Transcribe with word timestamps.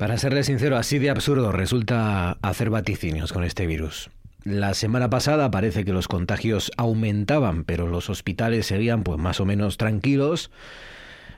Para 0.00 0.16
serle 0.16 0.44
sincero, 0.44 0.78
así 0.78 0.98
de 0.98 1.10
absurdo 1.10 1.52
resulta 1.52 2.38
hacer 2.40 2.70
vaticinios 2.70 3.34
con 3.34 3.44
este 3.44 3.66
virus. 3.66 4.08
La 4.44 4.72
semana 4.72 5.10
pasada 5.10 5.50
parece 5.50 5.84
que 5.84 5.92
los 5.92 6.08
contagios 6.08 6.72
aumentaban, 6.78 7.64
pero 7.64 7.86
los 7.86 8.08
hospitales 8.08 8.64
seguían 8.64 9.02
pues 9.02 9.18
más 9.18 9.40
o 9.40 9.44
menos 9.44 9.76
tranquilos. 9.76 10.50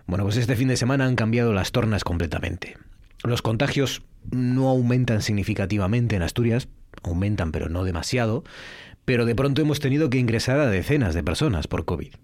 Bueno, 0.06 0.22
pues 0.22 0.37
este 0.37 0.54
fin 0.54 0.69
de 0.69 0.77
semana 0.77 1.06
han 1.06 1.17
cambiado 1.17 1.53
las 1.53 1.72
tornas 1.72 2.04
completamente. 2.04 2.77
Los 3.25 3.43
contagios 3.43 4.03
no 4.30 4.69
aumentan 4.69 5.23
significativamente 5.23 6.15
en 6.15 6.23
Asturias, 6.23 6.69
aumentan 7.03 7.51
pero 7.51 7.69
no 7.69 7.83
demasiado, 7.83 8.45
pero 9.05 9.25
de 9.25 9.35
pronto 9.35 9.61
hemos 9.61 9.81
tenido 9.81 10.09
que 10.09 10.19
ingresar 10.19 10.61
a 10.61 10.71
decenas 10.71 11.15
de 11.15 11.25
personas 11.25 11.67
por 11.67 11.85
COVID. 11.85 12.15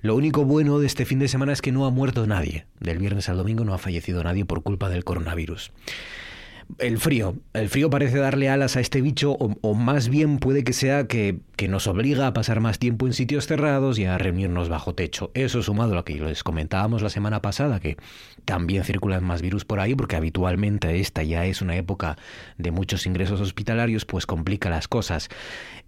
Lo 0.00 0.14
único 0.16 0.44
bueno 0.44 0.78
de 0.78 0.86
este 0.86 1.04
fin 1.04 1.18
de 1.18 1.28
semana 1.28 1.52
es 1.52 1.62
que 1.62 1.72
no 1.72 1.86
ha 1.86 1.90
muerto 1.90 2.26
nadie. 2.26 2.66
Del 2.80 2.98
viernes 2.98 3.28
al 3.28 3.36
domingo 3.36 3.64
no 3.64 3.74
ha 3.74 3.78
fallecido 3.78 4.22
nadie 4.22 4.44
por 4.44 4.62
culpa 4.62 4.88
del 4.88 5.04
coronavirus. 5.04 5.72
El 6.78 6.98
frío. 6.98 7.36
El 7.52 7.68
frío 7.68 7.90
parece 7.90 8.18
darle 8.18 8.48
alas 8.48 8.76
a 8.76 8.80
este 8.80 9.00
bicho, 9.00 9.32
o, 9.32 9.74
más 9.74 10.08
bien 10.08 10.38
puede 10.38 10.64
que 10.64 10.72
sea 10.72 11.06
que, 11.06 11.38
que, 11.56 11.68
nos 11.68 11.86
obliga 11.86 12.26
a 12.26 12.32
pasar 12.32 12.60
más 12.60 12.78
tiempo 12.78 13.06
en 13.06 13.12
sitios 13.12 13.46
cerrados 13.46 13.98
y 13.98 14.04
a 14.04 14.16
reunirnos 14.16 14.68
bajo 14.68 14.94
techo. 14.94 15.30
Eso 15.34 15.62
sumado 15.62 15.92
a 15.92 15.96
lo 15.96 16.04
que 16.04 16.14
les 16.14 16.42
comentábamos 16.42 17.02
la 17.02 17.10
semana 17.10 17.42
pasada, 17.42 17.80
que 17.80 17.96
también 18.44 18.84
circulan 18.84 19.24
más 19.24 19.42
virus 19.42 19.64
por 19.64 19.80
ahí, 19.80 19.94
porque 19.94 20.16
habitualmente 20.16 20.98
esta 21.00 21.22
ya 21.22 21.44
es 21.44 21.60
una 21.60 21.76
época 21.76 22.16
de 22.58 22.70
muchos 22.70 23.06
ingresos 23.06 23.40
hospitalarios, 23.40 24.04
pues 24.04 24.26
complica 24.26 24.70
las 24.70 24.88
cosas. 24.88 25.28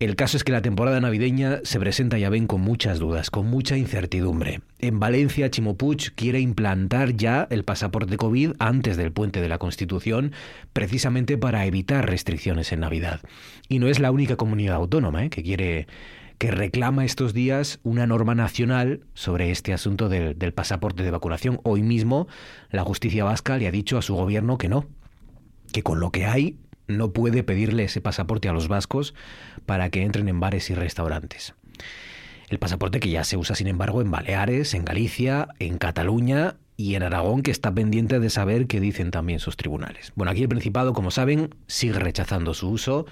El 0.04 0.16
caso 0.16 0.36
es 0.36 0.44
que 0.44 0.52
la 0.52 0.60
temporada 0.60 1.00
navideña 1.00 1.60
se 1.62 1.80
presenta, 1.80 2.18
ya 2.18 2.28
ven, 2.28 2.46
con 2.46 2.60
muchas 2.60 2.98
dudas, 2.98 3.30
con 3.30 3.46
mucha 3.46 3.78
incertidumbre. 3.78 4.60
En 4.78 5.00
Valencia, 5.00 5.50
Chimopuch 5.50 6.10
quiere 6.14 6.40
implantar 6.40 7.16
ya 7.16 7.48
el 7.48 7.64
pasaporte 7.64 8.18
COVID 8.18 8.52
antes 8.59 8.98
del 8.98 9.12
puente 9.12 9.40
de 9.40 9.48
la 9.48 9.56
Constitución, 9.56 10.32
precisamente 10.74 11.38
para 11.38 11.64
evitar 11.64 12.06
restricciones 12.06 12.70
en 12.72 12.80
Navidad. 12.80 13.23
Y 13.66 13.79
no 13.79 13.88
es 13.88 13.98
la 13.98 14.10
única 14.10 14.37
comunidad 14.37 14.76
autónoma 14.76 15.24
¿eh? 15.24 15.30
que 15.30 15.42
quiere 15.42 15.87
que 16.36 16.51
reclama 16.51 17.07
estos 17.07 17.32
días 17.32 17.80
una 17.82 18.07
norma 18.07 18.34
nacional 18.34 19.01
sobre 19.14 19.51
este 19.51 19.73
asunto 19.73 20.10
del, 20.10 20.38
del 20.38 20.52
pasaporte 20.52 21.02
de 21.02 21.12
vacunación. 21.12 21.60
Hoy 21.62 21.82
mismo 21.82 22.29
la 22.68 22.84
justicia 22.84 23.24
vasca 23.24 23.57
le 23.57 23.68
ha 23.68 23.70
dicho 23.70 23.96
a 23.96 24.02
su 24.02 24.14
gobierno 24.14 24.59
que 24.59 24.68
no, 24.68 24.86
que 25.73 25.82
con 25.82 25.98
lo 25.98 26.10
que 26.10 26.26
hay 26.26 26.59
no 26.87 27.13
puede 27.13 27.43
pedirle 27.43 27.85
ese 27.85 28.01
pasaporte 28.01 28.49
a 28.49 28.52
los 28.52 28.68
vascos 28.68 29.15
para 29.66 29.90
que 29.90 30.02
entren 30.02 30.29
en 30.29 30.40
bares 30.40 30.71
y 30.71 30.74
restaurantes. 30.74 31.54
El 32.49 32.59
pasaporte 32.59 33.01
que 33.01 33.10
ya 33.10 33.24
se 33.24 33.37
usa, 33.37 33.57
sin 33.57 33.68
embargo, 33.68 34.02
en 34.02 34.10
Baleares, 34.10 34.74
en 34.74 34.85
Galicia, 34.85 35.49
en 35.59 35.79
Cataluña 35.79 36.57
y 36.76 36.95
en 36.95 37.02
Aragón, 37.02 37.43
que 37.43 37.51
está 37.51 37.73
pendiente 37.74 38.21
de 38.21 38.30
saber 38.30 38.66
qué 38.66 38.80
dicen 38.80 39.10
también 39.10 39.38
sus 39.38 39.57
tribunales. 39.57 40.13
Bueno, 40.15 40.30
aquí 40.30 40.43
el 40.43 40.49
Principado, 40.49 40.93
como 40.93 41.10
saben, 41.10 41.54
sigue 41.66 41.99
rechazando 41.99 42.52
su 42.54 42.68
uso 42.68 43.07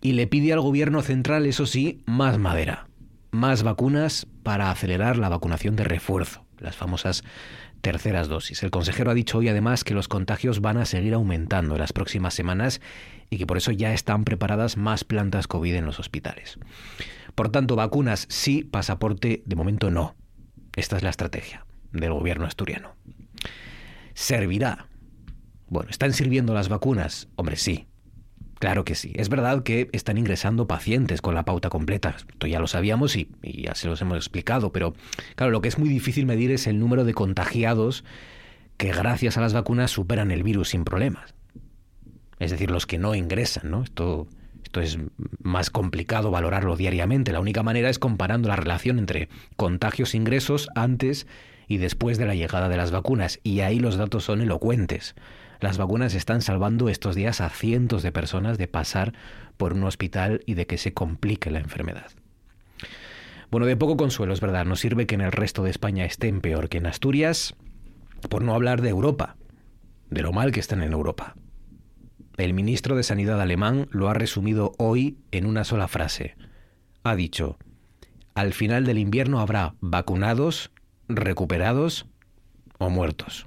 y 0.00 0.12
le 0.12 0.26
pide 0.26 0.52
al 0.52 0.60
gobierno 0.60 1.02
central, 1.02 1.46
eso 1.46 1.66
sí, 1.66 2.02
más 2.06 2.38
madera, 2.38 2.88
más 3.30 3.62
vacunas 3.62 4.26
para 4.42 4.70
acelerar 4.70 5.18
la 5.18 5.28
vacunación 5.28 5.76
de 5.76 5.84
refuerzo, 5.84 6.44
las 6.58 6.76
famosas 6.76 7.22
terceras 7.82 8.28
dosis. 8.28 8.62
El 8.62 8.70
consejero 8.70 9.10
ha 9.10 9.14
dicho 9.14 9.38
hoy 9.38 9.48
además 9.48 9.84
que 9.84 9.92
los 9.92 10.08
contagios 10.08 10.60
van 10.60 10.78
a 10.78 10.86
seguir 10.86 11.12
aumentando 11.12 11.74
en 11.74 11.80
las 11.80 11.92
próximas 11.92 12.32
semanas 12.32 12.80
y 13.28 13.36
que 13.36 13.46
por 13.46 13.58
eso 13.58 13.72
ya 13.72 13.92
están 13.92 14.24
preparadas 14.24 14.76
más 14.76 15.04
plantas 15.04 15.46
COVID 15.48 15.74
en 15.74 15.84
los 15.84 16.00
hospitales. 16.00 16.58
Por 17.34 17.50
tanto, 17.50 17.76
vacunas 17.76 18.26
sí, 18.30 18.64
pasaporte 18.64 19.42
de 19.44 19.56
momento 19.56 19.90
no. 19.90 20.14
Esta 20.76 20.96
es 20.96 21.02
la 21.02 21.10
estrategia 21.10 21.66
del 21.92 22.12
gobierno 22.12 22.46
asturiano. 22.46 22.94
¿Servirá? 24.14 24.86
Bueno, 25.68 25.90
¿están 25.90 26.12
sirviendo 26.12 26.54
las 26.54 26.68
vacunas? 26.68 27.28
Hombre, 27.36 27.56
sí. 27.56 27.88
Claro 28.62 28.84
que 28.84 28.94
sí. 28.94 29.10
Es 29.16 29.28
verdad 29.28 29.64
que 29.64 29.88
están 29.90 30.18
ingresando 30.18 30.68
pacientes 30.68 31.20
con 31.20 31.34
la 31.34 31.44
pauta 31.44 31.68
completa. 31.68 32.14
Esto 32.16 32.46
ya 32.46 32.60
lo 32.60 32.68
sabíamos 32.68 33.16
y, 33.16 33.28
ya 33.42 33.74
se 33.74 33.88
los 33.88 34.00
hemos 34.02 34.16
explicado, 34.16 34.70
pero 34.70 34.94
claro, 35.34 35.50
lo 35.50 35.60
que 35.60 35.66
es 35.66 35.80
muy 35.80 35.88
difícil 35.88 36.26
medir 36.26 36.52
es 36.52 36.68
el 36.68 36.78
número 36.78 37.04
de 37.04 37.12
contagiados 37.12 38.04
que 38.76 38.92
gracias 38.92 39.36
a 39.36 39.40
las 39.40 39.52
vacunas 39.52 39.90
superan 39.90 40.30
el 40.30 40.44
virus 40.44 40.68
sin 40.68 40.84
problemas. 40.84 41.34
Es 42.38 42.52
decir, 42.52 42.70
los 42.70 42.86
que 42.86 42.98
no 42.98 43.16
ingresan, 43.16 43.68
¿no? 43.68 43.82
Esto 43.82 44.28
esto 44.62 44.80
es 44.80 44.96
más 45.42 45.70
complicado 45.70 46.30
valorarlo 46.30 46.76
diariamente. 46.76 47.32
La 47.32 47.40
única 47.40 47.64
manera 47.64 47.90
es 47.90 47.98
comparando 47.98 48.48
la 48.48 48.54
relación 48.54 49.00
entre 49.00 49.28
contagios 49.56 50.14
e 50.14 50.18
ingresos 50.18 50.68
antes 50.76 51.26
y 51.66 51.78
después 51.78 52.16
de 52.16 52.26
la 52.26 52.36
llegada 52.36 52.68
de 52.68 52.76
las 52.76 52.92
vacunas. 52.92 53.40
Y 53.42 53.58
ahí 53.58 53.80
los 53.80 53.96
datos 53.96 54.22
son 54.22 54.40
elocuentes. 54.40 55.16
Las 55.62 55.78
vacunas 55.78 56.14
están 56.14 56.42
salvando 56.42 56.88
estos 56.88 57.14
días 57.14 57.40
a 57.40 57.48
cientos 57.48 58.02
de 58.02 58.10
personas 58.10 58.58
de 58.58 58.66
pasar 58.66 59.12
por 59.56 59.74
un 59.74 59.84
hospital 59.84 60.42
y 60.44 60.54
de 60.54 60.66
que 60.66 60.76
se 60.76 60.92
complique 60.92 61.52
la 61.52 61.60
enfermedad. 61.60 62.10
Bueno, 63.48 63.66
de 63.66 63.76
poco 63.76 63.96
consuelo, 63.96 64.32
es 64.32 64.40
verdad, 64.40 64.64
no 64.64 64.74
sirve 64.74 65.06
que 65.06 65.14
en 65.14 65.20
el 65.20 65.30
resto 65.30 65.62
de 65.62 65.70
España 65.70 66.04
estén 66.04 66.40
peor 66.40 66.68
que 66.68 66.78
en 66.78 66.86
Asturias, 66.86 67.54
por 68.28 68.42
no 68.42 68.54
hablar 68.54 68.82
de 68.82 68.88
Europa, 68.88 69.36
de 70.10 70.22
lo 70.22 70.32
mal 70.32 70.50
que 70.50 70.58
están 70.58 70.82
en 70.82 70.92
Europa. 70.92 71.36
El 72.38 72.54
ministro 72.54 72.96
de 72.96 73.04
Sanidad 73.04 73.40
alemán 73.40 73.86
lo 73.92 74.08
ha 74.08 74.14
resumido 74.14 74.72
hoy 74.78 75.18
en 75.30 75.46
una 75.46 75.62
sola 75.62 75.86
frase. 75.86 76.34
Ha 77.04 77.14
dicho, 77.14 77.56
al 78.34 78.52
final 78.52 78.84
del 78.84 78.98
invierno 78.98 79.38
habrá 79.38 79.76
vacunados, 79.80 80.72
recuperados 81.08 82.06
o 82.78 82.90
muertos. 82.90 83.46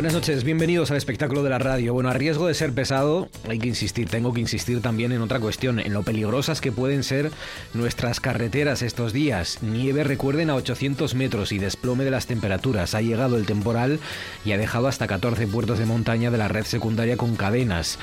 Buenas 0.00 0.14
noches, 0.14 0.44
bienvenidos 0.44 0.90
al 0.90 0.96
espectáculo 0.96 1.42
de 1.42 1.50
la 1.50 1.58
radio. 1.58 1.92
Bueno, 1.92 2.08
a 2.08 2.14
riesgo 2.14 2.46
de 2.46 2.54
ser 2.54 2.72
pesado, 2.72 3.28
hay 3.46 3.58
que 3.58 3.68
insistir, 3.68 4.08
tengo 4.08 4.32
que 4.32 4.40
insistir 4.40 4.80
también 4.80 5.12
en 5.12 5.20
otra 5.20 5.40
cuestión, 5.40 5.78
en 5.78 5.92
lo 5.92 6.02
peligrosas 6.04 6.62
que 6.62 6.72
pueden 6.72 7.02
ser 7.02 7.30
nuestras 7.74 8.18
carreteras 8.18 8.80
estos 8.80 9.12
días. 9.12 9.58
Nieve, 9.60 10.02
recuerden, 10.02 10.48
a 10.48 10.54
800 10.54 11.14
metros 11.14 11.52
y 11.52 11.58
desplome 11.58 12.04
de 12.04 12.12
las 12.12 12.24
temperaturas. 12.24 12.94
Ha 12.94 13.02
llegado 13.02 13.36
el 13.36 13.44
temporal 13.44 14.00
y 14.42 14.52
ha 14.52 14.56
dejado 14.56 14.88
hasta 14.88 15.06
14 15.06 15.46
puertos 15.48 15.78
de 15.78 15.84
montaña 15.84 16.30
de 16.30 16.38
la 16.38 16.48
red 16.48 16.64
secundaria 16.64 17.18
con 17.18 17.36
cadenas. 17.36 17.98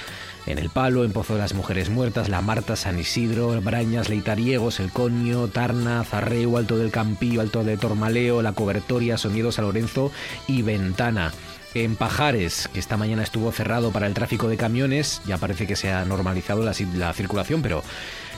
En 0.45 0.59
El 0.59 0.69
Palo, 0.69 1.03
en 1.03 1.13
Pozo 1.13 1.33
de 1.33 1.39
las 1.39 1.55
Mujeres 1.55 1.89
Muertas, 1.89 2.29
La 2.29 2.41
Marta, 2.41 2.75
San 2.75 2.99
Isidro, 2.99 3.59
Brañas, 3.59 4.07
Leitariegos, 4.07 4.79
El 4.79 4.91
Coño, 4.91 5.47
Tarna, 5.47 6.03
Zarreu, 6.03 6.57
Alto 6.57 6.77
del 6.77 6.91
Campillo, 6.91 7.41
Alto 7.41 7.63
de 7.63 7.75
Tormaleo, 7.75 8.43
La 8.43 8.53
Cobertoria, 8.53 9.17
Sonido 9.17 9.51
San 9.51 9.65
Lorenzo 9.65 10.11
y 10.45 10.61
Ventana. 10.61 11.33
En 11.73 11.95
Pajares, 11.95 12.69
que 12.73 12.79
esta 12.79 12.97
mañana 12.97 13.23
estuvo 13.23 13.51
cerrado 13.51 13.91
para 13.91 14.07
el 14.07 14.13
tráfico 14.13 14.47
de 14.47 14.57
camiones, 14.57 15.21
ya 15.25 15.37
parece 15.37 15.67
que 15.67 15.75
se 15.75 15.91
ha 15.91 16.05
normalizado 16.05 16.63
la, 16.63 16.73
la 16.95 17.13
circulación, 17.13 17.61
pero 17.61 17.83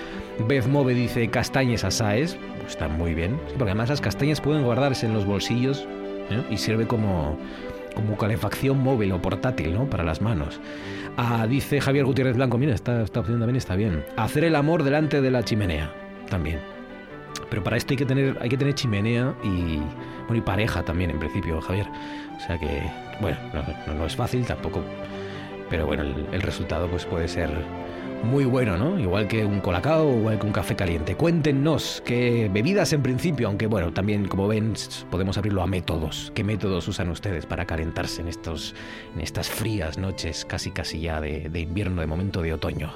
Beth 0.46 0.68
Move 0.68 0.94
dice 0.94 1.28
castañas 1.28 1.82
asaes. 1.82 2.38
Pues 2.60 2.68
está 2.68 2.86
muy 2.86 3.14
bien, 3.14 3.36
porque 3.58 3.72
además 3.72 3.88
las 3.88 4.00
castañas 4.00 4.40
pueden 4.40 4.62
guardarse 4.62 5.06
en 5.06 5.14
los 5.14 5.26
bolsillos 5.26 5.88
¿eh? 6.30 6.40
y 6.48 6.56
sirve 6.56 6.86
como, 6.86 7.36
como 7.96 8.16
calefacción 8.16 8.78
móvil 8.78 9.10
o 9.10 9.20
portátil, 9.20 9.74
¿no? 9.74 9.90
Para 9.90 10.04
las 10.04 10.22
manos. 10.22 10.60
Ah, 11.16 11.48
dice 11.48 11.80
Javier 11.80 12.04
Gutiérrez 12.04 12.36
Blanco, 12.36 12.58
mira, 12.58 12.76
esta, 12.76 13.02
esta 13.02 13.18
opción 13.18 13.40
también 13.40 13.56
está 13.56 13.74
bien. 13.74 14.04
Hacer 14.16 14.44
el 14.44 14.54
amor 14.54 14.84
delante 14.84 15.20
de 15.20 15.32
la 15.32 15.42
chimenea, 15.42 15.92
también. 16.30 16.77
Pero 17.50 17.62
para 17.62 17.76
esto 17.76 17.92
hay 17.92 17.96
que 17.96 18.06
tener, 18.06 18.36
hay 18.40 18.48
que 18.48 18.56
tener 18.56 18.74
chimenea 18.74 19.34
y, 19.42 19.78
bueno, 20.26 20.36
y 20.36 20.40
pareja 20.40 20.82
también, 20.82 21.10
en 21.10 21.18
principio, 21.18 21.60
Javier. 21.60 21.86
O 22.36 22.40
sea 22.40 22.58
que, 22.58 22.82
bueno, 23.20 23.36
no, 23.96 24.06
es 24.06 24.16
fácil 24.16 24.44
tampoco. 24.44 24.82
Pero 25.70 25.86
bueno, 25.86 26.02
el, 26.02 26.42
resultado 26.42 26.88
pues 26.88 27.04
puede 27.04 27.28
ser 27.28 27.50
muy 28.22 28.44
bueno, 28.44 28.76
¿no? 28.78 28.98
Igual 28.98 29.28
que 29.28 29.44
un 29.44 29.60
colacao 29.60 30.10
igual 30.16 30.38
que 30.38 30.46
un 30.46 30.52
café 30.52 30.74
caliente. 30.74 31.14
Cuéntenos 31.14 32.02
qué 32.06 32.50
bebidas 32.52 32.92
en 32.92 33.02
principio, 33.02 33.48
aunque 33.48 33.66
bueno, 33.66 33.92
también 33.92 34.26
como 34.28 34.48
ven 34.48 34.72
podemos 35.10 35.36
abrirlo 35.36 35.62
a 35.62 35.66
métodos. 35.66 36.32
¿Qué 36.34 36.42
métodos 36.42 36.88
usan 36.88 37.10
ustedes 37.10 37.44
para 37.44 37.66
calentarse 37.66 38.22
en, 38.22 38.28
estos, 38.28 38.74
en 39.14 39.20
estas 39.20 39.50
frías 39.50 39.98
noches 39.98 40.44
casi 40.44 40.70
casi 40.70 41.00
ya 41.00 41.20
de, 41.20 41.48
de 41.50 41.60
invierno, 41.60 42.00
de 42.00 42.06
momento 42.06 42.40
de 42.40 42.54
otoño? 42.54 42.92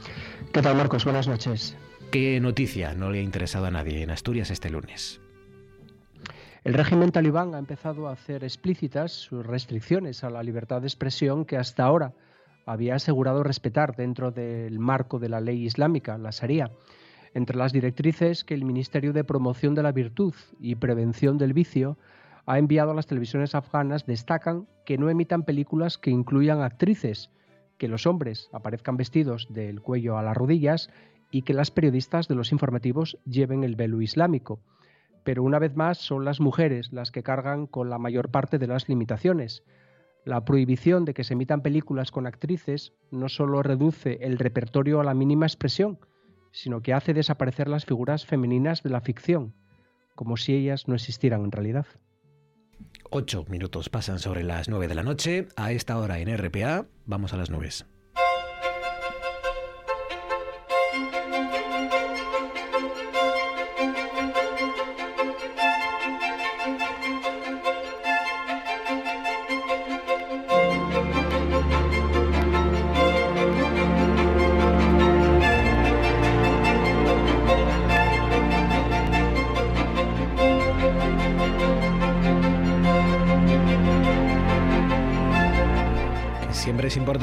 ¿Qué 0.52 0.62
tal, 0.62 0.76
Marcos? 0.76 1.04
Buenas 1.04 1.28
noches. 1.28 1.76
¿Qué 2.12 2.40
noticia 2.40 2.94
no 2.94 3.10
le 3.10 3.20
ha 3.20 3.24
interesado 3.24 3.66
a 3.66 3.72
nadie 3.72 4.04
en 4.04 4.12
Asturias 4.12 4.52
este 4.52 4.70
lunes? 4.70 5.20
El 6.64 6.76
régimen 6.76 7.12
talibán 7.12 7.56
ha 7.56 7.60
empezado 7.60 8.08
a 8.08 8.14
hacer 8.14 8.44
explícitas 8.44 9.12
sus 9.12 9.46
restricciones 9.46 10.24
a 10.24 10.30
la 10.30 10.44
libertad 10.44 10.82
de 10.82 10.88
expresión 10.88 11.44
que 11.44 11.58
hasta 11.58 11.84
ahora 11.84 12.14
había 12.66 12.96
asegurado 12.96 13.44
respetar 13.44 13.96
dentro 13.96 14.32
del 14.32 14.80
marco 14.80 15.20
de 15.20 15.28
la 15.28 15.42
ley 15.42 15.66
islámica, 15.66 16.18
la 16.18 16.30
Sharia 16.30 16.72
entre 17.34 17.58
las 17.58 17.74
directrices 17.74 18.44
que 18.44 18.54
el 18.54 18.66
Ministerio 18.66 19.14
de 19.14 19.24
Promoción 19.24 19.76
de 19.76 19.84
la 19.84 19.92
Virtud 19.92 20.34
y 20.60 20.76
Prevención 20.76 21.38
del 21.38 21.54
Vicio 21.54 21.98
ha 22.46 22.60
enviado 22.60 22.92
a 22.92 22.94
las 22.94 23.08
televisiones 23.08 23.56
afganas 23.56 24.06
destacan 24.06 24.68
que 24.86 24.98
no 24.98 25.10
emitan 25.10 25.44
películas 25.44 25.98
que 25.98 26.12
incluyan 26.12 26.62
actrices, 26.62 27.30
que 27.78 27.88
los 27.88 28.06
hombres 28.06 28.50
aparezcan 28.52 28.98
vestidos 28.98 29.48
del 29.50 29.82
cuello 29.82 30.18
a 30.18 30.24
las 30.24 30.36
rodillas 30.36 30.90
y 31.32 31.42
que 31.42 31.54
las 31.54 31.72
periodistas 31.72 32.28
de 32.28 32.36
los 32.36 32.52
informativos 32.52 33.18
lleven 33.26 33.64
el 33.64 33.76
velo 33.76 34.02
islámico. 34.02 34.60
Pero 35.24 35.42
una 35.44 35.58
vez 35.58 35.76
más 35.76 35.98
son 35.98 36.26
las 36.26 36.40
mujeres 36.40 36.92
las 36.92 37.12
que 37.12 37.24
cargan 37.24 37.66
con 37.66 37.90
la 37.90 37.98
mayor 37.98 38.30
parte 38.30 38.60
de 38.60 38.68
las 38.68 38.90
limitaciones. 38.90 39.64
La 40.26 40.46
prohibición 40.46 41.06
de 41.06 41.14
que 41.14 41.24
se 41.24 41.34
emitan 41.34 41.62
películas 41.62 42.12
con 42.12 42.28
actrices 42.28 42.94
no 43.10 43.30
solo 43.30 43.64
reduce 43.64 44.20
el 44.22 44.38
repertorio 44.38 45.00
a 45.00 45.04
la 45.04 45.14
mínima 45.14 45.46
expresión, 45.46 45.98
sino 46.54 46.82
que 46.82 46.94
hace 46.94 47.14
desaparecer 47.14 47.68
las 47.68 47.84
figuras 47.84 48.26
femeninas 48.26 48.84
de 48.84 48.92
la 48.92 49.02
ficción, 49.02 49.54
como 50.16 50.38
si 50.38 50.54
ellas 50.54 50.88
no 50.88 50.96
existieran 50.96 51.44
en 51.44 51.52
realidad. 51.52 51.88
Ocho 53.10 53.46
minutos 53.50 53.90
pasan 53.90 54.20
sobre 54.20 54.44
las 54.44 54.70
nueve 54.70 54.88
de 54.88 54.96
la 54.96 55.04
noche. 55.04 55.48
A 55.56 55.72
esta 55.72 55.98
hora 55.98 56.20
en 56.20 56.36
RPA 56.38 56.86
vamos 57.06 57.34
a 57.34 57.38
las 57.38 57.50
nubes. 57.50 57.86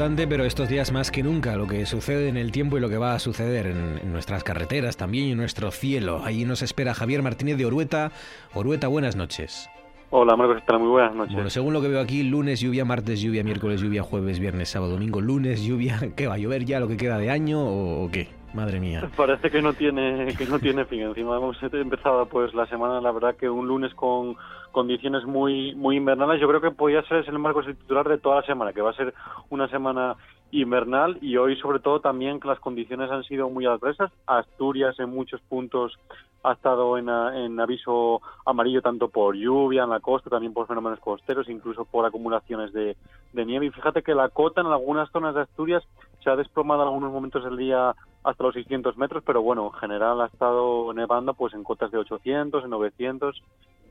Importante, 0.01 0.27
pero 0.27 0.45
estos 0.45 0.67
días 0.67 0.91
más 0.91 1.11
que 1.11 1.21
nunca, 1.21 1.55
lo 1.55 1.67
que 1.67 1.85
sucede 1.85 2.27
en 2.27 2.35
el 2.35 2.51
tiempo 2.51 2.75
y 2.75 2.79
lo 2.79 2.89
que 2.89 2.97
va 2.97 3.13
a 3.13 3.19
suceder 3.19 3.67
en, 3.67 4.11
nuestras 4.11 4.43
carreteras 4.43 4.97
también 4.97 5.25
y 5.25 5.31
en 5.33 5.37
nuestro 5.37 5.69
cielo. 5.69 6.21
Allí 6.25 6.43
nos 6.43 6.63
espera 6.63 6.95
Javier 6.95 7.21
Martínez 7.21 7.55
de 7.55 7.67
Orueta. 7.67 8.11
Orueta, 8.55 8.87
buenas 8.87 9.15
noches. 9.15 9.69
Hola, 10.09 10.35
Marcos, 10.35 10.63
muy 10.79 10.89
buenas 10.89 11.13
noches. 11.13 11.35
Bueno, 11.35 11.51
según 11.51 11.73
lo 11.73 11.83
que 11.83 11.87
veo 11.87 12.01
aquí, 12.01 12.23
lunes 12.23 12.61
lluvia, 12.61 12.83
martes 12.83 13.21
lluvia, 13.21 13.43
miércoles 13.43 13.79
lluvia, 13.79 14.01
jueves, 14.01 14.39
viernes, 14.39 14.69
sábado, 14.69 14.93
domingo, 14.93 15.21
lunes 15.21 15.63
lluvia. 15.63 15.99
¿Qué 16.15 16.25
va 16.25 16.33
a 16.33 16.39
llover 16.39 16.65
ya 16.65 16.79
lo 16.79 16.87
que 16.87 16.97
queda 16.97 17.19
de 17.19 17.29
año 17.29 17.59
o, 17.63 18.09
qué? 18.11 18.27
Madre 18.55 18.79
mía. 18.79 19.07
Parece 19.15 19.51
que 19.51 19.61
no 19.61 19.73
tiene 19.73 20.33
que 20.35 20.47
no 20.47 20.57
tiene 20.57 20.85
fin. 20.85 21.01
Encima 21.01 21.37
hemos 21.37 21.61
empezado 21.61 22.25
pues 22.25 22.55
la 22.55 22.65
semana, 22.65 23.01
la 23.01 23.11
verdad 23.11 23.35
que 23.35 23.47
un 23.47 23.67
lunes 23.67 23.93
con 23.93 24.35
condiciones 24.71 25.25
muy 25.25 25.75
muy 25.75 25.97
invernales. 25.97 26.41
Yo 26.41 26.47
creo 26.47 26.61
que 26.61 26.71
podría 26.71 27.03
ser 27.03 27.25
el 27.27 27.39
marco 27.39 27.63
titular 27.63 28.07
de 28.07 28.17
toda 28.17 28.37
la 28.37 28.45
semana, 28.47 28.73
que 28.73 28.81
va 28.81 28.91
a 28.91 28.95
ser 28.95 29.13
una 29.49 29.67
semana 29.67 30.15
invernal 30.51 31.17
y 31.21 31.37
hoy 31.37 31.55
sobre 31.57 31.79
todo 31.79 32.01
también 32.01 32.39
que 32.39 32.47
las 32.47 32.59
condiciones 32.59 33.09
han 33.09 33.23
sido 33.23 33.49
muy 33.49 33.65
adversas. 33.65 34.11
Asturias 34.27 34.99
en 34.99 35.09
muchos 35.09 35.41
puntos 35.41 35.97
ha 36.43 36.53
estado 36.53 36.97
en, 36.97 37.07
en, 37.07 37.59
aviso 37.59 38.21
amarillo 38.45 38.81
tanto 38.81 39.09
por 39.09 39.35
lluvia 39.35 39.83
en 39.83 39.91
la 39.91 39.99
costa, 39.99 40.29
también 40.29 40.53
por 40.53 40.67
fenómenos 40.67 40.99
costeros, 40.99 41.47
incluso 41.49 41.85
por 41.85 42.05
acumulaciones 42.05 42.73
de, 42.73 42.97
de 43.33 43.45
nieve. 43.45 43.67
Y 43.67 43.71
fíjate 43.71 44.01
que 44.01 44.15
la 44.15 44.29
cota 44.29 44.61
en 44.61 44.67
algunas 44.67 45.09
zonas 45.11 45.35
de 45.35 45.41
Asturias 45.41 45.83
se 46.23 46.29
ha 46.29 46.35
desplomado 46.35 46.81
en 46.81 46.87
algunos 46.87 47.11
momentos 47.11 47.43
del 47.43 47.57
día 47.57 47.95
hasta 48.23 48.43
los 48.43 48.53
600 48.53 48.97
metros, 48.97 49.23
pero 49.25 49.41
bueno, 49.41 49.65
en 49.65 49.79
general 49.79 50.21
ha 50.21 50.27
estado 50.27 50.93
nevando 50.93 51.33
pues 51.33 51.53
en 51.53 51.63
cotas 51.63 51.91
de 51.91 51.97
800, 51.99 52.63
en 52.63 52.69
900 52.69 53.41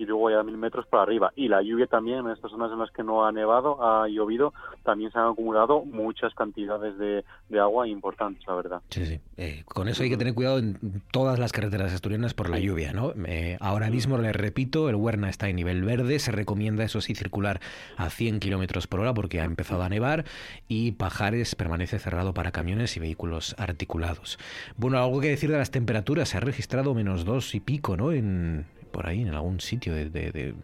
y 0.00 0.07
luego 0.07 0.30
ya 0.30 0.42
mil 0.42 0.57
metros 0.57 0.87
para 0.87 1.02
arriba. 1.02 1.30
Y 1.37 1.49
la 1.49 1.61
lluvia 1.61 1.87
también, 1.87 2.21
en 2.21 2.30
estas 2.30 2.50
zonas 2.50 2.73
en 2.73 2.78
las 2.78 2.90
que 2.90 3.02
no 3.02 3.26
ha 3.26 3.33
nevado, 3.33 3.85
ha 3.85 4.09
llovido, 4.09 4.54
también 4.83 5.12
se 5.12 5.19
han 5.19 5.26
acumulado 5.26 5.85
muchas 5.85 6.33
cantidades 6.33 6.97
de, 6.99 7.23
agua 7.61 7.87
importantes, 7.87 8.42
la 8.47 8.54
verdad. 8.54 8.80
Sí, 8.88 9.04
sí. 9.04 9.21
Eh, 9.37 9.62
con 9.66 9.88
eso 9.88 10.02
hay 10.02 10.09
que 10.09 10.16
tener 10.16 10.33
cuidado 10.33 10.59
en 10.59 11.02
todas 11.12 11.38
las 11.38 11.52
carreteras 11.52 11.92
asturianas 11.92 12.33
por 12.33 12.49
la 12.49 12.59
lluvia, 12.59 12.95
¿no? 12.95 13.12
Eh, 13.26 13.59
ahora 13.61 13.90
mismo, 13.90 14.16
les 14.16 14.35
repito, 14.35 14.88
el 14.88 14.97
Huerna 14.97 15.28
está 15.28 15.50
en 15.50 15.57
nivel 15.57 15.85
verde, 15.85 16.19
se 16.19 16.33
recomienda, 16.33 16.83
eso 16.83 17.02
sí, 17.02 17.14
circular 17.14 17.61
a 17.99 18.09
100 18.09 18.40
kilómetros 18.40 18.87
por 18.87 19.00
hora 19.00 19.12
porque 19.12 19.42
ha 19.42 19.45
empezado 19.45 19.83
a 19.83 19.90
nevar 19.90 20.25
y 20.66 20.92
Pajares 20.92 21.54
permanece 21.54 21.99
cerrado 21.99 22.33
para 22.33 22.52
camiones 22.52 22.97
y 22.97 23.00
vehículos 23.00 23.54
articulados. 23.59 24.38
Bueno, 24.78 24.97
algo 24.97 25.21
que 25.21 25.28
decir 25.28 25.50
de 25.50 25.59
las 25.59 25.71
temperaturas, 25.71 26.30
se 26.30 26.38
ha 26.38 26.40
registrado 26.40 26.95
menos 26.95 27.26
dos 27.26 27.54
y 27.54 27.61
pico, 27.61 27.99
¿no? 27.99 28.12
En, 28.12 28.64
por 28.90 29.06
ahí, 29.06 29.23
en 29.23 29.35
algún 29.35 29.61
sitio 29.61 29.94
de, 29.94 30.11
de, 30.11 30.54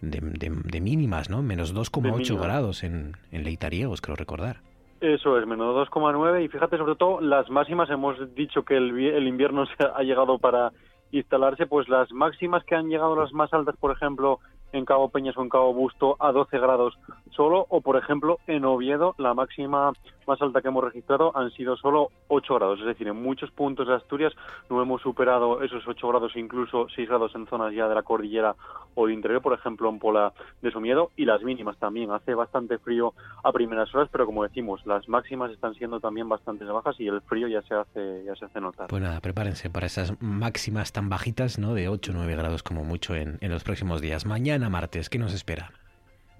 de, 0.00 0.80
mínimas, 0.80 1.30
¿no? 1.30 1.42
Menos 1.42 1.74
2,8 1.74 2.40
grados 2.40 2.82
en, 2.84 3.16
en 3.32 3.44
Leitariegos, 3.44 4.00
creo 4.00 4.16
recordar. 4.16 4.60
Eso 5.00 5.38
es, 5.38 5.46
menos 5.46 5.88
2,9 5.88 6.44
y 6.44 6.48
fíjate 6.48 6.76
sobre 6.76 6.96
todo 6.96 7.20
las 7.20 7.48
máximas, 7.50 7.88
hemos 7.88 8.16
dicho 8.34 8.64
que 8.64 8.76
el, 8.76 8.98
el 8.98 9.28
invierno 9.28 9.66
se 9.78 9.84
ha 9.84 10.02
llegado 10.02 10.38
para 10.38 10.72
instalarse, 11.12 11.66
pues 11.66 11.88
las 11.88 12.10
máximas 12.12 12.64
que 12.64 12.74
han 12.74 12.88
llegado 12.88 13.16
las 13.16 13.32
más 13.32 13.52
altas, 13.52 13.76
por 13.76 13.92
ejemplo, 13.92 14.40
en 14.72 14.84
Cabo 14.84 15.08
Peñas 15.08 15.36
o 15.36 15.42
en 15.42 15.48
Cabo 15.48 15.72
Busto 15.72 16.16
a 16.18 16.32
12 16.32 16.58
grados 16.58 16.98
solo, 17.30 17.66
o 17.68 17.80
por 17.80 17.96
ejemplo 17.96 18.38
en 18.46 18.64
Oviedo 18.64 19.14
la 19.18 19.34
máxima 19.34 19.92
más 20.26 20.42
alta 20.42 20.60
que 20.60 20.68
hemos 20.68 20.84
registrado 20.84 21.34
han 21.36 21.50
sido 21.52 21.76
solo 21.76 22.10
8 22.28 22.54
grados, 22.54 22.80
es 22.80 22.86
decir, 22.86 23.08
en 23.08 23.22
muchos 23.22 23.50
puntos 23.50 23.88
de 23.88 23.94
Asturias 23.94 24.32
no 24.68 24.82
hemos 24.82 25.00
superado 25.00 25.62
esos 25.62 25.86
8 25.86 26.08
grados, 26.08 26.36
incluso 26.36 26.86
6 26.94 27.08
grados 27.08 27.34
en 27.34 27.46
zonas 27.46 27.72
ya 27.74 27.88
de 27.88 27.94
la 27.94 28.02
cordillera 28.02 28.54
o 28.94 29.06
de 29.06 29.14
interior, 29.14 29.40
por 29.40 29.54
ejemplo 29.54 29.88
en 29.88 29.98
Pola 29.98 30.32
de 30.60 30.70
Somiedo, 30.70 31.10
y 31.16 31.24
las 31.24 31.42
mínimas 31.42 31.78
también, 31.78 32.10
hace 32.10 32.34
bastante 32.34 32.78
frío 32.78 33.14
a 33.42 33.52
primeras 33.52 33.94
horas, 33.94 34.08
pero 34.12 34.26
como 34.26 34.42
decimos, 34.42 34.84
las 34.84 35.08
máximas 35.08 35.50
están 35.52 35.74
siendo 35.74 36.00
también 36.00 36.28
bastante 36.28 36.64
bajas 36.64 36.98
y 36.98 37.06
el 37.06 37.20
frío 37.22 37.48
ya 37.48 37.62
se 37.62 37.74
hace, 37.74 38.24
ya 38.24 38.34
se 38.34 38.44
hace 38.44 38.60
notar. 38.60 38.88
Pues 38.88 39.00
nada, 39.00 39.20
prepárense 39.20 39.70
para 39.70 39.86
esas 39.86 40.20
máximas 40.20 40.92
tan 40.92 41.08
bajitas, 41.08 41.58
¿no? 41.58 41.74
De 41.74 41.88
8 41.88 42.12
o 42.12 42.14
9 42.14 42.36
grados 42.36 42.62
como 42.62 42.84
mucho 42.84 43.14
en, 43.14 43.38
en 43.40 43.50
los 43.50 43.64
próximos 43.64 44.00
días. 44.00 44.26
Mañana 44.26 44.57
martes, 44.68 45.08
¿qué 45.08 45.18
nos 45.18 45.32
espera? 45.32 45.70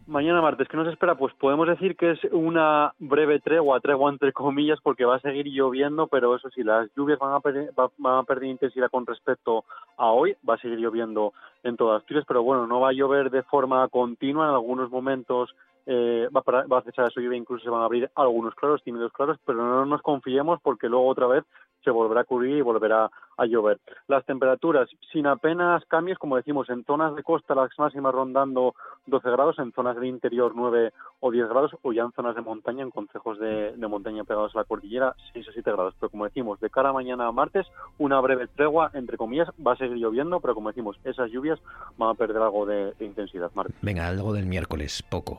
Mañana 0.09 0.41
martes, 0.41 0.67
¿qué 0.69 0.77
nos 0.79 0.89
espera? 0.89 1.17
Pues 1.17 1.35
podemos 1.35 1.69
decir 1.69 1.95
que 1.95 2.13
es 2.13 2.19
una 2.33 2.95
breve 2.99 3.41
tregua, 3.41 3.79
tregua 3.79 4.11
entre 4.11 4.33
comillas, 4.33 4.79
porque 4.83 5.05
va 5.05 5.17
a 5.17 5.21
seguir 5.21 5.47
lloviendo, 5.49 6.07
pero 6.07 6.35
eso 6.35 6.49
sí, 6.49 6.63
las 6.63 6.89
lluvias 6.97 7.19
van 7.19 7.35
a, 7.35 7.41
perder, 7.41 7.73
van 7.99 8.19
a 8.19 8.23
perder 8.23 8.49
intensidad 8.49 8.91
con 8.91 9.05
respecto 9.05 9.67
a 9.99 10.07
hoy, 10.07 10.35
va 10.49 10.55
a 10.55 10.59
seguir 10.59 10.79
lloviendo 10.79 11.35
en 11.63 11.77
todas 11.77 12.01
Asturias, 12.01 12.25
pero 12.27 12.43
bueno, 12.43 12.67
no 12.67 12.81
va 12.81 12.89
a 12.89 12.95
llover 12.95 13.31
de 13.31 13.43
forma 13.43 13.87
continua, 13.89 14.47
en 14.47 14.55
algunos 14.55 14.91
momentos 14.91 15.55
eh, 15.85 16.29
va, 16.35 16.43
va 16.63 16.79
a 16.79 16.83
cesar 16.83 17.13
su 17.13 17.21
lluvia, 17.21 17.37
incluso 17.37 17.65
se 17.65 17.71
van 17.71 17.83
a 17.83 17.85
abrir 17.85 18.11
algunos 18.15 18.55
claros, 18.55 18.83
tímidos 18.83 19.13
claros, 19.13 19.39
pero 19.45 19.59
no 19.59 19.85
nos 19.85 20.01
confiemos 20.01 20.59
porque 20.63 20.89
luego 20.89 21.07
otra 21.07 21.27
vez 21.27 21.45
se 21.85 21.91
volverá 21.91 22.23
a 22.23 22.25
cubrir 22.25 22.59
y 22.59 22.63
volverá 22.63 23.11
a 23.37 23.47
llover. 23.47 23.79
Las 24.09 24.25
temperaturas 24.27 24.89
sin 25.13 25.27
apenas 25.27 25.85
cambios, 25.87 26.19
como 26.19 26.37
decimos, 26.37 26.69
en 26.71 26.85
zonas 26.85 27.15
de 27.15 27.23
costa 27.23 27.55
las 27.55 27.71
máximas 27.79 28.13
rondando 28.13 28.75
12 29.07 29.31
grados, 29.31 29.59
en 29.59 29.73
zonas 29.73 29.97
de 29.97 30.09
interior 30.09 30.53
9 30.55 30.93
o 31.21 31.31
10 31.31 31.49
grados, 31.49 31.71
o 31.83 31.93
ya 31.93 32.03
en 32.03 32.13
zonas 32.13 32.35
de 32.35 32.43
montaña, 32.43 32.83
en 32.83 32.91
concejos 32.91 33.39
de, 33.39 33.75
montaña 33.89 34.25
pegados 34.25 34.55
a 34.55 34.59
la 34.59 34.65
cordillera 34.65 35.15
6 35.33 35.49
o 35.49 35.53
7 35.53 35.73
grados. 35.73 35.95
Pero 36.01 36.11
como 36.11 36.25
decimos, 36.25 36.61
de 36.61 36.69
cara 36.69 36.91
a 36.91 36.93
mañana 36.93 37.31
martes, 37.31 37.67
una 37.99 38.21
breve 38.21 38.49
tregua, 38.49 38.91
entre 38.95 39.17
comillas, 39.17 39.49
va 39.65 39.73
a 39.73 39.77
seguir 39.77 39.99
lloviendo, 39.99 40.41
pero 40.41 40.55
como 40.55 40.71
decimos, 40.71 40.99
esas 41.05 41.31
lluvias 41.31 41.61
van 41.97 42.11
a 42.11 42.15
perder 42.15 42.43
algo 42.43 42.67
de, 42.67 42.93
de 42.99 43.05
intensidad. 43.05 43.51
Martes. 43.55 43.77
Venga, 43.83 44.09
algo 44.09 44.33
del 44.33 44.47
miércoles, 44.47 45.03
poco 45.03 45.39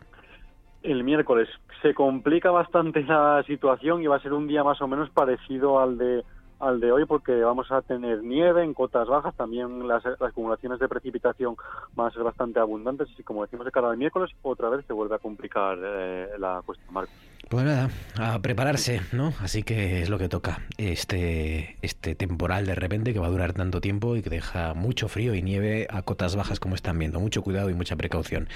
el 0.83 1.03
miércoles. 1.03 1.49
Se 1.81 1.93
complica 1.93 2.51
bastante 2.51 3.03
la 3.03 3.43
situación 3.43 4.01
y 4.01 4.07
va 4.07 4.17
a 4.17 4.21
ser 4.21 4.33
un 4.33 4.47
día 4.47 4.63
más 4.63 4.81
o 4.81 4.87
menos 4.87 5.09
parecido 5.09 5.79
al 5.79 5.97
de 5.97 6.23
al 6.59 6.79
de 6.79 6.91
hoy 6.91 7.05
porque 7.05 7.33
vamos 7.41 7.71
a 7.71 7.81
tener 7.81 8.21
nieve 8.21 8.63
en 8.63 8.73
cotas 8.73 9.07
bajas, 9.07 9.33
también 9.35 9.87
las, 9.87 10.05
acumulaciones 10.05 10.79
de 10.79 10.89
precipitación 10.89 11.55
van 11.95 12.07
a 12.07 12.11
ser 12.11 12.23
bastante 12.23 12.59
abundantes 12.59 13.07
y 13.17 13.23
como 13.23 13.43
decimos 13.43 13.65
de 13.65 13.71
cada 13.71 13.95
miércoles 13.95 14.29
otra 14.41 14.69
vez 14.69 14.85
se 14.85 14.93
vuelve 14.93 15.15
a 15.15 15.19
complicar 15.19 15.77
eh, 15.81 16.27
la 16.37 16.61
cuestión, 16.65 16.93
Marcos. 16.93 17.15
Pues 17.47 17.65
nada, 17.65 17.89
a 18.19 18.39
prepararse, 18.43 19.01
¿no? 19.11 19.33
Así 19.39 19.63
que 19.63 20.03
es 20.03 20.09
lo 20.09 20.19
que 20.19 20.29
toca. 20.29 20.61
Este, 20.77 21.77
este 21.81 22.13
temporal 22.13 22.67
de 22.67 22.75
repente 22.75 23.11
que 23.11 23.19
va 23.19 23.25
a 23.25 23.31
durar 23.31 23.53
tanto 23.53 23.81
tiempo 23.81 24.15
y 24.15 24.21
que 24.21 24.29
deja 24.29 24.75
mucho 24.75 25.07
frío 25.07 25.33
y 25.33 25.41
nieve 25.41 25.87
a 25.89 26.03
cotas 26.03 26.35
bajas 26.35 26.59
como 26.59 26.75
están 26.75 26.99
viendo. 26.99 27.19
Mucho 27.19 27.41
cuidado 27.41 27.71
y 27.71 27.73
mucha 27.73 27.95
precaución. 27.95 28.49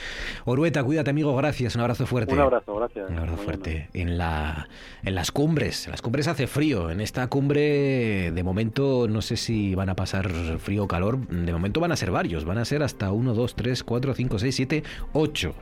Orueta, 0.46 0.84
cuídate 0.84 1.10
amigo, 1.10 1.36
gracias. 1.36 1.74
Un 1.74 1.82
abrazo 1.82 2.06
fuerte. 2.06 2.36
Un 2.36 2.42
abrazo, 2.42 2.76
gracias. 2.76 3.10
Un 3.10 3.18
abrazo 3.18 3.38
fuerte. 3.38 3.90
En, 3.94 4.20
la, 4.20 4.68
en 5.04 5.16
las 5.16 5.32
cumbres, 5.32 5.86
en 5.88 5.92
las 5.92 6.04
cumbres 6.04 6.28
hace 6.28 6.46
frío. 6.46 6.92
En 6.92 7.02
esta 7.02 7.26
cumbre, 7.28 8.32
de 8.32 8.44
momento, 8.44 9.08
no 9.08 9.24
sé 9.24 9.38
si 9.38 9.74
van 9.74 9.90
a 9.90 9.96
pasar 9.96 10.32
frío 10.60 10.84
o 10.84 10.88
calor. 10.88 11.18
De 11.30 11.52
momento 11.52 11.80
van 11.80 11.92
a 11.92 11.96
ser 11.96 12.12
varios. 12.12 12.46
Van 12.46 12.60
a 12.60 12.66
ser 12.66 12.84
hasta 12.84 13.12
1, 13.12 13.34
2, 13.34 13.56
3, 13.56 13.84
4, 13.84 14.14
5, 14.14 14.40
6, 14.40 14.56
7, 14.56 14.84
8. 15.14 15.56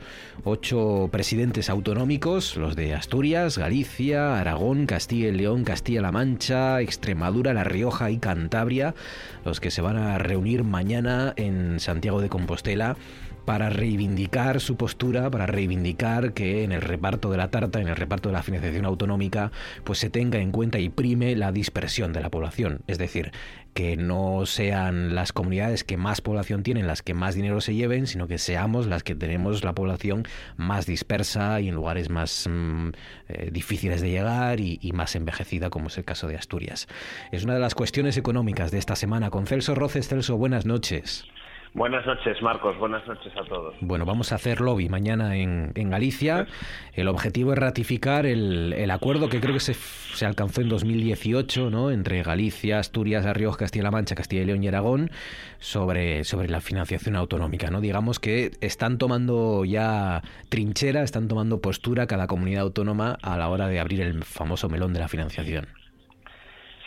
8 0.44 1.08
presidentes 1.10 1.70
autonómicos, 1.70 2.56
los 2.58 2.76
de 2.76 2.94
Asturias 2.94 3.11
Galicia, 3.12 4.40
Aragón, 4.40 4.86
Castilla 4.86 5.28
y 5.28 5.32
León, 5.32 5.64
Castilla-La 5.64 6.12
Mancha, 6.12 6.80
Extremadura, 6.80 7.52
La 7.52 7.62
Rioja 7.62 8.10
y 8.10 8.16
Cantabria, 8.16 8.94
los 9.44 9.60
que 9.60 9.70
se 9.70 9.82
van 9.82 9.98
a 9.98 10.16
reunir 10.16 10.64
mañana 10.64 11.34
en 11.36 11.78
Santiago 11.78 12.22
de 12.22 12.30
Compostela 12.30 12.96
para 13.44 13.70
reivindicar 13.70 14.60
su 14.60 14.76
postura, 14.76 15.30
para 15.30 15.46
reivindicar 15.46 16.32
que 16.32 16.64
en 16.64 16.72
el 16.72 16.80
reparto 16.80 17.30
de 17.30 17.36
la 17.36 17.50
tarta, 17.50 17.80
en 17.80 17.88
el 17.88 17.96
reparto 17.96 18.28
de 18.28 18.34
la 18.34 18.42
financiación 18.42 18.84
autonómica, 18.84 19.52
pues 19.84 19.98
se 19.98 20.10
tenga 20.10 20.38
en 20.38 20.52
cuenta 20.52 20.78
y 20.78 20.88
prime 20.88 21.36
la 21.36 21.52
dispersión 21.52 22.12
de 22.12 22.20
la 22.20 22.30
población. 22.30 22.80
Es 22.86 22.98
decir, 22.98 23.32
que 23.74 23.96
no 23.96 24.44
sean 24.46 25.14
las 25.14 25.32
comunidades 25.32 25.82
que 25.84 25.96
más 25.96 26.20
población 26.20 26.62
tienen 26.62 26.86
las 26.86 27.02
que 27.02 27.14
más 27.14 27.34
dinero 27.34 27.60
se 27.60 27.74
lleven, 27.74 28.06
sino 28.06 28.26
que 28.26 28.38
seamos 28.38 28.86
las 28.86 29.02
que 29.02 29.14
tenemos 29.14 29.64
la 29.64 29.74
población 29.74 30.26
más 30.56 30.86
dispersa 30.86 31.60
y 31.60 31.68
en 31.68 31.74
lugares 31.74 32.10
más 32.10 32.46
mm, 32.50 32.90
eh, 33.28 33.50
difíciles 33.50 34.00
de 34.00 34.10
llegar 34.10 34.60
y, 34.60 34.78
y, 34.82 34.92
más 34.92 35.16
envejecida, 35.16 35.70
como 35.70 35.88
es 35.88 35.98
el 35.98 36.04
caso 36.04 36.28
de 36.28 36.36
Asturias. 36.36 36.86
Es 37.30 37.44
una 37.44 37.54
de 37.54 37.60
las 37.60 37.74
cuestiones 37.74 38.16
económicas 38.16 38.70
de 38.70 38.78
esta 38.78 38.96
semana. 38.96 39.30
Con 39.30 39.46
Celso 39.46 39.74
Roces, 39.74 40.08
Celso, 40.08 40.36
buenas 40.36 40.66
noches. 40.66 41.24
Buenas 41.74 42.04
noches, 42.04 42.42
Marcos. 42.42 42.76
Buenas 42.78 43.06
noches 43.06 43.32
a 43.34 43.44
todos. 43.44 43.74
Bueno, 43.80 44.04
vamos 44.04 44.30
a 44.32 44.34
hacer 44.34 44.60
lobby 44.60 44.90
mañana 44.90 45.36
en, 45.36 45.72
en 45.74 45.88
Galicia. 45.88 46.46
El 46.92 47.08
objetivo 47.08 47.54
es 47.54 47.58
ratificar 47.58 48.26
el, 48.26 48.74
el 48.74 48.90
acuerdo 48.90 49.30
que 49.30 49.40
creo 49.40 49.54
que 49.54 49.60
se, 49.60 49.72
se, 49.72 50.26
alcanzó 50.26 50.60
en 50.60 50.68
2018 50.68 51.70
¿no? 51.70 51.90
entre 51.90 52.22
Galicia, 52.22 52.78
Asturias, 52.78 53.24
La 53.24 53.32
Rioja, 53.32 53.56
Castilla-La 53.56 53.90
Mancha, 53.90 54.14
Castilla 54.14 54.42
y 54.42 54.44
León 54.44 54.62
y 54.62 54.68
Aragón 54.68 55.10
sobre, 55.60 56.24
sobre 56.24 56.50
la 56.50 56.60
financiación 56.60 57.16
autonómica. 57.16 57.70
¿no? 57.70 57.80
Digamos 57.80 58.20
que 58.20 58.50
están 58.60 58.98
tomando 58.98 59.64
ya 59.64 60.20
trinchera, 60.50 61.02
están 61.02 61.26
tomando 61.26 61.62
postura 61.62 62.06
cada 62.06 62.26
comunidad 62.26 62.64
autónoma 62.64 63.16
a 63.22 63.38
la 63.38 63.48
hora 63.48 63.68
de 63.68 63.80
abrir 63.80 64.02
el 64.02 64.24
famoso 64.24 64.68
melón 64.68 64.92
de 64.92 65.00
la 65.00 65.08
financiación. 65.08 65.68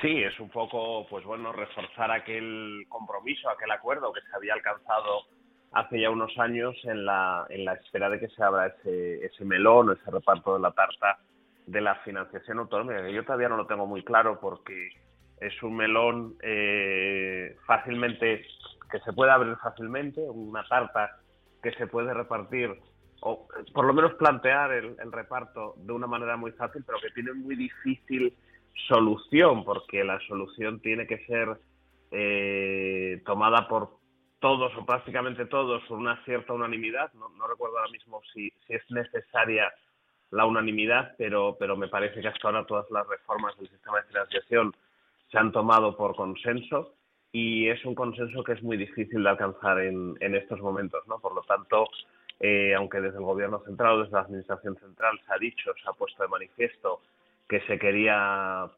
Sí, 0.05 0.21
es 0.21 0.39
un 0.39 0.49
poco, 0.49 1.07
pues 1.09 1.25
bueno, 1.25 1.51
reforzar 1.51 2.11
aquel 2.11 2.85
compromiso, 2.89 3.49
aquel 3.49 3.71
acuerdo 3.71 4.13
que 4.13 4.21
se 4.21 4.35
había 4.35 4.53
alcanzado 4.53 5.23
hace 5.71 5.99
ya 5.99 6.11
unos 6.11 6.37
años 6.37 6.75
en 6.83 7.07
la, 7.07 7.47
en 7.49 7.65
la 7.65 7.73
espera 7.73 8.07
de 8.11 8.19
que 8.19 8.27
se 8.27 8.43
abra 8.43 8.67
ese, 8.67 9.25
ese 9.25 9.43
melón 9.43 9.97
ese 9.99 10.11
reparto 10.11 10.53
de 10.53 10.59
la 10.59 10.69
tarta 10.73 11.17
de 11.65 11.81
la 11.81 11.95
financiación 12.03 12.59
autonómica, 12.59 13.01
que 13.01 13.13
yo 13.13 13.23
todavía 13.23 13.49
no 13.49 13.57
lo 13.57 13.65
tengo 13.65 13.87
muy 13.87 14.03
claro 14.03 14.39
porque 14.39 14.89
es 15.41 15.63
un 15.63 15.75
melón 15.75 16.35
eh, 16.43 17.57
fácilmente, 17.65 18.45
que 18.91 18.99
se 18.99 19.11
puede 19.11 19.31
abrir 19.31 19.55
fácilmente, 19.55 20.21
una 20.21 20.63
tarta 20.67 21.17
que 21.63 21.71
se 21.71 21.87
puede 21.87 22.13
repartir 22.13 22.79
o 23.21 23.47
por 23.73 23.85
lo 23.85 23.93
menos 23.95 24.13
plantear 24.19 24.71
el 24.71 25.11
reparto 25.11 25.73
de 25.77 25.93
una 25.93 26.05
manera 26.05 26.37
muy 26.37 26.51
fácil, 26.51 26.83
pero 26.85 26.99
que 26.99 27.09
tiene 27.09 27.33
muy 27.33 27.55
difícil 27.55 28.37
solución, 28.87 29.63
porque 29.63 30.03
la 30.03 30.19
solución 30.27 30.79
tiene 30.79 31.07
que 31.07 31.25
ser 31.25 31.57
eh, 32.11 33.21
tomada 33.25 33.67
por 33.67 33.97
todos 34.39 34.75
o 34.77 34.85
prácticamente 34.85 35.45
todos 35.45 35.83
por 35.85 35.97
una 35.97 36.23
cierta 36.25 36.53
unanimidad. 36.53 37.11
No, 37.13 37.29
no 37.29 37.47
recuerdo 37.47 37.77
ahora 37.77 37.91
mismo 37.91 38.21
si, 38.33 38.51
si, 38.67 38.73
es 38.73 38.83
necesaria 38.91 39.73
la 40.31 40.45
unanimidad, 40.45 41.15
pero, 41.17 41.55
pero 41.59 41.77
me 41.77 41.87
parece 41.87 42.21
que 42.21 42.27
hasta 42.27 42.47
ahora 42.47 42.65
todas 42.65 42.89
las 42.91 43.07
reformas 43.07 43.57
del 43.57 43.69
sistema 43.69 43.97
de 43.97 44.07
financiación 44.07 44.75
se 45.31 45.37
han 45.37 45.51
tomado 45.51 45.95
por 45.95 46.15
consenso 46.15 46.93
y 47.31 47.67
es 47.67 47.83
un 47.85 47.95
consenso 47.95 48.43
que 48.43 48.53
es 48.53 48.63
muy 48.63 48.77
difícil 48.77 49.23
de 49.23 49.29
alcanzar 49.29 49.79
en, 49.79 50.15
en 50.19 50.35
estos 50.35 50.59
momentos, 50.61 51.05
¿no? 51.07 51.19
Por 51.19 51.33
lo 51.33 51.41
tanto, 51.41 51.87
eh, 52.39 52.73
aunque 52.75 53.01
desde 53.01 53.17
el 53.17 53.23
gobierno 53.23 53.61
central, 53.65 54.03
desde 54.03 54.13
la 54.13 54.21
administración 54.21 54.77
central 54.77 55.19
se 55.25 55.33
ha 55.33 55.37
dicho, 55.37 55.73
se 55.81 55.89
ha 55.89 55.93
puesto 55.93 56.23
de 56.23 56.29
manifiesto 56.29 57.01
que 57.47 57.61
se 57.61 57.77
quería 57.79 58.69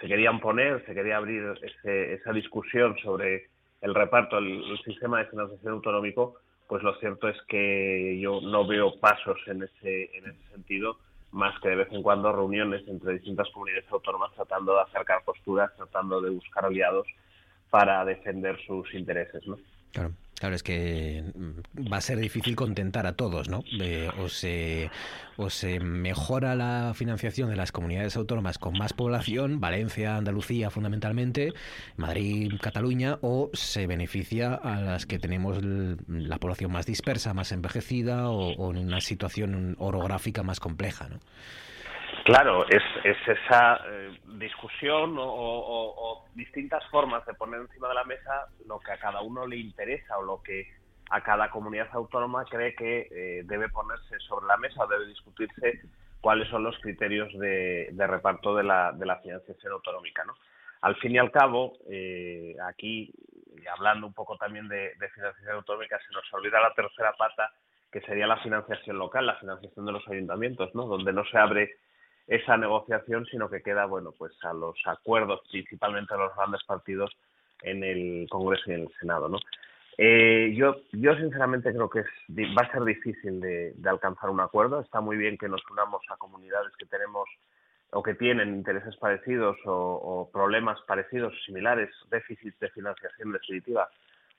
se 0.00 0.08
querían 0.08 0.40
poner, 0.40 0.84
se 0.86 0.94
quería 0.94 1.18
abrir 1.18 1.42
ese, 1.62 2.14
esa 2.14 2.32
discusión 2.32 2.96
sobre 3.02 3.48
el 3.82 3.94
reparto, 3.94 4.38
el, 4.38 4.78
sistema 4.84 5.18
de 5.18 5.26
financiación 5.26 5.74
autonómico, 5.74 6.36
pues 6.66 6.82
lo 6.82 6.94
cierto 7.00 7.28
es 7.28 7.36
que 7.48 8.18
yo 8.18 8.40
no 8.40 8.66
veo 8.66 8.98
pasos 8.98 9.36
en 9.46 9.62
ese, 9.62 10.16
en 10.16 10.30
ese 10.30 10.42
sentido, 10.52 10.96
más 11.32 11.58
que 11.60 11.68
de 11.68 11.76
vez 11.76 11.88
en 11.92 12.02
cuando 12.02 12.32
reuniones 12.32 12.86
entre 12.88 13.14
distintas 13.14 13.50
comunidades 13.50 13.84
autónomas 13.90 14.32
tratando 14.34 14.74
de 14.74 14.82
acercar 14.82 15.22
posturas, 15.24 15.70
tratando 15.76 16.20
de 16.22 16.30
buscar 16.30 16.64
aliados 16.64 17.06
para 17.68 18.04
defender 18.04 18.58
sus 18.66 18.92
intereses, 18.94 19.46
¿no? 19.46 19.58
Claro, 20.38 20.56
es 20.56 20.62
que 20.62 21.24
mm, 21.34 21.92
va 21.92 21.98
a 21.98 22.00
ser 22.00 22.18
difícil 22.18 22.56
contentar 22.56 23.06
a 23.06 23.14
todos, 23.14 23.48
¿no? 23.48 23.64
Eh, 23.80 24.10
o, 24.18 24.28
se, 24.28 24.90
o 25.36 25.48
se 25.48 25.80
mejora 25.80 26.54
la 26.54 26.92
financiación 26.94 27.50
de 27.50 27.56
las 27.56 27.72
comunidades 27.72 28.16
autónomas 28.16 28.58
con 28.58 28.76
más 28.76 28.92
población, 28.92 29.60
Valencia, 29.60 30.16
Andalucía 30.16 30.70
fundamentalmente, 30.70 31.52
Madrid, 31.96 32.52
Cataluña, 32.60 33.18
o 33.20 33.50
se 33.52 33.86
beneficia 33.86 34.54
a 34.54 34.80
las 34.80 35.06
que 35.06 35.18
tenemos 35.18 35.58
la 35.62 36.38
población 36.38 36.72
más 36.72 36.86
dispersa, 36.86 37.32
más 37.32 37.52
envejecida 37.52 38.28
o, 38.28 38.54
o 38.54 38.70
en 38.72 38.78
una 38.78 39.00
situación 39.00 39.76
orográfica 39.78 40.42
más 40.42 40.58
compleja, 40.58 41.08
¿no? 41.08 41.20
Claro, 42.24 42.66
es, 42.68 42.82
es 43.04 43.18
esa 43.28 43.82
eh, 43.86 44.18
discusión 44.38 45.18
o, 45.18 45.24
o, 45.26 46.24
distintas 46.34 46.82
formas 46.88 47.24
de 47.26 47.34
poner 47.34 47.60
encima 47.60 47.88
de 47.88 47.94
la 47.94 48.04
mesa 48.04 48.46
lo 48.66 48.80
que 48.80 48.92
a 48.92 48.98
cada 48.98 49.20
uno 49.20 49.46
le 49.46 49.58
interesa 49.58 50.16
o 50.16 50.22
lo 50.22 50.42
que 50.42 50.66
a 51.10 51.22
cada 51.22 51.50
comunidad 51.50 51.88
autónoma 51.92 52.46
cree 52.46 52.74
que 52.74 53.08
eh, 53.10 53.42
debe 53.44 53.68
ponerse 53.68 54.18
sobre 54.20 54.46
la 54.46 54.56
mesa 54.56 54.84
o 54.84 54.86
debe 54.86 55.06
discutirse 55.06 55.82
cuáles 56.22 56.48
son 56.48 56.62
los 56.64 56.78
criterios 56.78 57.30
de, 57.38 57.90
de 57.92 58.06
reparto 58.06 58.56
de 58.56 58.64
la, 58.64 58.92
de 58.92 59.04
la 59.04 59.20
financiación 59.20 59.74
autonómica. 59.74 60.24
¿no? 60.24 60.32
Al 60.80 60.96
fin 60.96 61.12
y 61.12 61.18
al 61.18 61.30
cabo, 61.30 61.74
eh, 61.90 62.56
aquí, 62.66 63.12
hablando 63.70 64.06
un 64.06 64.14
poco 64.14 64.38
también 64.38 64.66
de, 64.66 64.94
de 64.98 65.08
financiación 65.10 65.56
autonómica, 65.56 65.98
se 65.98 66.14
nos 66.14 66.24
olvida 66.32 66.58
la 66.58 66.72
tercera 66.72 67.12
pata, 67.18 67.52
que 67.92 68.00
sería 68.00 68.26
la 68.26 68.38
financiación 68.38 68.96
local, 68.96 69.26
la 69.26 69.36
financiación 69.36 69.84
de 69.84 69.92
los 69.92 70.08
ayuntamientos, 70.08 70.74
¿no? 70.74 70.86
donde 70.86 71.12
no 71.12 71.26
se 71.26 71.36
abre 71.36 71.76
esa 72.26 72.56
negociación, 72.56 73.26
sino 73.26 73.50
que 73.50 73.62
queda, 73.62 73.86
bueno, 73.86 74.12
pues 74.16 74.32
a 74.44 74.52
los 74.52 74.76
acuerdos, 74.86 75.40
principalmente 75.50 76.14
a 76.14 76.18
los 76.18 76.34
grandes 76.34 76.62
partidos 76.64 77.10
en 77.62 77.84
el 77.84 78.26
Congreso 78.30 78.70
y 78.70 78.74
en 78.74 78.82
el 78.82 78.92
Senado, 78.98 79.28
¿no? 79.28 79.38
Eh, 79.96 80.52
yo, 80.56 80.76
yo 80.92 81.14
sinceramente 81.16 81.72
creo 81.72 81.88
que 81.88 82.00
es, 82.00 82.06
va 82.30 82.62
a 82.62 82.72
ser 82.72 82.82
difícil 82.82 83.40
de, 83.40 83.74
alcanzar 83.84 84.30
un 84.30 84.40
acuerdo. 84.40 84.80
Está 84.80 85.00
muy 85.00 85.16
bien 85.16 85.38
que 85.38 85.48
nos 85.48 85.62
unamos 85.70 86.02
a 86.10 86.16
comunidades 86.16 86.72
que 86.76 86.86
tenemos 86.86 87.28
o 87.92 88.02
que 88.02 88.14
tienen 88.14 88.54
intereses 88.54 88.96
parecidos 88.96 89.56
o, 89.64 89.72
o 89.72 90.30
problemas 90.32 90.80
parecidos, 90.82 91.32
similares, 91.46 91.90
déficits 92.10 92.58
de 92.58 92.70
financiación 92.70 93.30
definitiva 93.30 93.88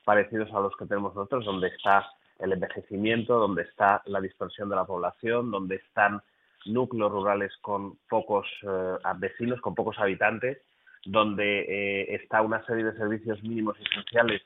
parecidos 0.04 0.52
a 0.52 0.60
los 0.60 0.76
que 0.76 0.86
tenemos 0.86 1.14
nosotros, 1.14 1.44
donde 1.44 1.68
está 1.68 2.06
el 2.38 2.52
envejecimiento, 2.52 3.38
donde 3.38 3.62
está 3.62 4.02
la 4.04 4.20
dispersión 4.20 4.68
de 4.68 4.76
la 4.76 4.84
población, 4.84 5.50
donde 5.50 5.76
están 5.76 6.22
núcleos 6.66 7.10
rurales 7.10 7.52
con 7.60 7.96
pocos 8.08 8.46
eh, 8.62 8.96
vecinos, 9.18 9.60
con 9.60 9.74
pocos 9.74 9.98
habitantes, 9.98 10.58
donde 11.04 11.60
eh, 11.60 12.14
está 12.14 12.42
una 12.42 12.64
serie 12.66 12.84
de 12.84 12.96
servicios 12.96 13.42
mínimos 13.42 13.76
esenciales 13.80 14.42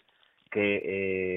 que 0.51 0.83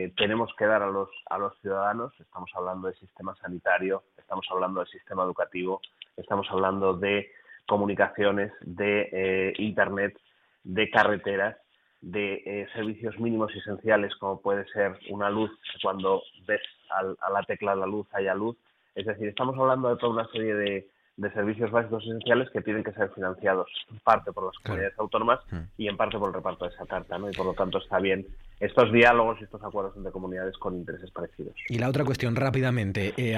eh, 0.06 0.14
tenemos 0.18 0.54
que 0.58 0.66
dar 0.66 0.82
a 0.82 0.88
los, 0.88 1.10
a 1.30 1.38
los 1.38 1.58
ciudadanos. 1.62 2.14
Estamos 2.20 2.50
hablando 2.56 2.88
del 2.88 2.98
sistema 2.98 3.36
sanitario, 3.36 4.04
estamos 4.18 4.46
hablando 4.50 4.80
del 4.80 4.90
sistema 4.90 5.24
educativo, 5.24 5.82
estamos 6.18 6.48
hablando 6.50 6.94
de 6.94 7.32
comunicaciones, 7.68 8.52
de 8.62 9.54
Internet, 9.60 10.20
de 10.64 10.90
carreteras, 10.90 11.58
de 12.02 12.68
servicios 12.74 13.18
mínimos 13.18 13.56
esenciales 13.56 14.14
como 14.16 14.42
puede 14.42 14.68
ser 14.74 15.00
una 15.10 15.30
luz, 15.30 15.52
cuando 15.82 16.22
ves 16.46 16.62
al, 16.90 17.16
a 17.22 17.30
la 17.30 17.44
tecla 17.44 17.76
de 17.76 17.82
la 17.82 17.86
luz 17.86 18.08
haya 18.14 18.34
luz, 18.34 18.58
es 18.96 19.06
decir, 19.06 19.28
estamos 19.28 19.58
hablando 19.58 19.90
de 19.90 19.98
toda 19.98 20.14
una 20.14 20.28
serie 20.28 20.54
de, 20.56 20.88
de 21.18 21.32
servicios 21.32 21.72
básicos 21.72 22.04
esenciales 22.04 22.50
que 22.50 22.62
tienen 22.62 22.84
que 22.84 22.92
ser 22.94 23.10
financiados 23.12 23.68
en 23.92 24.00
parte 24.00 24.32
por 24.32 24.46
las 24.46 24.58
comunidades 24.60 24.94
claro. 24.94 25.04
autónomas 25.04 25.40
mm. 25.52 25.60
y 25.78 25.88
en 25.88 25.98
parte 25.98 26.18
por 26.18 26.30
el 26.30 26.36
reparto 26.36 26.66
de 26.66 26.72
esa 26.72 26.86
carta, 26.86 27.18
¿no? 27.18 27.30
Y 27.30 27.34
por 27.34 27.46
lo 27.46 27.54
tanto 27.54 27.78
está 27.78 28.00
bien 28.00 28.26
estos 28.60 28.92
diálogos 28.92 29.40
y 29.42 29.44
estos 29.44 29.62
acuerdos 29.64 29.96
entre 29.98 30.12
comunidades 30.12 30.58
con 30.58 30.76
intereses 30.76 31.12
parecidos. 31.12 31.54
Y 31.70 31.80
la 31.80 31.90
otra 31.90 32.06
cuestión, 32.06 32.36
rápidamente, 32.36 33.14
eh, 33.18 33.38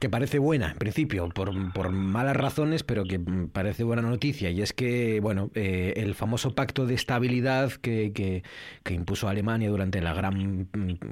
que 0.00 0.08
parece 0.08 0.38
buena, 0.38 0.72
en 0.72 0.78
principio, 0.78 1.28
por, 1.28 1.50
por, 1.72 1.90
malas 1.90 2.36
razones, 2.36 2.82
pero 2.82 3.04
que 3.04 3.20
parece 3.52 3.84
buena 3.84 4.02
noticia, 4.02 4.50
y 4.50 4.62
es 4.62 4.72
que, 4.72 5.20
bueno, 5.20 5.50
eh, 5.54 5.94
el 5.96 6.14
famoso 6.14 6.54
pacto 6.54 6.86
de 6.86 6.94
estabilidad 6.94 7.72
que, 7.72 8.12
que, 8.12 8.42
que, 8.82 8.94
impuso 8.94 9.28
Alemania 9.28 9.68
durante 9.68 10.00
la 10.00 10.14
gran, 10.14 10.68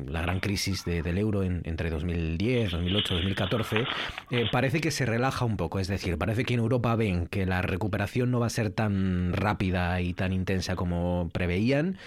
la 0.07 0.23
gran 0.23 0.41
crisis 0.41 0.85
de, 0.85 1.03
del 1.03 1.19
euro 1.19 1.43
en, 1.43 1.63
entre 1.65 1.91
2010, 1.91 2.71
2008, 2.73 3.15
2014, 3.15 3.85
eh, 4.31 4.47
parece 4.51 4.81
que 4.81 4.91
se 4.91 5.07
relaja 5.07 5.45
un 5.45 5.57
poco, 5.57 5.79
es 5.79 5.89
decir, 5.89 6.17
parece 6.17 6.45
que 6.45 6.55
en 6.55 6.61
Europa 6.61 6.97
ven 6.97 7.27
que 7.27 7.47
la 7.47 7.63
recuperación 7.63 8.31
no 8.31 8.41
va 8.41 8.47
a 8.47 8.51
ser 8.51 8.71
tan 8.71 9.33
rápida 9.33 10.01
y 10.01 10.15
tan 10.15 10.33
intensa 10.33 10.77
como 10.77 11.29
preveían, 11.33 11.99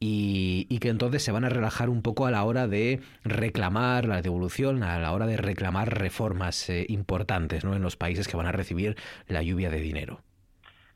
y, 0.00 0.66
y, 0.68 0.78
que 0.78 0.88
entonces 0.88 1.22
se 1.22 1.32
van 1.32 1.44
a 1.44 1.48
relajar 1.48 1.88
un 1.88 2.02
poco 2.02 2.26
a 2.26 2.30
la 2.30 2.44
hora 2.44 2.66
de 2.66 3.00
reclamar 3.24 4.04
la 4.04 4.22
devolución, 4.22 4.82
a 4.82 4.98
la 4.98 5.12
hora 5.12 5.26
de 5.26 5.36
reclamar 5.36 5.98
reformas 5.98 6.68
eh, 6.70 6.86
importantes 6.88 7.64
¿no? 7.64 7.74
en 7.74 7.82
los 7.82 7.96
países 7.96 8.28
que 8.28 8.36
van 8.36 8.46
a 8.46 8.52
recibir 8.52 8.96
la 9.26 9.42
lluvia 9.42 9.70
de 9.70 9.80
dinero. 9.80 10.20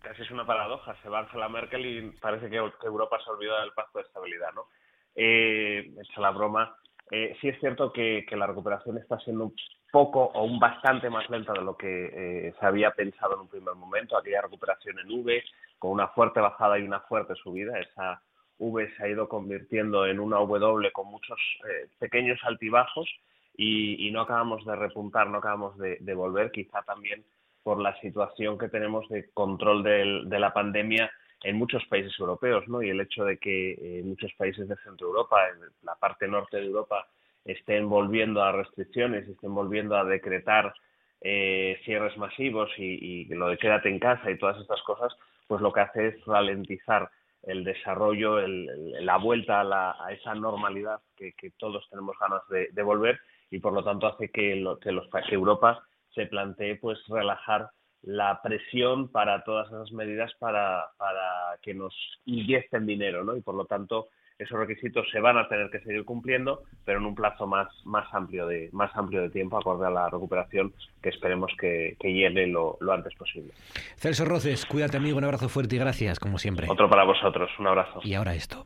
Casi 0.00 0.22
es 0.22 0.30
una 0.30 0.46
paradoja. 0.46 0.96
Se 1.02 1.08
va 1.08 1.20
Angela 1.20 1.48
Merkel 1.48 1.86
y 1.86 2.10
parece 2.20 2.50
que, 2.50 2.56
Europa 2.56 3.18
se 3.24 3.30
olvida 3.30 3.60
del 3.60 3.72
pacto 3.72 3.98
de 3.98 4.04
estabilidad. 4.04 4.52
¿no? 4.54 4.66
Eh, 5.14 5.92
hecha 6.00 6.20
la 6.20 6.30
broma, 6.30 6.76
eh, 7.10 7.36
sí 7.40 7.48
es 7.48 7.58
cierto 7.60 7.92
que, 7.92 8.24
que, 8.28 8.36
la 8.36 8.46
recuperación 8.46 8.98
está 8.98 9.18
siendo 9.20 9.52
poco 9.92 10.24
o 10.24 10.44
un 10.44 10.58
bastante 10.58 11.10
más 11.10 11.28
lenta 11.28 11.52
de 11.52 11.60
lo 11.60 11.76
que 11.76 12.06
eh, 12.46 12.54
se 12.58 12.66
había 12.66 12.92
pensado 12.92 13.34
en 13.34 13.40
un 13.40 13.48
primer 13.48 13.74
momento. 13.74 14.16
Aquella 14.16 14.40
recuperación 14.40 14.98
en 14.98 15.10
V, 15.20 15.44
con 15.78 15.90
una 15.90 16.08
fuerte 16.08 16.40
bajada 16.40 16.78
y 16.78 16.82
una 16.82 17.00
fuerte 17.00 17.34
subida, 17.34 17.78
esa 17.78 18.20
V 18.62 18.88
se 18.96 19.04
ha 19.04 19.08
ido 19.08 19.28
convirtiendo 19.28 20.06
en 20.06 20.20
una 20.20 20.38
W 20.38 20.92
con 20.92 21.08
muchos 21.08 21.38
eh, 21.68 21.88
pequeños 21.98 22.38
altibajos 22.44 23.08
y, 23.56 24.10
no 24.12 24.22
acabamos 24.22 24.64
de 24.64 24.76
repuntar, 24.76 25.28
no 25.28 25.38
acabamos 25.38 25.76
de, 25.78 26.14
volver, 26.14 26.50
quizá 26.50 26.82
también 26.82 27.22
por 27.62 27.80
la 27.80 27.98
situación 28.00 28.56
que 28.58 28.68
tenemos 28.68 29.08
de 29.08 29.30
control 29.34 29.82
de 29.82 30.38
la 30.38 30.52
pandemia 30.52 31.10
en 31.42 31.56
muchos 31.56 31.84
países 31.86 32.12
europeos, 32.18 32.66
¿no? 32.68 32.82
Y 32.82 32.90
el 32.90 33.00
hecho 33.00 33.24
de 33.24 33.36
que 33.38 33.72
eh, 33.72 34.02
muchos 34.04 34.32
países 34.34 34.68
de 34.68 34.76
Centro 34.76 35.08
Europa, 35.08 35.48
en 35.48 35.60
la 35.82 35.94
parte 35.96 36.28
norte 36.28 36.56
de 36.56 36.66
Europa, 36.66 37.06
estén 37.44 37.88
volviendo 37.88 38.42
a 38.42 38.52
restricciones, 38.52 39.28
estén 39.28 39.54
volviendo 39.54 39.96
a 39.96 40.04
decretar 40.04 40.72
eh, 41.20 41.80
cierres 41.84 42.16
masivos 42.16 42.70
y, 42.78 42.84
y 42.84 43.24
lo 43.26 43.48
de 43.48 43.58
quédate 43.58 43.88
en 43.88 43.98
casa 43.98 44.30
y 44.30 44.38
todas 44.38 44.60
estas 44.60 44.80
cosas, 44.82 45.12
pues 45.48 45.60
lo 45.60 45.72
que 45.72 45.80
hace 45.80 46.08
es 46.08 46.24
ralentizar 46.24 47.10
el 47.42 47.64
desarrollo, 47.64 48.38
el, 48.38 49.04
la 49.04 49.16
vuelta 49.16 49.60
a, 49.60 49.64
la, 49.64 49.96
a, 49.98 50.12
esa 50.12 50.34
normalidad 50.34 51.00
que, 51.16 51.34
todos 51.56 51.88
tenemos 51.90 52.16
ganas 52.18 52.42
de, 52.48 52.68
de, 52.72 52.82
volver 52.82 53.20
y 53.50 53.58
por 53.58 53.72
lo 53.72 53.84
tanto 53.84 54.06
hace 54.06 54.30
que, 54.30 54.56
lo, 54.56 54.78
que, 54.78 54.92
los, 54.92 55.08
que 55.08 55.34
Europa 55.34 55.82
se 56.14 56.26
plantee 56.26 56.76
pues 56.76 56.98
relajar 57.08 57.70
la 58.02 58.40
presión 58.42 59.08
para 59.10 59.44
todas 59.44 59.68
esas 59.68 59.92
medidas 59.92 60.32
para, 60.38 60.90
para 60.96 61.58
que 61.62 61.74
nos 61.74 61.94
inyecten 62.24 62.86
dinero, 62.86 63.24
¿no? 63.24 63.36
Y 63.36 63.42
por 63.42 63.54
lo 63.54 63.64
tanto 63.64 64.08
esos 64.38 64.58
requisitos 64.58 65.06
se 65.10 65.20
van 65.20 65.38
a 65.38 65.48
tener 65.48 65.70
que 65.70 65.80
seguir 65.80 66.04
cumpliendo, 66.04 66.62
pero 66.84 66.98
en 66.98 67.06
un 67.06 67.14
plazo 67.14 67.46
más, 67.46 67.68
más, 67.84 68.06
amplio, 68.12 68.46
de, 68.46 68.68
más 68.72 68.90
amplio 68.96 69.22
de 69.22 69.30
tiempo, 69.30 69.58
acorde 69.58 69.86
a 69.86 69.90
la 69.90 70.08
recuperación 70.08 70.72
que 71.02 71.10
esperemos 71.10 71.52
que, 71.58 71.96
que 72.00 72.12
llegue 72.12 72.46
lo, 72.46 72.76
lo, 72.80 72.92
antes 72.92 73.14
posible. 73.14 73.52
Celso 73.96 74.24
Roces, 74.24 74.66
cuídate 74.66 74.96
amigo, 74.96 75.18
un 75.18 75.24
abrazo 75.24 75.48
fuerte 75.48 75.76
y 75.76 75.78
gracias, 75.78 76.18
como 76.18 76.38
siempre. 76.38 76.66
Otro 76.68 76.88
para 76.88 77.04
vosotros, 77.04 77.50
un 77.58 77.68
abrazo. 77.68 78.00
Y 78.02 78.14
ahora 78.14 78.34
esto. 78.34 78.64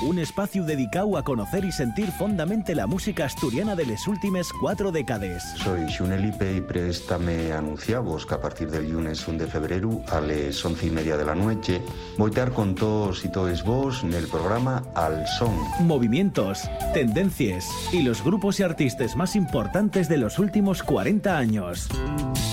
Un 0.00 0.20
espacio 0.20 0.62
dedicado 0.62 1.16
a 1.16 1.24
conocer 1.24 1.64
y 1.64 1.72
sentir 1.72 2.12
fondamente 2.12 2.76
la 2.76 2.86
música 2.86 3.24
asturiana 3.24 3.74
de 3.74 3.84
les 3.84 4.06
últimes 4.06 4.52
cuatro 4.52 4.92
décades. 4.92 5.42
Soy 5.56 5.90
Xunelipe 5.90 6.54
y 6.54 6.60
préstame 6.60 7.52
anunciavos 7.52 8.24
que 8.24 8.34
a 8.34 8.40
partir 8.40 8.70
del 8.70 8.92
lunes 8.92 9.26
1 9.26 9.38
de 9.38 9.46
febrero 9.48 10.00
a 10.12 10.20
les 10.20 10.64
once 10.64 10.86
y 10.86 10.90
media 10.90 11.16
de 11.16 11.24
la 11.24 11.34
noche 11.34 11.82
voy 12.16 12.28
a 12.28 12.30
estar 12.30 12.52
con 12.52 12.76
todos 12.76 13.24
y 13.24 13.32
todos 13.32 13.64
vos 13.64 14.04
en 14.04 14.14
el 14.14 14.28
programa 14.28 14.84
Al 14.94 15.26
Son. 15.26 15.52
Movimientos, 15.80 16.70
tendencias 16.94 17.68
y 17.92 18.02
los 18.02 18.22
grupos 18.22 18.60
y 18.60 18.62
artistas 18.62 19.16
más 19.16 19.34
importantes 19.34 20.08
de 20.08 20.18
los 20.18 20.38
últimos 20.38 20.84
40 20.84 21.36
años. 21.36 21.88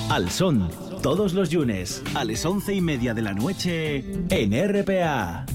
Al 0.10 0.32
Son, 0.32 0.72
todos 1.04 1.34
los 1.34 1.54
lunes 1.54 2.02
a 2.16 2.26
les 2.26 2.44
once 2.44 2.74
y 2.74 2.82
media 2.82 3.14
de 3.14 3.22
la 3.22 3.34
noche 3.34 4.04
en 4.32 4.52
RPA. 4.52 5.46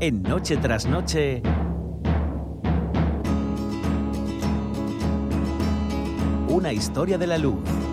En 0.00 0.22
Noche 0.22 0.56
tras 0.58 0.86
Noche. 0.86 1.42
Una 6.48 6.72
historia 6.72 7.18
de 7.18 7.26
la 7.26 7.36
luz. 7.36 7.87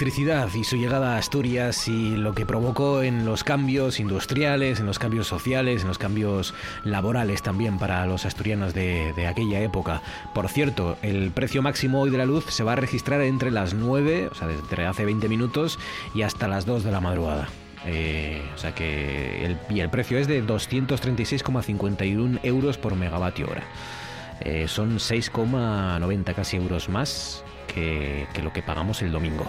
Electricidad 0.00 0.48
y 0.54 0.64
su 0.64 0.76
llegada 0.76 1.14
a 1.14 1.18
Asturias 1.18 1.86
y 1.86 2.16
lo 2.16 2.34
que 2.34 2.46
provocó 2.46 3.02
en 3.02 3.26
los 3.26 3.44
cambios 3.44 4.00
industriales, 4.00 4.80
en 4.80 4.86
los 4.86 4.98
cambios 4.98 5.26
sociales, 5.26 5.82
en 5.82 5.88
los 5.88 5.98
cambios 5.98 6.54
laborales 6.84 7.42
también 7.42 7.78
para 7.78 8.06
los 8.06 8.24
asturianos 8.24 8.72
de, 8.72 9.26
aquella 9.26 9.60
época. 9.60 10.00
Por 10.32 10.48
cierto, 10.48 10.96
el 11.02 11.32
precio 11.32 11.60
máximo 11.60 12.00
hoy 12.00 12.08
de 12.08 12.16
la 12.16 12.24
luz 12.24 12.46
se 12.48 12.64
va 12.64 12.72
a 12.72 12.76
registrar 12.76 13.20
entre 13.20 13.50
las 13.50 13.74
9, 13.74 14.30
o 14.32 14.34
sea, 14.34 14.48
desde 14.48 14.86
hace 14.86 15.04
20 15.04 15.28
minutos 15.28 15.78
y 16.14 16.22
hasta 16.22 16.48
las 16.48 16.64
2 16.64 16.82
de 16.82 16.92
la 16.92 17.02
madrugada. 17.02 17.50
Eh, 17.84 18.40
o 18.54 18.58
sea 18.58 18.74
que 18.74 19.44
el, 19.44 19.58
y 19.68 19.80
el 19.80 19.90
precio 19.90 20.16
es 20.16 20.26
de 20.28 20.42
236,51 20.42 22.40
euros 22.42 22.78
por 22.78 22.96
megavatio 22.96 23.50
hora. 23.50 23.64
Eh, 24.40 24.66
son 24.66 24.96
6,90 24.96 26.34
casi 26.34 26.56
euros 26.56 26.88
más 26.88 27.44
que, 27.74 28.26
lo 28.42 28.50
que 28.50 28.62
pagamos 28.62 29.02
el 29.02 29.12
domingo. 29.12 29.46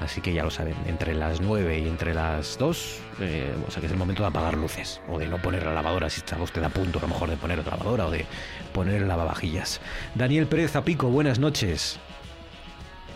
Así 0.00 0.20
que 0.20 0.32
ya 0.32 0.42
lo 0.42 0.50
saben, 0.50 0.74
entre 0.86 1.14
las 1.14 1.40
9 1.40 1.80
y 1.80 1.88
entre 1.88 2.14
las 2.14 2.58
2, 2.58 3.00
eh, 3.20 3.54
o 3.66 3.70
sea 3.70 3.80
que 3.80 3.86
es 3.86 3.92
el 3.92 3.98
momento 3.98 4.22
de 4.22 4.28
apagar 4.28 4.56
luces 4.56 5.00
o 5.08 5.18
de 5.18 5.26
no 5.28 5.38
poner 5.38 5.64
la 5.64 5.74
lavadora 5.74 6.10
si 6.10 6.20
está 6.20 6.36
usted 6.42 6.62
a 6.62 6.70
punto 6.70 6.98
a 6.98 7.02
lo 7.02 7.08
mejor 7.08 7.30
de 7.30 7.36
poner 7.36 7.58
la 7.58 7.70
lavadora 7.70 8.06
o 8.06 8.10
de 8.10 8.26
poner 8.72 9.02
lavavajillas. 9.02 9.80
Daniel 10.14 10.46
Pérez 10.46 10.72
Zapico, 10.72 11.08
buenas 11.08 11.38
noches. 11.38 12.00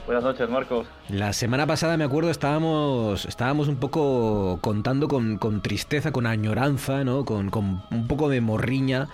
Buenas 0.06 0.22
noches, 0.22 0.48
Marcos. 0.48 0.86
La 1.08 1.32
semana 1.32 1.66
pasada, 1.66 1.96
me 1.96 2.04
acuerdo, 2.04 2.30
estábamos, 2.30 3.24
estábamos 3.24 3.66
un 3.66 3.74
poco 3.74 4.60
contando 4.60 5.08
con, 5.08 5.40
tristeza, 5.62 6.12
con 6.12 6.28
añoranza, 6.28 7.02
¿no? 7.02 7.24
Con, 7.24 7.50
con, 7.50 7.82
un 7.90 8.06
poco 8.06 8.28
de 8.28 8.40
morriña 8.40 9.08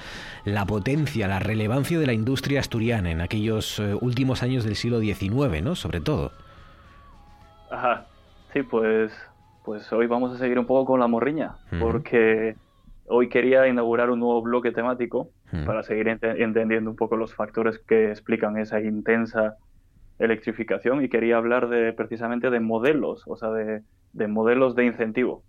la 0.44 0.66
potencia, 0.66 1.28
la 1.28 1.38
relevancia 1.38 1.98
de 1.98 2.06
la 2.06 2.12
industria 2.12 2.60
asturiana 2.60 3.10
en 3.10 3.22
aquellos 3.22 3.78
eh, 3.78 3.94
últimos 3.98 4.42
años 4.42 4.64
del 4.64 4.76
siglo 4.76 5.00
XIX, 5.00 5.62
¿no? 5.62 5.76
Sobre 5.76 6.02
todo. 6.02 6.32
Ajá. 7.72 8.06
Sí, 8.52 8.62
pues, 8.64 9.14
pues 9.62 9.90
hoy 9.94 10.06
vamos 10.06 10.34
a 10.34 10.38
seguir 10.38 10.58
un 10.58 10.66
poco 10.66 10.84
con 10.84 11.00
la 11.00 11.06
morriña, 11.06 11.56
porque 11.80 12.56
hoy 13.06 13.30
quería 13.30 13.66
inaugurar 13.66 14.10
un 14.10 14.20
nuevo 14.20 14.42
bloque 14.42 14.72
temático 14.72 15.30
para 15.64 15.82
seguir 15.82 16.08
entendiendo 16.08 16.90
un 16.90 16.96
poco 16.96 17.16
los 17.16 17.34
factores 17.34 17.82
que 17.86 18.10
explican 18.10 18.58
esa 18.58 18.78
intensa 18.80 19.56
electrificación 20.18 21.02
y 21.02 21.08
quería 21.08 21.38
hablar 21.38 21.70
de 21.70 21.94
precisamente 21.94 22.50
de 22.50 22.60
modelos, 22.60 23.22
o 23.26 23.36
sea, 23.36 23.48
de, 23.50 23.82
de 24.12 24.28
modelos 24.28 24.74
de 24.74 24.84
incentivo 24.84 25.44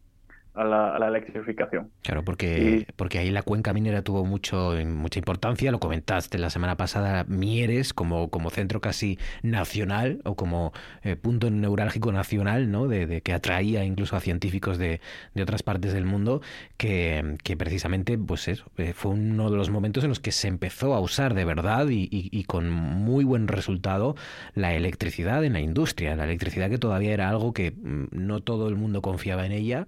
a 0.53 0.63
la, 0.63 1.07
electrificación. 1.07 1.89
Claro, 2.03 2.23
porque, 2.23 2.85
porque 2.95 3.17
ahí 3.17 3.31
la 3.31 3.41
cuenca 3.41 3.73
minera 3.73 4.03
tuvo 4.03 4.23
mucho, 4.25 4.73
mucha 4.85 5.19
importancia, 5.19 5.71
lo 5.71 5.79
comentaste 5.79 6.37
la 6.37 6.49
semana 6.49 6.77
pasada, 6.77 7.25
Mieres 7.27 7.93
como, 7.93 8.29
como 8.29 8.49
centro 8.49 8.79
casi 8.79 9.17
nacional 9.41 10.21
o 10.23 10.35
como 10.35 10.71
eh, 11.03 11.15
punto 11.15 11.49
neurálgico 11.49 12.11
nacional, 12.11 12.69
¿no? 12.71 12.87
De, 12.87 13.21
que 13.21 13.33
atraía 13.33 13.83
incluso 13.83 14.15
a 14.15 14.19
científicos 14.19 14.77
de, 14.77 15.01
de 15.33 15.43
otras 15.43 15.63
partes 15.63 15.93
del 15.93 16.05
mundo, 16.05 16.41
que, 16.77 17.37
que, 17.43 17.57
precisamente 17.57 18.17
pues 18.17 18.47
eso, 18.47 18.65
eh, 18.77 18.93
fue 18.93 19.11
uno 19.11 19.49
de 19.49 19.57
los 19.57 19.69
momentos 19.69 20.03
en 20.03 20.09
los 20.09 20.19
que 20.19 20.31
se 20.31 20.47
empezó 20.47 20.93
a 20.93 20.99
usar 20.99 21.33
de 21.33 21.45
verdad 21.45 21.87
y, 21.89 22.07
y 22.11 22.43
con 22.43 22.69
muy 22.69 23.23
buen 23.23 23.47
resultado 23.47 24.15
la 24.53 24.73
electricidad 24.73 25.43
en 25.43 25.53
la 25.53 25.59
industria, 25.59 26.15
la 26.15 26.25
electricidad 26.25 26.69
que 26.69 26.77
todavía 26.77 27.13
era 27.13 27.29
algo 27.29 27.53
que 27.53 27.71
mm, 27.71 28.07
no 28.11 28.41
todo 28.41 28.67
el 28.67 28.75
mundo 28.75 29.01
confiaba 29.01 29.45
en 29.45 29.51
ella 29.51 29.87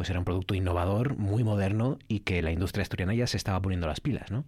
pues 0.00 0.08
era 0.08 0.18
un 0.18 0.24
producto 0.24 0.54
innovador, 0.54 1.18
muy 1.18 1.44
moderno 1.44 1.98
y 2.08 2.20
que 2.20 2.40
la 2.40 2.50
industria 2.50 2.80
asturiana 2.80 3.12
ya 3.12 3.26
se 3.26 3.36
estaba 3.36 3.60
poniendo 3.60 3.86
las 3.86 4.00
pilas, 4.00 4.30
¿no? 4.30 4.46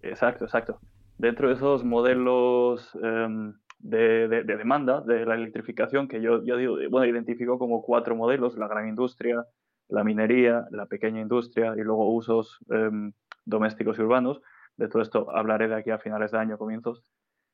Exacto, 0.00 0.44
exacto. 0.44 0.80
Dentro 1.18 1.46
de 1.46 1.54
esos 1.54 1.84
modelos 1.84 2.90
em, 3.00 3.54
de, 3.78 4.42
demanda 4.42 5.00
de 5.00 5.24
la 5.24 5.36
electrificación, 5.36 6.08
que 6.08 6.20
yo, 6.20 6.42
yo 6.44 6.56
bueno, 6.90 7.06
identifico 7.06 7.60
como 7.60 7.80
cuatro 7.80 8.16
modelos, 8.16 8.56
la 8.56 8.66
gran 8.66 8.88
industria, 8.88 9.46
la 9.86 10.02
minería, 10.02 10.66
la 10.72 10.86
pequeña 10.86 11.20
industria 11.20 11.74
y 11.76 11.82
luego 11.82 12.12
usos 12.12 12.58
em, 12.68 13.12
domésticos 13.44 14.00
y 14.00 14.02
urbanos. 14.02 14.42
De 14.76 14.88
todo 14.88 15.00
esto 15.00 15.30
hablaré 15.30 15.68
de 15.68 15.76
aquí 15.76 15.90
a 15.90 15.98
finales 15.98 16.32
de 16.32 16.38
año, 16.38 16.58
comienzos. 16.58 17.04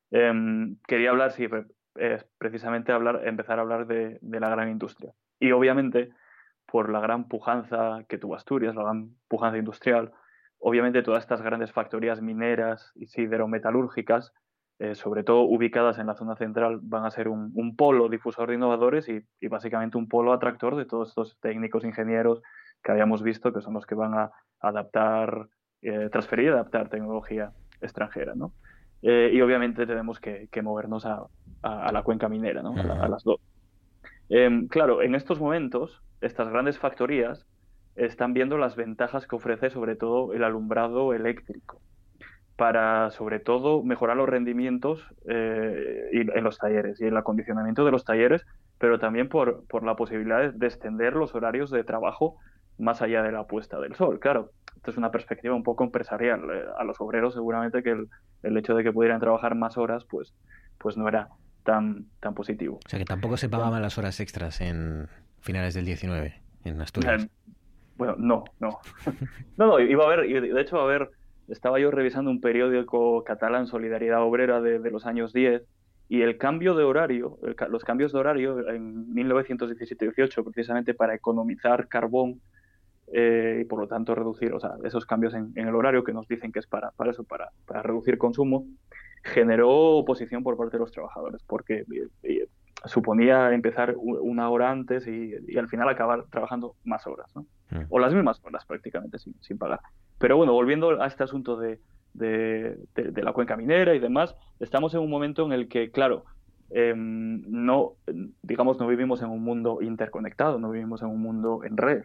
Em, 0.09 0.77
quería 0.87 1.11
hablar, 1.11 1.31
sí, 1.33 1.47
precisamente 2.39 2.91
hablar, 2.91 3.21
empezar 3.27 3.59
a 3.59 3.61
hablar 3.61 3.85
de 3.85 4.19
la 4.19 4.49
gran 4.49 4.71
industria. 4.71 5.13
Y 5.39 5.51
obviamente 5.51 6.09
por 6.71 6.89
la 6.89 6.99
gran 6.99 7.27
pujanza 7.27 8.03
que 8.07 8.17
tuvo 8.17 8.35
Asturias, 8.35 8.75
la 8.75 8.83
gran 8.83 9.15
pujanza 9.27 9.57
industrial. 9.57 10.11
Obviamente 10.59 11.03
todas 11.03 11.23
estas 11.23 11.41
grandes 11.41 11.71
factorías 11.71 12.21
mineras 12.21 12.91
y 12.95 13.07
siderometalúrgicas, 13.07 14.33
eh, 14.79 14.95
sobre 14.95 15.23
todo 15.23 15.41
ubicadas 15.41 15.99
en 15.99 16.07
la 16.07 16.15
zona 16.15 16.35
central, 16.35 16.79
van 16.81 17.05
a 17.05 17.11
ser 17.11 17.27
un, 17.27 17.75
polo 17.75 18.09
difusor 18.09 18.49
de 18.49 18.55
innovadores 18.55 19.09
y, 19.09 19.47
básicamente 19.47 19.97
un 19.97 20.07
polo 20.07 20.33
atractor 20.33 20.75
de 20.75 20.85
todos 20.85 21.09
estos 21.09 21.39
técnicos, 21.39 21.83
ingenieros 21.83 22.41
que 22.83 22.91
habíamos 22.91 23.23
visto 23.23 23.51
que 23.51 23.61
son 23.61 23.73
los 23.73 23.85
que 23.85 23.95
van 23.95 24.13
a 24.13 24.31
adaptar, 24.59 25.47
eh, 25.81 26.09
transferir 26.11 26.45
y 26.45 26.49
adaptar 26.49 26.89
tecnología 26.89 27.51
extranjera. 27.81 28.35
¿no? 28.35 28.53
Eh, 29.01 29.31
y 29.33 29.41
obviamente 29.41 29.85
tenemos 29.85 30.19
que, 30.19 30.49
movernos 30.61 31.05
a, 31.05 31.27
la 31.63 32.03
cuenca 32.03 32.29
minera, 32.29 32.61
¿no? 32.61 32.73
a, 32.75 33.07
las 33.07 33.23
dos. 33.23 33.39
Em, 34.29 34.67
claro, 34.67 35.01
en 35.01 35.15
estos 35.15 35.39
momentos 35.39 36.01
estas 36.21 36.49
grandes 36.49 36.79
factorías 36.79 37.45
están 37.95 38.33
viendo 38.33 38.57
las 38.57 38.75
ventajas 38.75 39.27
que 39.27 39.35
ofrece 39.35 39.69
sobre 39.69 39.95
todo 39.95 40.33
el 40.33 40.43
alumbrado 40.43 41.13
eléctrico 41.13 41.81
para 42.55 43.09
sobre 43.11 43.39
todo 43.39 43.83
mejorar 43.83 44.17
los 44.17 44.27
rendimientos 44.27 45.01
eh, 45.29 46.09
en 46.11 46.43
los 46.43 46.57
talleres 46.57 46.99
y 46.99 47.05
el 47.05 47.15
acondicionamiento 47.15 47.85
de 47.85 47.91
los 47.91 48.03
talleres, 48.03 48.45
pero 48.77 48.99
también 48.99 49.29
por, 49.29 49.65
por 49.67 49.85
la 49.85 49.95
posibilidad 49.95 50.53
de 50.53 50.67
extender 50.67 51.13
los 51.13 51.33
horarios 51.35 51.71
de 51.71 51.85
trabajo 51.85 52.35
más 52.77 53.01
allá 53.01 53.23
de 53.23 53.31
la 53.31 53.45
puesta 53.47 53.79
del 53.79 53.95
sol. 53.95 54.19
Claro, 54.19 54.51
esto 54.75 54.91
es 54.91 54.97
una 54.97 55.09
perspectiva 55.09 55.55
un 55.55 55.63
poco 55.63 55.85
empresarial. 55.85 56.41
Eh, 56.51 56.65
a 56.77 56.83
los 56.83 56.99
obreros 56.99 57.33
seguramente 57.33 57.81
que 57.81 57.91
el, 57.91 58.09
el, 58.43 58.57
hecho 58.57 58.75
de 58.75 58.83
que 58.83 58.91
pudieran 58.91 59.21
trabajar 59.21 59.55
más 59.55 59.77
horas 59.77 60.03
pues, 60.03 60.33
pues 60.77 60.97
no 60.97 61.07
era 61.07 61.29
tan, 61.63 62.07
tan 62.19 62.33
positivo. 62.33 62.79
O 62.85 62.89
sea 62.89 62.99
que 62.99 63.05
tampoco 63.05 63.37
se 63.37 63.47
pagaban 63.47 63.81
las 63.81 63.97
horas 63.97 64.19
extras 64.19 64.59
en, 64.59 65.07
finales 65.41 65.73
del 65.73 65.85
19 65.85 66.41
en 66.65 66.81
Asturias. 66.81 67.23
Eh, 67.23 67.29
bueno, 67.97 68.15
no, 68.17 68.43
no. 68.59 68.79
no, 69.57 69.67
no, 69.67 69.79
iba 69.79 70.05
a 70.05 70.15
ver, 70.15 70.27
de 70.27 70.61
hecho, 70.61 70.79
a 70.79 70.85
ver, 70.85 71.09
estaba 71.47 71.79
yo 71.79 71.91
revisando 71.91 72.31
un 72.31 72.41
periódico 72.41 73.23
catalán, 73.23 73.67
Solidaridad 73.67 74.23
Obrera, 74.23 74.61
de, 74.61 74.79
los 74.91 75.05
años 75.05 75.33
10, 75.33 75.63
y 76.07 76.21
el 76.21 76.37
cambio 76.37 76.75
de 76.75 76.83
horario, 76.83 77.37
los 77.69 77.83
cambios 77.83 78.13
de 78.13 78.19
horario 78.19 78.69
en 78.69 79.13
1917-18, 79.13 80.43
precisamente 80.43 80.93
para 80.93 81.13
economizar 81.13 81.87
carbón 81.87 82.41
eh, 83.11 83.59
y 83.61 83.65
por 83.65 83.79
lo 83.79 83.87
tanto 83.87 84.15
reducir, 84.15 84.53
o 84.53 84.59
sea, 84.59 84.75
esos 84.83 85.05
cambios 85.05 85.33
en, 85.33 85.51
el 85.55 85.75
horario 85.75 86.03
que 86.03 86.13
nos 86.13 86.27
dicen 86.27 86.51
que 86.51 86.59
es 86.59 86.67
para, 86.67 86.91
para 86.91 87.11
eso, 87.11 87.23
para, 87.23 87.49
para 87.65 87.81
reducir 87.83 88.17
consumo, 88.17 88.65
generó 89.23 89.69
oposición 89.69 90.43
por 90.43 90.57
parte 90.57 90.77
de 90.77 90.81
los 90.81 90.91
trabajadores, 90.91 91.43
porque 91.43 91.85
eh, 92.23 92.47
suponía 92.85 93.53
empezar 93.53 93.95
una 93.97 94.49
hora 94.49 94.71
antes 94.71 95.07
y, 95.07 95.33
al 95.57 95.67
final 95.67 95.89
acabar 95.89 96.25
trabajando 96.29 96.75
más 96.83 97.05
horas, 97.07 97.29
¿no? 97.35 97.45
Mm. 97.71 97.85
O 97.89 97.99
las 97.99 98.13
mismas 98.13 98.41
horas 98.43 98.65
prácticamente 98.65 99.19
sin, 99.19 99.35
sin, 99.41 99.57
pagar. 99.57 99.79
Pero 100.17 100.37
bueno, 100.37 100.53
volviendo 100.53 101.01
a 101.01 101.07
este 101.07 101.23
asunto 101.23 101.57
de, 101.57 101.79
de, 102.13 103.23
la 103.23 103.33
cuenca 103.33 103.57
minera 103.57 103.95
y 103.95 103.99
demás, 103.99 104.35
estamos 104.59 104.93
en 104.93 105.01
un 105.01 105.09
momento 105.09 105.45
en 105.45 105.51
el 105.51 105.67
que, 105.67 105.91
claro, 105.91 106.25
em, 106.69 107.41
no, 107.47 107.93
digamos, 108.41 108.79
no 108.79 108.87
vivimos 108.87 109.21
en 109.21 109.29
un 109.29 109.43
mundo 109.43 109.79
interconectado, 109.81 110.59
no 110.59 110.69
vivimos 110.71 111.01
en 111.01 111.09
un 111.09 111.21
mundo 111.21 111.63
en 111.63 111.77
red. 111.77 112.03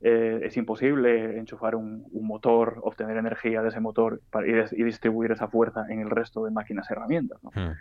eh, 0.00 0.40
es 0.42 0.56
imposible 0.58 1.38
enchufar 1.38 1.74
un, 1.76 2.06
motor, 2.12 2.78
obtener 2.82 3.16
energía 3.16 3.62
de 3.62 3.68
ese 3.68 3.80
motor 3.80 4.20
y, 4.46 4.82
distribuir 4.82 5.32
esa 5.32 5.48
fuerza 5.48 5.86
en 5.88 6.00
el 6.00 6.10
resto 6.10 6.44
de 6.44 6.50
máquinas 6.50 6.86
y 6.90 6.92
herramientas. 6.92 7.38
Hmm. 7.42 7.72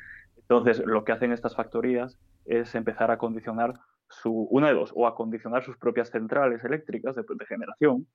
Entonces, 0.53 0.85
lo 0.85 1.03
que 1.03 1.11
hacen 1.11 1.31
estas 1.31 1.55
factorías 1.55 2.19
es 2.45 2.75
empezar 2.75 3.09
a 3.09 3.17
condicionar 3.17 3.73
su, 4.07 4.47
una 4.51 4.67
de 4.67 4.75
dos, 4.75 4.91
o 4.93 5.07
a 5.07 5.15
condicionar 5.15 5.63
sus 5.63 5.77
propias 5.77 6.11
centrales 6.11 6.63
eléctricas 6.63 7.15
de, 7.15 7.23
generación, 7.47 8.05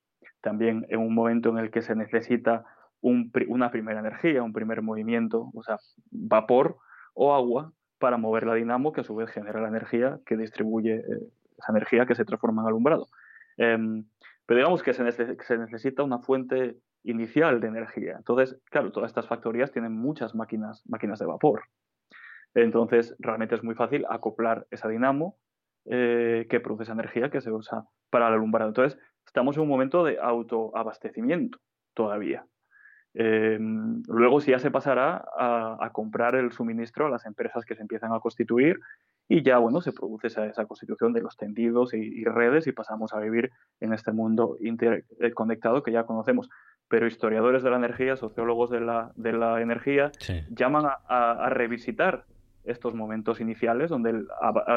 también 0.40 0.86
en 0.88 1.00
un 1.00 1.14
momento 1.16 1.48
en 1.48 1.58
el 1.58 1.72
que 1.72 1.82
se 1.82 1.96
necesita 1.96 2.64
una 3.00 3.72
primera 3.72 3.98
energía, 3.98 4.44
un 4.44 4.52
primer 4.52 4.82
movimiento, 4.82 5.50
o 5.52 5.64
sea, 5.64 5.78
vapor 6.12 6.76
o 7.12 7.34
agua 7.34 7.72
para 7.98 8.18
mover 8.18 8.46
la 8.46 8.54
dinamo 8.54 8.92
que 8.92 9.00
a 9.00 9.04
su 9.04 9.16
vez 9.16 9.30
genera 9.30 9.60
la 9.60 9.68
energía 9.68 10.20
que 10.24 10.36
distribuye 10.36 10.94
eh, 10.94 11.02
esa 11.58 11.72
energía 11.72 12.06
que 12.06 12.14
se 12.14 12.24
transforma 12.24 12.62
en 12.62 12.68
alumbrado. 12.68 13.08
Em, 13.56 14.04
pero 14.46 14.58
digamos 14.58 14.84
que 14.84 14.94
se, 14.94 15.02
necesita 15.02 16.04
una 16.04 16.20
fuente 16.20 16.76
inicial 17.02 17.60
de 17.60 17.66
energía. 17.66 18.14
Entonces, 18.16 18.60
claro, 18.70 18.92
todas 18.92 19.10
estas 19.10 19.26
factorías 19.26 19.72
tienen 19.72 19.92
muchas 19.92 20.36
máquinas, 20.36 20.84
máquinas 20.88 21.18
de 21.18 21.26
vapor. 21.26 21.62
Entonces, 22.62 23.14
realmente 23.18 23.54
es 23.54 23.62
muy 23.62 23.74
fácil 23.74 24.04
acoplar 24.08 24.66
esa 24.70 24.88
dinamo 24.88 25.38
eh, 25.84 26.46
que 26.50 26.60
produce 26.60 26.84
esa 26.84 26.92
energía 26.92 27.30
que 27.30 27.40
se 27.40 27.50
usa 27.50 27.84
para 28.10 28.28
el 28.28 28.34
alumbrado. 28.34 28.70
Entonces, 28.70 28.98
estamos 29.26 29.56
en 29.56 29.62
un 29.62 29.68
momento 29.68 30.04
de 30.04 30.18
autoabastecimiento 30.18 31.58
todavía. 31.94 32.46
Em, 33.14 34.02
luego, 34.06 34.40
si 34.40 34.50
ya 34.50 34.58
se 34.58 34.70
pasará 34.70 35.24
a, 35.36 35.90
comprar 35.92 36.36
el 36.36 36.52
suministro 36.52 37.06
a 37.06 37.10
las 37.10 37.26
empresas 37.26 37.64
que 37.64 37.74
se 37.74 37.82
empiezan 37.82 38.12
a 38.12 38.20
constituir 38.20 38.78
y 39.28 39.42
ya, 39.42 39.58
bueno, 39.58 39.80
se 39.80 39.92
produce 39.92 40.28
esa, 40.28 40.66
constitución 40.66 41.12
de 41.12 41.22
los 41.22 41.36
tendidos 41.36 41.94
y, 41.94 42.24
redes 42.24 42.66
y 42.66 42.72
pasamos 42.72 43.12
a 43.14 43.18
vivir 43.18 43.50
en 43.80 43.92
este 43.92 44.12
mundo 44.12 44.56
interconectado 44.60 45.82
que 45.82 45.92
ya 45.92 46.04
conocemos. 46.04 46.48
Pero 46.88 47.06
historiadores 47.06 47.62
de 47.62 47.70
la 47.70 47.76
energía, 47.76 48.16
sociólogos 48.16 48.70
de 48.70 48.80
la, 48.80 49.10
de 49.16 49.32
la 49.32 49.60
energía, 49.60 50.12
llaman 50.50 50.86
a, 51.08 51.50
revisitar 51.50 52.24
estos 52.70 52.94
momentos 52.94 53.40
iniciales 53.40 53.90
donde 53.90 54.10
el, 54.10 54.28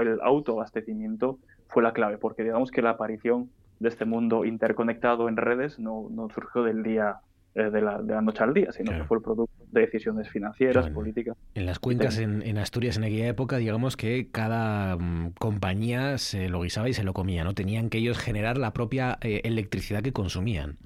el 0.01 0.19
autoabastecimiento 0.21 1.39
fue 1.67 1.83
la 1.83 1.93
clave, 1.93 2.17
porque 2.17 2.43
digamos 2.43 2.71
que 2.71 2.81
la 2.81 2.91
aparición 2.91 3.49
de 3.79 3.89
este 3.89 4.05
mundo 4.05 4.45
interconectado 4.45 5.27
en 5.27 5.37
redes 5.37 5.79
no, 5.79 6.07
no 6.11 6.29
surgió 6.29 6.63
del 6.63 6.83
día 6.83 7.17
eh, 7.55 7.69
de, 7.69 7.81
la, 7.81 8.01
de, 8.01 8.13
la, 8.13 8.21
noche 8.21 8.43
al 8.43 8.53
día, 8.53 8.71
sino 8.71 8.93
que 8.93 9.03
fue 9.03 9.17
el 9.17 9.23
producto 9.23 9.51
de 9.71 9.81
decisiones 9.81 10.29
financieras, 10.29 10.89
políticas. 10.89 11.35
En 11.53 11.65
las 11.65 11.79
cuencas 11.79 12.17
en, 12.17 12.57
Asturias 12.57 12.95
en 12.95 13.03
aquella 13.03 13.27
época, 13.27 13.57
digamos 13.57 13.97
que 13.97 14.29
cada 14.31 14.95
mm, 14.95 15.31
compañía 15.37 16.17
se 16.17 16.47
lo 16.47 16.61
guisaba 16.61 16.87
y 16.87 16.93
se 16.93 17.03
lo 17.03 17.11
comía, 17.11 17.43
¿no? 17.43 17.53
Tenían 17.53 17.89
que 17.89 17.97
ellos 17.97 18.19
generar 18.19 18.57
la 18.57 18.71
propia 18.71 19.17
eh, 19.19 19.41
electricidad 19.43 20.01
que 20.01 20.13
consumían. 20.13 20.77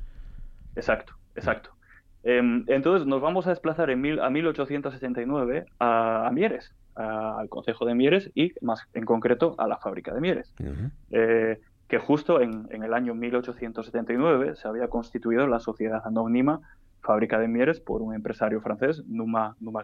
Exacto, 0.75 1.13
exacto. 1.35 1.69
Em, 2.23 2.63
entonces 2.65 3.05
nos 3.05 3.21
vamos 3.21 3.45
a 3.45 3.51
desplazar 3.51 3.91
en 3.91 4.01
mil, 4.01 4.19
a 4.19 4.31
1879 4.31 5.65
a, 5.77 6.25
a 6.25 6.31
Mieres, 6.31 6.73
al 6.95 7.49
Consejo 7.49 7.85
de 7.85 7.95
Mieres 7.95 8.31
y 8.35 8.53
más 8.61 8.87
en 8.93 9.05
concreto 9.05 9.55
a 9.57 9.67
la 9.67 9.77
fábrica 9.77 10.13
de 10.13 10.21
Mieres 10.21 10.53
que 11.87 11.99
justo 11.99 12.41
en, 12.41 12.67
el 12.71 12.93
año 12.93 13.13
1879 13.13 14.55
se 14.55 14.67
había 14.67 14.87
constituido 14.87 15.47
la 15.47 15.59
sociedad 15.59 16.01
anónima 16.05 16.61
Fábrica 17.01 17.37
de 17.37 17.47
Mieres 17.47 17.79
por 17.79 18.01
un 18.01 18.15
empresario 18.15 18.61
francés, 18.61 19.03
Numa, 19.05 19.55
Numa 19.59 19.83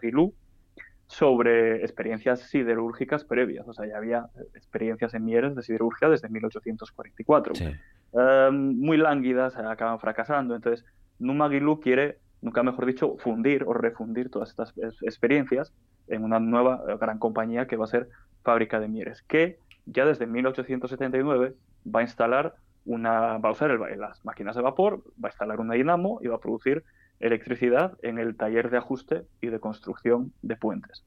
sobre 1.06 1.84
experiencias 1.84 2.39
siderúrgicas 2.50 3.26
previas. 3.26 3.67
O 3.67 3.74
sea, 3.74 3.86
ya 3.86 3.97
había 3.97 4.30
experiencias 4.56 5.13
en 5.13 5.26
Mieres 5.26 5.56
de 5.56 5.62
siderurgia 5.62 6.10
desde 6.10 6.30
1844. 6.30 7.54
Em, 8.13 8.80
muy 8.80 8.97
lánguidas, 8.97 9.56
acaban 9.56 10.00
fracasando. 10.00 10.56
Entonces, 10.56 10.84
Numa 11.19 11.50
quiere, 11.82 12.17
nunca 12.41 12.63
mejor 12.63 12.86
dicho, 12.86 13.17
fundir 13.19 13.63
o 13.65 13.73
refundir 13.73 14.30
todas 14.30 14.49
estas 14.49 14.73
experiencias 15.01 15.73
en 16.08 16.23
una 16.23 16.39
nueva 16.39 16.84
gran 16.99 17.19
compañía 17.19 17.67
que 17.67 17.77
va 17.77 17.86
a 17.86 17.88
ser 17.88 18.10
Fábrica 18.43 18.80
de 18.80 18.88
Mieres, 18.88 19.21
que 19.23 19.60
ya 19.86 20.06
desde 20.06 20.27
1879 20.27 21.54
va 21.93 21.99
a 21.99 22.04
instalar 22.04 22.56
una, 22.86 23.38
va 23.38 23.49
a 23.49 23.51
usar 23.51 23.71
las 23.97 24.25
máquinas 24.25 24.56
de 24.56 24.62
vapor, 24.62 25.04
va 25.23 25.30
a 25.30 25.32
instalar 25.32 25.60
una 25.60 25.75
dinamo 25.75 26.19
y 26.21 26.27
va 26.27 26.36
a 26.36 26.39
producir 26.39 26.84
electricidad 27.19 27.97
en 28.01 28.17
el 28.17 28.36
taller 28.36 28.69
de 28.71 28.77
ajuste 28.77 29.23
y 29.41 29.47
de 29.47 29.60
construcción 29.60 30.34
de 30.41 30.56
puentes. 30.56 31.04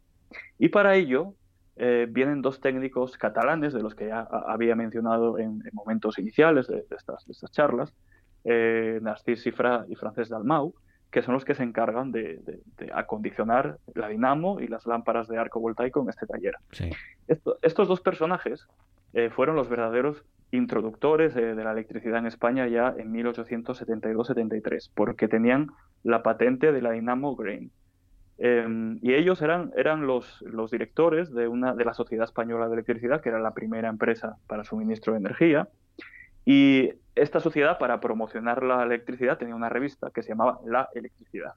Y 0.58 0.68
para 0.68 0.94
ello 0.94 1.34
eh, 1.76 2.06
vienen 2.08 2.40
dos 2.40 2.60
técnicos 2.60 3.18
catalanes, 3.18 3.72
de 3.72 3.82
los 3.82 3.94
que 3.94 4.08
ya 4.08 4.20
había 4.20 4.76
mencionado 4.76 5.38
en, 5.38 5.62
momentos 5.72 6.18
iniciales 6.18 6.68
de, 6.68 6.84
estas, 6.90 7.26
charlas, 7.50 7.92
eh, 8.44 9.00
Narcís 9.02 9.44
y, 9.46 9.50
y 9.50 9.94
Francés 9.96 10.28
Dalmau, 10.28 10.74
que 11.14 11.22
son 11.22 11.34
los 11.34 11.44
que 11.44 11.54
se 11.54 11.62
encargan 11.62 12.10
de, 12.10 12.40
acondicionar 12.92 13.78
la 13.94 14.08
dinamo 14.08 14.58
y 14.58 14.66
las 14.66 14.84
lámparas 14.84 15.28
de 15.28 15.38
arco 15.38 15.60
voltaico 15.60 16.02
en 16.02 16.08
este 16.08 16.26
taller. 16.26 16.56
estos 17.62 17.86
dos 17.86 18.00
personajes 18.00 18.66
eh, 19.12 19.30
fueron 19.30 19.54
los 19.54 19.68
verdaderos 19.68 20.24
introductores 20.50 21.32
de, 21.32 21.54
la 21.54 21.70
electricidad 21.70 22.18
en 22.18 22.26
España 22.26 22.66
ya 22.66 22.92
en 22.98 23.12
1872-73, 23.12 24.90
porque 24.92 25.28
tenían 25.28 25.70
la 26.02 26.24
patente 26.24 26.72
de 26.72 26.82
la 26.82 26.90
Dynamo 26.90 27.36
Grain. 27.36 27.70
Em, 28.38 28.98
y 29.00 29.14
ellos 29.14 29.40
eran, 29.40 29.70
eran 29.76 30.08
los, 30.08 30.42
los 30.42 30.72
directores 30.72 31.32
de, 31.32 31.46
una, 31.46 31.76
de 31.76 31.84
la 31.84 31.94
Sociedad 31.94 32.24
Española 32.24 32.66
de 32.66 32.74
Electricidad, 32.74 33.20
que 33.20 33.28
era 33.28 33.38
la 33.38 33.54
primera 33.54 33.88
empresa 33.88 34.36
para 34.48 34.64
suministro 34.64 35.12
de 35.12 35.20
energía. 35.20 35.68
Y 36.44 36.90
esta 37.14 37.40
sociedad, 37.40 37.78
para 37.78 38.00
promocionar 38.00 38.62
la 38.62 38.82
electricidad, 38.82 39.38
tenía 39.38 39.54
una 39.54 39.68
revista 39.68 40.10
que 40.12 40.22
se 40.22 40.30
llamaba 40.30 40.60
La 40.66 40.88
Electricidad. 40.94 41.54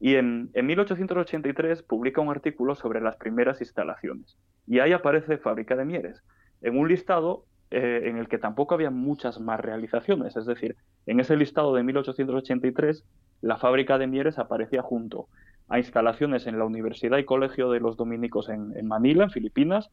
Y 0.00 0.14
en, 0.14 0.50
en 0.54 0.66
1883 0.66 1.82
publica 1.82 2.20
un 2.20 2.30
artículo 2.30 2.74
sobre 2.74 3.00
las 3.00 3.16
primeras 3.16 3.60
instalaciones. 3.60 4.36
Y 4.66 4.78
ahí 4.78 4.92
aparece 4.92 5.38
Fábrica 5.38 5.76
de 5.76 5.84
Mieres, 5.84 6.22
en 6.62 6.78
un 6.78 6.88
listado 6.88 7.44
eh, 7.70 8.04
en 8.04 8.16
el 8.16 8.28
que 8.28 8.38
tampoco 8.38 8.74
había 8.74 8.90
muchas 8.90 9.40
más 9.40 9.60
realizaciones. 9.60 10.36
Es 10.36 10.46
decir, 10.46 10.76
en 11.04 11.20
ese 11.20 11.36
listado 11.36 11.74
de 11.74 11.82
1883, 11.82 13.04
la 13.42 13.58
fábrica 13.58 13.98
de 13.98 14.06
Mieres 14.06 14.38
aparecía 14.38 14.80
junto 14.80 15.28
a 15.68 15.78
instalaciones 15.78 16.46
en 16.46 16.58
la 16.58 16.64
Universidad 16.64 17.18
y 17.18 17.26
Colegio 17.26 17.70
de 17.70 17.80
los 17.80 17.98
Dominicos 17.98 18.48
en, 18.48 18.86
Manila, 18.86 19.24
en 19.24 19.30
Filipinas, 19.30 19.90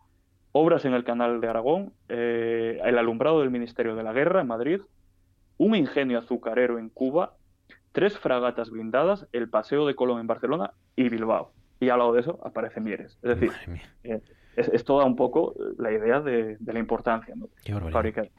obras 0.57 0.85
en 0.85 0.93
el 0.93 1.03
Canal 1.03 1.41
de 1.41 1.49
Aragón, 1.49 1.91
eh, 2.07 2.79
el 2.85 2.97
alumbrado 2.97 3.41
del 3.41 3.49
Ministerio 3.49 3.93
de 3.93 4.03
la 4.03 4.13
Guerra 4.13 4.39
en 4.39 4.47
Madrid, 4.47 4.79
un 5.57 5.75
ingenio 5.75 6.17
azucarero 6.17 6.79
en 6.79 6.87
Cuba, 6.87 7.33
tres 7.91 8.17
fragatas 8.17 8.69
blindadas, 8.69 9.27
el 9.33 9.49
Paseo 9.49 9.85
de 9.85 9.95
Colón 9.95 10.21
en 10.21 10.27
Barcelona 10.27 10.71
y 10.95 11.09
Bilbao. 11.09 11.51
Y 11.81 11.89
al 11.89 11.99
lado 11.99 12.13
de 12.13 12.21
eso 12.21 12.39
aparece 12.41 12.79
Mieres. 12.79 13.19
Es 13.21 13.37
decir, 13.37 13.51
es, 14.55 14.85
toda 14.85 15.03
un 15.03 15.17
poco 15.17 15.55
la 15.77 15.91
idea 15.91 16.21
de, 16.21 16.57
la 16.65 16.79
importancia 16.79 17.35
¿no? 17.35 17.49
fabricar. 17.91 18.29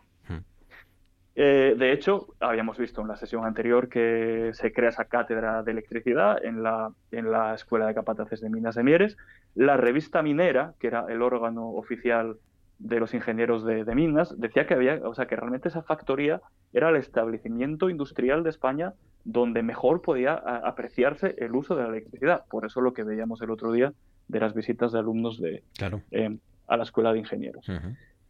Eh, 1.38 1.74
de 1.76 1.92
hecho, 1.92 2.28
habíamos 2.40 2.78
visto 2.78 3.02
en 3.02 3.08
la 3.08 3.16
sesión 3.16 3.44
anterior 3.44 3.90
que 3.90 4.52
se 4.54 4.72
crea 4.72 4.88
esa 4.88 5.04
cátedra 5.04 5.62
de 5.62 5.72
electricidad 5.72 6.42
en 6.42 6.62
la, 6.62 6.90
en 7.10 7.30
la 7.30 7.54
Escuela 7.54 7.86
de 7.86 7.94
Capataces 7.94 8.40
de 8.40 8.48
Minas 8.48 8.74
de 8.74 8.82
Mieres. 8.82 9.18
La 9.54 9.76
revista 9.76 10.22
Minera, 10.22 10.72
que 10.80 10.86
era 10.86 11.04
el 11.10 11.20
órgano 11.20 11.68
oficial 11.68 12.38
de 12.78 13.00
los 13.00 13.12
ingenieros 13.12 13.64
de, 13.64 13.84
minas, 13.94 14.38
decía 14.38 14.66
que 14.66 14.74
había, 14.74 15.00
o 15.06 15.14
sea, 15.14 15.26
que 15.26 15.36
realmente 15.36 15.68
esa 15.68 15.82
factoría 15.82 16.40
era 16.72 16.88
el 16.88 16.96
establecimiento 16.96 17.90
industrial 17.90 18.42
de 18.42 18.50
España 18.50 18.94
donde 19.24 19.62
mejor 19.62 20.02
podía 20.02 20.34
apreciarse 20.34 21.34
el 21.38 21.54
uso 21.54 21.74
de 21.74 21.82
la 21.82 21.88
electricidad. 21.88 22.44
Por 22.48 22.64
eso 22.64 22.80
lo 22.80 22.92
que 22.92 23.02
veíamos 23.02 23.42
el 23.42 23.50
otro 23.50 23.72
día 23.72 23.92
de 24.28 24.40
las 24.40 24.54
visitas 24.54 24.92
de 24.92 24.98
alumnos 24.98 25.40
de, 25.40 25.62
eh, 26.10 26.38
a 26.66 26.76
la 26.76 26.82
escuela 26.82 27.12
de 27.12 27.18
ingenieros. 27.18 27.66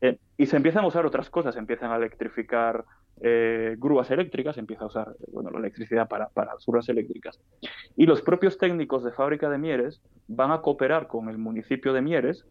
Eh, 0.00 0.18
y 0.36 0.46
se 0.46 0.56
empiezan 0.56 0.84
a 0.84 0.88
usar 0.88 1.06
otras 1.06 1.30
cosas, 1.30 1.54
se 1.54 1.60
empiezan 1.60 1.90
a 1.90 1.96
electrificar 1.96 2.84
eh, 3.20 3.76
grúas 3.78 4.10
eléctricas, 4.10 4.54
se 4.54 4.60
empieza 4.60 4.84
a 4.84 4.88
usar 4.88 5.16
bueno, 5.32 5.50
la 5.50 5.58
electricidad 5.58 6.08
para, 6.08 6.28
para 6.28 6.52
grúas 6.66 6.88
eléctricas. 6.88 7.40
Y 7.96 8.06
los 8.06 8.22
propios 8.22 8.58
técnicos 8.58 9.04
de 9.04 9.12
fábrica 9.12 9.48
de 9.48 9.58
Mieres 9.58 10.02
van 10.28 10.50
a 10.50 10.60
cooperar 10.60 11.06
con 11.06 11.28
el 11.28 11.38
municipio 11.38 11.92
de 11.92 12.02
Mieres, 12.02 12.46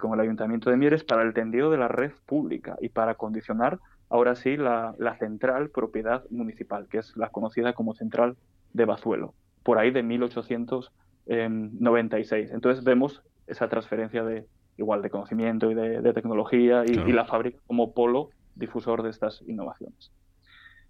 con 0.00 0.14
el 0.14 0.20
ayuntamiento 0.20 0.70
de 0.70 0.76
Mieres, 0.76 1.04
para 1.04 1.22
el 1.22 1.34
tendido 1.34 1.70
de 1.70 1.78
la 1.78 1.88
red 1.88 2.12
pública 2.24 2.76
y 2.80 2.88
para 2.88 3.14
condicionar 3.14 3.78
ahora 4.08 4.34
sí 4.34 4.56
la, 4.56 4.94
la 4.98 5.16
central 5.16 5.70
propiedad 5.70 6.24
municipal, 6.30 6.88
que 6.88 6.98
es 6.98 7.16
la 7.16 7.28
conocida 7.28 7.72
como 7.72 7.94
central 7.94 8.36
de 8.72 8.84
Bazuelo, 8.84 9.34
por 9.62 9.78
ahí 9.78 9.90
de 9.90 10.02
1800 10.02 10.92
96. 11.26 12.52
Entonces 12.52 12.84
vemos 12.84 13.22
esa 13.46 13.68
transferencia 13.68 14.24
de 14.24 14.46
igual 14.76 15.02
de 15.02 15.10
conocimiento 15.10 15.70
y 15.70 15.74
de, 15.74 16.12
tecnología 16.12 16.84
y, 16.84 17.12
la 17.12 17.24
fábrica 17.24 17.58
como 17.66 17.92
polo 17.92 18.30
difusor 18.54 19.02
de 19.02 19.10
estas 19.10 19.42
innovaciones. 19.46 20.12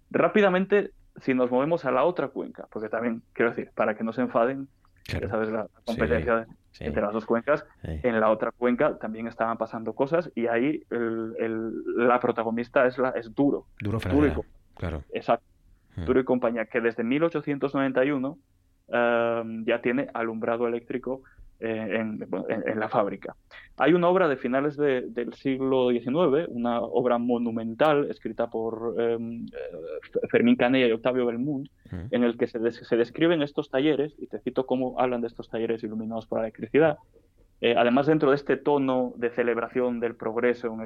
Rápidamente, 0.09 0.91
si 1.17 1.33
nos 1.33 1.51
movemos 1.51 1.85
a 1.85 1.91
la 1.91 2.03
otra 2.03 2.29
cuenca, 2.29 2.67
porque 2.71 2.89
también 2.89 3.21
quiero 3.33 3.51
decir, 3.51 3.71
para 3.75 3.95
que 3.95 4.03
no 4.03 4.13
se 4.13 4.21
enfaden, 4.21 4.67
ya 5.07 5.27
sabes 5.29 5.49
la 5.49 5.67
competencia 5.85 6.47
entre 6.79 7.01
las 7.01 7.13
dos 7.13 7.25
cuencas, 7.25 7.65
en 7.83 8.19
la 8.19 8.29
otra 8.29 8.51
cuenca 8.51 8.97
también 8.97 9.27
estaban 9.27 9.57
pasando 9.57 9.93
cosas 9.93 10.31
y 10.35 10.47
ahí 10.47 10.83
el, 10.89 11.73
la 11.95 12.19
protagonista 12.19 12.85
es, 12.85 12.97
la, 12.97 13.09
es 13.11 13.33
duro. 13.33 13.65
Duro, 13.79 13.99
duro 13.99 14.45
Claro. 14.75 15.03
Exacto. 15.11 15.45
Hmm. 15.95 16.05
Duro 16.05 16.19
y 16.19 16.23
compañía, 16.23 16.65
que 16.65 16.81
desde 16.81 17.03
1891 17.03 18.37
em, 18.89 19.65
ya 19.65 19.81
tiene 19.81 20.07
alumbrado 20.13 20.67
eléctrico 20.67 21.23
eh, 21.59 21.97
en, 21.99 22.79
la 22.79 22.89
fábrica. 22.89 23.35
Hay 23.77 23.93
una 23.93 24.07
obra 24.07 24.27
de 24.27 24.37
finales 24.37 24.77
del 24.77 25.33
siglo 25.33 25.89
XIX, 25.89 26.47
una 26.49 26.81
obra 26.81 27.17
monumental 27.17 28.09
escrita 28.09 28.49
por 28.49 28.95
em, 28.99 29.45
eh, 29.45 30.27
Fermín 30.29 30.55
Canella 30.55 30.87
y 30.87 30.91
Octavio 30.91 31.25
Belmont, 31.25 31.67
en 32.11 32.23
el 32.23 32.37
que 32.37 32.47
se, 32.47 32.59
se, 32.71 32.97
describen 32.97 33.41
estos 33.41 33.69
talleres, 33.69 34.13
y 34.19 34.27
te 34.27 34.39
cito 34.39 34.65
cómo 34.65 34.99
hablan 34.99 35.21
de 35.21 35.27
estos 35.27 35.49
talleres 35.49 35.83
iluminados 35.83 36.27
por 36.27 36.39
la 36.39 36.45
electricidad, 36.45 36.97
eh, 37.59 37.73
además, 37.75 38.05
dentro 38.05 38.29
de 38.29 38.35
este 38.35 38.55
tono 38.55 39.13
de 39.15 39.31
celebración 39.31 39.99
del 39.99 40.15
progreso 40.15 40.77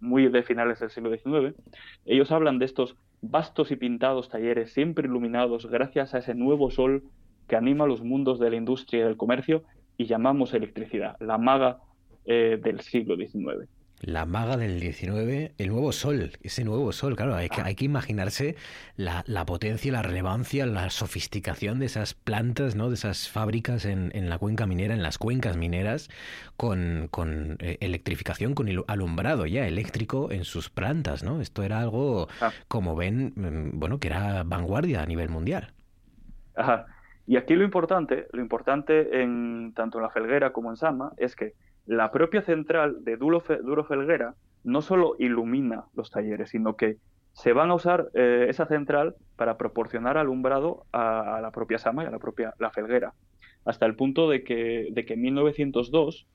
muy 0.00 0.28
de 0.28 0.42
finales 0.42 0.80
del 0.80 0.90
siglo 0.90 1.10
XIX, 1.10 1.56
ellos 2.04 2.30
hablan 2.32 2.58
de 2.58 2.66
estos 2.66 2.96
vastos 3.22 3.70
y 3.70 3.76
pintados 3.76 4.28
talleres 4.28 4.72
siempre 4.72 5.08
iluminados 5.08 5.66
gracias 5.66 6.14
a 6.14 6.18
ese 6.18 6.34
nuevo 6.34 6.70
sol 6.70 7.04
que 7.48 7.56
anima 7.56 7.86
los 7.86 8.02
mundos 8.02 8.38
de 8.38 8.50
la 8.50 8.56
industria 8.56 9.00
y 9.00 9.04
del 9.04 9.16
comercio 9.16 9.62
y 9.96 10.06
llamamos 10.06 10.54
electricidad, 10.54 11.16
la 11.20 11.38
maga 11.38 11.78
eh, 12.24 12.58
del 12.62 12.80
siglo 12.80 13.16
XIX. 13.16 13.68
La 14.02 14.26
maga 14.26 14.58
del 14.58 14.78
19, 14.78 15.54
el 15.56 15.68
nuevo 15.68 15.90
sol, 15.90 16.32
ese 16.42 16.64
nuevo 16.64 16.92
sol, 16.92 17.16
claro, 17.16 17.34
hay 17.34 17.48
que, 17.48 17.62
hay 17.62 17.74
que 17.74 17.86
imaginarse 17.86 18.54
la, 18.96 19.24
potencia, 19.46 19.90
la 19.90 20.02
relevancia, 20.02 20.66
la 20.66 20.90
sofisticación 20.90 21.78
de 21.78 21.86
esas 21.86 22.12
plantas, 22.12 22.76
¿no? 22.76 22.90
de 22.90 22.94
esas 22.94 23.30
fábricas 23.30 23.86
en, 23.86 24.10
en 24.14 24.28
la 24.28 24.36
cuenca 24.36 24.66
minera, 24.66 24.92
en 24.92 25.02
las 25.02 25.16
cuencas 25.16 25.56
mineras, 25.56 26.10
con, 26.58 27.08
con 27.10 27.56
eh, 27.60 27.78
electrificación, 27.80 28.54
con 28.54 28.68
alumbrado 28.86 29.46
ya 29.46 29.66
eléctrico 29.66 30.30
en 30.30 30.44
sus 30.44 30.68
plantas. 30.68 31.22
¿no? 31.22 31.40
Esto 31.40 31.62
era 31.62 31.80
algo, 31.80 32.28
ah. 32.42 32.52
como 32.68 32.96
ven, 32.96 33.32
mm, 33.34 33.78
bueno, 33.78 33.98
que 33.98 34.08
era 34.08 34.42
vanguardia 34.42 35.02
a 35.02 35.06
nivel 35.06 35.30
mundial. 35.30 35.72
Ajá. 36.54 36.86
Y 37.26 37.36
aquí 37.36 37.54
lo 37.54 37.64
importante, 37.64 38.28
lo 38.32 38.40
importante 38.40 39.22
en 39.22 39.72
tanto 39.74 39.98
en 39.98 40.02
la 40.02 40.10
Felguera 40.10 40.52
como 40.52 40.70
en 40.70 40.76
Sama, 40.76 41.12
es 41.16 41.34
que 41.34 41.54
la 41.84 42.10
propia 42.10 42.42
central 42.42 43.04
de 43.04 43.16
Duro, 43.16 43.40
Felguera 43.40 44.34
no 44.64 44.80
solo 44.80 45.16
ilumina 45.18 45.84
los 45.94 46.10
talleres, 46.10 46.50
sino 46.50 46.76
que 46.76 46.98
se 47.32 47.52
van 47.52 47.70
a 47.70 47.74
usar 47.74 48.08
eh, 48.14 48.46
esa 48.48 48.66
central 48.66 49.14
para 49.36 49.56
proporcionar 49.58 50.16
alumbrado 50.18 50.86
a, 50.92 51.40
la 51.42 51.50
propia 51.50 51.78
Sama 51.78 52.04
y 52.04 52.06
a 52.06 52.10
la 52.10 52.18
propia 52.18 52.54
La 52.58 52.70
Felguera, 52.70 53.12
hasta 53.64 53.86
el 53.86 53.96
punto 53.96 54.28
de 54.30 54.42
que, 54.42 54.88
de 54.92 55.04
que 55.04 55.14
en 55.14 55.22
1902 55.22 56.26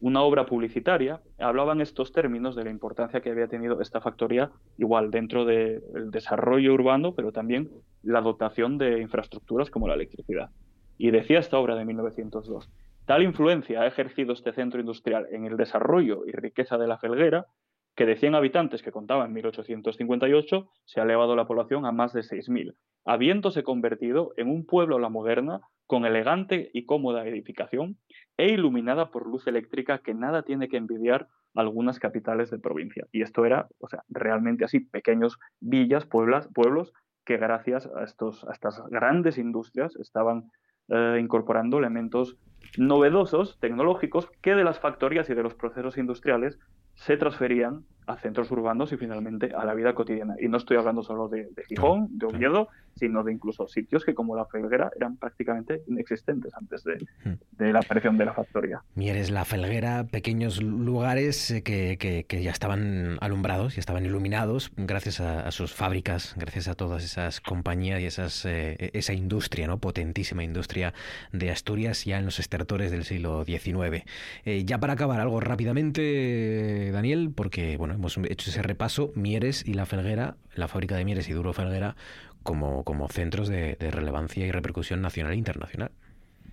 una 0.00 0.22
obra 0.22 0.46
publicitaria 0.46 1.20
hablaba 1.38 1.72
en 1.72 1.80
estos 1.80 2.12
términos 2.12 2.54
de 2.54 2.64
la 2.64 2.70
importancia 2.70 3.20
que 3.20 3.30
había 3.30 3.48
tenido 3.48 3.80
esta 3.80 4.00
factoría, 4.00 4.50
igual 4.76 5.10
dentro 5.10 5.44
del 5.44 5.82
desarrollo 6.10 6.74
urbano, 6.74 7.14
pero 7.14 7.32
también 7.32 7.70
la 8.02 8.20
dotación 8.20 8.78
de 8.78 9.00
infraestructuras 9.00 9.70
como 9.70 9.88
la 9.88 9.94
electricidad. 9.94 10.50
Y 10.98 11.10
decía 11.10 11.38
esta 11.38 11.58
obra 11.58 11.76
de 11.76 11.84
1902, 11.84 12.70
Tal 13.06 13.22
influencia 13.22 13.82
ha 13.82 13.86
ejercido 13.86 14.32
este 14.32 14.52
centro 14.52 14.80
industrial 14.80 15.28
en 15.30 15.44
el 15.44 15.56
desarrollo 15.56 16.26
y 16.26 16.32
riqueza 16.32 16.76
de 16.76 16.88
la 16.88 16.98
Felguera 16.98 17.46
que 17.94 18.04
de 18.04 18.16
100 18.16 18.34
habitantes 18.34 18.82
que 18.82 18.90
contaba 18.90 19.24
en 19.24 19.32
1858 19.32 20.68
se 20.84 21.00
ha 21.00 21.04
elevado 21.04 21.36
la 21.36 21.46
población 21.46 21.86
a 21.86 21.92
más 21.92 22.12
de 22.12 22.22
6.000, 22.22 22.74
habiéndose 23.06 23.62
convertido 23.62 24.32
en 24.36 24.48
un 24.48 24.66
pueblo 24.66 24.98
la 24.98 25.08
moderna 25.08 25.60
con 25.86 26.04
elegante 26.04 26.70
y 26.74 26.84
cómoda 26.84 27.26
edificación 27.26 27.96
e 28.36 28.52
iluminada 28.52 29.10
por 29.10 29.26
luz 29.26 29.46
eléctrica 29.46 29.98
que 29.98 30.12
nada 30.12 30.42
tiene 30.42 30.68
que 30.68 30.76
envidiar 30.76 31.28
algunas 31.54 31.98
capitales 31.98 32.50
de 32.50 32.58
provincia. 32.58 33.06
Y 33.12 33.22
esto 33.22 33.46
era, 33.46 33.68
o 33.78 33.88
sea, 33.88 34.02
realmente 34.08 34.64
así, 34.64 34.80
pequeños 34.80 35.38
villas, 35.60 36.04
pueblos, 36.04 36.48
pueblos 36.52 36.92
que 37.24 37.36
gracias 37.38 37.88
a, 37.96 38.04
estos, 38.04 38.44
a 38.44 38.52
estas 38.52 38.82
grandes 38.88 39.38
industrias 39.38 39.96
estaban 39.96 40.50
eh, 40.88 41.18
incorporando 41.20 41.78
elementos 41.78 42.36
novedosos, 42.76 43.58
tecnológicos, 43.60 44.28
que 44.42 44.54
de 44.54 44.64
las 44.64 44.80
factorías 44.80 45.30
y 45.30 45.34
de 45.34 45.42
los 45.42 45.54
procesos 45.54 45.96
industriales 45.96 46.58
se 46.94 47.16
transferían 47.16 47.84
a 48.06 48.16
centros 48.16 48.50
urbanos 48.50 48.92
y 48.92 48.96
finalmente 48.96 49.52
a 49.54 49.64
la 49.64 49.74
vida 49.74 49.94
cotidiana. 49.94 50.36
Y 50.40 50.48
no 50.48 50.58
estoy 50.58 50.76
hablando 50.76 51.02
solo 51.02 51.28
de, 51.28 51.48
Gijón, 51.68 52.08
de 52.18 52.26
Oviedo, 52.26 52.68
sino 52.94 53.22
de 53.22 53.32
incluso 53.32 53.66
sitios 53.66 54.04
que 54.04 54.14
como 54.14 54.36
la 54.36 54.46
Felguera 54.46 54.90
eran 54.96 55.16
prácticamente 55.16 55.82
inexistentes 55.86 56.52
antes 56.54 56.84
de, 56.84 57.04
hmm. 57.24 57.64
la 57.72 57.80
aparición 57.80 58.16
de 58.16 58.24
la 58.24 58.32
factoría. 58.32 58.82
Mieres, 58.94 59.30
la 59.30 59.44
Felguera, 59.44 60.04
pequeños 60.04 60.62
lugares 60.62 61.50
eh, 61.50 61.62
que, 61.62 62.42
ya 62.42 62.50
estaban 62.50 63.18
alumbrados 63.20 63.76
y 63.76 63.80
estaban 63.80 64.06
iluminados 64.06 64.72
gracias 64.76 65.20
a, 65.20 65.50
sus 65.50 65.74
fábricas, 65.74 66.34
gracias 66.36 66.68
a 66.68 66.74
todas 66.74 67.04
esas 67.04 67.40
compañías 67.40 68.00
y 68.00 68.06
esas, 68.06 68.44
eh, 68.44 68.90
esa 68.92 69.12
industria, 69.12 69.66
¿no? 69.66 69.78
potentísima 69.78 70.44
industria 70.44 70.94
de 71.32 71.50
Asturias 71.50 72.04
ya 72.04 72.18
en 72.18 72.24
los 72.24 72.38
estertores 72.38 72.90
del 72.90 73.04
siglo 73.04 73.44
XIX. 73.44 74.04
Eh, 74.44 74.64
ya 74.64 74.78
para 74.78 74.94
acabar 74.94 75.20
algo 75.20 75.40
rápidamente, 75.40 76.90
Daniel, 76.92 77.32
porque 77.34 77.76
bueno, 77.76 77.95
hemos 77.96 78.16
hecho 78.18 78.50
ese 78.50 78.62
repaso, 78.62 79.10
Mieres 79.14 79.66
y 79.66 79.74
la 79.74 79.86
Felguera, 79.86 80.36
la 80.54 80.68
fábrica 80.68 80.96
de 80.96 81.04
Mieres 81.04 81.28
y 81.28 81.32
Duro 81.32 81.52
Felguera, 81.52 81.96
como, 82.42 82.84
como 82.84 83.08
centros 83.08 83.48
de, 83.48 83.76
relevancia 83.90 84.46
y 84.46 84.52
repercusión 84.52 85.02
nacional 85.02 85.32
e 85.32 85.36
internacional. 85.36 85.90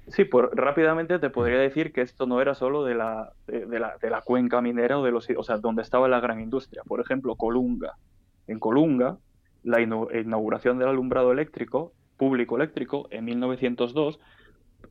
Sí, 0.07 0.25
pues 0.25 0.47
rápidamente 0.53 1.19
te 1.19 1.29
podría 1.29 1.59
decir 1.59 1.93
que 1.93 2.01
esto 2.01 2.25
no 2.25 2.41
era 2.41 2.55
solo 2.55 2.83
de 2.83 2.95
la, 2.95 3.31
de, 3.47 3.79
la, 3.79 3.97
de 4.01 4.09
la 4.09 4.21
cuenca 4.21 4.61
minera 4.61 4.99
o 4.99 5.03
de 5.03 5.11
los, 5.11 5.29
o 5.37 5.43
sea, 5.43 5.57
donde 5.57 5.81
estaba 5.81 6.09
la 6.09 6.19
gran 6.19 6.41
industria. 6.41 6.81
Por 6.85 6.99
ejemplo, 6.99 7.35
Colunga. 7.35 7.93
En 8.47 8.59
Colunga, 8.59 9.17
la 9.63 9.79
inauguración 9.81 10.77
del 10.77 10.89
alumbrado 10.89 11.31
eléctrico, 11.31 11.93
público 12.17 12.57
eléctrico, 12.57 13.07
en 13.11 13.23
1902, 13.25 14.19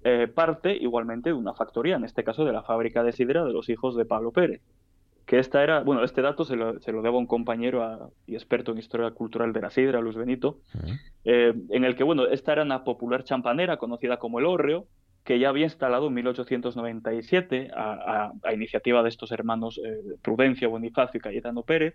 eh, 0.04 0.28
parte 0.28 0.74
igualmente 0.74 1.28
de 1.28 1.34
una 1.34 1.52
factoría, 1.52 1.96
en 1.96 2.04
este 2.04 2.24
caso 2.24 2.46
de 2.46 2.52
la 2.52 2.62
fábrica 2.62 3.02
de 3.02 3.12
sidra 3.12 3.44
de 3.44 3.52
los 3.52 3.68
hijos 3.68 3.96
de 3.96 4.06
Pablo 4.06 4.32
Pérez 4.32 4.62
que 5.26 5.38
esta 5.38 5.62
era, 5.62 5.80
bueno, 5.80 6.04
este 6.04 6.22
dato 6.22 6.44
se 6.44 6.56
lo, 6.56 6.80
se 6.80 6.92
lo 6.92 7.02
debo 7.02 7.16
a 7.16 7.20
un 7.20 7.26
compañero 7.26 8.12
y 8.26 8.34
experto 8.34 8.72
en 8.72 8.78
historia 8.78 9.10
cultural 9.12 9.52
de 9.52 9.60
la 9.60 9.70
sidra, 9.70 10.00
Luis 10.00 10.16
Benito, 10.16 10.58
eh, 11.24 11.54
en 11.70 11.84
el 11.84 11.96
que, 11.96 12.04
bueno, 12.04 12.26
esta 12.26 12.52
era 12.52 12.62
una 12.62 12.84
popular 12.84 13.24
champanera 13.24 13.76
conocida 13.76 14.18
como 14.18 14.38
el 14.38 14.46
Hórreo, 14.46 14.86
que 15.24 15.38
ya 15.38 15.50
había 15.50 15.64
instalado 15.64 16.08
en 16.08 16.14
1897 16.14 17.70
a, 17.74 18.32
a, 18.42 18.52
iniciativa 18.52 19.02
de 19.04 19.08
estos 19.08 19.30
hermanos 19.30 19.78
eh, 19.84 20.16
Prudencio, 20.20 20.68
Bonifacio 20.68 21.18
y 21.18 21.20
Cayetano 21.20 21.62
Pérez, 21.62 21.94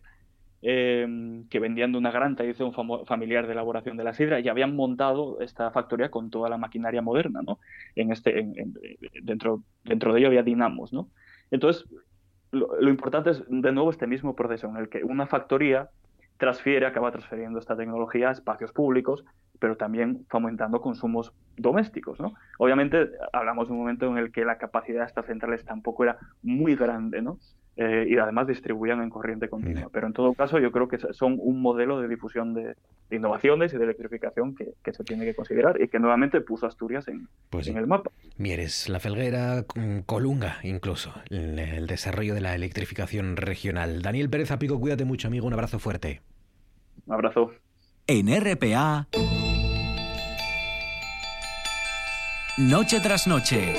eh, 0.62 1.06
que 1.50 1.60
vendían 1.60 1.92
de 1.92 1.98
una 1.98 2.10
gran 2.10 2.36
tradición 2.36 2.74
familiar 3.06 3.46
de 3.46 3.54
elaboración 3.54 3.98
de 3.98 4.04
la 4.04 4.14
sidra 4.14 4.40
y 4.40 4.48
habían 4.48 4.76
montado 4.76 5.40
esta 5.42 5.70
factoría 5.72 6.10
con 6.10 6.30
toda 6.32 6.50
la 6.50 6.58
maquinaria 6.58 7.02
moderna, 7.02 7.42
¿no? 7.46 7.60
En 7.96 8.12
este, 8.12 8.54
dentro, 9.22 9.62
dentro 9.84 10.14
de 10.14 10.20
ello 10.20 10.30
había 10.30 10.42
dinamos, 10.42 10.94
¿no? 10.94 11.10
Entonces, 11.52 11.86
lo, 12.52 12.90
importante 12.90 13.32
es, 13.32 13.44
de 13.48 13.72
nuevo, 13.72 13.90
este 13.90 14.08
mismo 14.08 14.36
proceso 14.36 14.68
en 14.68 14.78
el 14.78 14.90
que 14.90 15.04
una 15.04 15.28
factoría 15.28 15.90
transfiere, 16.38 16.86
acaba 16.86 17.12
transfiriendo 17.12 17.60
esta 17.60 17.76
tecnología 17.76 18.30
a 18.30 18.32
espacios 18.32 18.72
públicos, 18.72 19.26
pero 19.60 19.76
también 19.76 20.26
fomentando 20.30 20.82
consumos 20.82 21.34
domésticos. 21.58 22.20
¿no? 22.20 22.36
Obviamente, 22.60 23.10
hablamos 23.34 23.68
de 23.68 23.74
un 23.74 23.80
momento 23.80 24.06
en 24.08 24.18
el 24.18 24.32
que 24.32 24.46
la 24.46 24.58
capacidad 24.58 25.02
de 25.02 25.08
estas 25.08 25.26
centrales 25.26 25.66
tampoco 25.66 26.04
era 26.04 26.18
muy 26.44 26.76
grande, 26.76 27.22
¿no? 27.22 27.40
Eh, 27.80 28.08
y 28.10 28.18
además 28.18 28.48
distribuían 28.48 29.04
en 29.04 29.12
corriente 29.12 29.50
continua. 29.50 29.90
Pero 29.92 30.08
en 30.08 30.14
todo 30.14 30.34
caso, 30.34 30.58
yo 30.58 30.72
creo 30.72 30.88
que 30.88 30.98
son 31.14 31.38
un 31.40 31.62
modelo 31.62 32.02
de 32.02 32.08
difusión 32.08 32.56
de, 32.56 32.76
innovaciones 33.12 33.72
y 33.72 33.78
de 33.78 33.84
electrificación 33.84 34.56
que, 34.56 34.94
se 34.94 35.04
tiene 35.04 35.26
que 35.26 35.36
considerar 35.36 35.80
y 35.80 35.88
que 35.88 36.00
nuevamente 36.00 36.42
puso 36.42 36.66
Asturias 36.66 37.08
en, 37.08 37.28
pues 37.52 37.68
en 37.68 37.78
el 37.78 37.86
mapa. 37.86 38.10
Mieres, 38.38 38.90
la 38.90 39.00
Felguera, 39.00 39.64
Colunga, 40.08 40.58
incluso, 40.64 41.14
el, 41.30 41.60
el 41.60 41.86
desarrollo 41.86 42.34
de 42.34 42.42
la 42.42 42.56
electrificación 42.56 43.38
regional. 43.38 44.02
Daniel 44.02 44.32
Pérez 44.32 44.50
Apico, 44.50 44.80
cuídate 44.80 45.06
mucho, 45.06 45.28
amigo. 45.28 45.46
Un 45.46 45.54
abrazo 45.54 45.78
fuerte. 45.78 46.22
Un 47.06 47.14
abrazo. 47.14 47.52
En 48.08 48.28
RPA. 48.28 49.08
Noche 52.58 53.00
tras 53.02 53.28
noche. 53.28 53.76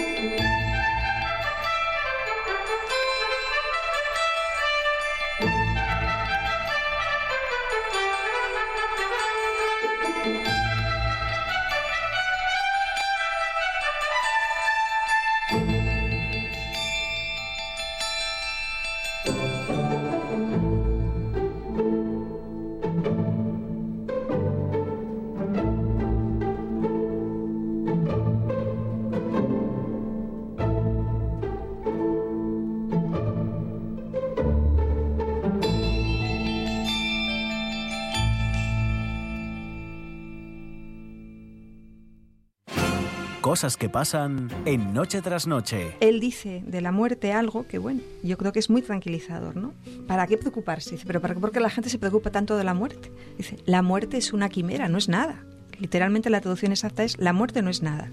Cosas 43.59 43.77
que 43.77 43.89
pasan 43.89 44.49
en 44.67 44.95
Noche 44.95 45.21
tras 45.21 45.49
Noche. 45.49 45.97
Él 45.99 46.21
dice 46.21 46.63
de 46.65 46.81
la 46.81 46.93
muerte 46.93 47.33
algo 47.33 47.67
que, 47.67 47.79
bueno, 47.79 48.03
yo 48.23 48.39
creo 48.39 48.53
que 48.53 48.61
es 48.61 48.71
muy 48.71 48.83
tranquilizador, 48.83 49.57
¿no? 49.57 49.75
¿Para 50.07 50.29
qué 50.29 50.37
preocuparse? 50.39 50.93
Dice, 50.93 51.05
pero 51.05 51.21
¿para 51.21 51.35
qué 51.35 51.41
porque 51.41 51.59
la 51.59 51.69
gente 51.69 51.91
se 51.91 51.99
preocupa 51.99 52.31
tanto 52.31 52.57
de 52.57 52.63
la 52.63 52.73
muerte? 52.73 53.11
Dice, 53.37 53.57
la 53.67 53.83
muerte 53.83 54.17
es 54.17 54.33
una 54.33 54.49
quimera, 54.49 54.89
no 54.89 54.97
es 54.97 55.09
nada. 55.09 55.43
Literalmente 55.81 56.31
la 56.31 56.41
traducción 56.41 56.71
exacta 56.71 57.03
es, 57.03 57.19
la 57.19 57.33
muerte 57.33 57.61
no 57.61 57.69
es 57.69 57.83
nada. 57.83 58.13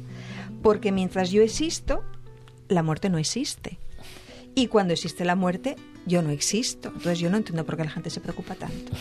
Porque 0.64 0.92
mientras 0.92 1.30
yo 1.30 1.44
existo, 1.44 2.04
la 2.68 2.82
muerte 2.82 3.12
no 3.12 3.20
existe. 3.20 3.78
Y 4.56 4.66
cuando 4.66 4.94
existe 4.94 5.26
la 5.26 5.36
muerte, 5.36 5.76
yo 6.08 6.24
no 6.24 6.32
existo. 6.32 6.88
Entonces 6.88 7.20
yo 7.20 7.30
no 7.30 7.38
entiendo 7.38 7.68
por 7.68 7.78
qué 7.78 7.84
la 7.84 7.92
gente 7.92 8.10
se 8.10 8.20
preocupa 8.20 8.56
tanto. 8.56 8.94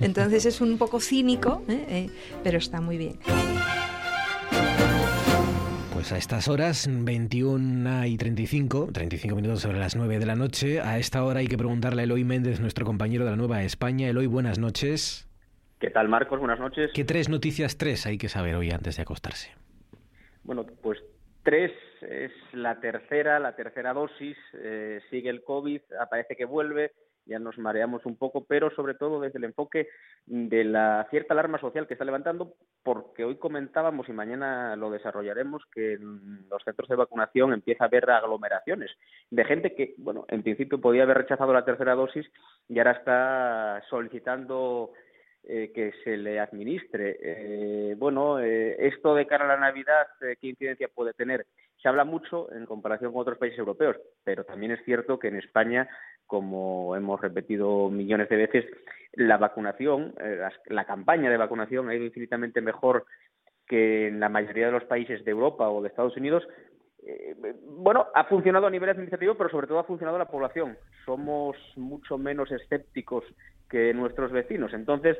Entonces 0.00 0.46
es 0.46 0.60
un 0.60 0.78
poco 0.78 1.00
cínico, 1.00 1.64
¿eh? 1.66 1.84
Eh, 1.88 2.10
pero 2.44 2.58
está 2.58 2.80
muy 2.80 2.96
bien. 2.96 3.18
Pues 6.00 6.12
a 6.12 6.16
estas 6.16 6.48
horas, 6.48 6.88
21 6.90 8.06
y 8.06 8.16
35, 8.16 8.88
35 8.90 9.36
minutos 9.36 9.60
sobre 9.60 9.78
las 9.78 9.96
9 9.96 10.18
de 10.18 10.24
la 10.24 10.34
noche, 10.34 10.80
a 10.80 10.96
esta 10.96 11.22
hora 11.22 11.40
hay 11.40 11.46
que 11.46 11.58
preguntarle 11.58 12.00
a 12.00 12.04
Eloy 12.04 12.24
Méndez, 12.24 12.58
nuestro 12.58 12.86
compañero 12.86 13.26
de 13.26 13.32
la 13.32 13.36
Nueva 13.36 13.62
España. 13.64 14.08
Eloy, 14.08 14.26
buenas 14.26 14.58
noches. 14.58 15.28
¿Qué 15.78 15.90
tal, 15.90 16.08
Marcos? 16.08 16.38
Buenas 16.38 16.58
noches. 16.58 16.90
¿Qué 16.94 17.04
tres 17.04 17.28
noticias 17.28 17.76
tres 17.76 18.06
hay 18.06 18.16
que 18.16 18.30
saber 18.30 18.54
hoy 18.54 18.70
antes 18.70 18.96
de 18.96 19.02
acostarse? 19.02 19.50
Bueno, 20.42 20.64
pues 20.80 20.98
tres 21.42 21.70
es 22.00 22.32
la 22.54 22.80
tercera, 22.80 23.38
la 23.38 23.54
tercera 23.54 23.92
dosis, 23.92 24.38
eh, 24.54 25.02
sigue 25.10 25.28
el 25.28 25.44
COVID, 25.44 25.82
parece 26.08 26.34
que 26.34 26.46
vuelve, 26.46 26.92
ya 27.30 27.38
nos 27.38 27.56
mareamos 27.58 28.04
un 28.04 28.16
poco, 28.16 28.44
pero 28.44 28.70
sobre 28.70 28.94
todo 28.94 29.20
desde 29.20 29.38
el 29.38 29.44
enfoque 29.44 29.88
de 30.26 30.64
la 30.64 31.06
cierta 31.10 31.32
alarma 31.32 31.60
social 31.60 31.86
que 31.86 31.94
está 31.94 32.04
levantando, 32.04 32.54
porque 32.82 33.24
hoy 33.24 33.36
comentábamos 33.36 34.08
y 34.08 34.12
mañana 34.12 34.76
lo 34.76 34.90
desarrollaremos 34.90 35.62
que 35.72 35.94
en 35.94 36.48
los 36.50 36.62
centros 36.64 36.88
de 36.88 36.96
vacunación 36.96 37.52
empieza 37.52 37.84
a 37.84 37.86
haber 37.86 38.10
aglomeraciones 38.10 38.90
de 39.30 39.44
gente 39.44 39.74
que, 39.74 39.94
bueno, 39.96 40.26
en 40.28 40.42
principio 40.42 40.80
podía 40.80 41.04
haber 41.04 41.18
rechazado 41.18 41.52
la 41.52 41.64
tercera 41.64 41.94
dosis 41.94 42.26
y 42.68 42.78
ahora 42.78 42.92
está 42.92 43.82
solicitando 43.88 44.92
eh, 45.44 45.72
que 45.74 45.92
se 46.04 46.16
le 46.16 46.38
administre. 46.38 47.16
Eh, 47.20 47.94
bueno, 47.96 48.40
eh, 48.40 48.76
esto 48.86 49.14
de 49.14 49.26
cara 49.26 49.44
a 49.44 49.48
la 49.48 49.56
Navidad, 49.56 50.06
¿qué 50.20 50.46
incidencia 50.46 50.88
puede 50.88 51.14
tener? 51.14 51.46
Se 51.82 51.88
habla 51.88 52.04
mucho 52.04 52.52
en 52.52 52.66
comparación 52.66 53.12
con 53.12 53.22
otros 53.22 53.38
países 53.38 53.58
europeos, 53.58 53.96
pero 54.22 54.44
también 54.44 54.72
es 54.72 54.84
cierto 54.84 55.18
que 55.18 55.28
en 55.28 55.36
España, 55.36 55.88
como 56.26 56.94
hemos 56.94 57.20
repetido 57.20 57.88
millones 57.88 58.28
de 58.28 58.36
veces, 58.36 58.66
la 59.14 59.38
vacunación, 59.38 60.14
la 60.66 60.84
campaña 60.84 61.30
de 61.30 61.38
vacunación 61.38 61.88
ha 61.88 61.94
ido 61.94 62.04
infinitamente 62.04 62.60
mejor 62.60 63.06
que 63.66 64.08
en 64.08 64.20
la 64.20 64.28
mayoría 64.28 64.66
de 64.66 64.72
los 64.72 64.84
países 64.84 65.24
de 65.24 65.30
Europa 65.30 65.70
o 65.70 65.80
de 65.80 65.88
Estados 65.88 66.16
Unidos, 66.16 66.46
bueno, 67.64 68.06
ha 68.14 68.24
funcionado 68.24 68.66
a 68.66 68.70
nivel 68.70 68.90
administrativo, 68.90 69.34
pero 69.34 69.50
sobre 69.50 69.66
todo 69.66 69.78
ha 69.78 69.84
funcionado 69.84 70.18
la 70.18 70.28
población. 70.28 70.76
Somos 71.04 71.56
mucho 71.76 72.18
menos 72.18 72.50
escépticos 72.52 73.24
que 73.68 73.94
nuestros 73.94 74.32
vecinos. 74.32 74.72
Entonces, 74.74 75.18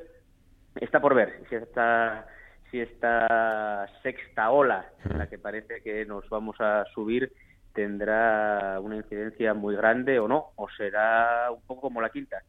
está 0.81 1.01
por 1.01 1.14
ver 1.14 1.43
si 1.49 1.55
esta, 1.55 2.26
si 2.70 2.81
esta 2.81 3.89
sexta 4.03 4.51
ola, 4.51 4.91
en 5.09 5.18
la 5.18 5.28
que 5.28 5.39
parece 5.39 5.83
que 5.83 6.05
nos 6.05 6.28
vamos 6.28 6.57
a 6.61 6.85
subir, 6.95 7.33
tendrá 7.72 8.78
una 8.81 8.97
incidencia 8.97 9.55
muy 9.55 9.76
grande 9.76 10.18
o 10.18 10.28
no, 10.28 10.51
o 10.57 10.68
será 10.70 11.51
un 11.51 11.62
poco 11.62 11.83
como 11.83 12.01
la 12.01 12.11
quinta 12.11 12.43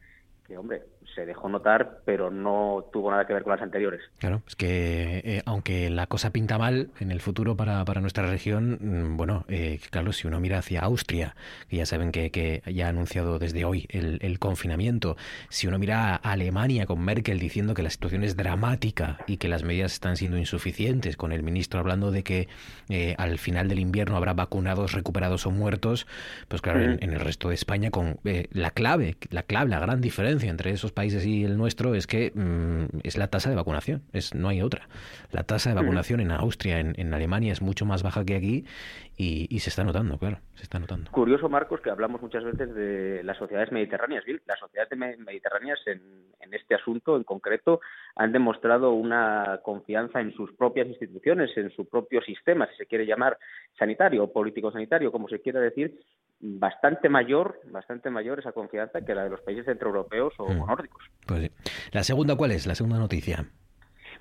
que, 0.52 0.58
hombre, 0.58 0.82
se 1.16 1.26
dejó 1.26 1.48
notar, 1.50 2.02
pero 2.06 2.30
no 2.30 2.86
tuvo 2.92 3.10
nada 3.12 3.26
que 3.26 3.34
ver 3.34 3.44
con 3.44 3.52
las 3.52 3.62
anteriores. 3.62 4.02
Claro, 4.20 4.42
es 4.48 4.56
que 4.56 5.22
eh, 5.24 5.42
aunque 5.46 5.90
la 5.90 6.08
cosa 6.08 6.32
pinta 6.32 6.58
mal 6.58 6.90
en 7.00 7.12
el 7.12 7.22
futuro 7.22 7.56
para, 7.56 7.84
para 7.86 8.02
nuestra 8.02 8.30
región, 8.30 8.78
mm, 8.82 9.18
bueno, 9.18 9.46
eh, 9.48 9.80
claro, 9.90 10.12
si 10.12 10.28
uno 10.28 10.40
mira 10.40 10.60
hacia 10.60 10.82
Austria, 10.82 11.36
que 11.70 11.78
ya 11.78 11.86
saben 11.86 12.12
que, 12.12 12.32
que 12.32 12.64
ya 12.74 12.88
ha 12.88 12.90
anunciado 12.90 13.40
desde 13.40 13.66
hoy 13.66 13.88
el, 13.90 14.20
el, 14.22 14.40
confinamiento, 14.40 15.16
si 15.50 15.68
uno 15.68 15.80
mira 15.80 16.16
a 16.16 16.16
Alemania 16.16 16.86
con 16.86 17.00
Merkel 17.04 17.40
diciendo 17.40 17.74
que 17.74 17.84
la 17.84 17.90
situación 17.90 18.24
es 18.24 18.36
dramática 18.36 19.20
y 19.28 19.38
que 19.38 19.48
las 19.48 19.64
medidas 19.64 19.94
están 19.94 20.18
siendo 20.18 20.38
insuficientes, 20.38 21.18
con 21.18 21.32
el 21.32 21.44
ministro 21.44 21.80
hablando 21.80 22.12
de 22.12 22.24
que 22.24 22.48
eh, 22.90 23.16
al 23.18 23.38
final 23.38 23.70
del 23.70 23.80
invierno 23.80 24.18
habrá 24.18 24.34
vacunados, 24.34 24.94
recuperados 24.94 25.46
o 25.46 25.52
muertos, 25.52 26.08
pues 26.48 26.62
claro, 26.62 26.82
en, 26.82 27.00
en, 27.02 27.14
el 27.14 27.20
resto 27.20 27.50
de 27.50 27.56
España 27.56 27.92
con 27.92 28.20
la 28.24 28.72
clave, 28.72 29.16
la 29.30 29.44
clave, 29.44 29.70
la 29.70 29.80
gran 29.80 30.02
diferencia 30.02 30.41
entre 30.50 30.72
esos 30.72 30.92
países 30.92 31.26
y 31.26 31.44
el 31.44 31.58
nuestro 31.58 31.96
es 31.96 32.08
que 32.08 32.32
mm, 32.34 33.00
es 33.04 33.18
la 33.18 33.28
tasa 33.28 33.50
de 33.50 33.56
vacunación, 33.56 34.04
es 34.14 34.34
no 34.34 34.50
hay 34.50 34.62
otra. 34.62 34.88
La 35.32 35.44
tasa 35.44 35.70
de 35.70 35.76
vacunación 35.76 36.20
en 36.20 36.32
Austria, 36.32 36.80
en, 36.80 36.94
en, 36.98 37.14
Alemania 37.14 37.54
es 37.54 37.62
mucho 37.62 37.86
más 37.86 38.04
baja 38.04 38.26
que 38.26 38.36
aquí 38.36 38.66
y, 39.24 39.60
se 39.60 39.70
está 39.70 39.84
notando, 39.84 40.18
claro, 40.18 40.40
se 40.56 40.64
está 40.64 40.80
notando. 40.80 41.12
Curioso, 41.12 41.48
Marcos, 41.48 41.80
que 41.82 41.92
hablamos 41.92 42.22
muchas 42.22 42.44
veces 42.44 42.74
de 42.74 43.24
las 43.24 43.38
sociedades 43.38 43.72
mediterráneas. 43.72 44.24
Las 44.48 44.60
sociedades 44.60 44.98
mediterráneas 45.20 45.80
en, 45.86 46.02
en 46.40 46.54
este 46.54 46.74
asunto 46.74 47.16
en 47.18 47.24
concreto 47.24 47.82
han 48.16 48.32
demostrado 48.32 48.94
una 48.94 49.60
confianza 49.64 50.22
en 50.22 50.34
sus 50.34 50.52
propias 50.54 50.88
instituciones, 50.88 51.56
en 51.56 51.70
su 51.72 51.88
propio 51.88 52.22
sistema, 52.22 52.68
si 52.72 52.78
se 52.78 52.86
quiere 52.88 53.06
llamar 53.06 53.38
sanitario 53.78 54.24
o 54.24 54.34
político-sanitario, 54.34 55.12
como 55.12 55.28
se 55.28 55.40
quiera 55.40 55.60
decir, 55.60 56.00
bastante 56.40 57.08
mayor, 57.08 57.60
bastante 57.66 58.10
mayor 58.10 58.40
esa 58.40 58.54
confianza 58.54 59.02
que 59.02 59.14
la 59.14 59.26
de 59.26 59.30
los 59.30 59.42
países 59.42 59.66
centroeuropeos 59.66 60.34
o 60.40 60.50
mm. 60.50 60.66
nórdicos. 60.66 61.04
Pues 61.28 61.42
sí. 61.42 61.52
¿La 61.92 62.04
segunda 62.04 62.36
cuál 62.36 62.52
es? 62.52 62.66
La 62.66 62.74
segunda 62.76 62.98
noticia. 62.98 63.46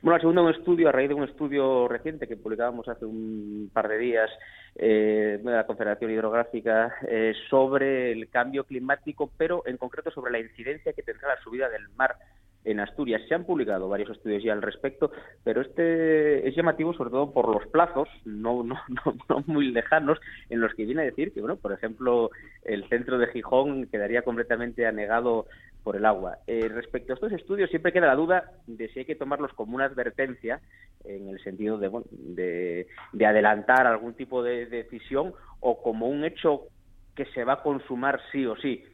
Bueno, 0.02 0.16
la 0.16 0.20
segunda 0.20 0.40
un 0.40 0.50
estudio, 0.50 0.88
a 0.88 0.92
raíz 0.92 1.10
de 1.10 1.14
un 1.14 1.24
estudio 1.24 1.86
reciente 1.86 2.26
que 2.26 2.36
publicábamos 2.36 2.88
hace 2.88 3.04
un 3.04 3.70
par 3.70 3.86
de 3.86 3.98
días 3.98 4.30
eh, 4.76 5.38
de 5.42 5.50
la 5.50 5.66
Confederación 5.66 6.10
Hidrográfica 6.10 6.94
eh, 7.06 7.34
sobre 7.50 8.10
el 8.12 8.30
cambio 8.30 8.64
climático, 8.64 9.30
pero 9.36 9.62
en 9.66 9.76
concreto 9.76 10.10
sobre 10.10 10.32
la 10.32 10.38
incidencia 10.38 10.94
que 10.94 11.02
tendrá 11.02 11.28
la 11.28 11.42
subida 11.42 11.68
del 11.68 11.86
mar 11.96 12.16
en 12.64 12.80
Asturias. 12.80 13.20
Se 13.28 13.34
han 13.34 13.44
publicado 13.44 13.90
varios 13.90 14.10
estudios 14.10 14.42
ya 14.42 14.54
al 14.54 14.62
respecto, 14.62 15.10
pero 15.44 15.60
este 15.60 16.48
es 16.48 16.54
llamativo 16.54 16.94
sobre 16.94 17.10
todo 17.10 17.32
por 17.32 17.48
los 17.48 17.66
plazos, 17.68 18.08
no, 18.24 18.62
no, 18.62 18.76
no, 19.28 19.44
muy 19.46 19.70
lejanos, 19.70 20.18
en 20.48 20.60
los 20.60 20.74
que 20.74 20.86
viene 20.86 21.02
a 21.02 21.06
decir 21.06 21.32
que, 21.32 21.40
bueno, 21.40 21.56
por 21.56 21.72
ejemplo, 21.72 22.30
el 22.64 22.88
centro 22.88 23.18
de 23.18 23.28
Gijón 23.28 23.86
quedaría 23.86 24.22
completamente 24.22 24.86
anegado 24.86 25.46
por 25.82 25.96
el 25.96 26.04
agua. 26.04 26.38
Eh, 26.46 26.68
respecto 26.68 27.12
a 27.12 27.14
estos 27.14 27.32
estudios, 27.32 27.70
siempre 27.70 27.92
queda 27.92 28.06
la 28.06 28.14
duda 28.14 28.52
de 28.66 28.88
si 28.88 29.00
hay 29.00 29.04
que 29.04 29.14
tomarlos 29.16 29.52
como 29.54 29.74
una 29.74 29.86
advertencia, 29.86 30.60
en 31.04 31.28
el 31.28 31.42
sentido 31.42 31.78
de, 31.78 31.88
bueno, 31.88 32.06
de, 32.10 32.86
de 33.12 33.26
adelantar 33.26 33.86
algún 33.86 34.14
tipo 34.14 34.42
de 34.42 34.66
decisión, 34.66 35.32
o 35.60 35.82
como 35.82 36.08
un 36.08 36.24
hecho 36.24 36.68
que 37.14 37.24
se 37.26 37.44
va 37.44 37.54
a 37.54 37.62
consumar 37.62 38.20
sí 38.32 38.46
o 38.46 38.56
sí 38.56 38.84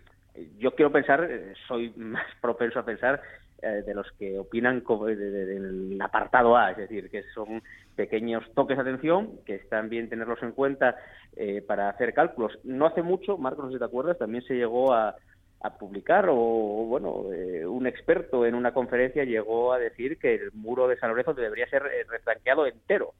yo 0.59 0.75
quiero 0.75 0.93
pensar, 0.93 1.27
eh, 1.31 1.55
soy 1.67 1.91
más 1.97 2.27
propenso 2.41 2.79
a 2.79 2.85
pensar 2.85 3.21
eh, 3.63 3.83
de 3.87 3.95
los 3.95 4.11
que 4.19 4.39
opinan 4.39 4.83
del 4.85 5.99
apartado 6.01 6.57
A, 6.57 6.73
es 6.73 6.77
decir, 6.77 7.11
que 7.11 7.23
son 7.35 7.63
pequeños 7.95 8.45
toques 8.55 8.77
de 8.77 8.83
atención, 8.83 9.41
que 9.47 9.55
están 9.55 9.89
bien 9.89 10.09
tenerlos 10.09 10.43
en 10.43 10.53
cuenta 10.53 10.97
eh, 11.37 11.63
para 11.67 11.89
hacer 11.89 12.13
cálculos. 12.13 12.59
No 12.65 12.87
hace 12.87 13.03
mucho, 13.03 13.39
Marcos, 13.39 13.65
no 13.65 13.71
sé 13.71 13.77
si 13.77 13.79
te 13.79 13.87
acuerdas, 13.87 14.19
también 14.19 14.45
se 14.45 14.55
llegó 14.55 14.93
a, 14.93 15.17
publicar, 15.79 16.27
o 16.29 16.35
bueno, 16.35 17.33
eh, 17.33 17.67
un 17.67 17.87
experto 17.87 18.47
en 18.47 18.55
una 18.55 18.73
conferencia 18.73 19.25
llegó 19.25 19.73
a 19.73 19.79
decir 19.79 20.19
que 20.19 20.35
el 20.35 20.53
muro 20.53 20.87
de 20.87 20.97
San 20.97 21.11
Lorenzo 21.11 21.35
debería 21.35 21.69
ser 21.69 21.83
retranqueado 22.09 22.67
entero, 22.67 23.15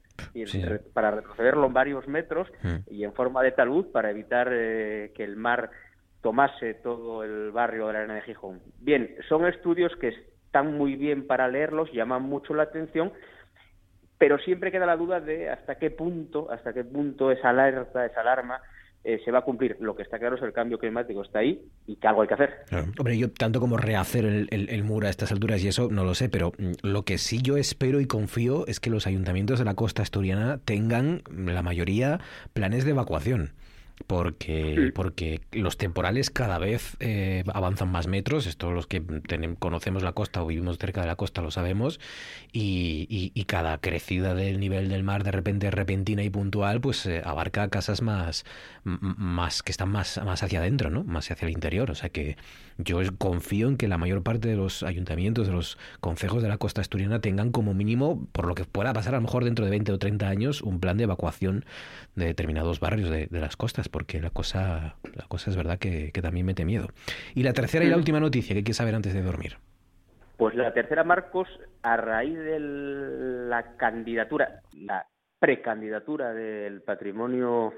para 0.93 1.11
retrocederlo 1.11 1.69
varios 1.69 2.07
metros 2.07 2.47
mm. 2.63 2.89
y 2.89 3.03
en 3.03 3.13
forma 3.13 3.43
de 3.43 3.51
talud 3.51 3.87
para 3.91 4.11
evitar 4.11 4.49
que 4.49 5.23
el 5.23 5.35
mar 5.35 5.71
tomase 6.21 6.73
todo 6.75 7.23
el 7.23 7.51
barrio 7.51 7.87
de 7.87 7.93
la 7.93 7.99
Arena 7.99 8.15
de 8.15 8.21
Gijón. 8.21 8.61
Bien, 8.79 9.15
son 9.27 9.45
estudios 9.45 9.95
que 9.97 10.13
están 10.45 10.77
muy 10.77 10.95
bien 10.95 11.27
para 11.27 11.47
leerlos, 11.47 11.91
llaman 11.91 12.23
mucho 12.23 12.53
la 12.53 12.63
atención, 12.63 13.13
pero 14.17 14.39
siempre 14.39 14.71
queda 14.71 14.85
la 14.85 14.97
duda 14.97 15.19
de 15.19 15.49
hasta 15.49 15.75
qué 15.75 15.91
punto, 15.91 16.49
hasta 16.51 16.73
qué 16.73 16.83
punto 16.83 17.31
esa 17.31 17.49
alerta, 17.49 18.05
esa 18.05 18.21
alarma 18.21 18.61
eh, 19.07 19.21
se 19.23 19.31
va 19.31 19.39
a 19.39 19.41
cumplir. 19.43 19.77
Lo 19.79 19.95
que 19.95 20.03
está 20.03 20.19
claro 20.19 20.35
es 20.35 20.41
el 20.41 20.51
cambio 20.51 20.77
climático 20.77 21.21
está 21.21 21.39
ahí 21.39 21.61
y 21.85 21.95
que 21.95 22.07
algo 22.09 22.23
hay 22.23 22.27
que 22.27 22.33
hacer. 22.33 22.55
Hombre, 22.99 23.17
yo 23.17 23.31
tanto 23.31 23.61
como 23.61 23.77
rehacer 23.77 24.25
el, 24.25 24.49
el, 24.51 24.83
muro 24.83 25.07
a 25.07 25.09
estas 25.09 25.31
alturas 25.31 25.63
y 25.63 25.69
eso 25.69 25.87
no 25.89 26.03
lo 26.03 26.13
sé, 26.13 26.27
pero 26.27 26.51
mm, 26.57 26.73
lo 26.85 27.03
que 27.03 27.17
sí 27.17 27.41
yo 27.41 27.55
espero 27.55 28.01
y 28.01 28.05
confío 28.05 28.67
es 28.67 28.81
que 28.81 28.89
los 28.89 29.07
ayuntamientos 29.07 29.59
de 29.59 29.65
la 29.65 29.75
costa 29.75 30.01
asturiana 30.01 30.59
tengan 30.65 31.21
la 31.29 31.63
mayoría 31.63 32.19
planes 32.51 32.83
de 32.83 32.91
evacuación 32.91 33.53
porque, 34.05 34.91
porque 34.93 35.41
los 35.51 35.77
temporales 35.77 36.29
cada 36.29 36.59
vez 36.59 36.95
eh, 36.99 37.43
avanzan 37.53 37.91
más 37.91 38.07
metros, 38.07 38.45
esto 38.45 38.71
los 38.71 38.87
que 38.87 39.03
conocemos 39.57 40.03
la 40.03 40.13
costa 40.13 40.43
o 40.43 40.47
vivimos 40.47 40.77
cerca 40.77 41.01
de 41.01 41.07
la 41.07 41.15
costa 41.15 41.41
lo 41.41 41.51
sabemos, 41.51 41.99
y, 42.51 43.07
y, 43.33 43.43
cada 43.45 43.77
crecida 43.79 44.35
del 44.35 44.59
nivel 44.59 44.89
del 44.89 45.03
mar 45.03 45.23
de 45.23 45.31
repente 45.31 45.71
repentina 45.71 46.23
y 46.23 46.29
puntual, 46.29 46.81
pues 46.81 47.05
eh, 47.05 47.21
abarca 47.23 47.69
casas 47.69 48.01
más, 48.01 48.45
más 48.83 49.63
que 49.63 49.71
están 49.71 49.89
más, 49.89 50.19
más 50.23 50.43
hacia 50.43 50.59
adentro, 50.59 50.89
¿no? 50.89 51.03
más 51.03 51.29
hacia 51.31 51.47
el 51.47 51.53
interior. 51.53 51.91
O 51.91 51.95
sea 51.95 52.09
que 52.09 52.37
yo 52.77 52.99
confío 53.17 53.67
en 53.67 53.77
que 53.77 53.87
la 53.87 53.97
mayor 53.97 54.23
parte 54.23 54.47
de 54.47 54.55
los 54.55 54.83
ayuntamientos, 54.83 55.47
de 55.47 55.53
los 55.53 55.77
concejos 55.99 56.43
de 56.43 56.49
la 56.49 56.57
costa 56.57 56.81
asturiana 56.81 57.19
tengan 57.19 57.51
como 57.51 57.73
mínimo, 57.73 58.27
por 58.31 58.47
lo 58.47 58.55
que 58.55 58.65
pueda 58.65 58.93
pasar 58.93 59.15
a 59.15 59.17
lo 59.17 59.23
mejor 59.23 59.43
dentro 59.43 59.65
de 59.65 59.71
20 59.71 59.91
o 59.91 59.99
30 59.99 60.27
años, 60.27 60.61
un 60.61 60.79
plan 60.79 60.97
de 60.97 61.03
evacuación 61.03 61.65
de 62.15 62.25
determinados 62.25 62.79
barrios 62.79 63.09
de, 63.09 63.27
de 63.27 63.39
las 63.39 63.55
costas 63.55 63.89
porque 63.89 64.21
la 64.21 64.29
cosa, 64.29 64.95
la 65.15 65.25
cosa 65.27 65.49
es 65.49 65.57
verdad 65.57 65.79
que, 65.79 66.11
también 66.21 66.45
mete 66.45 66.65
miedo. 66.65 66.87
Y 67.35 67.43
la 67.43 67.53
tercera 67.53 67.85
y 67.85 67.89
la 67.89 67.97
última 67.97 68.19
noticia 68.19 68.53
que 68.53 68.59
hay 68.59 68.63
que 68.63 68.73
saber 68.73 68.95
antes 68.95 69.13
de 69.13 69.21
dormir. 69.21 69.57
Pues 70.37 70.55
la 70.55 70.73
tercera, 70.73 71.03
Marcos, 71.03 71.47
a 71.81 71.97
raíz 71.97 72.37
de 72.37 72.59
la 72.59 73.75
candidatura, 73.77 74.61
la 74.73 75.07
precandidatura 75.39 76.33
del 76.33 76.81
patrimonio 76.81 77.73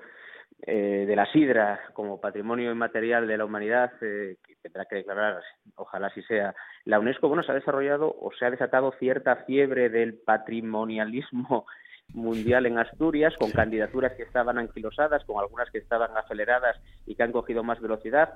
eh, 0.62 1.05
de 1.07 1.16
la 1.16 1.26
sidra 1.32 1.80
como 1.93 2.20
patrimonio 2.20 2.72
inmaterial 2.72 3.28
de 3.28 3.38
la 3.38 3.45
humanidad, 3.45 3.91
eh, 4.01 4.36
que 4.45 4.55
tendrá 4.62 4.86
que 4.86 4.97
declarar, 4.97 5.41
ojalá 5.76 6.07
así 6.07 6.22
sea, 6.24 6.53
la 6.84 6.99
UNESCO, 6.99 7.30
bueno, 7.30 7.43
se 7.43 7.51
ha 7.51 7.55
desarrollado 7.55 8.14
o 8.20 8.32
se 8.38 8.45
ha 8.45 8.51
desatado 8.51 8.93
cierta 8.99 9.38
fiebre 9.45 9.89
del 9.89 10.16
patrimonialismo 10.16 11.66
mundial 12.14 12.66
en 12.66 12.78
Asturias, 12.78 13.34
con 13.39 13.51
candidaturas 13.51 14.14
que 14.14 14.24
estaban 14.24 14.57
anquilosadas, 14.57 15.24
con 15.24 15.39
algunas 15.39 15.70
que 15.72 15.78
estaban 15.78 16.16
aceleradas 16.18 16.78
y 17.05 17.16
que 17.16 17.24
han 17.24 17.32
cogido 17.32 17.64
más 17.64 17.80
velocidad. 17.80 18.34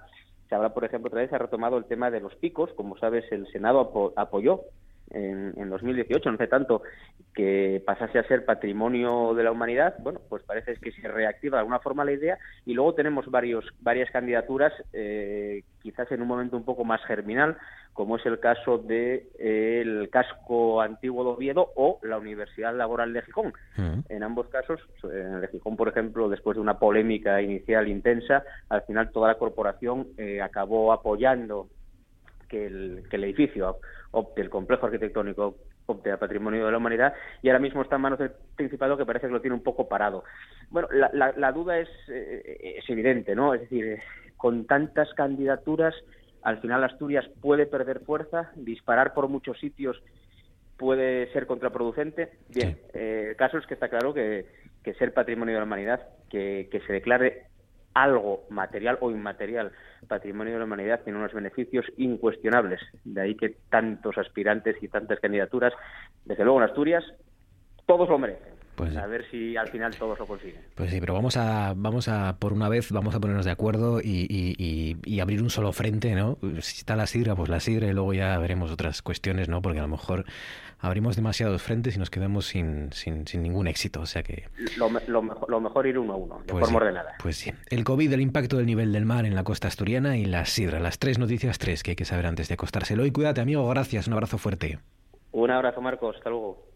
Se 0.47 0.55
habla, 0.55 0.74
por 0.74 0.86
ejemplo, 0.86 1.09
otra 1.09 1.21
vez 1.21 1.30
se 1.30 1.36
ha 1.36 1.39
retomado 1.39 1.78
el 1.78 1.86
tema 1.86 2.09
de 2.09 2.21
los 2.21 2.36
picos. 2.36 2.71
Como 2.74 2.97
sabes, 2.97 3.30
el 3.32 3.47
Senado 3.47 4.13
apoyó 4.15 4.61
en, 5.12 5.54
en 5.58 5.70
2018, 5.70 6.30
no 6.30 6.36
hace 6.36 6.47
tanto, 6.47 6.82
que 7.34 7.82
pasase 7.86 8.20
a 8.20 8.28
ser 8.28 8.45
patrimonio 8.45 9.34
de 9.34 9.43
la 9.43 9.51
humanidad, 9.51 9.95
bueno, 9.99 10.22
pues 10.30 10.43
parece 10.43 10.76
que 10.76 10.91
se 10.91 11.08
reactiva 11.08 11.58
de 11.58 11.62
alguna 11.62 11.80
forma 11.80 12.06
la 12.06 12.12
idea 12.12 12.38
y 12.66 12.74
luego 12.74 12.93
tenemos 12.93 13.30
varios, 13.30 13.66
varias 13.82 14.12
candidaturas, 14.12 14.72
eh, 14.93 15.64
quizás 15.82 16.12
en 16.12 16.22
un 16.22 16.28
momento 16.28 16.58
un 16.58 16.66
poco 16.66 16.86
más 16.86 17.04
germinal, 17.06 17.58
como 17.93 18.18
es 18.18 18.26
el 18.26 18.39
caso 18.39 18.78
de 18.80 19.28
eh, 19.39 19.82
el 19.82 20.10
casco 20.10 20.82
antiguo 20.82 21.24
de 21.24 21.30
Oviedo 21.32 21.72
o 21.76 21.99
la 22.04 22.18
Universidad 22.18 22.76
Laboral 22.76 23.14
de 23.14 23.22
Gijón. 23.22 23.54
Mm. 23.78 23.99
En 24.10 24.24
ambos 24.24 24.47
casos, 24.47 24.80
en 25.04 25.36
el 25.36 25.41
de 25.41 25.47
Gijón, 25.47 25.76
por 25.76 25.89
ejemplo, 25.89 26.30
después 26.30 26.56
de 26.56 26.62
una 26.62 26.80
polémica 26.80 27.41
inicial 27.41 27.88
intensa, 27.88 28.43
al 28.70 28.82
final 28.84 29.12
toda 29.12 29.30
la 29.30 29.38
corporación 29.38 30.08
eh, 30.18 30.41
acabó 30.41 30.91
apoyando 30.91 31.68
que 32.47 32.68
el, 32.68 33.04
que 33.10 33.16
el 33.16 33.24
edificio 33.26 33.78
opte, 34.14 34.41
el 34.41 34.49
complejo 34.49 34.86
arquitectónico 34.86 35.57
opte 35.86 36.11
a 36.11 36.18
patrimonio 36.18 36.66
de 36.66 36.72
la 36.72 36.78
humanidad 36.78 37.14
y 37.41 37.49
ahora 37.49 37.59
mismo 37.59 37.82
está 37.82 37.95
en 37.97 38.01
manos 38.01 38.20
del 38.20 38.32
Principado 38.55 38.97
que 38.97 39.05
parece 39.05 39.28
que 39.28 39.34
lo 39.34 39.41
tiene 39.41 39.55
un 39.55 39.64
poco 39.64 39.88
parado. 39.88 40.24
Bueno, 40.70 40.88
la, 40.91 41.34
la, 41.36 41.51
duda 41.51 41.80
es, 41.80 41.89
eh, 42.09 42.76
es 42.78 42.89
evidente, 42.89 43.36
¿no? 43.36 43.53
Es 43.53 43.61
decir, 43.61 43.99
con 44.38 44.66
tantas 44.66 45.11
candidaturas, 45.14 45.95
al 46.43 46.59
final 46.59 46.84
Asturias 46.84 47.26
puede 47.41 47.66
perder 47.66 48.01
fuerza, 48.01 48.51
disparar 48.55 49.14
por 49.14 49.28
muchos 49.28 49.59
sitios 49.59 50.01
puede 50.78 51.32
ser 51.34 51.47
contraproducente. 51.47 52.32
Bien, 52.49 52.78
eh, 52.93 53.28
el 53.30 53.36
caso 53.36 53.57
es 53.57 53.66
que 53.66 53.74
está 53.74 53.89
claro 53.89 54.14
que, 54.14 54.45
que 54.84 54.93
ser 54.95 55.14
patrimonio 55.14 55.55
de 55.55 55.59
la 55.59 55.66
humanidad, 55.66 56.01
que, 56.30 56.68
que 56.72 56.82
se 56.82 56.93
declare 56.93 57.45
algo 57.94 58.46
material 58.50 58.98
o 59.02 59.12
inmaterial 59.12 59.72
patrimonio 60.08 60.54
de 60.54 60.60
la 60.60 60.66
humanidad 60.66 61.02
tiene 61.04 61.20
unos 61.20 61.34
beneficios 61.34 61.86
incuestionables. 61.98 62.82
De 63.04 63.22
ahí 63.22 63.36
que 63.36 63.56
tantos 63.70 64.18
aspirantes 64.18 64.82
y 64.82 64.88
tantas 64.88 65.20
candidaturas, 65.20 65.74
desde 66.26 66.44
luego 66.44 66.60
en 66.60 66.70
Asturias, 66.70 67.04
todos 67.86 68.10
lo 68.10 68.18
merecen. 68.18 68.53
Pues, 68.76 68.95
a 68.97 69.05
ver 69.05 69.26
si 69.30 69.55
al 69.55 69.67
final 69.67 69.95
todos 69.95 70.17
lo 70.17 70.26
consiguen. 70.26 70.61
Pues 70.76 70.89
sí, 70.89 70.99
pero 70.99 71.13
vamos 71.13 71.38
a, 71.38 71.74
vamos 71.76 72.07
a 72.07 72.38
por 72.39 72.53
una 72.53 72.69
vez, 72.69 72.91
vamos 72.91 73.13
a 73.13 73.19
ponernos 73.19 73.45
de 73.45 73.51
acuerdo 73.51 74.01
y, 74.01 74.26
y, 74.30 74.97
y, 75.05 75.19
abrir 75.19 75.43
un 75.43 75.49
solo 75.49 75.71
frente, 75.74 76.15
¿no? 76.15 76.38
Si 76.61 76.80
está 76.80 76.95
la 76.95 77.05
sidra, 77.05 77.36
pues 77.36 77.49
la 77.49 77.59
sidra 77.59 77.88
y 77.88 77.93
luego 77.93 78.13
ya 78.13 78.38
veremos 78.39 78.71
otras 78.71 79.01
cuestiones, 79.01 79.47
¿no? 79.47 79.61
Porque 79.61 79.80
a 79.80 79.84
lo 79.84 79.89
mejor 79.89 80.26
abrimos 80.80 81.15
demasiados 81.15 81.61
frentes 81.61 81.95
y 81.95 81.99
nos 81.99 82.09
quedamos 82.09 82.47
sin, 82.47 82.91
sin, 82.93 83.28
sin 83.28 83.43
ningún 83.43 83.67
éxito. 83.67 84.01
O 84.01 84.05
sea 84.07 84.24
que. 84.24 84.49
Lo, 84.78 84.89
lo, 85.07 85.21
mejor, 85.21 85.49
lo 85.49 85.61
mejor 85.61 85.86
ir 85.86 85.99
uno 85.99 86.13
a 86.13 86.15
uno, 86.17 86.39
de 86.39 86.51
pues 86.51 86.65
forma 86.65 86.78
ordenada. 86.78 87.13
Pues 87.21 87.38
sí. 87.38 87.51
El 87.69 87.84
COVID, 87.84 88.11
el 88.11 88.21
impacto 88.21 88.57
del 88.57 88.65
nivel 88.65 88.91
del 88.91 89.05
mar 89.05 89.26
en 89.26 89.36
la 89.36 89.43
costa 89.43 89.67
asturiana 89.67 90.17
y 90.17 90.26
la 90.26 90.45
sidra. 90.45 90.80
Las 90.80 90.97
tres 90.97 91.19
noticias, 91.19 91.59
tres 91.59 91.84
que 91.84 91.91
hay 91.91 91.95
que 91.95 92.05
saber 92.05 92.26
antes 92.26 92.47
de 92.47 92.55
acostárselo. 92.55 93.05
Y 93.05 93.11
cuídate, 93.11 93.39
amigo. 93.39 93.67
Gracias. 93.69 94.07
Un 94.07 94.13
abrazo 94.13 94.39
fuerte. 94.39 94.80
Un 95.32 95.51
abrazo, 95.51 95.80
Marcos. 95.80 96.15
Hasta 96.17 96.30
luego. 96.30 96.72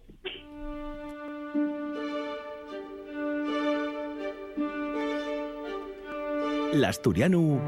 L'Asturiano 6.74 7.62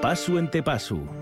Paso 0.00 0.36
ente 0.36 0.62
paso. 0.62 1.21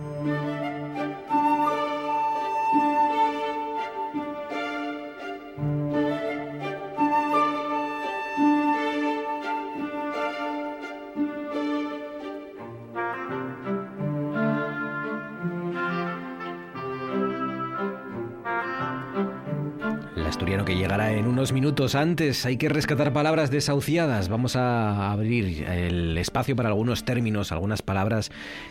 Antes. 21.81 22.45
Hay 22.45 22.59
que 22.59 22.68
rescatar 22.68 23.14
palabras 23.14 23.51
desahuciadas. 23.51 24.28
Vamos 24.28 24.55
a 24.55 25.11
abrir 25.11 25.64
el 25.66 26.18
espacio 26.18 26.55
para 26.55 26.68
algunos 26.68 27.07
términos, 27.07 27.53
algunas 27.53 27.81
palabras 27.81 28.31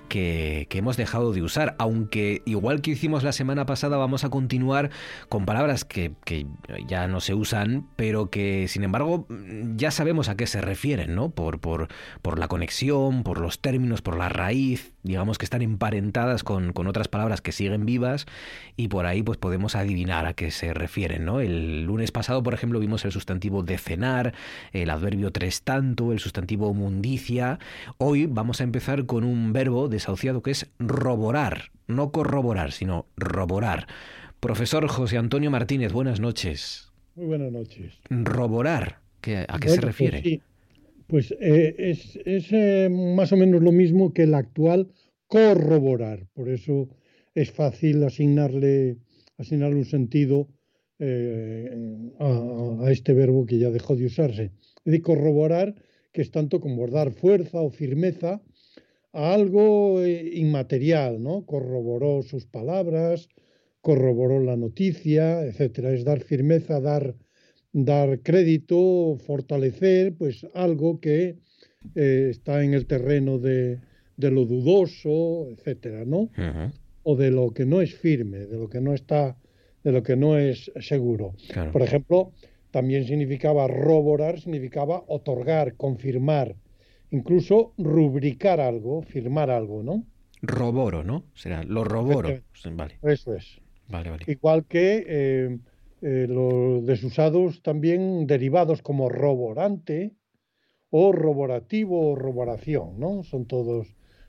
que, 0.09 0.67
hemos 0.69 0.95
dejado 0.95 1.33
de 1.33 1.41
usar. 1.41 1.75
Aunque 1.79 2.43
igual 2.45 2.81
que 2.81 2.91
hicimos 2.91 3.23
la 3.23 3.31
semana 3.31 3.65
pasada, 3.65 3.97
vamos 3.97 4.23
a 4.23 4.29
continuar 4.29 4.91
con 5.27 5.47
palabras 5.47 5.85
que, 5.85 6.13
ya 6.87 7.07
no 7.07 7.19
se 7.19 7.33
usan, 7.33 7.87
pero 7.95 8.29
que 8.29 8.67
sin 8.67 8.83
embargo 8.83 9.25
ya 9.75 9.89
sabemos 9.89 10.29
a 10.29 10.37
qué 10.37 10.45
se 10.45 10.61
refieren, 10.61 11.15
¿no? 11.15 11.31
Por, 11.31 11.59
por, 11.59 11.87
por 12.21 12.37
la 12.37 12.47
conexión, 12.47 13.23
por 13.23 13.41
los 13.41 13.59
términos, 13.59 14.03
por 14.03 14.17
la 14.17 14.29
raíz 14.29 14.93
digamos 15.03 15.37
que 15.37 15.45
están 15.45 15.61
emparentadas 15.61 16.43
con, 16.43 16.73
con, 16.73 16.87
otras 16.87 17.07
palabras 17.07 17.41
que 17.41 17.51
siguen 17.51 17.85
vivas 17.85 18.25
y 18.75 18.89
por 18.89 19.05
ahí 19.05 19.23
pues 19.23 19.37
podemos 19.37 19.75
adivinar 19.75 20.25
a 20.25 20.33
qué 20.33 20.51
se 20.51 20.73
refieren, 20.73 21.25
¿no? 21.25 21.39
El 21.39 21.83
lunes 21.83 22.11
pasado, 22.11 22.43
por 22.43 22.53
ejemplo, 22.53 22.79
vimos 22.79 22.98
el 23.05 23.11
sustantivo 23.11 23.63
decenar, 23.63 24.33
el 24.73 24.89
adverbio 24.89 25.31
tres 25.31 25.61
tanto, 25.61 26.11
el 26.11 26.19
sustantivo 26.19 26.73
mundicia. 26.73 27.59
Hoy 27.97 28.25
vamos 28.25 28.61
a 28.61 28.63
empezar 28.63 29.05
con 29.05 29.23
un 29.23 29.53
verbo 29.53 29.87
desahuciado 29.87 30.41
que 30.41 30.51
es 30.51 30.69
roborar, 30.79 31.71
no 31.87 32.11
corroborar, 32.11 32.71
sino 32.71 33.05
roborar. 33.17 33.87
Profesor 34.39 34.87
José 34.87 35.17
Antonio 35.17 35.51
Martínez, 35.51 35.91
buenas 35.91 36.19
noches. 36.19 36.91
Muy 37.15 37.25
buenas 37.25 37.51
noches. 37.51 37.99
Roborar, 38.09 38.99
¿a 39.47 39.59
qué 39.59 39.69
se 39.69 39.75
pues 39.75 39.81
refiere? 39.81 40.41
Pues 41.07 41.33
eh, 41.39 41.75
es, 41.77 42.19
eh, 42.51 42.87
más 42.89 43.33
o 43.33 43.37
menos 43.37 43.61
lo 43.61 43.71
mismo 43.71 44.13
que 44.13 44.23
el 44.23 44.35
actual 44.35 44.91
corroborar. 45.27 46.27
Por 46.33 46.49
eso 46.49 46.87
es 47.35 47.51
fácil 47.51 48.03
asignarle, 48.03 48.97
asignarle 49.37 49.77
un 49.77 49.85
sentido 49.85 50.47
eh, 50.99 51.75
a, 52.19 52.91
este 52.91 53.13
verbo 53.13 53.45
que 53.45 53.57
ya 53.57 53.69
dejó 53.69 53.95
de 53.95 54.05
usarse. 54.05 54.51
Decir, 54.85 55.01
corroborar, 55.01 55.75
que 56.11 56.21
es 56.21 56.31
tanto 56.31 56.59
como 56.59 56.87
dar 56.87 57.11
fuerza 57.11 57.61
o 57.61 57.69
firmeza 57.69 58.41
a 59.11 59.33
algo 59.33 60.05
inmaterial, 60.05 61.21
¿no? 61.21 61.45
Corroboró 61.45 62.21
sus 62.21 62.45
palabras, 62.45 63.29
corroboró 63.81 64.39
la 64.39 64.55
noticia, 64.55 65.45
etcétera. 65.45 65.93
Es 65.93 66.03
dar 66.03 66.19
firmeza, 66.21 66.79
dar 66.79 67.15
dar 67.71 68.21
crédito, 68.21 69.17
fortalecer, 69.25 70.15
pues 70.15 70.45
algo 70.53 70.99
que 70.99 71.37
eh, 71.95 72.27
está 72.29 72.63
en 72.63 72.73
el 72.73 72.85
terreno 72.87 73.37
de, 73.37 73.79
de, 74.17 74.31
lo 74.31 74.45
dudoso, 74.45 75.49
etcétera, 75.51 76.05
¿no? 76.05 76.29
O 77.03 77.15
de 77.15 77.31
lo 77.31 77.51
que 77.51 77.65
no 77.65 77.81
es 77.81 77.95
firme, 77.95 78.39
de 78.39 78.57
lo 78.57 78.69
que 78.69 78.81
no 78.81 78.93
está, 78.93 79.37
de 79.83 79.91
lo 79.91 80.03
que 80.03 80.15
no 80.15 80.37
es 80.37 80.71
seguro. 80.79 81.33
Por 81.71 81.81
ejemplo, 81.81 82.31
también 82.71 83.05
significaba 83.05 83.67
roborar, 83.67 84.39
significaba 84.39 85.03
otorgar, 85.07 85.75
confirmar, 85.75 86.55
incluso 87.11 87.73
rubricar 87.77 88.59
algo, 88.59 89.01
firmar 89.01 89.49
algo, 89.49 89.83
¿no? 89.83 90.03
Roboro, 90.41 91.03
¿no? 91.03 91.25
Será 91.33 91.63
lo 91.63 91.83
roboro. 91.83 92.29
Vale. 92.71 92.99
Eso 93.03 93.35
es. 93.35 93.59
Vale, 93.87 94.09
vale. 94.11 94.23
Igual 94.27 94.65
que 94.65 95.03
eh, 95.07 95.57
eh, 96.01 96.27
los 96.29 96.85
desusados 96.85 97.61
también 97.61 98.27
derivados 98.27 98.81
como 98.81 99.09
roborante 99.09 100.13
o 100.91 101.11
roborativo 101.11 102.11
o 102.11 102.15
roboración, 102.15 102.99
¿no? 102.99 103.23
Son 103.23 103.45
todos 103.45 103.87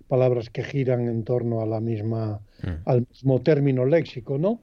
palabras 0.09 0.51
que 0.51 0.65
giran 0.65 1.07
en 1.09 1.23
torno 1.25 1.61
a 1.61 1.67
la 1.67 1.81
misma, 1.81 2.41
mm. 2.63 2.83
al 2.87 3.07
mismo 3.09 3.41
término 3.43 3.85
léxico, 3.85 4.39
¿no? 4.39 4.61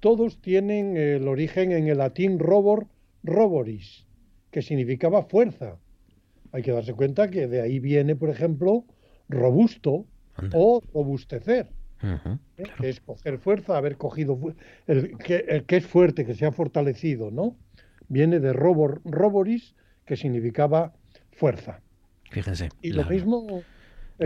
Todos 0.00 0.40
tienen 0.40 0.96
el 0.96 1.28
origen 1.28 1.72
en 1.72 1.88
el 1.88 1.98
latín 1.98 2.38
robor, 2.38 2.86
roboris, 3.22 4.06
que 4.50 4.62
significaba 4.62 5.22
fuerza. 5.22 5.78
Hay 6.52 6.62
que 6.62 6.72
darse 6.72 6.94
cuenta 6.94 7.30
que 7.30 7.46
de 7.46 7.60
ahí 7.60 7.78
viene, 7.78 8.16
por 8.16 8.30
ejemplo, 8.30 8.84
robusto 9.28 10.06
o 10.52 10.82
robustecer, 10.94 11.68
¿eh? 12.02 12.64
que 12.80 12.88
es 12.88 13.00
coger 13.00 13.38
fuerza, 13.38 13.76
haber 13.76 13.96
cogido 13.96 14.38
el 14.86 15.18
que, 15.18 15.44
el 15.48 15.64
que 15.64 15.76
es 15.76 15.86
fuerte, 15.86 16.24
que 16.24 16.34
se 16.34 16.46
ha 16.46 16.52
fortalecido, 16.52 17.30
¿no? 17.30 17.56
Viene 18.08 18.40
de 18.40 18.52
robor, 18.52 19.02
roboris, 19.04 19.74
que 20.06 20.16
significaba 20.16 20.94
fuerza. 21.30 21.82
Fíjense. 22.30 22.70
Y 22.80 22.92
lo 22.92 23.04
mismo 23.04 23.62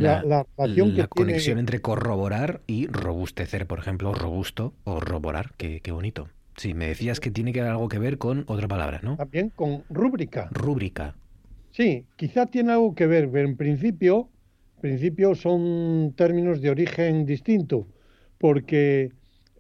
la, 0.01 0.23
la, 0.25 1.07
conexión 1.09 1.59
entre 1.59 1.81
corroborar 1.81 2.61
y 2.67 2.87
robustecer, 2.89 3.67
por 3.67 3.79
ejemplo, 3.79 4.13
robusto 4.13 4.75
o 4.85 5.01
roborar, 5.01 5.53
qué, 5.57 5.81
qué 5.81 5.93
bonito. 5.93 6.29
Sí, 6.57 6.75
me 6.75 6.87
decías 6.87 7.21
que 7.21 7.31
tiene 7.31 7.53
que 7.53 7.61
haber 7.61 7.73
algo 7.73 7.89
que 7.89 7.99
ver 7.99 8.19
con 8.19 8.45
otra 8.47 8.69
palabra, 8.69 9.01
¿no? 9.03 9.17
También 9.17 9.51
con 9.51 9.85
rúbrica. 9.91 10.49
Rúbrica. 10.53 11.17
Sí, 11.73 12.07
quizá 12.17 12.47
tiene 12.47 12.73
algo 12.73 12.95
que 12.95 13.07
ver, 13.07 13.29
pero 13.31 13.49
en 13.49 13.57
principio, 13.57 14.29
principio 14.81 15.35
son 15.35 16.13
términos 16.17 16.61
de 16.61 16.71
origen 16.71 17.27
distinto, 17.27 17.89
porque, 18.39 19.11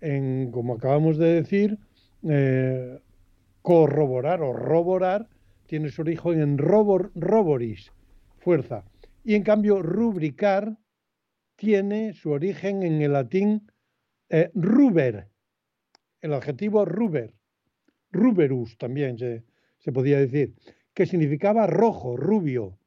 en, 0.01 0.51
como 0.53 0.74
acabamos 0.74 1.18
de 1.18 1.43
decir, 1.43 1.78
eh, 2.28 3.01
corroborar 3.62 4.43
o 4.43 4.53
roborar 4.53 5.28
tiene 5.66 5.89
su 5.89 6.03
origen 6.03 6.41
en 6.41 6.59
robor, 6.59 7.11
roboris, 7.14 7.91
fuerza. 8.39 8.85
Y 9.25 9.35
en 9.35 9.43
cambio, 9.43 9.83
rubricar 9.83 10.77
tiene 11.57 12.12
su 12.12 12.31
origen 12.31 12.83
en 12.83 13.01
el 13.01 13.14
latín 13.14 13.70
eh, 14.29 14.51
ruber, 14.55 15.29
el 16.20 16.33
adjetivo 16.35 16.85
ruber, 16.85 17.35
ruberus 18.11 18.79
también 18.79 19.18
se, 19.18 19.93
podía 19.93 20.18
decir, 20.18 20.55
que 20.95 21.07
significaba 21.07 21.66
rojo, 21.66 22.16
rubio. 22.16 22.79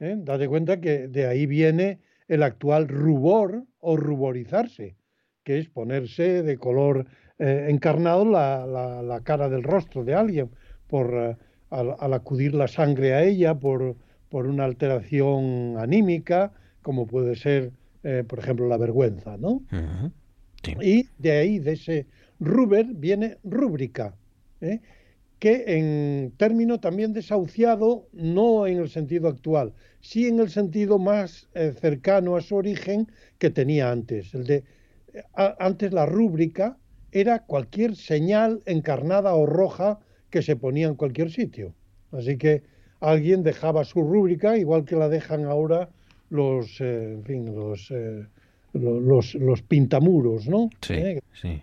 ¿eh? 0.00 0.16
Date 0.18 0.48
cuenta 0.48 0.80
que 0.80 1.08
de 1.08 1.26
ahí 1.26 1.46
viene 1.46 2.00
el 2.28 2.42
actual 2.42 2.88
rubor 2.88 3.64
o 3.78 3.96
ruborizarse, 3.96 4.96
que 5.44 5.58
es 5.58 5.68
ponerse 5.68 6.42
de 6.42 6.56
color 6.56 7.06
eh, 7.38 7.66
encarnado 7.68 8.24
la, 8.24 9.20
cara 9.24 9.48
del 9.48 9.62
rostro 9.62 10.04
de 10.04 10.14
alguien, 10.14 10.50
por, 10.86 11.14
eh, 11.14 11.36
al, 11.70 12.12
acudir 12.12 12.54
la 12.54 12.68
sangre 12.68 13.14
a 13.14 13.22
ella, 13.22 13.58
por, 13.58 13.96
por 14.32 14.46
una 14.46 14.64
alteración 14.64 15.76
anímica, 15.76 16.52
como 16.80 17.06
puede 17.06 17.36
ser, 17.36 17.70
eh, 18.02 18.24
por 18.26 18.38
ejemplo, 18.38 18.66
la 18.66 18.78
vergüenza, 18.78 19.36
¿no? 19.36 19.62
Y 20.80 21.06
de 21.18 21.32
ahí, 21.32 21.58
de 21.58 21.72
ese 21.72 22.06
ruber, 22.40 22.86
viene 22.94 23.36
rúbrica, 23.44 24.14
¿eh? 24.62 24.80
que 25.38 25.64
en 25.66 26.32
término 26.38 26.80
también 26.80 27.12
desahuciado, 27.12 28.08
no 28.14 28.66
en 28.66 28.78
el 28.78 28.88
sentido 28.88 29.28
actual, 29.28 29.74
sí 30.00 30.28
en 30.28 30.40
el 30.40 30.48
sentido 30.48 30.98
más 30.98 31.50
eh, 31.52 31.74
cercano 31.78 32.34
a 32.36 32.40
su 32.40 32.56
origen 32.56 33.08
que 33.36 33.50
tenía 33.50 33.90
antes. 33.90 34.32
El 34.32 34.46
de, 34.46 34.64
antes 35.34 35.92
la 35.92 36.06
rúbrica 36.06 36.78
era 37.10 37.40
cualquier 37.40 37.96
señal 37.96 38.62
encarnada 38.64 39.34
o 39.34 39.44
roja 39.44 39.98
que 40.30 40.40
se 40.40 40.56
ponía 40.56 40.86
en 40.86 40.94
cualquier 40.94 41.30
sitio. 41.30 41.74
Así 42.12 42.38
que 42.38 42.62
alguien 43.02 43.42
dejaba 43.42 43.84
su 43.84 44.00
rúbrica, 44.02 44.56
igual 44.56 44.84
que 44.84 44.96
la 44.96 45.08
dejan 45.08 45.44
ahora 45.44 45.88
los, 46.30 46.80
eh, 46.80 47.14
en 47.14 47.24
fin, 47.24 47.54
los, 47.54 47.90
eh, 47.90 48.24
los, 48.72 49.34
los, 49.34 49.62
pintamuros, 49.62 50.48
¿no? 50.48 50.70
Sí, 50.80 50.94
¿Eh? 50.94 51.20
sí. 51.34 51.62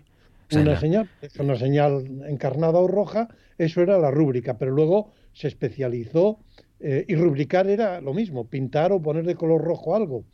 Una 0.52 0.78
señal, 0.78 1.08
una 1.38 1.56
señal 1.56 2.04
encarnada 2.26 2.78
o 2.78 2.88
roja, 2.88 3.28
eso 3.56 3.82
era 3.82 3.98
la 3.98 4.10
rúbrica, 4.10 4.58
pero 4.58 4.72
luego 4.72 5.12
se 5.32 5.48
especializó 5.48 6.38
y 6.80 7.14
rubricar 7.14 7.68
era 7.68 8.00
lo 8.00 8.14
mismo, 8.14 8.46
pintar 8.46 8.90
o 8.90 9.00
poner 9.00 9.26
de 9.26 9.36
color 9.36 9.62
rojo 9.62 9.94
algo. 9.94 10.24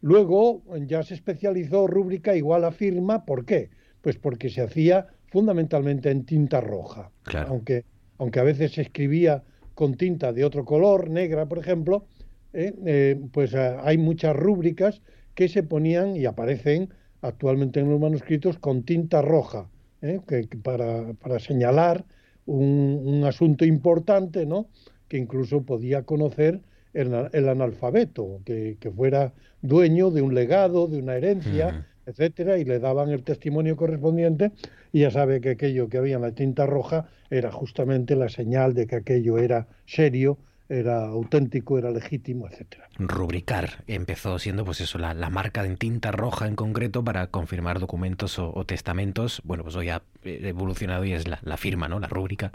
Luego 0.00 0.62
ya 0.86 1.02
se 1.04 1.14
especializó 1.14 1.86
rúbrica 1.86 2.34
igual 2.34 2.64
a 2.64 2.72
firma, 2.72 3.24
¿por 3.24 3.44
qué? 3.44 3.68
Pues 4.00 4.16
porque 4.16 4.48
se 4.48 4.62
hacía 4.62 5.06
fundamentalmente 5.26 6.10
en 6.10 6.24
tinta 6.24 6.60
roja, 6.60 7.10
aunque, 7.46 7.84
aunque 8.18 8.40
a 8.40 8.44
veces 8.44 8.72
se 8.72 8.82
escribía 8.82 9.44
con 9.74 9.94
tinta 9.94 10.32
de 10.32 10.44
otro 10.44 10.64
color, 10.64 11.10
negra, 11.10 11.46
por 11.46 11.58
ejemplo, 11.58 12.04
eh, 12.52 12.74
eh, 12.84 13.20
pues 13.32 13.54
eh, 13.54 13.76
hay 13.82 13.96
muchas 13.98 14.34
rúbricas 14.34 15.02
que 15.34 15.48
se 15.48 15.62
ponían 15.62 16.16
y 16.16 16.26
aparecen 16.26 16.90
actualmente 17.22 17.80
en 17.80 17.90
los 17.90 18.00
manuscritos 18.00 18.58
con 18.58 18.82
tinta 18.82 19.22
roja, 19.22 19.68
que, 20.00 20.48
para, 20.62 21.12
para, 21.14 21.38
señalar 21.38 22.04
un, 22.46 23.22
asunto 23.26 23.64
importante, 23.66 24.46
¿no? 24.46 24.66
que 25.08 25.18
incluso 25.18 25.62
podía 25.62 26.02
conocer 26.04 26.62
el, 26.94 27.48
analfabeto, 27.48 28.40
que, 28.44 28.92
fuera 28.96 29.34
dueño 29.60 30.10
de 30.10 30.22
un 30.22 30.34
legado, 30.34 30.88
de 30.88 30.98
una 30.98 31.16
herencia, 31.16 31.86
etcétera, 32.06 32.58
y 32.58 32.64
le 32.64 32.78
daban 32.78 33.10
el 33.10 33.22
testimonio 33.22 33.76
correspondiente, 33.76 34.52
y 34.92 35.00
ya 35.00 35.10
sabe 35.10 35.40
que 35.40 35.50
aquello 35.50 35.88
que 35.88 35.98
había 35.98 36.16
en 36.16 36.22
la 36.22 36.32
tinta 36.32 36.66
roja 36.66 37.08
era 37.30 37.52
justamente 37.52 38.16
la 38.16 38.28
señal 38.28 38.74
de 38.74 38.86
que 38.86 38.96
aquello 38.96 39.38
era 39.38 39.68
serio, 39.86 40.38
era 40.70 41.06
auténtico, 41.06 41.78
era 41.78 41.90
legítimo, 41.90 42.46
etcétera. 42.46 42.88
Rubricar 42.96 43.82
empezó 43.88 44.38
siendo, 44.38 44.64
pues 44.64 44.80
eso, 44.80 44.98
la, 44.98 45.14
marca 45.28 45.64
en 45.64 45.76
tinta 45.76 46.12
roja 46.12 46.46
en 46.46 46.54
concreto 46.54 47.02
para 47.02 47.26
confirmar 47.26 47.80
documentos 47.80 48.38
o, 48.38 48.64
testamentos. 48.64 49.42
Bueno, 49.44 49.64
pues 49.64 49.74
hoy 49.74 49.88
ha 49.88 50.02
evolucionado 50.22 51.04
y 51.04 51.12
es 51.12 51.26
la, 51.26 51.56
firma, 51.56 51.88
¿no? 51.88 51.98
La 51.98 52.06
rúbrica 52.06 52.52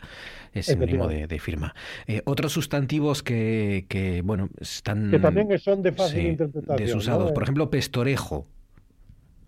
es 0.53 0.67
sinónimo 0.67 1.07
de, 1.09 1.27
de 1.27 1.39
firma. 1.39 1.75
Eh, 2.07 2.21
otros 2.23 2.53
sustantivos 2.53 3.21
que, 3.21 3.85
que, 3.89 4.21
bueno, 4.21 4.49
están... 4.61 5.11
Que 5.11 5.19
también 5.19 5.59
son 5.59 5.81
de 5.81 5.91
fácil 5.91 6.25
interpretación. 6.25 6.87
Desusados. 6.87 7.33
Por 7.33 7.43
ejemplo, 7.43 7.69
pestorejo. 7.69 8.47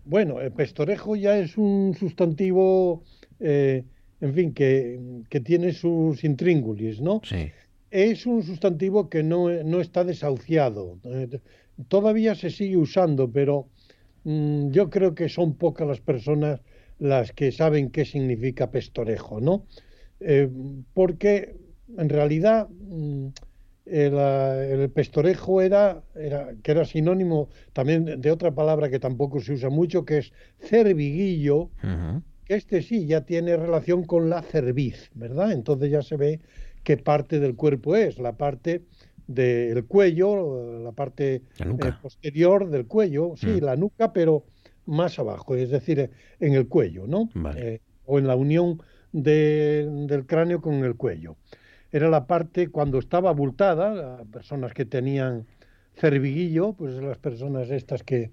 Bueno, 0.08 0.40
el 0.40 0.52
pestorejo 0.52 1.16
ya 1.16 1.38
es 1.38 1.58
un 1.58 1.94
sustantivo, 1.94 3.02
eh, 3.40 3.84
en 4.22 4.34
fin, 4.34 4.54
que, 4.54 4.98
tiene 5.44 5.72
sus 5.74 6.24
intríngulis, 6.24 7.02
¿no? 7.02 7.20
Sí. 7.24 7.50
Es 7.90 8.24
un 8.24 8.42
sustantivo 8.42 9.10
que 9.10 9.22
no, 9.22 9.50
está 9.50 10.04
desahuciado. 10.04 10.98
Eh, 11.04 11.40
todavía 11.88 12.34
se 12.34 12.48
sigue 12.48 12.78
usando, 12.78 13.30
pero 13.30 13.68
mm, 14.24 14.70
yo 14.70 14.88
creo 14.88 15.14
que 15.14 15.28
son 15.28 15.56
pocas 15.56 15.86
las 15.86 16.00
personas 16.00 16.62
las 16.98 17.32
que 17.32 17.52
saben 17.52 17.90
qué 17.90 18.06
significa 18.06 18.70
pestorejo, 18.70 19.42
¿no? 19.42 19.66
Eh, 20.20 20.48
porque 20.94 21.54
en 21.98 22.08
realidad 22.08 22.66
mm, 22.70 23.26
el, 23.90 24.90
pestorejo 24.90 25.60
era, 25.60 26.02
era, 26.14 26.54
que 26.62 26.70
era 26.70 26.84
sinónimo 26.84 27.48
también 27.72 28.20
de 28.20 28.30
otra 28.30 28.54
palabra 28.54 28.90
que 28.90 28.98
tampoco 28.98 29.40
se 29.40 29.52
usa 29.52 29.70
mucho, 29.70 30.04
que 30.04 30.18
es 30.18 30.32
cerviguillo, 30.58 31.70
que 32.44 32.54
este 32.54 32.82
sí 32.82 33.06
ya 33.06 33.22
tiene 33.22 33.56
relación 33.56 34.04
con 34.04 34.30
la 34.30 34.42
cerviz, 34.42 35.10
¿verdad? 35.14 35.52
Entonces 35.52 35.90
ya 35.90 36.02
se 36.02 36.16
ve 36.16 36.40
qué 36.82 36.96
parte 36.96 37.40
del 37.40 37.54
cuerpo 37.54 37.96
es, 37.96 38.18
la 38.18 38.36
parte 38.36 38.84
del 39.26 39.84
cuello, 39.84 40.80
la 40.82 40.92
parte 40.92 41.42
eh, 41.58 41.92
posterior 42.00 42.70
del 42.70 42.86
cuello, 42.86 43.34
sí, 43.36 43.46
mm. 43.46 43.64
la 43.64 43.76
nuca, 43.76 44.12
pero 44.12 44.44
más 44.86 45.18
abajo, 45.18 45.54
es 45.54 45.70
decir, 45.70 46.10
en 46.40 46.54
el 46.54 46.66
cuello, 46.68 47.06
¿no? 47.06 47.28
Eh, 47.56 47.80
o 48.06 48.18
en 48.18 48.26
la 48.26 48.36
unión 48.36 48.80
del 49.12 50.24
cráneo 50.26 50.60
con 50.60 50.84
el 50.84 50.96
cuello 50.96 51.36
era 51.92 52.08
la 52.08 52.26
parte 52.26 52.68
cuando 52.68 52.98
estaba 52.98 53.30
abultada, 53.30 54.22
personas 54.32 54.74
que 54.74 54.84
tenían 54.84 55.46
cerviguillo, 55.96 56.74
pues 56.74 56.94
las 56.94 57.18
personas 57.18 57.70
estas 57.70 58.02
que, 58.02 58.30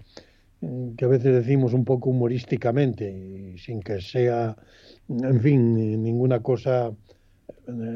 que 0.96 1.04
a 1.04 1.08
veces 1.08 1.34
decimos 1.34 1.72
un 1.72 1.84
poco 1.84 2.10
humorísticamente, 2.10 3.10
y 3.10 3.58
sin 3.58 3.80
que 3.80 4.00
sea, 4.00 4.56
en 5.08 5.40
fin, 5.40 6.02
ninguna 6.02 6.40
cosa 6.40 6.88
eh, 6.88 6.92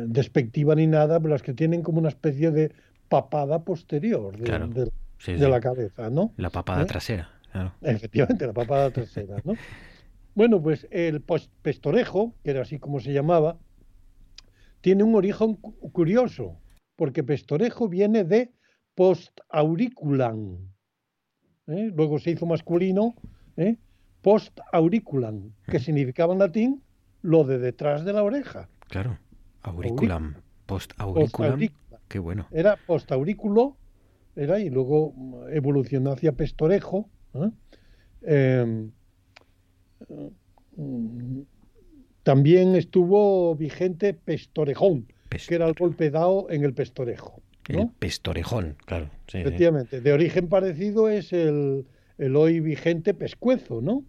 despectiva 0.06 0.74
ni 0.74 0.86
nada, 0.86 1.20
pero 1.20 1.32
las 1.32 1.42
que 1.42 1.54
tienen 1.54 1.82
como 1.82 1.98
una 1.98 2.08
especie 2.08 2.50
de 2.50 2.72
papada 3.08 3.64
posterior 3.64 4.36
de, 4.36 5.48
la 5.48 5.60
cabeza, 5.60 6.10
¿no? 6.10 6.32
La 6.36 6.50
papada 6.50 6.82
¿Eh? 6.82 6.86
trasera, 6.86 7.28
claro. 7.52 7.72
Efectivamente, 7.82 8.46
la 8.46 8.52
papada 8.52 8.90
trasera, 8.90 9.36
¿no? 9.44 9.54
Bueno, 10.32 10.62
pues 10.62 10.86
el 10.92 11.22
pestorejo, 11.60 12.34
que 12.44 12.52
era 12.52 12.62
así 12.62 12.78
como 12.78 13.00
se 13.00 13.12
llamaba, 13.12 13.58
tiene 14.80 15.02
un 15.02 15.14
origen 15.14 15.56
curioso, 15.56 16.60
porque 16.96 17.22
pestorejo 17.22 17.88
viene 17.88 18.24
de 18.24 18.52
post-auriculan. 18.94 20.58
¿eh? 21.66 21.90
Luego 21.94 22.18
se 22.18 22.30
hizo 22.32 22.46
masculino, 22.46 23.14
¿eh? 23.56 23.76
post-auriculan, 24.22 25.54
que 25.66 25.78
significaba 25.78 26.32
en 26.32 26.38
latín 26.40 26.82
lo 27.22 27.44
de 27.44 27.58
detrás 27.58 28.04
de 28.04 28.12
la 28.12 28.22
oreja. 28.22 28.68
Claro, 28.88 29.18
auriculam, 29.62 30.36
post-auriculam. 30.66 31.68
Qué 32.08 32.18
bueno. 32.18 32.46
Era 32.50 32.76
post-aurículo, 32.86 33.76
era, 34.34 34.58
y 34.58 34.70
luego 34.70 35.14
evolucionó 35.50 36.12
hacia 36.12 36.32
pestorejo. 36.32 37.08
¿eh? 38.22 38.90
También 42.22 42.76
estuvo 42.76 43.54
vigente 43.56 44.14
pestorejón, 44.14 45.06
que 45.28 45.54
era 45.54 45.66
el 45.66 45.74
golpe 45.74 46.10
dado 46.10 46.48
en 46.50 46.64
el 46.64 46.74
pestorejo. 46.74 47.42
El 47.68 47.88
pestorejón, 47.98 48.76
claro. 48.84 49.10
Efectivamente. 49.32 50.00
De 50.00 50.12
origen 50.12 50.48
parecido 50.48 51.08
es 51.08 51.32
el, 51.32 51.86
el 52.18 52.36
hoy 52.36 52.60
vigente 52.60 53.14
pescuezo, 53.14 53.80
¿no? 53.80 54.04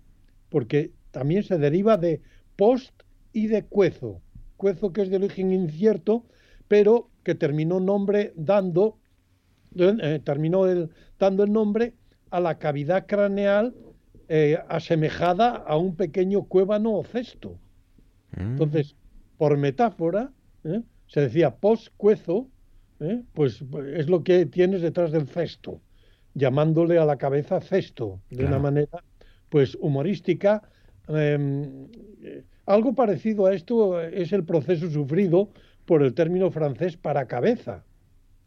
Porque 0.49 0.91
también 1.11 1.43
se 1.43 1.57
deriva 1.57 1.97
de 1.97 2.21
post 2.55 2.93
y 3.33 3.47
de 3.47 3.63
cuezo. 3.63 4.21
Cuezo 4.57 4.91
que 4.93 5.03
es 5.03 5.09
de 5.09 5.17
origen 5.17 5.51
incierto, 5.51 6.25
pero 6.67 7.09
que 7.23 7.35
terminó 7.35 7.79
nombre 7.79 8.33
dando, 8.35 8.97
eh, 9.75 10.19
terminó 10.23 10.65
el, 10.65 10.89
dando 11.19 11.43
el 11.43 11.51
nombre 11.51 11.93
a 12.29 12.39
la 12.39 12.57
cavidad 12.57 13.05
craneal 13.07 13.75
eh, 14.27 14.57
asemejada 14.69 15.55
a 15.55 15.77
un 15.77 15.95
pequeño 15.95 16.43
cuébano 16.43 16.93
o 16.93 17.03
cesto. 17.03 17.59
Entonces, 18.37 18.95
por 19.37 19.57
metáfora, 19.57 20.31
¿eh? 20.63 20.81
se 21.07 21.21
decía 21.21 21.55
post-cuezo, 21.55 22.47
pues 23.33 23.63
es 23.95 24.07
lo 24.07 24.23
que 24.23 24.45
tienes 24.45 24.81
detrás 24.81 25.11
del 25.11 25.27
cesto, 25.27 25.81
llamándole 26.35 26.99
a 26.99 27.05
la 27.05 27.17
cabeza 27.17 27.59
cesto, 27.59 28.21
de 28.29 28.45
una 28.45 28.59
manera 28.59 29.03
pues 29.49 29.75
humorística, 29.81 30.61
em, 31.07 31.87
algo 32.65 32.93
parecido 32.93 33.47
a 33.47 33.53
esto 33.53 33.99
es 33.99 34.31
el 34.31 34.45
proceso 34.45 34.89
sufrido 34.89 35.49
por 35.85 36.03
el 36.03 36.13
término 36.13 36.51
francés 36.51 36.95
para 36.95 37.25
cabeza, 37.25 37.83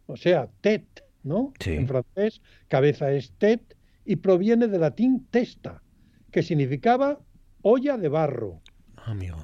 o 0.06 0.16
sea, 0.16 0.48
tête, 0.60 1.02
¿no? 1.22 1.52
En 1.66 1.88
francés, 1.88 2.40
cabeza 2.68 3.12
es 3.12 3.32
tête 3.32 3.76
y 4.04 4.16
proviene 4.16 4.68
del 4.68 4.82
latín 4.82 5.26
testa, 5.30 5.82
que 6.30 6.42
significaba 6.42 7.20
olla 7.62 7.98
de 7.98 8.08
barro. 8.08 8.60
Amigo. 8.96 9.38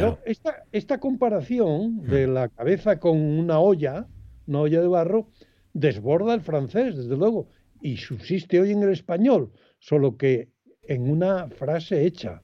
Pero 0.00 0.18
esta, 0.24 0.64
esta 0.72 0.98
comparación 0.98 2.02
de 2.02 2.26
la 2.26 2.48
cabeza 2.48 2.98
con 2.98 3.18
una 3.18 3.58
olla, 3.58 4.06
una 4.46 4.60
olla 4.60 4.80
de 4.80 4.88
barro, 4.88 5.28
desborda 5.72 6.34
el 6.34 6.40
francés, 6.40 6.96
desde 6.96 7.16
luego, 7.16 7.48
y 7.80 7.96
subsiste 7.96 8.60
hoy 8.60 8.72
en 8.72 8.82
el 8.82 8.90
español, 8.90 9.52
solo 9.78 10.16
que 10.16 10.48
en 10.82 11.10
una 11.10 11.48
frase 11.48 12.04
hecha 12.04 12.42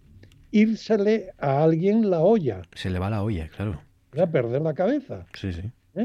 írsele 0.50 1.32
a 1.38 1.62
alguien 1.62 2.10
la 2.10 2.20
olla. 2.20 2.62
Se 2.74 2.90
le 2.90 2.98
va 2.98 3.10
la 3.10 3.22
olla, 3.22 3.48
claro. 3.48 3.80
A 4.18 4.26
perder 4.26 4.62
la 4.62 4.74
cabeza. 4.74 5.26
Sí, 5.34 5.52
sí. 5.52 5.62
¿Eh? 5.94 6.04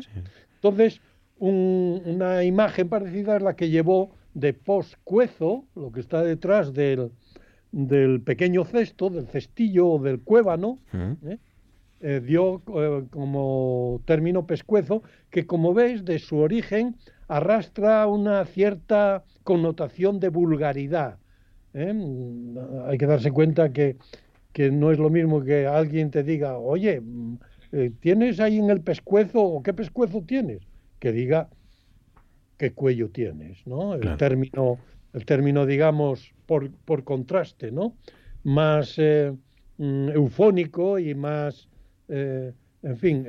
Entonces, 0.56 1.02
una 1.40 2.44
imagen 2.44 2.90
parecida 2.90 3.36
es 3.36 3.44
la 3.44 3.56
que 3.56 3.70
llevó 3.70 4.16
de 4.34 4.54
poscuezo, 4.54 5.66
lo 5.76 5.92
que 5.92 6.00
está 6.00 6.24
detrás 6.24 6.74
del, 6.74 7.12
del 7.72 8.22
pequeño 8.22 8.64
cesto, 8.66 9.10
del 9.10 9.28
cestillo 9.28 9.88
o 9.88 10.00
del 10.00 10.22
cuébano, 10.22 10.80
¿eh? 11.26 11.38
Eh, 12.00 12.22
dio 12.24 12.62
como 13.10 14.02
término 14.06 14.46
pescuezo, 14.46 15.02
que 15.32 15.48
como 15.48 15.74
veis, 15.74 16.06
de 16.06 16.20
su 16.20 16.38
origen 16.38 16.96
arrastra 17.28 18.06
una 18.06 18.46
cierta 18.46 19.24
connotación 19.44 20.20
de 20.20 20.30
vulgaridad. 20.30 21.18
Hay 21.74 22.98
que 22.98 23.06
darse 23.06 23.32
cuenta 23.32 23.74
que 23.74 23.98
que 24.58 24.72
no 24.72 24.92
es 24.92 24.98
lo 24.98 25.12
mismo 25.12 25.44
que 25.44 25.68
alguien 25.68 26.10
te 26.10 26.24
diga, 26.24 26.58
oye, 26.58 27.00
mm, 27.00 27.38
eh, 27.74 27.92
¿tienes 28.00 28.40
ahí 28.40 28.58
en 28.58 28.72
el 28.72 28.82
pescuezo 28.82 29.40
o 29.40 29.62
qué 29.62 29.72
pescuezo 29.72 30.24
tienes? 30.24 30.64
Que 30.98 31.12
diga 31.12 31.48
qué 32.58 32.72
cuello 32.74 33.12
tienes, 33.12 33.68
¿no? 33.68 33.94
El 33.94 34.18
término, 34.18 34.80
el 35.18 35.26
término, 35.26 35.66
digamos, 35.66 36.34
por, 36.46 36.72
por 36.72 37.04
contraste, 37.04 37.72
¿no? 37.72 37.96
Más 38.44 38.96
eh, 38.98 39.34
mm, 39.78 40.10
eufónico 40.10 41.00
y 41.00 41.14
más, 41.16 41.68
eh, 42.08 42.54
en 42.84 42.98
fin, 42.98 43.26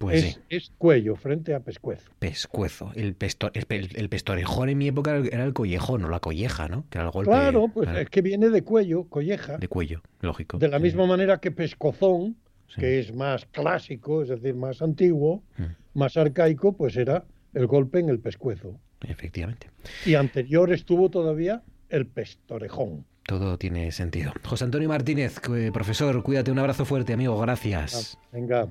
pues 0.00 0.40
es, 0.48 0.72
cuello 0.78 1.14
frente 1.14 1.54
a 1.54 1.60
pescuezo. 1.60 2.10
Pescuezo. 2.18 2.90
El, 2.94 3.16
el, 3.18 4.08
pestorejón 4.08 4.70
en 4.70 4.78
mi 4.78 4.88
época 4.88 5.14
era 5.30 5.44
el 5.44 5.52
collejón 5.52 6.02
o 6.06 6.08
la 6.08 6.20
colleja, 6.20 6.68
¿no? 6.68 6.86
Que 6.88 6.96
era 6.96 7.08
el 7.08 7.10
golpe, 7.10 7.30
claro, 7.30 7.68
pues 7.68 7.86
es 7.90 8.08
que 8.08 8.22
viene 8.22 8.48
de 8.48 8.62
cuello, 8.62 9.04
colleja. 9.04 9.58
De 9.58 9.68
cuello, 9.68 10.00
lógico. 10.22 10.56
De 10.56 10.68
la 10.68 10.78
misma 10.78 11.04
manera 11.04 11.38
que 11.38 11.50
pescozón, 11.50 12.36
que 12.78 12.98
es 12.98 13.14
más 13.14 13.44
clásico, 13.44 14.22
es 14.22 14.30
decir, 14.30 14.54
más 14.54 14.80
antiguo, 14.80 15.42
mm. 15.58 15.64
más 15.98 16.16
arcaico, 16.16 16.72
pues 16.72 16.96
era 16.96 17.26
el 17.52 17.66
golpe 17.66 17.98
en 17.98 18.08
el 18.08 18.20
pescuezo. 18.20 18.80
Efectivamente. 19.02 19.70
Y 20.04 20.14
anterior 20.14 20.72
estuvo 20.72 21.10
todavía 21.10 21.62
el 21.88 22.06
pestorejón. 22.06 23.06
Todo 23.24 23.58
tiene 23.58 23.92
sentido. 23.92 24.32
José 24.44 24.64
Antonio 24.64 24.88
Martínez, 24.88 25.40
profesor, 25.72 26.22
cuídate, 26.22 26.50
un 26.50 26.58
abrazo 26.58 26.84
fuerte, 26.84 27.12
amigo, 27.12 27.38
gracias. 27.38 28.18
venga, 28.32 28.68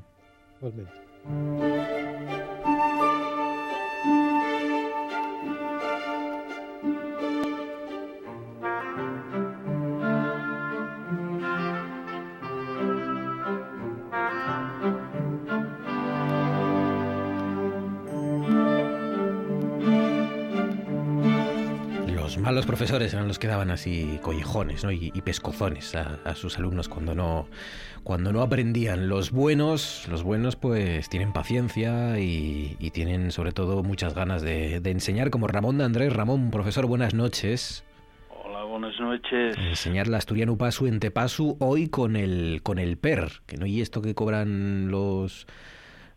igualmente. 0.57 0.91
Música 22.49 22.55
los 22.55 22.65
profesores 22.65 23.13
eran 23.13 23.27
los 23.27 23.37
que 23.37 23.47
daban 23.47 23.69
así 23.69 24.19
collejones 24.21 24.85
y, 24.89 25.21
pescozones 25.21 25.95
a, 25.95 26.35
sus 26.35 26.57
alumnos 26.57 26.89
cuando 26.89 27.13
no, 27.13 27.47
cuando 28.03 28.31
no 28.31 28.41
aprendían. 28.41 29.07
Los 29.07 29.31
buenos, 29.31 30.07
los 30.09 30.23
buenos 30.23 30.55
pues 30.55 31.09
tienen 31.09 31.31
paciencia 31.31 32.19
y, 32.19 32.75
tienen 32.91 33.31
sobre 33.31 33.51
todo 33.51 33.83
muchas 33.83 34.15
ganas 34.15 34.41
de, 34.41 34.81
enseñar, 34.85 35.29
como 35.29 35.47
Ramón 35.47 35.77
de 35.77 35.83
Andrés. 35.83 36.13
Ramón, 36.13 36.49
profesor, 36.49 36.85
buenas 36.87 37.13
noches. 37.13 37.83
Hola, 38.43 38.63
buenas 38.63 38.99
noches. 38.99 39.55
Enseñar 39.57 40.07
la 40.07 40.17
asturiano 40.17 40.57
pasu 40.57 40.87
en 40.87 40.99
tepasu 40.99 41.57
hoy 41.59 41.87
con 41.87 42.15
el, 42.15 42.61
con 42.63 42.79
el 42.79 42.97
PER, 42.97 43.41
que 43.45 43.57
no 43.57 43.65
hay 43.65 43.81
esto 43.81 44.01
que 44.01 44.15
cobran 44.15 44.89
los 44.89 45.45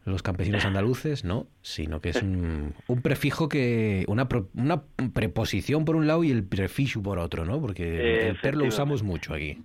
los 0.05 0.22
campesinos 0.22 0.64
andaluces, 0.64 1.24
no, 1.24 1.46
sino 1.61 2.00
que 2.00 2.11
es 2.11 2.22
un, 2.22 2.74
prefijo 3.03 3.48
que. 3.48 4.05
Una, 4.09 4.28
una 4.55 4.82
preposición 5.14 5.84
por 5.84 5.96
un 5.96 6.07
lado 6.07 6.24
y 6.24 6.30
el 6.30 6.44
prefijo 6.44 7.03
por 7.03 7.18
otro, 7.18 7.44
¿no? 7.44 7.61
Porque 7.61 8.28
el 8.28 8.36
per 8.36 8.57
lo 8.57 8.64
usamos 8.64 9.03
mucho 9.03 9.34
aquí. 9.34 9.59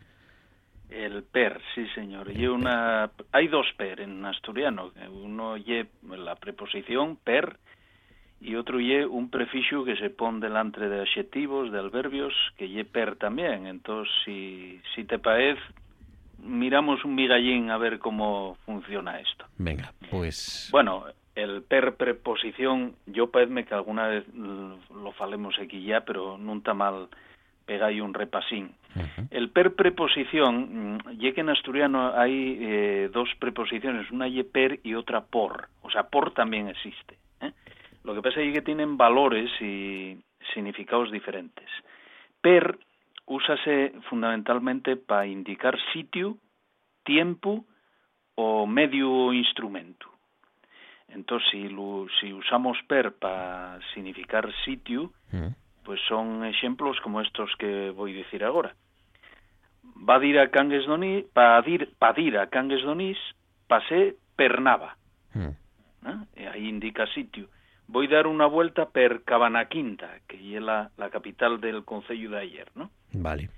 El 0.90 1.24
per, 1.24 1.60
sí, 1.76 1.86
señor. 1.96 2.32
Y 2.32 2.48
una, 2.48 3.12
hay 3.32 3.48
dos 3.48 3.68
per 3.78 4.02
en 4.02 4.26
asturiano. 4.26 4.92
Uno 5.12 5.58
ye 5.58 5.88
la 6.04 6.36
preposición 6.36 7.18
per 7.18 7.58
y 8.40 8.56
otro 8.56 8.80
ye 8.80 9.06
un 9.06 9.30
prefijo 9.30 9.84
que 9.84 9.96
se 9.98 10.10
pone 10.10 10.40
delante 10.40 10.88
de 10.88 11.02
adjetivos, 11.02 11.72
de 11.72 11.80
adverbios, 11.80 12.34
que 12.58 12.70
ye 12.70 12.86
per 12.86 13.16
también. 13.16 13.66
Entonces, 13.66 14.14
si, 14.24 14.80
si 14.96 15.04
te 15.04 15.18
parece, 15.18 15.62
miramos 16.40 17.04
un 17.06 17.16
migallín 17.16 17.72
a 17.72 17.78
ver 17.78 18.00
cómo 18.00 18.58
funciona 18.66 19.20
esto. 19.20 19.46
Venga, 19.58 19.94
pues... 20.10 20.70
Bueno, 20.72 21.06
el 21.36 21.64
per 21.64 21.96
preposición, 21.96 22.96
yo 23.06 23.30
parece 23.30 23.66
que 23.66 23.74
alguna 23.74 24.08
vez 24.08 24.26
lo 24.34 25.12
falemos 25.14 25.56
aquí 25.60 25.84
ya, 25.84 26.02
pero 26.02 26.38
nunca 26.38 26.74
mal 26.74 27.10
pegáis 27.66 28.02
un 28.02 28.14
repasín. 28.14 28.72
El 29.30 29.50
per 29.52 29.76
preposición, 29.76 30.96
mm, 30.96 31.20
ya 31.20 31.34
que 31.34 31.42
en 31.42 31.50
asturiano 31.50 32.14
hay 32.16 32.58
eh, 32.60 33.10
dos 33.14 33.30
preposiciones, 33.38 34.10
una 34.10 34.28
ye 34.28 34.44
per 34.44 34.80
y 34.84 34.96
otra 34.96 35.22
por, 35.22 35.68
o 35.84 35.92
sea, 35.92 36.04
por 36.04 36.32
también 36.32 36.70
existe. 36.70 37.18
¿eh? 37.42 37.52
Lo 38.04 38.16
que 38.16 38.22
pasa 38.24 38.42
es 38.42 38.54
que 38.54 38.62
tienen 38.62 38.98
valores 38.98 39.52
y 39.62 40.18
significados 40.54 41.12
diferentes. 41.12 41.70
Per 42.42 42.80
úsase 43.28 43.94
fundamentalmente 44.10 44.96
para 44.96 45.28
indicar 45.28 45.78
sitio, 45.94 46.38
tiempo 47.04 47.66
o 48.36 48.66
medio 48.66 49.12
ou 49.12 49.34
instrumento. 49.34 50.08
Entón, 51.10 51.40
si, 51.52 51.68
si 52.20 52.34
usamos 52.34 52.82
per 52.88 53.12
para 53.16 53.80
significar 53.94 54.48
sitio, 54.64 55.12
mm. 55.32 55.84
pues 55.84 56.00
son 56.08 56.44
exemplos 56.44 57.00
como 57.00 57.22
estos 57.22 57.56
que 57.56 57.92
vou 57.92 58.08
dicir 58.08 58.44
agora. 58.44 58.76
Va 59.98 60.20
dir 60.20 60.40
a 60.40 60.52
Cangues 60.52 60.86
do 60.86 60.98
Nis, 60.98 61.26
pa 61.32 61.60
dir, 61.64 61.96
pa 61.98 62.12
dir 62.12 62.38
a 62.38 62.48
Cangues 62.48 62.84
Donís, 62.84 63.18
pasé 63.68 64.16
per 64.36 64.60
Nava. 64.60 64.96
Mm. 65.34 65.56
¿Eh? 66.08 66.20
E 66.36 66.48
aí 66.48 66.68
indica 66.68 67.08
sitio. 67.08 67.48
Voy 67.88 68.08
a 68.08 68.10
dar 68.10 68.28
una 68.28 68.46
vuelta 68.46 68.90
per 68.90 69.24
Cabanaquinta, 69.24 70.20
que 70.28 70.58
es 70.58 70.62
la, 70.62 70.92
la 70.98 71.10
capital 71.10 71.62
del 71.62 71.86
concello 71.86 72.32
de 72.32 72.40
ayer, 72.40 72.68
¿no? 72.76 72.90
Vale. 73.14 73.50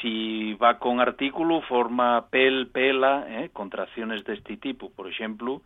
Si 0.00 0.54
va 0.54 0.78
con 0.78 1.00
artículo, 1.00 1.60
forma 1.62 2.28
pel, 2.30 2.68
pela, 2.68 3.26
eh, 3.28 3.50
contracciones 3.52 4.24
de 4.24 4.34
este 4.34 4.56
tipo. 4.56 4.90
Por 4.90 5.08
ejemplo, 5.08 5.62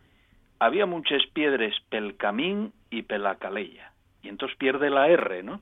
había 0.59 0.85
muchas 0.85 1.21
piedras 1.33 1.73
pel 1.89 2.17
camín 2.17 2.73
y 2.89 3.03
pela 3.03 3.35
calella. 3.35 3.91
Y 4.23 4.29
entonces 4.29 4.57
pierde 4.57 4.89
la 4.89 5.07
R, 5.07 5.43
¿no? 5.43 5.61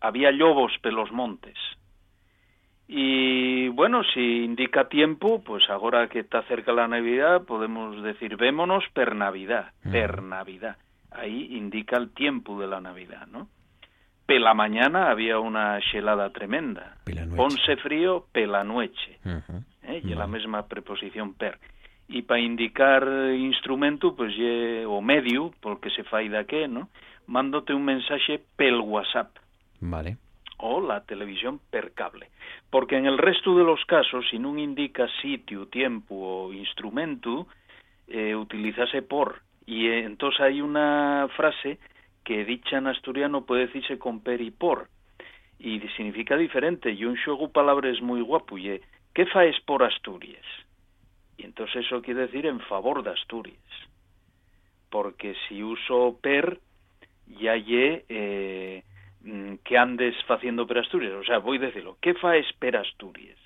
Había 0.00 0.30
lobos 0.30 0.72
pelos 0.80 1.10
montes. 1.10 1.56
Y 2.88 3.68
bueno, 3.68 4.02
si 4.14 4.44
indica 4.44 4.88
tiempo, 4.88 5.42
pues 5.42 5.68
ahora 5.68 6.08
que 6.08 6.20
está 6.20 6.42
cerca 6.42 6.72
la 6.72 6.86
Navidad, 6.86 7.42
podemos 7.42 8.00
decir 8.02 8.36
vémonos 8.36 8.84
per 8.92 9.16
Navidad, 9.16 9.72
per 9.90 10.22
Navidad. 10.22 10.76
Ahí 11.16 11.56
indica 11.56 11.96
el 11.96 12.10
tiempo 12.10 12.58
de 12.60 12.66
la 12.66 12.80
Navidad, 12.80 13.26
¿no? 13.26 13.48
Pela 14.26 14.54
mañana 14.54 15.10
había 15.10 15.38
una 15.38 15.78
helada 15.78 16.30
tremenda. 16.30 16.96
Ponse 17.36 17.76
frío, 17.76 18.26
pela 18.32 18.64
noche. 18.64 19.18
¿eh? 19.84 20.00
Y 20.02 20.14
la 20.14 20.26
misma 20.26 20.66
preposición 20.66 21.34
per. 21.34 21.58
Y 22.08 22.22
para 22.22 22.40
indicar 22.40 23.06
instrumento, 23.36 24.14
pues 24.16 24.36
ye, 24.36 24.84
o 24.84 25.00
medio, 25.00 25.52
porque 25.60 25.90
se 25.90 26.02
faida 26.04 26.44
que, 26.44 26.66
¿no? 26.66 26.88
Mándote 27.26 27.72
un 27.72 27.84
mensaje 27.84 28.42
pel 28.56 28.80
WhatsApp. 28.80 29.36
Vale 29.80 30.16
o 30.58 30.80
la 30.80 31.02
televisión 31.04 31.60
per 31.70 31.92
cable. 31.92 32.30
Porque 32.70 32.96
en 32.96 33.06
el 33.06 33.18
resto 33.18 33.56
de 33.56 33.64
los 33.64 33.84
casos, 33.84 34.24
si 34.30 34.38
no 34.38 34.56
indica 34.58 35.06
sitio, 35.20 35.66
tiempo 35.66 36.14
o 36.14 36.52
instrumento, 36.52 37.46
eh, 38.08 38.34
utilizase 38.34 39.02
por. 39.02 39.42
Y 39.66 39.88
entonces 39.88 40.40
hay 40.40 40.60
una 40.60 41.28
frase 41.36 41.78
que 42.24 42.44
dicha 42.44 42.78
en 42.78 42.86
asturiano 42.86 43.44
puede 43.44 43.66
decirse 43.66 43.98
con 43.98 44.20
per 44.20 44.40
y 44.40 44.50
por. 44.50 44.88
Y 45.58 45.80
significa 45.96 46.36
diferente. 46.36 46.92
Y 46.92 47.04
un 47.04 47.16
palabra 47.52 47.90
es 47.90 48.00
muy 48.00 48.20
guapo. 48.20 48.58
Y, 48.58 48.80
¿Qué 49.14 49.26
faes 49.26 49.58
por 49.60 49.82
Asturias? 49.82 50.44
Y 51.36 51.44
entonces 51.44 51.84
eso 51.84 52.02
quiere 52.02 52.22
decir 52.22 52.46
en 52.46 52.60
favor 52.60 53.02
de 53.02 53.10
Asturias. 53.10 53.58
Porque 54.90 55.34
si 55.48 55.62
uso 55.62 56.18
per, 56.22 56.60
ya 57.26 57.56
ye... 57.56 58.04
Eh, 58.08 58.82
Mm, 59.26 59.56
que 59.64 59.76
andes 59.76 60.14
haciendo 60.28 60.68
per 60.68 60.78
Asturias. 60.78 61.14
O 61.14 61.24
sea, 61.24 61.38
voy 61.38 61.58
a 61.58 61.62
decirlo, 61.62 61.98
¿qué 62.00 62.14
faes 62.14 62.46
per 62.60 62.76
Asturias? 62.76 63.38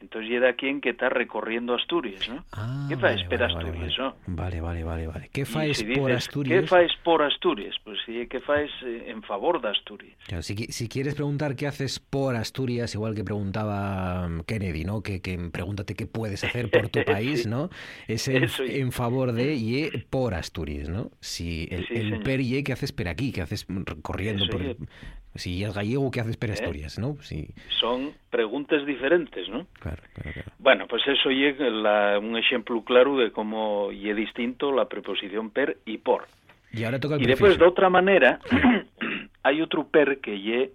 Entonces 0.00 0.30
llega 0.30 0.52
quien 0.52 0.80
que 0.80 0.90
está 0.90 1.08
recorriendo 1.08 1.74
Asturias, 1.74 2.28
¿no? 2.28 2.44
Ah, 2.52 2.86
¿Qué 2.88 2.96
faes 2.96 3.24
per 3.24 3.42
Asturias, 3.42 3.96
vale, 3.98 3.98
¿no? 3.98 4.16
Vale, 4.26 4.60
vale, 4.60 4.84
vale, 4.84 5.06
vale. 5.08 5.30
¿Qué 5.32 5.44
faes 5.44 5.78
si 5.78 5.86
por 5.86 6.12
Asturias? 6.12 6.60
¿Qué 6.60 6.66
faes 6.68 6.92
por 7.02 7.22
Asturias? 7.22 7.74
Pues 7.82 7.98
sí, 8.06 8.26
¿qué 8.30 8.40
faes 8.40 8.70
eh, 8.84 9.06
en 9.08 9.22
favor 9.22 9.60
de 9.60 9.70
Asturias? 9.70 10.16
Claro, 10.26 10.42
si, 10.42 10.54
si, 10.54 10.88
quieres 10.88 11.16
preguntar 11.16 11.56
qué 11.56 11.66
haces 11.66 11.98
por 11.98 12.36
Asturias, 12.36 12.94
igual 12.94 13.16
que 13.16 13.24
preguntaba 13.24 14.28
mm, 14.28 14.42
Kennedy, 14.42 14.84
¿no? 14.84 15.02
Que, 15.02 15.20
que 15.20 15.36
pregúntate 15.50 15.94
qué 15.94 16.06
puedes 16.06 16.44
hacer 16.44 16.70
por 16.70 16.88
tu 16.90 17.02
país, 17.04 17.42
sí. 17.42 17.48
¿no? 17.48 17.70
Es 18.06 18.28
en, 18.28 18.44
Eso 18.44 18.62
en, 18.62 18.92
favor 18.92 19.32
de 19.32 19.54
y 19.56 19.88
por 20.10 20.34
Asturias, 20.34 20.88
¿no? 20.88 21.10
Si 21.20 21.66
el, 21.70 21.88
Sí, 21.88 21.94
el 21.94 22.20
per 22.20 22.40
y 22.40 22.62
¿qué 22.62 22.72
haces 22.72 22.92
per 22.92 23.08
aquí? 23.08 23.32
¿Qué 23.32 23.42
haces 23.42 23.66
corriendo 24.02 24.44
Eso 24.44 24.52
por... 24.52 24.88
Si 25.34 25.62
es 25.62 25.74
gallego, 25.74 26.10
¿qué 26.10 26.20
haces 26.20 26.36
para 26.36 26.52
¿Eh? 26.52 26.56
Asturias, 26.58 26.98
eh? 26.98 27.00
no? 27.00 27.16
Si... 27.20 27.48
Son 27.80 28.12
preguntas 28.30 28.84
diferentes, 28.84 29.48
¿no? 29.48 29.66
Claro, 29.80 30.02
claro, 30.14 30.32
claro. 30.32 30.52
Bueno, 30.58 30.86
pues 30.88 31.02
eso 31.06 31.30
é 31.30 31.70
la, 31.70 32.18
un 32.18 32.36
exemplo 32.36 32.82
claro 32.82 33.16
de 33.16 33.30
como 33.30 33.90
es 33.92 34.16
distinto 34.16 34.72
la 34.72 34.86
preposición 34.86 35.50
per 35.50 35.78
y 35.86 35.98
por. 35.98 36.26
Y 36.72 36.84
ahora 36.84 36.98
toca 36.98 37.16
el 37.16 37.22
Y 37.22 37.26
después, 37.26 37.58
de 37.58 37.64
otra 37.64 37.88
manera 37.88 38.40
hay 39.42 39.62
otro 39.62 39.86
per 39.88 40.20
que 40.20 40.38
lle 40.38 40.72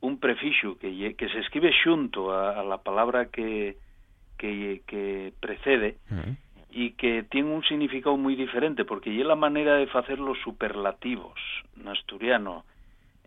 un 0.00 0.18
prefixo 0.18 0.78
que 0.78 0.90
lle, 0.90 1.14
que 1.14 1.28
se 1.28 1.38
escribe 1.40 1.70
xunto 1.72 2.32
a, 2.32 2.58
a 2.58 2.64
la 2.64 2.78
palabra 2.78 3.26
que 3.26 3.76
que, 4.40 4.80
que 4.86 5.32
precede 5.38 5.98
uh 6.10 6.14
-huh. 6.14 6.96
que 6.96 7.24
tiene 7.24 7.52
un 7.52 7.62
significado 7.64 8.16
muy 8.16 8.34
diferente 8.34 8.84
porque 8.84 9.12
ye 9.12 9.24
la 9.24 9.36
manera 9.36 9.76
de 9.76 9.86
hacer 9.92 10.18
los 10.18 10.38
superlativos 10.40 11.38
en 11.76 11.88
asturiano 11.88 12.64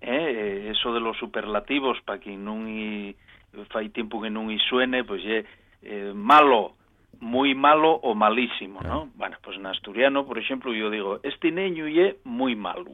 ¿eh? 0.04 0.70
Eso 0.70 0.93
de 0.93 0.99
los 0.99 1.18
superlativos, 1.18 1.99
para 2.06 2.20
que 2.20 2.36
non 2.36 2.68
i, 2.68 3.16
fai 3.72 3.89
tiempo 3.89 4.22
que 4.22 4.30
non 4.30 4.51
i 4.51 4.60
suene, 4.70 5.04
pues 5.08 5.24
lle 5.24 5.45
eh, 5.82 6.12
malo, 6.14 6.76
muy 7.20 7.56
malo 7.56 7.95
o 8.04 8.14
malísimo, 8.16 8.82
¿no? 8.82 9.10
Bueno, 9.16 9.38
pues 9.41 9.58
en 9.58 9.66
asturiano, 9.66 10.26
por 10.26 10.38
ejemplo, 10.38 10.74
yo 10.74 10.89
digo, 10.89 11.20
este 11.24 11.51
niño 11.51 11.88
ye 11.88 12.18
muy 12.24 12.56
malo. 12.56 12.91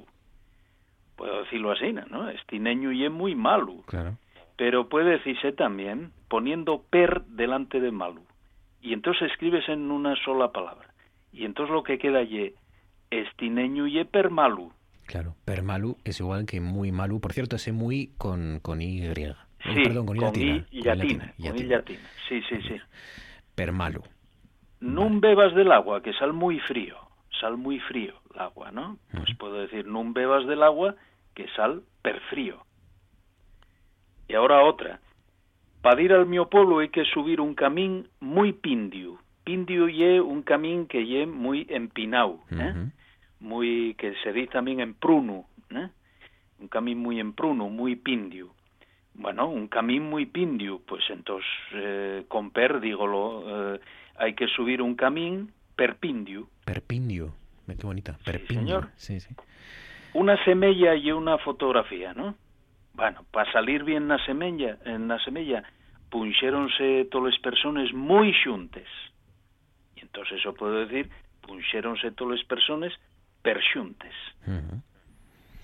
Puedo 1.15 1.43
decirlo 1.43 1.71
así, 1.71 1.91
¿no? 1.91 2.29
Este 2.29 2.59
niño 2.59 2.91
ye 2.91 3.09
muy 3.09 3.35
malo. 3.35 3.83
Claro. 3.87 4.17
Pero 4.55 4.87
puede 4.87 5.11
decirse 5.17 5.51
también 5.51 6.11
poniendo 6.27 6.83
per 6.89 7.23
delante 7.25 7.79
de 7.79 7.91
malo. 7.91 8.21
Y 8.81 8.93
entonces 8.93 9.31
escribes 9.31 9.67
en 9.67 9.91
una 9.91 10.15
sola 10.23 10.51
palabra. 10.51 10.87
Y 11.33 11.45
entonces 11.45 11.73
lo 11.73 11.83
que 11.83 11.97
queda 11.97 12.23
ye, 12.23 12.53
este 13.09 13.49
niño 13.49 13.87
ye 13.87 14.05
per 14.05 14.29
malo. 14.29 14.71
Claro, 15.09 15.33
per 15.43 15.63
malu 15.63 15.97
es 16.03 16.19
igual 16.19 16.45
que 16.45 16.61
muy 16.61 16.91
malu. 16.91 17.19
Por 17.19 17.33
cierto, 17.33 17.55
ese 17.55 17.71
muy 17.71 18.11
con, 18.19 18.59
con 18.61 18.79
Y. 18.79 19.01
Sí, 19.01 19.81
Perdón, 19.83 20.05
con 20.05 20.17
Y 20.17 20.19
latina. 20.19 20.67
I 20.69 20.83
con 20.83 20.97
latina, 20.99 21.33
con 21.35 21.57
I 21.57 21.63
latina. 21.63 21.99
Sí, 22.27 22.39
sí, 22.47 22.61
sí. 22.61 22.75
Per 23.55 23.71
malu. 23.71 24.03
No 24.79 25.09
bebas 25.19 25.55
del 25.55 25.71
agua, 25.71 26.03
que 26.03 26.13
sal 26.13 26.31
muy 26.33 26.59
frío. 26.59 26.95
Sal 27.41 27.57
muy 27.57 27.79
frío 27.79 28.21
el 28.31 28.39
agua, 28.39 28.69
¿no? 28.71 28.99
Pues 29.11 29.35
puedo 29.39 29.55
decir, 29.55 29.87
no 29.87 30.03
bebas 30.13 30.45
del 30.45 30.61
agua, 30.61 30.93
que 31.33 31.47
sal 31.55 31.81
per 32.03 32.19
frío. 32.29 32.63
Y 34.27 34.35
ahora 34.35 34.63
otra. 34.63 34.99
Para 35.81 36.03
ir 36.03 36.13
al 36.13 36.27
mi 36.27 36.37
pueblo 36.45 36.79
hay 36.79 36.89
que 36.89 37.05
subir 37.05 37.41
un 37.41 37.55
camín 37.55 38.09
muy 38.19 38.53
pindio. 38.53 39.17
Pindio 39.43 39.87
ye 39.89 40.21
un 40.21 40.43
camín 40.43 40.85
que 40.85 41.07
ye 41.07 41.25
muy 41.25 41.65
empinado, 41.67 42.41
¿eh? 42.51 42.91
Muy 43.39 43.95
que 43.95 44.13
se 44.23 44.33
dice 44.33 44.51
también 44.51 44.79
en 44.79 44.93
pruno, 44.93 45.45
¿eh? 45.69 45.89
un 46.59 46.67
camín 46.67 46.99
muy 46.99 47.19
en 47.19 47.33
pruno, 47.33 47.69
muy 47.69 47.95
pindio. 47.95 48.53
Bueno, 49.13 49.49
un 49.49 49.67
camín 49.67 50.03
muy 50.09 50.25
pindio, 50.25 50.81
pues 50.85 51.03
entonces 51.09 51.49
eh, 51.73 52.25
con 52.27 52.51
per, 52.51 52.79
dígolo, 52.79 53.75
eh, 53.75 53.79
hay 54.17 54.33
que 54.33 54.47
subir 54.47 54.81
un 54.81 54.95
camín 54.95 55.51
per 55.75 55.97
pindio. 55.97 56.49
Perpindio. 56.65 57.33
Ve 57.67 57.75
Qué 57.77 57.85
bonita. 57.85 58.17
Perpindio. 58.25 58.65
señor. 58.65 58.89
Sí, 58.95 59.19
sí. 59.19 59.35
Una 60.13 60.43
semilla 60.43 60.95
y 60.95 61.11
una 61.11 61.37
fotografía, 61.37 62.13
¿no? 62.13 62.35
Bueno, 62.93 63.23
para 63.31 63.51
salir 63.51 63.83
bien 63.83 64.07
na 64.07 64.17
semella, 64.25 64.77
en 64.85 65.07
la 65.07 65.19
semilla, 65.23 65.63
punxéronse 66.09 67.07
todas 67.11 67.31
las 67.33 67.41
personas 67.41 67.93
muy 67.93 68.33
xuntes. 68.43 68.87
Y 69.95 70.01
entonces 70.01 70.39
eso 70.39 70.53
puedo 70.53 70.85
decir, 70.85 71.09
punxéronse 71.41 72.11
todas 72.11 72.39
las 72.39 72.47
personas 72.47 72.91
per 73.41 73.59
xuntes. 73.73 74.13
Ujú. 74.47 74.81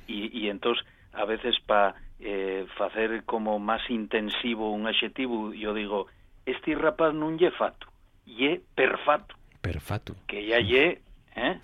y, 0.08 0.30
y 0.46 0.50
entonces 0.50 0.86
a 1.14 1.26
veces 1.26 1.56
para 1.66 1.96
eh, 2.20 2.66
hacer 2.80 3.24
como 3.26 3.58
más 3.60 3.82
intensivo 3.90 4.72
un 4.72 4.88
adjetivo 4.88 5.54
yo 5.54 5.74
digo 5.74 6.08
este 6.46 6.76
rapaz 6.76 7.12
non 7.14 7.36
lle 7.42 7.50
fato 7.52 7.88
lle 8.30 8.62
perfecto 8.76 9.34
Perfatu. 9.66 10.14
que 10.30 10.46
ya 10.46 10.60
lle 10.62 11.02
eh, 11.36 11.60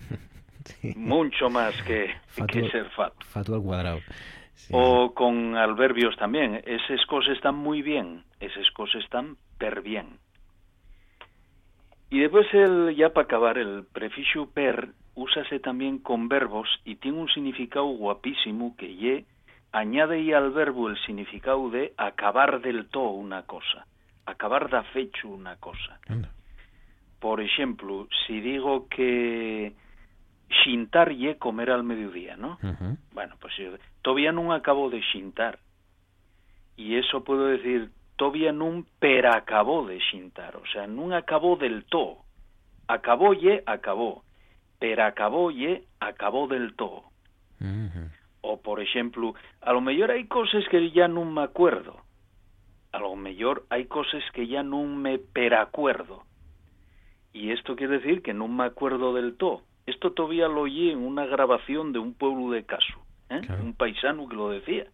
Sí. 0.62 0.94
mucho 0.94 1.50
más 1.50 1.74
que, 1.82 2.14
Fatu- 2.38 2.46
que 2.62 2.70
ser 2.70 2.86
fato 2.94 3.18
Fatu 3.26 3.54
al 3.54 3.62
cuadrado. 3.62 3.98
Sí. 4.54 4.70
o 4.76 5.10
con 5.14 5.56
adverbios 5.56 6.14
también 6.18 6.62
esas 6.66 7.02
cosas 7.06 7.34
están 7.34 7.54
muy 7.56 7.82
bien 7.82 8.22
esas 8.38 8.68
cosas 8.74 9.02
están 9.02 9.36
per 9.58 9.82
bien 9.82 10.18
y 12.10 12.20
después 12.20 12.46
el 12.52 12.94
ya 12.96 13.10
para 13.12 13.24
acabar 13.24 13.58
el 13.58 13.84
prefixo 13.92 14.50
per 14.50 14.92
úsase 15.14 15.60
también 15.60 15.98
con 15.98 16.28
verbos 16.28 16.68
y 16.84 16.96
tiene 16.96 17.18
un 17.18 17.28
significado 17.28 17.86
guapísimo 17.86 18.76
que 18.76 18.94
ye 18.96 19.24
añade 19.72 20.20
y 20.20 20.32
al 20.32 20.50
verbo 20.50 20.88
el 20.88 20.98
significado 21.04 21.70
de 21.70 21.94
acabar 21.96 22.60
del 22.60 22.88
todo 22.88 23.10
una 23.10 23.42
cosa, 23.44 23.86
acabar 24.26 24.68
da 24.70 24.82
fecho 24.84 25.28
una 25.28 25.56
cosa. 25.56 25.98
Anda. 26.08 26.30
Por 27.20 27.40
ejemplo, 27.40 28.08
si 28.26 28.40
digo 28.40 28.88
que 28.88 29.74
xintar 30.64 31.12
ye 31.12 31.38
comer 31.38 31.70
al 31.70 31.84
mediodía, 31.84 32.36
¿no? 32.36 32.58
Bueno, 33.12 33.36
pues 33.40 33.54
yo 33.56 33.76
todavía 34.02 34.32
no 34.32 34.52
acabo 34.52 34.90
de 34.90 35.00
xintar. 35.12 35.58
Y 36.76 36.96
eso 36.96 37.22
puedo 37.22 37.46
decir, 37.46 37.90
todavía 38.16 38.52
no 38.52 38.84
pero 38.98 39.32
acabó 39.32 39.86
de 39.86 40.00
xintar, 40.10 40.56
o 40.56 40.66
sea, 40.72 40.86
no 40.86 41.14
acabó 41.14 41.56
del 41.56 41.84
todo. 41.84 42.18
Acabó 42.88 43.34
ye, 43.34 43.62
acabó. 43.66 44.24
Pero 44.82 45.04
acabó 45.04 46.48
del 46.48 46.74
todo. 46.74 47.04
O 48.40 48.60
por 48.60 48.80
ejemplo, 48.80 49.34
a 49.60 49.72
lo 49.72 49.80
mejor 49.80 50.10
hay 50.10 50.26
cosas 50.26 50.64
que 50.72 50.90
ya 50.90 51.06
no 51.06 51.24
me 51.24 51.42
acuerdo. 51.42 52.00
A 52.90 52.98
lo 52.98 53.14
mejor 53.14 53.64
hay 53.70 53.84
cosas 53.84 54.24
que 54.34 54.48
ya 54.48 54.64
no 54.64 54.82
me 54.82 55.20
peracuerdo. 55.20 56.24
Y 57.32 57.52
esto 57.52 57.76
quiere 57.76 57.98
decir 57.98 58.22
que 58.22 58.34
no 58.34 58.48
me 58.48 58.64
acuerdo 58.64 59.14
del 59.14 59.36
todo. 59.36 59.62
Esto 59.86 60.10
todavía 60.10 60.48
lo 60.48 60.62
oí 60.62 60.90
en 60.90 60.98
una 60.98 61.26
grabación 61.26 61.92
de 61.92 62.00
un 62.00 62.14
pueblo 62.14 62.50
de 62.50 62.64
Caso, 62.64 63.06
¿eh? 63.30 63.40
Claro. 63.40 63.62
un 63.62 63.74
paisano 63.74 64.28
que 64.28 64.34
lo 64.34 64.50
decía. 64.50 64.86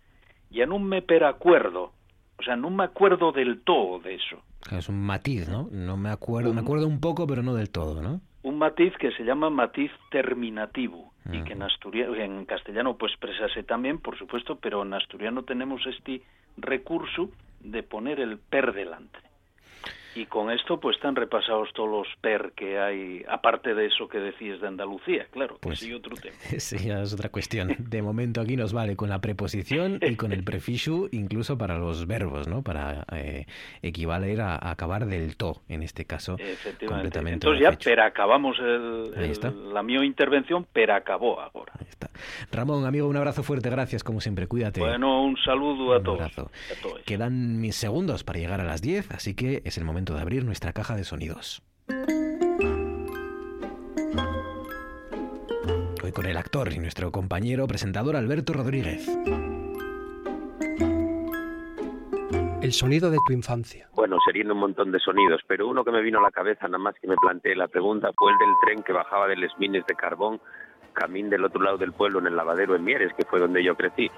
Ya 0.51 0.67
no 0.67 0.79
me 0.79 1.01
peracuerdo. 1.01 1.93
O 2.39 2.43
sea, 2.43 2.57
no 2.57 2.69
me 2.69 2.85
acuerdo 2.85 3.33
del 3.33 3.63
todo 3.63 4.01
de 4.01 4.17
eso. 4.17 4.43
Es 4.71 4.91
un 4.91 5.01
matiz, 5.01 5.49
¿no? 5.49 5.71
No 5.73 5.97
me 5.97 6.11
acuerdo, 6.11 6.53
me 6.53 6.61
acuerdo 6.61 6.87
un 6.87 7.01
poco, 7.01 7.27
pero 7.27 7.43
no 7.43 7.55
del 7.55 7.71
todo, 7.71 8.03
¿no? 8.03 8.21
Un 8.49 8.57
matiz 8.57 8.97
que 8.97 9.13
se 9.13 9.25
llama 9.25 9.51
matiz 9.51 9.93
terminativo 10.11 11.13
y 11.31 11.45
que 11.45 11.53
en, 11.53 11.63
asturiano, 11.63 12.15
en 12.15 12.47
castellano 12.47 12.97
pues 12.97 13.13
expresase 13.13 13.63
también, 13.63 13.99
por 13.99 14.17
supuesto, 14.17 14.57
pero 14.57 14.81
en 14.81 14.95
asturiano 14.95 15.43
tenemos 15.43 15.87
este 15.87 16.23
recurso 16.57 17.29
de 17.61 17.83
poner 17.83 18.21
el 18.21 18.39
per 18.39 18.73
delante. 18.73 19.19
Y 20.15 20.27
con 20.27 20.51
esto 20.51 20.81
pues 20.81 20.97
están 20.97 21.17
repasados 21.17 21.69
todos 21.75 21.91
los 21.91 22.09
PER 22.21 22.53
que 22.57 22.79
hay, 22.79 23.25
aparte 23.29 23.75
de 23.75 23.87
eso 23.87 24.09
que 24.09 24.19
decías 24.19 24.61
de 24.61 24.69
Andalucía, 24.69 25.27
claro, 25.31 25.59
pues 25.61 25.81
sí 25.81 25.93
otro 25.93 26.17
tema. 26.17 26.35
Sí, 26.59 26.77
ya 26.79 27.03
es 27.03 27.15
otra 27.15 27.29
cuestión. 27.29 27.77
De 27.79 28.03
momento 28.03 28.41
aquí 28.41 28.57
nos 28.57 28.73
vale 28.73 28.97
con 28.97 29.09
la 29.09 29.21
preposición 29.21 29.99
y 30.03 30.17
con 30.17 30.33
el 30.33 30.45
prefijo, 30.45 31.09
incluso 31.13 31.57
para 31.57 31.79
los 31.79 32.07
verbos, 32.07 32.49
¿no? 32.49 32.63
Para 32.63 33.05
eh, 33.13 33.47
equivaler 33.83 34.41
a, 34.41 34.71
acabar 34.71 35.07
del 35.07 35.37
to, 35.37 35.63
en 35.69 35.83
este 35.83 36.05
caso. 36.05 36.37
Efectivamente. 36.39 37.33
Entonces 37.33 37.63
ya 37.63 37.79
pero 37.83 38.03
acabamos 38.03 38.59
el, 38.59 39.73
la 39.73 39.83
mi 39.83 39.95
intervención, 39.95 40.67
pero 40.73 40.95
acabó 40.95 41.41
ahora. 41.41 41.73
Ahí 41.79 41.87
está. 41.89 42.11
Ramón, 42.51 42.85
amigo, 42.85 43.09
un 43.09 43.17
abrazo 43.17 43.43
fuerte, 43.43 43.71
gracias 43.71 44.03
como 44.03 44.21
siempre, 44.21 44.47
cuídate. 44.47 44.81
Bueno, 44.81 45.23
un 45.23 45.37
saludo 45.37 45.95
a, 45.95 46.03
todos, 46.03 46.21
a 46.21 46.29
todos. 46.29 47.03
Quedan 47.05 47.61
mis 47.61 47.77
segundos 47.77 48.25
para 48.25 48.39
llegar 48.39 48.61
a 48.61 48.65
las 48.65 48.83
10, 48.83 49.11
así 49.13 49.35
que 49.35 49.63
es 49.65 49.79
el 49.79 49.85
momento 49.85 49.98
de 50.05 50.21
abrir 50.21 50.45
nuestra 50.45 50.73
caja 50.73 50.95
de 50.97 51.05
sonidos. 51.05 51.63
Hoy 56.03 56.13
con 56.13 56.27
el 56.27 56.37
actor 56.37 56.73
y 56.73 56.79
nuestro 56.79 57.11
compañero 57.11 57.67
presentador 57.67 58.17
Alberto 58.17 58.53
Rodríguez. 58.53 59.09
El 62.63 62.73
sonido 62.73 63.11
de 63.11 63.19
tu 63.27 63.33
infancia. 63.33 63.89
Bueno, 63.95 64.19
serían 64.25 64.51
un 64.51 64.59
montón 64.59 64.93
de 64.93 65.01
sonidos, 65.01 65.41
pero 65.47 65.69
uno 65.69 65.85
que 65.85 65.91
me 65.91 66.03
vino 66.03 66.19
a 66.19 66.23
la 66.23 66.31
cabeza 66.31 66.67
nada 66.67 66.79
más 66.79 66.95
que 67.01 67.09
me 67.09 67.17
planteé 67.17 67.57
la 67.57 67.69
pregunta 67.69 68.11
fue 68.17 68.33
el 68.33 68.39
del 68.39 68.55
tren 68.65 68.83
que 68.83 68.93
bajaba 68.93 69.27
de 69.27 69.37
Les 69.37 69.53
Mines 69.59 69.85
de 69.87 69.95
Carbón, 69.95 70.41
camín 70.93 71.31
del 71.31 71.45
otro 71.45 71.63
lado 71.63 71.79
del 71.79 71.93
pueblo 71.93 72.19
en 72.21 72.27
el 72.27 72.37
lavadero 72.37 72.75
en 72.77 72.85
Mieres, 72.85 73.13
que 73.15 73.25
fue 73.25 73.41
donde 73.41 73.65
yo 73.65 73.75
crecí 73.77 74.11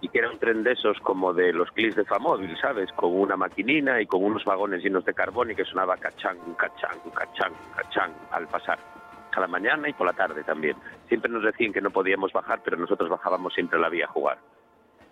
y 0.00 0.08
que 0.08 0.18
era 0.18 0.30
un 0.30 0.38
tren 0.38 0.62
de 0.62 0.72
esos 0.72 0.98
como 1.00 1.32
de 1.32 1.52
los 1.52 1.70
clics 1.70 1.96
de 1.96 2.04
Famóvil, 2.04 2.56
¿sabes? 2.60 2.92
Con 2.92 3.18
una 3.18 3.36
maquinina 3.36 4.00
y 4.00 4.06
con 4.06 4.22
unos 4.22 4.44
vagones 4.44 4.82
llenos 4.82 5.04
de 5.04 5.14
carbón 5.14 5.50
y 5.50 5.54
que 5.54 5.64
sonaba 5.64 5.96
cachán, 5.96 6.38
cachán, 6.56 6.98
cachán, 7.14 7.52
cachán 7.74 8.12
al 8.30 8.46
pasar. 8.46 8.78
A 9.32 9.40
la 9.40 9.46
mañana 9.48 9.86
y 9.86 9.92
por 9.92 10.06
la 10.06 10.14
tarde 10.14 10.42
también. 10.44 10.76
Siempre 11.08 11.30
nos 11.30 11.42
decían 11.42 11.70
que 11.70 11.82
no 11.82 11.90
podíamos 11.90 12.32
bajar, 12.32 12.60
pero 12.64 12.78
nosotros 12.78 13.10
bajábamos 13.10 13.52
siempre 13.52 13.78
la 13.78 13.90
vía 13.90 14.06
a 14.06 14.08
jugar. 14.08 14.38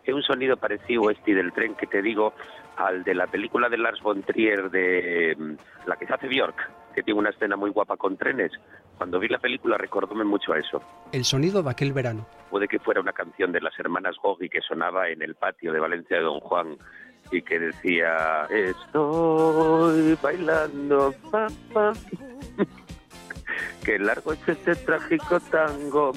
Es 0.05 0.15
un 0.15 0.23
sonido 0.23 0.57
parecido 0.57 1.11
este 1.11 1.35
del 1.35 1.53
tren 1.53 1.75
que 1.75 1.87
te 1.87 2.03
digo 2.03 2.35
al 2.77 3.05
de 3.05 3.15
la 3.15 3.27
película 3.27 3.69
de 3.69 3.79
Lars 3.79 4.03
von 4.03 4.23
Trier 4.23 4.71
de 4.71 5.35
mm, 5.39 5.89
la 5.89 5.97
que 5.97 6.07
se 6.07 6.13
hace 6.13 6.29
Björk, 6.29 6.71
que 6.95 7.03
tiene 7.03 7.21
una 7.21 7.31
escena 7.31 7.57
muy 7.57 7.71
guapa 7.71 7.97
con 7.97 8.17
trenes. 8.17 8.53
Cuando 8.99 9.19
vi 9.19 9.29
la 9.29 9.39
película 9.39 9.79
recordóme 9.79 10.25
mucho 10.25 10.53
a 10.53 10.59
eso. 10.59 10.83
El 11.13 11.25
sonido 11.25 11.63
de 11.63 11.71
aquel 11.71 11.93
verano. 11.93 12.27
Puede 12.51 12.69
que 12.69 12.79
fuera 12.79 13.01
una 13.01 13.13
canción 13.13 13.51
de 13.53 13.61
las 13.61 13.79
hermanas 13.79 14.17
Gogi 14.23 14.49
que 14.49 14.61
sonaba 14.61 15.09
en 15.09 15.23
el 15.23 15.35
patio 15.35 15.73
de 15.73 15.81
Valencia 15.81 16.19
de 16.19 16.23
Don 16.23 16.41
Juan 16.41 16.77
y 17.31 17.41
que 17.43 17.59
decía 17.59 18.47
estoy 18.51 20.19
bailando 20.23 21.15
papá 21.31 21.93
qué 23.85 23.99
largo 23.99 24.35
es 24.35 24.47
este 24.47 24.77
trágico 24.77 25.41
tango 25.41 26.13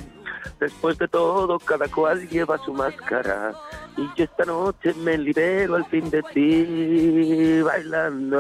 después 0.60 0.98
de 0.98 1.08
todo 1.08 1.60
cada 1.60 1.88
cual 1.88 2.28
lleva 2.28 2.58
su 2.64 2.74
máscara. 2.74 3.54
Y 3.98 4.08
yo 4.16 4.24
esta 4.24 4.46
noche 4.46 4.94
me 4.96 5.18
libero 5.18 5.76
al 5.76 5.86
fin 5.86 6.10
de 6.10 6.24
ti 6.24 7.62
bailando 7.62 8.40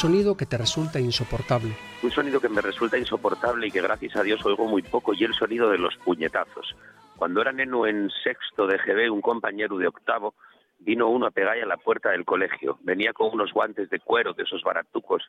sonido 0.00 0.34
que 0.34 0.46
te 0.46 0.56
resulta 0.56 0.98
insoportable. 0.98 1.76
Un 2.02 2.10
sonido 2.10 2.40
que 2.40 2.48
me 2.48 2.62
resulta 2.62 2.96
insoportable 2.96 3.66
y 3.66 3.70
que 3.70 3.82
gracias 3.82 4.16
a 4.16 4.22
Dios 4.22 4.44
oigo 4.46 4.66
muy 4.66 4.80
poco 4.80 5.12
y 5.12 5.24
el 5.24 5.34
sonido 5.34 5.68
de 5.68 5.76
los 5.76 5.94
puñetazos. 5.98 6.74
Cuando 7.18 7.42
era 7.42 7.52
neno 7.52 7.86
en 7.86 8.08
sexto 8.24 8.66
de 8.66 8.78
GB, 8.78 9.12
un 9.12 9.20
compañero 9.20 9.76
de 9.76 9.88
octavo 9.88 10.34
vino 10.78 11.10
uno 11.10 11.26
a 11.26 11.30
pegar 11.30 11.58
a 11.58 11.66
la 11.66 11.76
puerta 11.76 12.12
del 12.12 12.24
colegio. 12.24 12.78
Venía 12.80 13.12
con 13.12 13.28
unos 13.30 13.52
guantes 13.52 13.90
de 13.90 14.00
cuero, 14.00 14.32
de 14.32 14.44
esos 14.44 14.62
baratucos, 14.62 15.22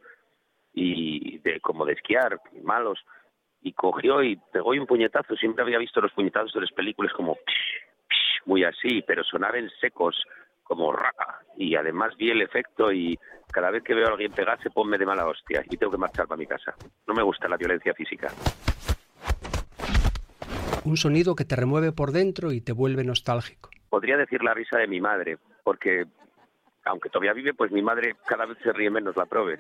y 0.74 1.40
de 1.40 1.60
como 1.60 1.86
de 1.86 1.92
esquiar, 1.92 2.40
malos, 2.64 3.00
y 3.62 3.74
cogió 3.74 4.24
y 4.24 4.38
pegó 4.54 4.70
un 4.70 4.88
puñetazo. 4.88 5.36
Siempre 5.36 5.66
había 5.66 5.80
visto 5.80 6.00
los 6.00 6.14
puñetazos 6.14 6.54
de 6.54 6.62
las 6.62 6.72
películas 6.72 7.12
como 7.12 7.38
muy 8.46 8.64
así, 8.64 9.04
pero 9.06 9.22
sonaban 9.26 9.70
secos, 9.82 10.16
como 10.64 10.94
raca. 10.94 11.41
Y 11.58 11.76
además 11.76 12.16
vi 12.18 12.32
el 12.32 12.42
efecto 12.42 12.92
y 12.92 13.18
cada 13.52 13.70
vez 13.70 13.84
que 13.84 13.94
veo 13.94 14.08
a 14.08 14.12
alguien 14.12 14.32
pegarse, 14.32 14.70
ponme 14.70 14.98
de 14.98 15.06
mala 15.06 15.28
hostia 15.28 15.64
y 15.70 15.78
tengo 15.78 15.92
que 15.92 15.98
marchar 15.98 16.28
para 16.28 16.40
mi 16.40 16.48
casa. 16.48 16.74
No 17.08 17.14
me 17.14 17.24
gusta 17.24 17.48
la 17.48 17.58
violencia 17.58 17.94
física. 17.94 18.30
Un 20.84 20.98
sonido 20.98 21.36
que 21.36 21.46
te 21.46 21.56
remueve 21.56 21.92
por 21.92 22.12
dentro 22.12 22.52
y 22.52 22.62
te 22.62 22.72
vuelve 22.72 23.04
nostálgico. 23.04 23.70
Podría 23.90 24.18
decir 24.18 24.44
la 24.44 24.54
risa 24.54 24.80
de 24.80 24.88
mi 24.88 25.00
madre, 25.00 25.38
porque 25.64 26.06
aunque 26.86 27.10
todavía 27.10 27.34
vive, 27.34 27.54
pues 27.54 27.72
mi 27.72 27.82
madre 27.82 28.16
cada 28.26 28.46
vez 28.46 28.58
se 28.64 28.74
ríe 28.74 28.90
menos, 28.90 29.16
la 29.16 29.26
prove. 29.26 29.60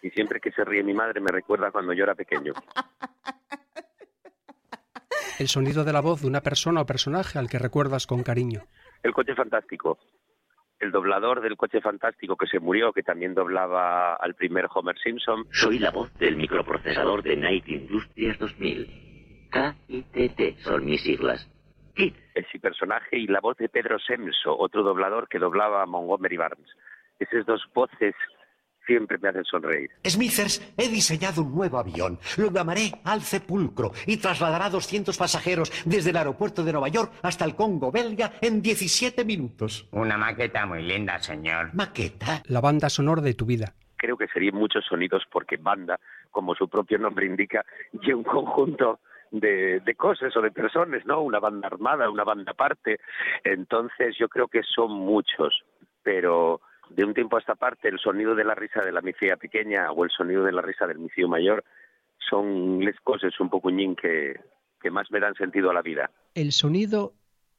Y 0.00 0.10
siempre 0.10 0.40
que 0.40 0.50
se 0.52 0.64
ríe 0.64 0.82
mi 0.82 0.94
madre 0.94 1.20
me 1.20 1.30
recuerda 1.30 1.70
cuando 1.70 1.92
yo 1.92 2.04
era 2.04 2.14
pequeño. 2.14 2.54
El 5.38 5.48
sonido 5.48 5.84
de 5.84 5.92
la 5.92 6.00
voz 6.00 6.22
de 6.22 6.28
una 6.28 6.40
persona 6.40 6.80
o 6.80 6.86
personaje 6.86 7.38
al 7.38 7.48
que 7.48 7.58
recuerdas 7.58 8.06
con 8.06 8.22
cariño. 8.22 8.62
El 9.02 9.12
coche 9.12 9.34
fantástico 9.34 9.98
el 10.82 10.90
doblador 10.90 11.40
del 11.40 11.56
coche 11.56 11.80
fantástico 11.80 12.36
que 12.36 12.48
se 12.48 12.58
murió, 12.58 12.92
que 12.92 13.04
también 13.04 13.34
doblaba 13.34 14.14
al 14.14 14.34
primer 14.34 14.66
Homer 14.74 14.98
Simpson. 14.98 15.46
Soy 15.52 15.78
la 15.78 15.92
voz 15.92 16.12
del 16.18 16.36
microprocesador 16.36 17.22
de 17.22 17.36
Night 17.36 17.68
Industries 17.68 18.36
2000. 18.38 19.48
K-I-T-T 19.50 20.56
son 20.58 20.84
mis 20.84 21.02
siglas. 21.02 21.48
Kit, 21.94 22.16
ese 22.34 22.58
personaje, 22.58 23.16
y 23.16 23.28
la 23.28 23.40
voz 23.40 23.56
de 23.58 23.68
Pedro 23.68 23.98
Semso, 24.00 24.58
otro 24.58 24.82
doblador 24.82 25.28
que 25.28 25.38
doblaba 25.38 25.82
a 25.82 25.86
Montgomery 25.86 26.36
Barnes. 26.36 26.68
Esas 27.20 27.46
dos 27.46 27.62
voces 27.72 28.14
siempre 28.86 29.18
me 29.18 29.28
hacen 29.28 29.44
sonreír. 29.44 29.90
Smithers, 30.06 30.74
he 30.76 30.88
diseñado 30.88 31.42
un 31.42 31.54
nuevo 31.54 31.78
avión. 31.78 32.18
Lo 32.36 32.50
llamaré 32.50 32.92
Al 33.04 33.22
Sepulcro 33.22 33.92
y 34.06 34.16
trasladará 34.16 34.70
200 34.70 35.16
pasajeros 35.16 35.72
desde 35.84 36.10
el 36.10 36.16
aeropuerto 36.16 36.64
de 36.64 36.72
Nueva 36.72 36.88
York 36.88 37.12
hasta 37.22 37.44
el 37.44 37.54
Congo 37.54 37.90
belga 37.90 38.32
en 38.40 38.62
17 38.62 39.24
minutos. 39.24 39.88
Una 39.92 40.16
maqueta 40.16 40.66
muy 40.66 40.82
linda, 40.82 41.18
señor. 41.18 41.70
¿Maqueta? 41.74 42.42
La 42.46 42.60
banda 42.60 42.88
sonora 42.88 43.22
de 43.22 43.34
tu 43.34 43.46
vida. 43.46 43.74
Creo 43.96 44.16
que 44.16 44.26
serían 44.28 44.56
muchos 44.56 44.84
sonidos 44.84 45.22
porque 45.30 45.56
banda, 45.56 45.98
como 46.30 46.54
su 46.54 46.68
propio 46.68 46.98
nombre 46.98 47.26
indica, 47.26 47.64
y 47.92 48.12
un 48.12 48.24
conjunto 48.24 48.98
de, 49.30 49.80
de, 49.80 49.94
cosas 49.94 50.36
o 50.36 50.42
de 50.42 50.50
personas, 50.50 51.06
¿no? 51.06 51.22
Una 51.22 51.38
banda 51.38 51.68
armada, 51.68 52.10
una 52.10 52.24
banda 52.24 52.50
aparte. 52.52 52.98
Entonces 53.44 54.16
yo 54.18 54.28
creo 54.28 54.48
que 54.48 54.62
son 54.62 54.90
muchos, 54.90 55.62
pero 56.02 56.60
de 56.94 57.04
un 57.04 57.14
tiempo 57.14 57.36
a 57.36 57.40
esta 57.40 57.54
parte 57.54 57.88
el 57.88 57.98
sonido 57.98 58.34
de 58.34 58.44
la 58.44 58.54
risa 58.54 58.80
de 58.80 58.92
la 58.92 59.00
micía 59.00 59.36
pequeña 59.36 59.90
o 59.92 60.04
el 60.04 60.10
sonido 60.10 60.44
de 60.44 60.52
la 60.52 60.62
risa 60.62 60.86
del 60.86 60.98
micío 60.98 61.28
mayor 61.28 61.64
son 62.18 62.84
las 62.84 62.98
cosas 63.00 63.38
un 63.40 63.50
poco 63.50 63.70
que, 64.00 64.40
que 64.80 64.90
más 64.90 65.10
me 65.10 65.20
dan 65.20 65.34
sentido 65.34 65.70
a 65.70 65.74
la 65.74 65.82
vida. 65.82 66.10
El 66.34 66.52
sonido 66.52 67.12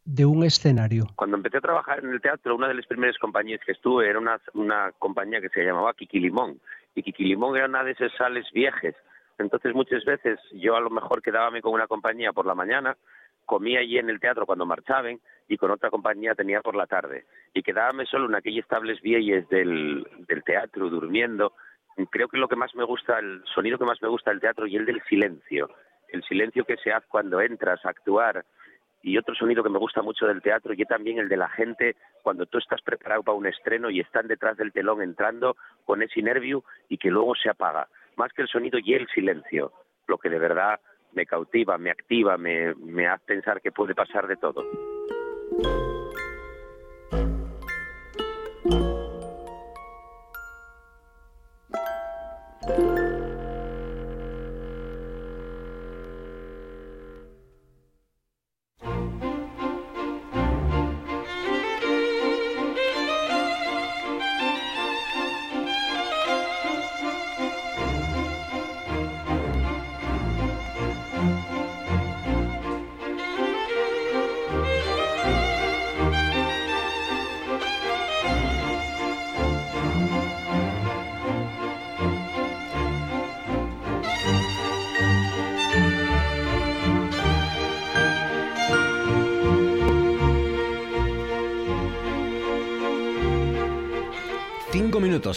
de 0.06 0.26
un 0.26 0.44
escenario. 0.44 1.08
Cuando 1.16 1.38
empecé 1.38 1.58
a 1.58 1.62
trabajar 1.62 2.04
en 2.04 2.12
el 2.12 2.22
teatro, 2.22 2.56
una 2.56 2.68
de 2.68 2.74
las 2.74 2.86
primeras 2.88 3.18
compañías 3.18 3.62
que 3.66 3.72
estuve 3.72 4.10
era 4.10 4.20
una, 4.20 4.40
una 4.54 4.92
compañía 5.00 5.42
que 5.42 5.50
se 5.50 5.64
llamaba 5.64 5.94
Kiki 5.94 6.20
Limón. 6.20 6.60
Y 6.96 7.04
Kiki 7.04 7.24
Limón 7.24 7.56
era 7.56 7.68
una 7.68 7.84
de 7.84 7.92
esas 7.92 8.12
sales 8.18 8.46
viejas. 8.54 8.96
Entonces 9.38 9.74
muchas 9.74 10.04
veces 10.06 10.40
yo 10.54 10.76
a 10.76 10.82
lo 10.82 10.90
mejor 10.90 11.22
quedábame 11.22 11.62
con 11.62 11.74
una 11.74 11.88
compañía 11.88 12.34
por 12.34 12.46
la 12.46 12.54
mañana, 12.54 12.98
comía 13.46 13.80
allí 13.80 13.98
en 13.98 14.10
el 14.10 14.20
teatro 14.20 14.46
cuando 14.46 14.66
marchaban 14.66 15.20
y 15.48 15.58
con 15.58 15.72
otra 15.72 15.89
compañía 15.89 16.36
tenía 16.36 16.62
por 16.62 16.76
la 16.76 16.88
tarde. 16.88 17.26
Y 17.54 17.64
quedábame 17.64 18.06
solo 18.06 18.26
en 18.28 18.36
aquellas 18.36 18.68
tables 18.68 19.02
viejas 19.02 19.48
del, 19.50 20.08
del 20.28 20.44
teatro, 20.44 20.89
durmiendo. 20.89 21.54
Creo 22.10 22.28
que 22.28 22.38
lo 22.38 22.48
que 22.48 22.56
más 22.56 22.74
me 22.76 22.84
gusta, 22.84 23.20
el 23.20 23.44
sonido 23.54 23.78
que 23.78 23.86
más 23.86 24.02
me 24.02 24.08
gusta 24.08 24.32
del 24.32 24.39
teatro 24.39 24.66
y 24.68 24.76
el 24.76 24.86
del 24.86 25.02
silencio. 25.04 25.70
El 26.08 26.24
silencio 26.24 26.66
que 26.66 26.78
se 26.78 26.91
hace 26.91 27.08
cuando 27.08 27.41
entras 27.41 27.86
a 27.86 27.89
actuar. 27.89 28.46
Y 29.02 29.18
otro 29.18 29.36
sonido 29.36 29.64
que 29.64 29.70
me 29.70 29.80
gusta 29.80 30.02
mucho 30.02 30.26
del 30.26 30.41
teatro 30.41 30.74
y 30.74 30.86
también 30.86 31.20
el 31.20 31.28
de 31.28 31.38
la 31.38 31.50
gente 31.50 31.98
cuando 32.22 32.46
tú 32.46 32.58
estás 32.58 32.82
preparado 32.82 33.22
para 33.22 33.38
un 33.38 33.46
estreno 33.46 33.89
y 33.89 34.00
están 34.00 34.28
detrás 34.28 34.56
del 34.56 34.72
telón 34.72 35.02
entrando 35.02 35.58
con 35.84 36.02
ese 36.02 36.22
nervio 36.22 36.64
y 36.88 36.98
que 36.98 37.10
luego 37.10 37.36
se 37.36 37.50
apaga 37.50 37.89
más 38.16 38.32
que 38.34 38.44
el 38.44 38.48
sonido 38.48 38.80
y 38.80 38.94
el 38.94 39.08
silencio, 39.08 39.72
lo 40.08 40.18
que 40.18 40.30
de 40.30 40.39
verdad 40.39 40.80
me 41.16 41.26
cautiva, 41.26 41.78
me 41.78 41.91
activa, 41.91 42.38
me, 42.38 43.07
hace 43.07 43.24
pensar 43.26 43.61
que 43.61 43.72
puede 43.72 43.95
pasar 43.95 44.28
de 44.28 44.38
todo. 44.38 44.64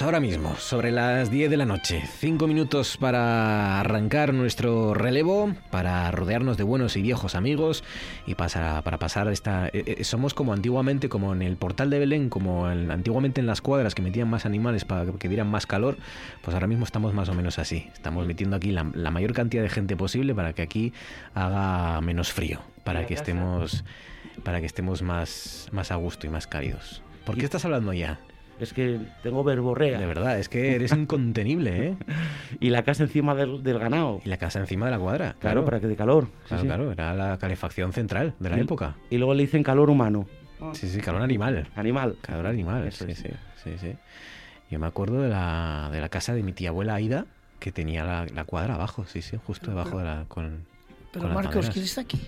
Ahora 0.07 0.21
mismo, 0.21 0.55
sobre 0.57 0.93
las 0.93 1.31
10 1.31 1.51
de 1.51 1.57
la 1.57 1.65
noche. 1.67 2.03
Cinco 2.19 2.47
minutos 2.47 2.97
para 2.97 3.81
arrancar 3.81 4.33
nuestro 4.33 4.95
relevo, 4.95 5.53
para 5.71 6.09
rodearnos 6.13 6.57
de 6.57 6.63
buenos 6.63 6.97
y 6.97 7.03
viejos 7.03 7.35
amigos 7.35 7.83
y 8.25 8.37
para, 8.37 8.83
para 8.83 8.99
pasar 8.99 9.27
esta... 9.29 9.67
eh, 9.69 9.83
eh, 9.99 10.05
somos 10.05 10.33
como 10.33 10.53
antiguamente, 10.53 11.09
como 11.09 11.33
en 11.33 11.43
el 11.43 11.57
portal 11.57 11.91
de 11.91 11.99
Belén, 11.99 12.29
como 12.29 12.71
en- 12.71 12.91
antiguamente 12.93 13.41
en 13.41 13.47
las 13.49 13.61
cuadras 13.61 13.95
que 13.97 14.03
metían 14.03 14.31
más 14.31 14.47
animales 14.47 14.85
para 14.85 15.05
que 15.11 15.29
dieran 15.29 15.49
más 15.49 15.67
calor, 15.67 15.97
pues 16.43 16.55
ahora 16.55 16.69
mismo 16.69 16.85
estamos 16.85 17.13
más 17.13 17.29
o 17.29 17.35
menos 17.35 17.59
así. 17.59 17.89
Estamos 17.93 18.27
metiendo 18.29 18.55
aquí 18.57 18.71
la, 18.71 18.89
la 18.95 19.11
mayor 19.11 19.33
cantidad 19.33 19.63
de 19.65 19.69
gente 19.71 19.97
posible 19.97 20.35
para 20.37 20.53
que 20.53 20.63
aquí 20.63 20.93
haga 21.35 22.01
menos 22.01 22.33
frío, 22.33 22.61
para 22.85 23.07
que 23.07 23.15
estemos, 23.15 23.85
para 24.45 24.61
que 24.61 24.67
estemos 24.67 25.03
más, 25.03 25.69
más 25.73 25.91
a 25.91 25.97
gusto 25.97 26.29
y 26.29 26.31
más 26.31 26.47
cálidos. 26.47 27.03
¿Por 27.25 27.37
qué 27.37 27.45
estás 27.45 27.65
hablando 27.65 27.93
ya? 27.93 28.21
Es 28.59 28.73
que 28.73 28.99
tengo 29.23 29.45
verborrea. 29.45 29.99
De 29.99 30.07
verdad, 30.07 30.39
es 30.39 30.49
que 30.49 30.75
eres 30.75 30.93
incontenible, 30.93 31.89
¿eh? 31.89 31.97
y 32.61 32.71
la 32.71 32.83
casa 32.85 33.03
encima 33.03 33.35
del, 33.35 33.63
del 33.63 33.79
ganado. 33.79 34.21
Y 34.25 34.29
la 34.29 34.39
casa 34.39 34.59
encima 34.61 34.87
de 34.87 34.93
la 34.93 34.99
cuadra. 34.99 35.37
Claro, 35.41 35.65
para 35.65 35.79
que 35.81 35.87
dé 35.87 35.97
calor. 35.97 36.29
Claro, 36.49 36.63
sí. 36.63 36.67
claro, 36.67 36.93
era 36.93 37.15
la 37.15 37.37
calefacción 37.39 37.93
central 37.93 38.35
de 38.39 38.51
la 38.51 38.57
Y- 38.59 38.61
época. 38.63 38.97
Y 39.11 39.19
luego 39.19 39.35
le 39.35 39.43
dicen 39.43 39.63
calor 39.63 39.91
humano. 39.91 40.27
Sí, 40.73 40.89
sí, 40.89 41.01
calor 41.01 41.21
animal. 41.21 41.69
Animal. 41.77 42.17
Calor 42.23 42.47
animal, 42.47 42.87
Eso 42.87 43.05
sí, 43.05 43.11
es. 43.13 43.19
sí, 43.19 43.29
sí, 43.63 43.71
sí. 43.79 43.93
Yo 44.71 44.79
me 44.79 44.87
acuerdo 44.87 45.21
de 45.21 45.29
la, 45.29 45.91
de 45.93 46.01
la 46.01 46.09
casa 46.09 46.35
de 46.35 46.43
mi 46.43 46.53
tía 46.53 46.71
abuela 46.71 46.95
Aida, 46.95 47.27
que 47.61 47.73
tenía 47.73 48.05
la, 48.05 48.27
la 48.35 48.45
cuadra 48.45 48.75
abajo, 48.75 49.05
sí, 49.07 49.21
sí, 49.23 49.37
justo 49.47 49.71
debajo 49.71 49.99
de 49.99 50.05
la... 50.05 50.25
Con, 50.29 50.65
Pero 51.13 51.27
con 51.27 51.35
Marcos. 51.35 51.69
¿quién 51.71 51.85
está 51.85 52.01
aquí? 52.01 52.21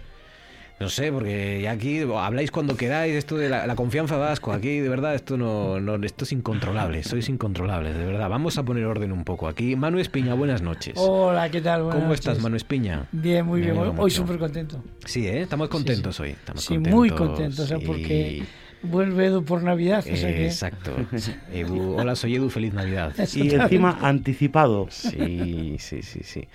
No 0.81 0.89
sé, 0.89 1.11
porque 1.11 1.61
ya 1.61 1.73
aquí 1.73 2.01
habláis 2.03 2.53
cuando 2.53 2.77
queráis, 2.77 3.15
esto 3.17 3.37
de 3.37 3.49
la, 3.49 3.67
la 3.67 3.75
confianza 3.75 4.17
vasco, 4.17 4.53
aquí 4.53 4.79
de 4.79 4.89
verdad 4.89 5.15
esto 5.17 5.37
no, 5.37 5.81
no 5.81 5.97
esto 6.07 6.25
es 6.25 6.31
incontrolable, 6.31 7.03
sois 7.03 7.29
incontrolables, 7.29 7.97
de 7.99 8.05
verdad. 8.05 8.29
Vamos 8.29 8.59
a 8.59 8.63
poner 8.63 8.85
orden 8.85 9.11
un 9.11 9.25
poco 9.25 9.49
aquí. 9.49 9.75
Manu 9.75 9.99
Espiña, 9.99 10.35
buenas 10.35 10.63
noches. 10.63 10.95
Hola, 10.97 11.51
¿qué 11.51 11.61
tal? 11.61 11.83
Buenas 11.83 12.01
¿Cómo 12.03 12.15
estás. 12.15 12.41
Manu 12.41 12.55
Espiña? 12.57 13.09
Bien, 13.11 13.45
muy 13.45 13.61
Me 13.61 13.73
bien. 13.73 13.95
Hoy, 13.99 14.11
súper 14.13 14.39
contento. 14.39 14.81
Sí, 15.05 15.27
¿eh? 15.27 15.41
Estamos 15.41 15.69
contentos 15.69 16.21
hoy. 16.21 16.31
Estamos 16.31 16.63
Sí, 16.63 16.75
contentos, 16.75 16.97
muy 16.97 17.11
contentos, 17.11 17.59
o 17.59 17.67
sea, 17.67 17.79
y- 17.79 17.85
porque 17.85 18.43
vuelve 18.83 19.27
Edu 19.27 19.45
por 19.45 19.63
Navidad. 19.63 20.01
O 20.01 20.17
sea 20.17 20.31
que... 20.35 20.47
Exacto. 20.47 20.95
Edu, 21.53 21.97
hola, 21.97 22.15
soy 22.17 22.37
Edu, 22.37 22.51
feliz 22.51 22.73
Navidad. 22.75 23.13
Y 23.35 23.55
encima 23.55 23.99
anticipado. 24.03 24.87
Sí, 24.91 25.77
sí, 25.79 26.03
sí, 26.03 26.21
sí. 26.23 26.49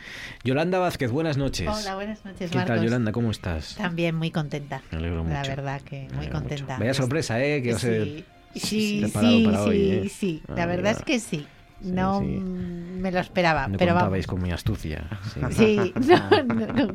Yolanda 0.43 0.79
Vázquez, 0.79 1.11
buenas 1.11 1.37
noches. 1.37 1.67
Hola, 1.67 1.95
buenas 1.95 2.23
noches, 2.25 2.49
¿Qué 2.51 2.57
tal, 2.57 2.67
Marcos. 2.67 2.85
Yolanda? 2.85 3.11
¿Cómo 3.11 3.31
estás? 3.31 3.75
También 3.75 4.15
muy 4.15 4.31
contenta. 4.31 4.81
Me 4.91 4.97
alegro 4.97 5.23
mucho. 5.23 5.33
La 5.33 5.43
verdad 5.43 5.81
que 5.81 6.07
muy 6.15 6.27
contenta. 6.27 6.77
Vaya 6.77 6.93
sorpresa, 6.93 7.43
¿eh? 7.43 7.61
Que 7.61 7.73
os 7.73 7.83
he 7.83 8.23
Sí, 8.55 9.03
sí, 9.03 9.11
sí, 9.19 9.47
hoy, 9.47 9.77
sí, 9.77 9.91
¿eh? 9.91 10.09
sí. 10.09 10.43
Ah, 10.47 10.53
La 10.57 10.65
verdad 10.67 10.93
ya. 10.93 10.99
es 10.99 11.03
que 11.05 11.19
sí. 11.19 11.47
No 11.83 12.19
sí. 12.19 12.25
me 12.25 13.11
lo 13.11 13.19
esperaba, 13.19 13.67
No 13.67 13.77
pero 13.77 13.93
contabais 13.93 14.25
vamos. 14.27 14.39
con 14.39 14.41
mi 14.47 14.51
astucia. 14.53 15.05
Sí, 15.51 15.93
no, 16.07 16.43
no, 16.43 16.65
no. 16.73 16.87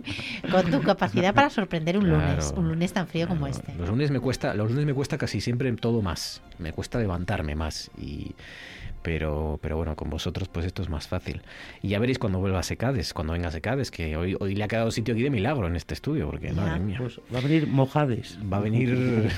con 0.51 0.71
tu 0.71 0.81
capacidad 0.83 1.35
para 1.35 1.51
sorprender 1.51 1.99
un 1.99 2.09
lunes, 2.09 2.53
un 2.57 2.69
lunes 2.69 2.93
tan 2.93 3.07
frío 3.07 3.29
como 3.29 3.47
este. 3.47 3.75
Los 3.75 3.89
lunes 3.89 4.11
me 4.11 4.21
cuesta, 4.21 4.55
los 4.55 4.71
lunes 4.71 4.87
me 4.87 4.95
cuesta 4.95 5.19
casi 5.19 5.41
siempre 5.41 5.71
todo 5.73 6.03
más. 6.03 6.41
Me 6.59 6.73
cuesta 6.73 6.99
levantarme 6.99 7.55
más 7.55 7.91
y 7.99 8.35
pero 9.03 9.59
pero 9.63 9.77
bueno, 9.77 9.97
con 9.97 10.11
vosotros 10.11 10.49
pues 10.49 10.67
esto 10.67 10.83
es 10.83 10.89
más 10.89 11.09
fácil. 11.09 11.43
Y 11.83 11.89
ya 11.89 11.99
veréis 11.99 12.19
cuando 12.19 12.39
vuelva 12.39 12.61
a 12.61 12.63
Secades, 12.63 13.15
cuando 13.15 13.33
venga 13.33 13.49
a 13.49 13.53
Secades, 13.53 13.91
que 13.91 14.17
hoy 14.17 14.37
hoy 14.39 14.55
le 14.55 14.65
ha 14.65 14.69
quedado 14.69 14.91
sitio 14.91 15.15
aquí 15.15 15.23
de 15.23 15.31
milagro 15.31 15.67
en 15.67 15.77
este 15.77 15.95
estudio, 15.95 16.27
porque 16.27 16.53
madre 16.53 16.81
mía. 16.81 16.99
Pues 16.99 17.21
va 17.35 17.39
a 17.39 17.43
venir 17.43 17.67
Mojades. 17.67 18.39
Va 18.51 18.59
a 18.59 18.61
venir 18.61 19.29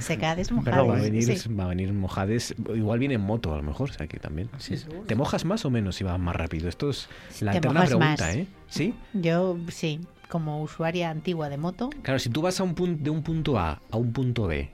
Secades 0.00 0.50
va 0.52 0.96
a 0.96 1.00
venir, 1.00 1.38
sí. 1.38 1.48
va 1.54 1.64
a 1.64 1.68
venir 1.68 1.92
mojades, 1.92 2.54
igual 2.74 2.98
viene 2.98 3.14
en 3.14 3.20
moto 3.20 3.52
a 3.52 3.56
lo 3.56 3.62
mejor, 3.62 3.90
o 3.90 3.92
sea 3.92 4.06
que 4.06 4.18
también. 4.18 4.48
Sí, 4.58 4.76
seguro. 4.76 5.02
¿Te 5.02 5.14
mojas 5.14 5.44
más 5.44 5.64
o 5.64 5.70
menos 5.70 5.96
si 5.96 6.04
vas 6.04 6.18
más 6.18 6.36
rápido? 6.36 6.68
Esto 6.68 6.90
es 6.90 7.08
la 7.40 7.52
Te 7.52 7.58
eterna 7.58 7.84
pregunta, 7.84 8.06
más. 8.06 8.36
¿eh? 8.36 8.46
¿Sí? 8.68 8.94
Yo 9.12 9.56
sí, 9.68 10.00
como 10.28 10.62
usuaria 10.62 11.10
antigua 11.10 11.48
de 11.48 11.56
moto, 11.56 11.90
Claro, 12.02 12.18
si 12.18 12.30
tú 12.30 12.42
vas 12.42 12.60
a 12.60 12.64
un 12.64 12.74
punto, 12.74 13.02
de 13.02 13.10
un 13.10 13.22
punto 13.22 13.58
A 13.58 13.80
a 13.90 13.96
un 13.96 14.12
punto 14.12 14.46
B, 14.46 14.70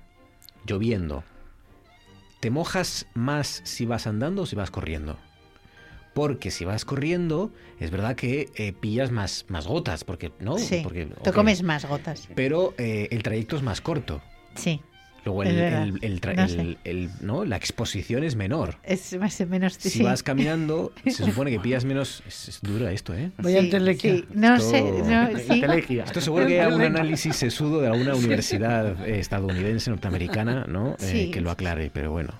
lloviendo, 0.66 1.24
¿te 2.40 2.50
mojas 2.50 3.06
más 3.14 3.60
si 3.64 3.86
vas 3.86 4.06
andando 4.06 4.42
o 4.42 4.46
si 4.46 4.56
vas 4.56 4.70
corriendo? 4.70 5.18
Porque 6.14 6.50
si 6.50 6.64
vas 6.64 6.84
corriendo, 6.84 7.52
es 7.78 7.90
verdad 7.90 8.16
que 8.16 8.50
eh, 8.56 8.72
pillas 8.72 9.12
más, 9.12 9.44
más 9.48 9.66
gotas, 9.66 10.02
porque 10.02 10.32
no, 10.40 10.58
sí, 10.58 10.80
porque 10.82 11.06
te 11.06 11.30
ok, 11.30 11.36
comes 11.36 11.62
más 11.62 11.84
gotas. 11.84 12.28
Pero 12.34 12.74
eh, 12.78 13.08
el 13.12 13.22
trayecto 13.22 13.56
es 13.56 13.62
más 13.62 13.80
corto. 13.80 14.20
Sí. 14.56 14.80
Luego 15.24 15.42
el, 15.42 15.58
el- 15.58 15.98
el 16.02 16.20
tra- 16.20 16.34
No 16.36 16.42
el- 16.44 16.48
sé. 16.48 16.76
el- 16.84 17.10
¿no? 17.20 17.44
la 17.44 17.56
exposición 17.56 18.24
es 18.24 18.36
menor. 18.36 18.76
Es 18.82 19.16
más 19.18 19.38
menos 19.48 19.74
Si 19.74 19.90
sí. 19.90 20.02
vas 20.02 20.22
caminando, 20.22 20.92
se 21.04 21.24
supone 21.24 21.50
que 21.50 21.60
pillas 21.60 21.84
menos. 21.84 22.22
Es, 22.26 22.48
es 22.48 22.60
duro 22.62 22.88
esto, 22.88 23.14
¿eh? 23.14 23.30
Vaya 23.38 23.58
entelequia. 23.58 24.14
sí. 24.16 24.24
No 24.32 24.56
Esto- 24.56 24.70
sé, 24.70 24.82
no, 24.82 25.28
sí. 25.38 25.98
Esto 26.00 26.20
seguro 26.20 26.46
que 26.46 26.60
hay 26.60 26.66
algún 26.66 26.82
análisis 26.82 27.36
sesudo 27.36 27.80
de 27.80 27.88
alguna 27.88 28.14
universidad 28.14 29.06
eh, 29.06 29.20
estadounidense, 29.20 29.90
norteamericana, 29.90 30.64
¿no? 30.68 30.96
Eh, 31.00 31.30
que 31.30 31.40
lo 31.40 31.50
aclare, 31.50 31.90
pero 31.92 32.10
bueno. 32.12 32.32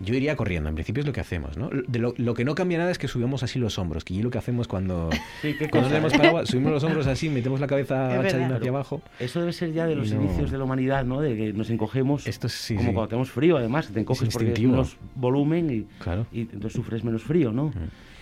Yo 0.00 0.14
iría 0.14 0.36
corriendo, 0.36 0.68
en 0.68 0.76
principio 0.76 1.00
es 1.00 1.06
lo 1.06 1.12
que 1.12 1.20
hacemos, 1.20 1.56
¿no? 1.56 1.70
De 1.88 1.98
lo, 1.98 2.14
lo 2.18 2.34
que 2.34 2.44
no 2.44 2.54
cambia 2.54 2.78
nada 2.78 2.90
es 2.92 2.98
que 2.98 3.08
subimos 3.08 3.42
así 3.42 3.58
los 3.58 3.78
hombros, 3.78 4.04
que 4.04 4.16
es 4.16 4.22
lo 4.22 4.30
que 4.30 4.38
hacemos 4.38 4.68
cuando, 4.68 5.10
Sí, 5.42 5.54
cuando 5.70 5.88
tenemos 5.88 6.12
¿eh? 6.14 6.16
paraguas, 6.18 6.48
subimos 6.48 6.70
los 6.72 6.84
hombros 6.84 7.06
así, 7.08 7.28
metemos 7.28 7.58
la 7.58 7.66
cabeza 7.66 8.20
hacia 8.20 8.68
abajo. 8.70 9.02
Eso 9.18 9.40
debe 9.40 9.52
ser 9.52 9.72
ya 9.72 9.86
de 9.86 9.96
los 9.96 10.12
no- 10.12 10.22
inicios 10.22 10.50
de 10.52 10.58
la 10.58 10.64
humanidad, 10.64 11.04
¿no? 11.04 11.20
De 11.20 11.36
que 11.36 11.52
nos 11.52 11.68
encogemos 11.70 12.26
Esto 12.28 12.48
sí, 12.48 12.76
como 12.76 12.88
sí. 12.90 12.94
cuando 12.94 13.08
tenemos 13.08 13.30
frío, 13.30 13.56
además, 13.56 13.88
te 13.92 13.98
encoges 14.00 14.28
porque 14.32 14.52
menos 14.60 14.96
volumen 15.16 15.70
y, 15.70 15.86
Claro. 16.02 16.26
y 16.32 16.42
entonces 16.42 16.74
sufres 16.74 17.02
menos 17.02 17.22
frío, 17.22 17.50
¿no? 17.52 17.72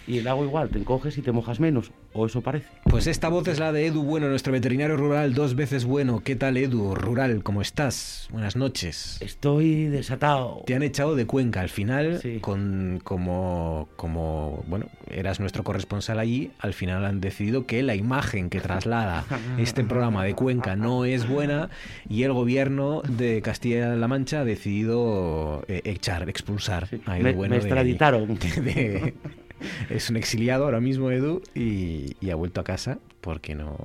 Y 0.08 0.18
el 0.18 0.28
agua 0.28 0.44
igual, 0.44 0.68
te 0.68 0.78
encoges 0.78 1.18
y 1.18 1.22
te 1.22 1.32
mojas 1.32 1.58
menos, 1.58 1.90
o 2.12 2.26
eso 2.26 2.40
parece. 2.40 2.68
Pues 2.84 3.08
esta 3.08 3.28
voz 3.28 3.48
es 3.48 3.58
la 3.58 3.72
de 3.72 3.86
Edu 3.86 4.02
Bueno, 4.04 4.28
nuestro 4.28 4.52
veterinario 4.52 4.96
rural, 4.96 5.34
dos 5.34 5.56
veces 5.56 5.84
bueno. 5.84 6.20
¿Qué 6.22 6.36
tal, 6.36 6.56
Edu? 6.56 6.94
Rural, 6.94 7.42
¿cómo 7.42 7.60
estás? 7.60 8.28
Buenas 8.30 8.54
noches. 8.54 9.18
Estoy 9.20 9.86
desatado. 9.86 10.62
Te 10.64 10.76
han 10.76 10.84
echado 10.84 11.16
de 11.16 11.26
Cuenca 11.26 11.60
al 11.60 11.70
final, 11.70 12.20
con 12.40 13.00
como, 13.02 13.88
como, 13.96 14.62
bueno, 14.68 14.86
eras 15.10 15.40
nuestro 15.40 15.64
corresponsal 15.64 16.20
allí, 16.20 16.52
al 16.60 16.72
final 16.72 17.04
han 17.04 17.20
decidido 17.20 17.66
que 17.66 17.82
la 17.82 17.96
imagen 17.96 18.48
que 18.48 18.60
traslada 18.60 19.24
este 19.58 19.82
programa 19.82 20.22
de 20.24 20.34
Cuenca 20.34 20.76
no 20.76 21.04
es 21.04 21.28
buena 21.28 21.68
y 22.08 22.22
el 22.22 22.32
gobierno 22.32 23.02
de 23.08 23.42
Castilla-La 23.42 24.06
Mancha 24.08 24.40
ha 24.40 24.44
decidido 24.44 25.64
eh, 25.66 25.80
echar, 25.84 26.28
expulsar 26.28 26.88
a 27.06 27.16
Edu 27.16 27.24
Me- 27.24 27.32
Bueno 27.32 27.50
me 27.50 27.56
de- 27.60 27.66
extraditaron. 27.66 28.38
de- 28.38 29.14
es 29.90 30.10
un 30.10 30.16
exiliado 30.16 30.64
ahora 30.64 30.80
mismo, 30.80 31.10
Edu, 31.10 31.42
y, 31.54 32.16
y 32.20 32.30
ha 32.30 32.34
vuelto 32.34 32.60
a 32.60 32.64
casa 32.64 32.98
porque 33.20 33.54
no... 33.54 33.76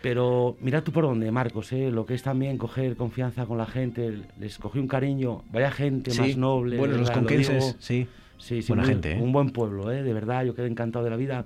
Pero 0.00 0.56
mira 0.60 0.82
tú 0.84 0.92
por 0.92 1.04
dónde, 1.04 1.30
Marcos, 1.32 1.72
¿eh? 1.72 1.90
lo 1.90 2.06
que 2.06 2.14
es 2.14 2.22
también 2.22 2.56
coger 2.56 2.94
confianza 2.96 3.46
con 3.46 3.58
la 3.58 3.66
gente, 3.66 4.20
les 4.38 4.56
cogí 4.58 4.78
un 4.78 4.86
cariño, 4.86 5.42
vaya 5.50 5.72
gente 5.72 6.12
Sí, 6.12 6.20
más 6.20 6.36
noble. 6.36 6.76
de 6.76 6.78
buenos 6.78 6.98
los 6.98 7.08
lo 7.08 7.14
conquenses, 7.14 7.64
digo. 7.64 7.76
sí. 7.80 8.06
Sí, 8.38 8.62
sí, 8.62 8.68
Buena 8.68 8.84
muy- 8.84 8.92
gente, 8.92 9.12
¿eh? 9.14 9.20
Un 9.20 9.32
buen 9.32 9.50
pueblo, 9.50 9.90
¿eh? 9.90 10.04
de 10.04 10.12
verdad, 10.12 10.44
yo 10.44 10.54
quedé 10.54 10.68
encantado 10.68 11.04
de 11.04 11.10
la 11.10 11.16
vida. 11.16 11.44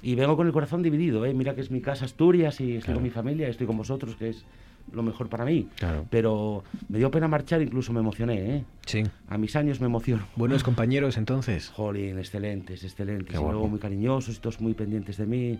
Y 0.00 0.14
vengo 0.14 0.34
con 0.34 0.46
el 0.46 0.52
corazón 0.54 0.82
dividido, 0.82 1.26
¿eh? 1.26 1.34
mira 1.34 1.54
que 1.54 1.60
es 1.60 1.70
mi 1.70 1.82
casa 1.82 2.06
Asturias 2.06 2.58
y 2.62 2.76
estoy 2.76 2.94
con 2.94 3.02
mi 3.02 3.10
familia, 3.10 3.48
estoy 3.48 3.66
con 3.66 3.76
vosotros, 3.76 4.16
que 4.16 4.30
es 4.30 4.44
lo 4.90 5.02
mejor 5.02 5.28
para 5.28 5.44
mí. 5.44 5.68
Claro. 5.76 6.06
Pero 6.10 6.64
me 6.88 6.98
dio 6.98 7.10
pena 7.10 7.28
marchar, 7.28 7.62
incluso 7.62 7.92
me 7.92 8.00
emocioné, 8.00 8.56
¿eh? 8.56 8.64
Sí. 8.86 9.02
A 9.28 9.38
mis 9.38 9.54
años 9.56 9.80
me 9.80 9.86
emociono. 9.86 10.26
Buenos 10.36 10.62
compañeros 10.62 11.16
entonces. 11.16 11.68
Jolín, 11.70 12.18
excelentes, 12.18 12.82
excelentes. 12.84 13.34
Y 13.34 13.42
luego 13.42 13.68
muy 13.68 13.78
cariñosos 13.78 14.36
y 14.36 14.40
todos 14.40 14.60
muy 14.60 14.74
pendientes 14.74 15.16
de 15.16 15.26
mí. 15.26 15.58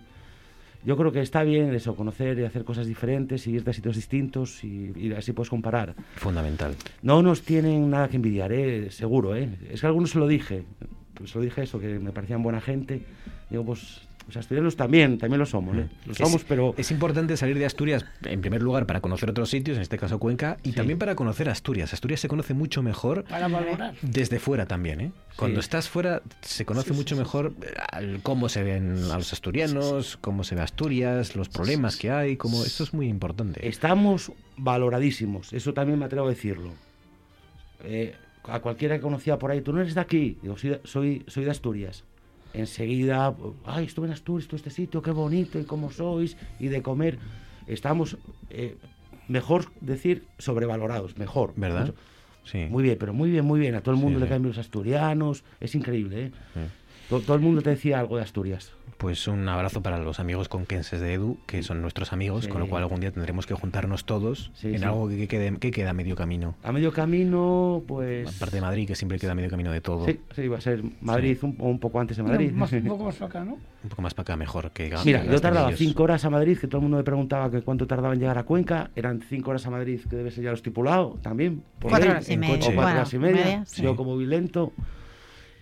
Yo 0.85 0.97
creo 0.97 1.13
que 1.13 1.21
está 1.21 1.45
bien 1.45 1.73
eso, 1.75 1.95
conocer 1.95 2.39
y 2.41 2.45
hacer 2.45 2.65
cosas 2.65 2.89
diferentes, 2.89 3.47
y 3.47 3.53
irte 3.53 3.71
a 3.71 3.73
sitios 3.73 3.95
distintos 3.95 4.65
y, 4.65 4.93
y 4.97 5.13
así 5.13 5.33
puedes 5.33 5.49
comparar. 5.49 5.95
Fundamental. 6.17 6.75
No 7.03 7.23
nos 7.23 7.43
tienen 7.43 7.89
nada 7.89 8.09
que 8.09 8.17
envidiar, 8.17 8.53
¿eh? 8.53 8.91
seguro. 8.91 9.37
¿eh? 9.37 9.49
Es 9.71 9.81
que 9.81 9.87
a 9.87 9.91
algunos 9.91 10.11
se 10.11 10.19
lo 10.19 10.27
dije. 10.27 10.65
Se 11.25 11.39
lo 11.39 11.45
dije 11.45 11.63
eso, 11.63 11.79
que 11.79 12.01
me 12.01 12.11
parecían 12.11 12.43
buena 12.43 12.61
gente. 12.61 13.03
Digo, 13.49 13.65
pues, 13.65 14.09
pues 14.25 14.37
asturianos 14.37 14.77
también, 14.77 15.19
también 15.19 15.39
lo 15.41 15.47
somos. 15.47 15.77
¿eh? 15.77 15.89
Lo 16.07 16.13
Es- 16.13 16.19
somos, 16.19 16.45
pero 16.45 16.75
Es 16.77 16.91
importante 16.91 17.37
salir 17.37 17.59
de 17.59 17.67
Asturias, 17.67 18.05
en 18.25 18.41
primer 18.41 18.63
lugar, 18.63 18.87
para 18.87 19.01
conocer 19.01 19.31
otros 19.31 19.51
sitios, 19.51 19.77
en 19.77 19.83
este 19.83 19.99
caso 19.99 20.19
Cuenca, 20.19 20.57
y 20.63 20.73
también 20.73 20.99
para 20.99 21.15
conocer 21.15 21.49
Asturias. 21.49 21.93
Asturias 21.93 22.21
se 22.21 22.29
conoce 22.29 22.55
mucho 22.55 22.83
mejor 22.83 23.25
Para 23.25 23.49
valorar. 23.49 23.95
desde 24.03 24.39
fuera 24.39 24.67
también, 24.67 25.01
¿eh? 25.01 25.13
Cuando 25.37 25.61
Sí. 25.61 25.65
estás 25.67 25.89
fuera 25.89 26.23
se 26.43 26.65
conoce 26.65 26.93
mucho 26.93 27.17
mejor 27.17 27.53
eh, 28.01 28.19
cómo 28.23 28.49
se 28.49 28.63
ven 28.63 28.99
a 29.11 29.17
los 29.17 29.33
asturianos, 29.33 30.17
cómo 30.21 30.45
se 30.45 30.55
ve 30.55 30.61
Asturias, 30.63 31.37
los 31.37 31.49
problemas 31.49 31.97
que 31.97 32.11
hay, 32.11 32.37
cómo... 32.37 32.63
Esto 32.65 32.85
es 32.85 32.93
muy 32.95 33.09
importante. 33.09 33.67
estamos 33.67 34.33
valoradísimos. 34.57 35.53
Eso 35.53 35.73
también 35.75 35.99
me 35.99 36.05
atrevo 36.05 36.27
a 36.27 36.31
decirlo. 36.31 36.71
Eh, 37.85 38.15
a 38.45 38.61
cualquiera 38.61 38.97
que 38.97 39.03
conocía 39.03 39.39
por 39.39 39.51
ahí, 39.51 39.61
tú 39.61 39.73
no 39.73 39.81
eres 39.81 39.95
de 39.95 40.01
aquí. 40.01 40.39
Digo, 40.43 40.57
soy, 40.85 41.25
soy 41.27 41.45
de 41.45 41.51
Asturias. 41.51 42.05
Enseguida, 42.55 43.35
ay, 43.65 43.87
estuve 43.87 44.07
en 44.07 44.13
Asturias, 44.13 44.45
estuve 44.45 44.59
en 44.61 44.67
este 44.67 44.71
sitio, 44.71 45.03
qué 45.03 45.11
bonito, 45.11 45.59
y 45.59 45.65
cómo 45.65 45.91
sois, 45.91 46.37
y 46.61 46.69
de 46.69 46.83
comer. 46.83 47.19
Estamos, 47.67 48.17
eh, 48.51 48.77
mejor 49.29 49.67
decir, 49.81 50.25
sobrevalorados, 50.39 51.17
mejor. 51.17 51.53
¿Verdad? 51.57 51.95
Sí. 52.45 52.67
Muy 52.69 52.83
bien, 52.83 52.97
pero 52.99 53.15
muy 53.15 53.31
bien, 53.31 53.45
muy 53.45 53.61
bien. 53.61 53.75
A 53.77 53.81
todo 53.83 53.95
el 53.95 54.01
mundo 54.01 54.19
Sí, 54.19 54.21
le 54.23 54.27
sí. 54.27 54.31
caen 54.31 54.43
los 54.43 54.59
asturianos. 54.59 55.45
Es 55.61 55.75
increíble, 55.75 56.27
¿eh? 56.27 56.31
To- 56.55 56.61
todo 57.21 57.35
el 57.37 57.43
mundo 57.43 57.63
te 57.63 57.71
decía 57.71 57.99
algo 58.01 58.17
de 58.17 58.23
Asturias. 58.23 58.73
Pues 58.99 59.27
un 59.27 59.49
abrazo 59.49 59.83
para 59.83 59.99
los 59.99 60.21
amigos 60.21 60.49
conquenses 60.49 61.01
de 61.01 61.15
Edu, 61.15 61.37
que 61.47 61.65
son 61.65 61.83
nuestros 61.83 62.13
amigos, 62.13 62.45
Sí. 62.45 62.51
con 62.51 62.61
lo 62.61 62.69
cual 62.69 62.85
algún 62.85 63.01
día 63.01 63.11
tendremos 63.11 63.47
que 63.47 63.55
juntarnos 63.55 64.05
todos 64.05 64.53
Sí, 64.55 64.69
en 64.69 64.79
sí. 64.79 64.85
algo 64.85 65.09
que 65.09 65.27
quede, 65.27 65.57
que 65.59 65.73
queda 65.73 65.91
a 65.91 65.93
medio 65.93 66.15
camino. 66.15 66.55
A 66.63 66.71
medio 66.71 66.93
camino, 66.93 67.83
pues... 67.89 68.37
Aparte 68.37 68.57
de 68.57 68.63
Madrid, 68.63 68.87
que 68.87 68.95
siempre 68.95 69.19
queda 69.19 69.33
a 69.33 69.35
medio 69.35 69.51
camino 69.51 69.73
de 69.73 69.81
todo. 69.81 70.07
Sí, 70.07 70.21
sí, 70.37 70.47
va 70.47 70.59
a 70.59 70.61
ser 70.61 70.85
Madrid 71.01 71.37
un, 71.43 71.57
o 71.59 71.69
un 71.69 71.81
poco 71.81 71.99
antes 71.99 72.17
de 72.17 72.23
No, 72.23 72.29
Madrid. 72.29 72.53
más- 72.53 72.73
un 72.73 72.83
poco 72.87 73.05
más 73.05 73.17
para 73.17 73.29
acá, 73.29 73.45
¿no? 73.45 73.55
Un 73.83 73.89
poco 73.91 74.03
más 74.03 74.15
para 74.15 74.23
acá 74.23 74.37
mejor 74.37 74.71
que 74.71 74.95
Mira, 75.05 75.25
yo 75.25 75.41
tardaba 75.41 75.69
ellos. 75.71 75.81
cinco 75.81 76.05
horas 76.05 76.25
a 76.25 76.31
Madrid, 76.31 76.57
que 76.59 76.69
todo 76.69 76.77
el 76.79 76.83
mundo 76.83 76.99
me 76.99 77.03
preguntaba 77.05 77.51
que 77.51 77.63
cuánto 77.63 77.89
tardaba 77.89 78.15
en 78.15 78.21
llegar 78.21 78.39
a 78.39 78.45
Cuenca. 78.45 78.91
Eran 78.95 79.21
cinco 79.29 79.51
horas 79.51 79.67
a 79.67 79.71
Madrid, 79.71 80.01
que 80.09 80.15
debe 80.15 80.31
ser 80.31 80.45
ya 80.45 80.51
lo 80.51 80.57
estipulado 80.57 81.19
también. 81.23 81.65
por 81.81 81.91
Cuatro 81.91 82.07
ley, 82.07 82.11
horas 82.13 82.31
y 82.31 82.37
media. 82.37 82.55
coche. 82.55 82.69
O 82.71 82.75
cuatro 82.75 82.83
Bueno, 82.83 82.97
horas 83.01 83.15
y 83.15 83.19
media. 83.19 83.45
media, 83.45 83.65
sí. 83.67 83.83
Yo 83.83 83.97
como 83.97 84.17
lento. 84.21 84.73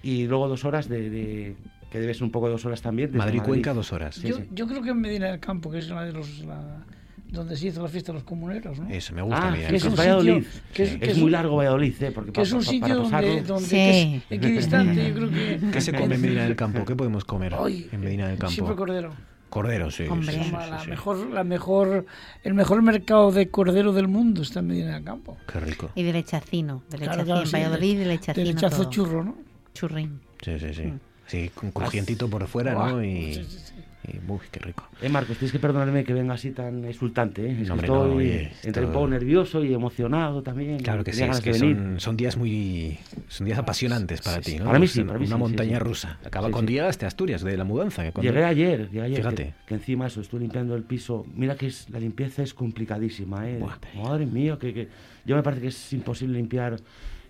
Y 0.02 0.26
luego 0.26 0.48
dos 0.48 0.64
horas 0.64 0.88
de, 0.88 1.10
de- 1.10 1.56
que 1.90 1.98
debe 2.00 2.14
ser 2.14 2.22
un 2.24 2.30
poco 2.30 2.48
dos 2.48 2.64
horas 2.64 2.80
también. 2.82 3.16
Madrid-Cuenca, 3.16 3.74
dos 3.74 3.92
horas. 3.92 4.14
Sí, 4.14 4.28
yo, 4.28 4.36
sí. 4.36 4.44
yo 4.52 4.66
creo 4.66 4.82
que 4.82 4.90
en 4.90 5.00
Medina 5.00 5.26
del 5.26 5.40
Campo, 5.40 5.70
que 5.70 5.78
es 5.78 5.88
la 5.88 6.04
de 6.04 6.12
los, 6.12 6.38
la- 6.44 6.84
donde 7.28 7.56
se 7.56 7.68
hizo 7.68 7.82
la 7.82 7.88
fiesta 7.88 8.10
de 8.12 8.14
los 8.18 8.24
comuneros, 8.24 8.78
¿no? 8.80 8.88
Eso, 8.88 9.14
me 9.14 9.22
gusta. 9.22 9.50
Ah, 9.52 9.54
que 9.56 9.76
es 9.76 9.82
Campo. 9.84 9.96
Valladolid. 9.98 10.44
que 10.74 10.82
es- 10.84 10.90
Es, 10.92 10.98
que 10.98 11.10
es 11.10 11.16
muy 11.16 11.26
un- 11.26 11.32
largo 11.32 11.56
Valladolid, 11.56 12.02
¿eh? 12.02 12.10
Porque 12.12 12.32
que 12.32 12.42
es 12.42 12.52
un 12.52 12.62
sitio 12.64 13.08
para 13.10 13.26
donde, 13.26 13.42
donde 13.42 13.64
Sí. 13.68 13.74
que 13.76 14.16
es 14.16 14.22
equidistante, 14.42 15.08
yo 15.08 15.14
creo 15.14 15.30
que... 15.30 15.60
¿Qué 15.72 15.80
se 15.80 15.92
come 15.92 16.14
en 16.14 16.20
Medina 16.22 16.44
del 16.44 16.56
Campo? 16.56 16.84
¿Qué 16.84 16.96
podemos 16.96 17.24
comer 17.24 17.54
Ay, 17.58 17.88
en 17.92 18.00
Medina 18.00 18.28
del 18.28 18.38
Campo? 18.38 18.52
Siempre 18.54 18.74
cordero. 18.76 19.12
Cordero, 19.48 19.90
sí. 19.90 20.04
Hombre. 20.04 20.32
sí, 20.32 20.38
sí, 20.38 20.44
sí, 20.44 20.52
la 20.52 20.80
sí. 20.84 20.90
mejor, 20.90 21.26
la 21.30 21.42
mejor, 21.42 22.06
el 22.44 22.54
mejor 22.54 22.82
mercado 22.82 23.32
de 23.32 23.48
cordero 23.48 23.92
del 23.92 24.06
mundo 24.06 24.42
está 24.42 24.60
en 24.60 24.68
Medina 24.68 24.94
del 24.94 25.02
Campo. 25.04 25.36
Qué 25.52 25.58
rico. 25.58 25.90
Y 25.96 26.04
de 26.04 26.12
lechacino. 26.12 26.84
De 26.88 26.98
lechacino. 26.98 27.24
claro, 27.24 27.40
en 27.40 27.46
sí, 27.48 27.52
Valladolid, 27.54 27.94
de 27.94 27.98
de 27.98 28.06
lechacino. 28.06 28.46
lechazo 28.46 28.82
todo. 28.82 28.90
churro, 28.90 29.24
¿no? 29.24 29.34
Churrín. 29.80 30.20
Sí, 30.42 30.58
sí, 30.58 30.74
sí. 30.74 30.82
Mm. 30.82 31.00
Sí, 31.26 31.50
con 31.54 31.70
crujientito 31.70 32.28
por 32.28 32.46
fuera, 32.48 32.74
¿no? 32.74 33.02
Y, 33.04 33.34
sí, 33.34 33.44
sí, 33.48 33.58
sí. 33.66 33.74
y, 34.08 34.30
uy, 34.30 34.40
qué 34.50 34.58
rico. 34.58 34.88
Eh, 35.00 35.08
Marcos, 35.08 35.36
tienes 35.38 35.52
que 35.52 35.60
perdonarme 35.60 36.02
que 36.02 36.12
venga 36.12 36.34
así 36.34 36.50
tan 36.50 36.84
exultante, 36.86 37.46
¿eh? 37.46 37.52
Es 37.62 37.68
No, 37.68 37.76
que 37.76 37.88
hombre, 37.88 37.88
no, 37.88 38.02
estoy 38.06 38.16
oye, 38.18 38.52
entre 38.64 38.82
un 38.82 38.88
esto- 38.88 38.92
poco 38.92 39.08
nervioso 39.08 39.64
y 39.64 39.72
emocionado 39.72 40.42
también. 40.42 40.80
Claro 40.80 41.04
que 41.04 41.12
sí, 41.12 41.22
es 41.22 41.40
que 41.40 41.52
de 41.52 41.58
son, 41.60 42.00
son 42.00 42.16
días 42.16 42.36
muy 42.36 42.98
son 43.28 43.46
días 43.46 43.60
apasionantes 43.60 44.22
para 44.22 44.40
ti, 44.40 44.58
¿no? 44.58 44.64
Para 44.64 44.80
mí 44.80 44.86
Pues 44.86 44.90
sí, 44.92 45.04
para 45.04 45.18
mí 45.20 45.26
Una 45.26 45.36
montaña 45.36 45.78
sí. 45.78 45.84
rusa. 45.84 46.18
Acaba 46.24 46.48
sí. 46.48 46.66
llegaste 46.66 47.04
a 47.04 47.08
Asturias 47.08 47.42
de 47.42 47.56
la 47.56 47.62
mudanza. 47.64 48.02
que 48.02 48.10
cuando- 48.10 48.32
Llegué 48.32 48.44
ayer, 48.44 48.86
llegué 48.90 49.02
ayer. 49.02 49.16
Fíjate. 49.18 49.44
Que, 49.44 49.54
que 49.66 49.74
encima 49.74 50.08
eso, 50.08 50.20
estuve 50.22 50.40
limpiando 50.40 50.74
el 50.74 50.82
piso. 50.82 51.24
Mira 51.36 51.54
que 51.54 51.68
es, 51.68 51.88
la 51.90 52.00
limpieza 52.00 52.42
es 52.42 52.52
complicadísima, 52.54 53.48
¿eh? 53.48 53.58
Buah. 53.58 53.76
Madre 54.02 54.26
mía, 54.26 54.58
que, 54.60 54.74
que 54.74 54.88
yo 55.24 55.36
me 55.36 55.44
parece 55.44 55.62
que 55.62 55.68
es 55.68 55.92
imposible 55.92 56.36
limpiar 56.38 56.80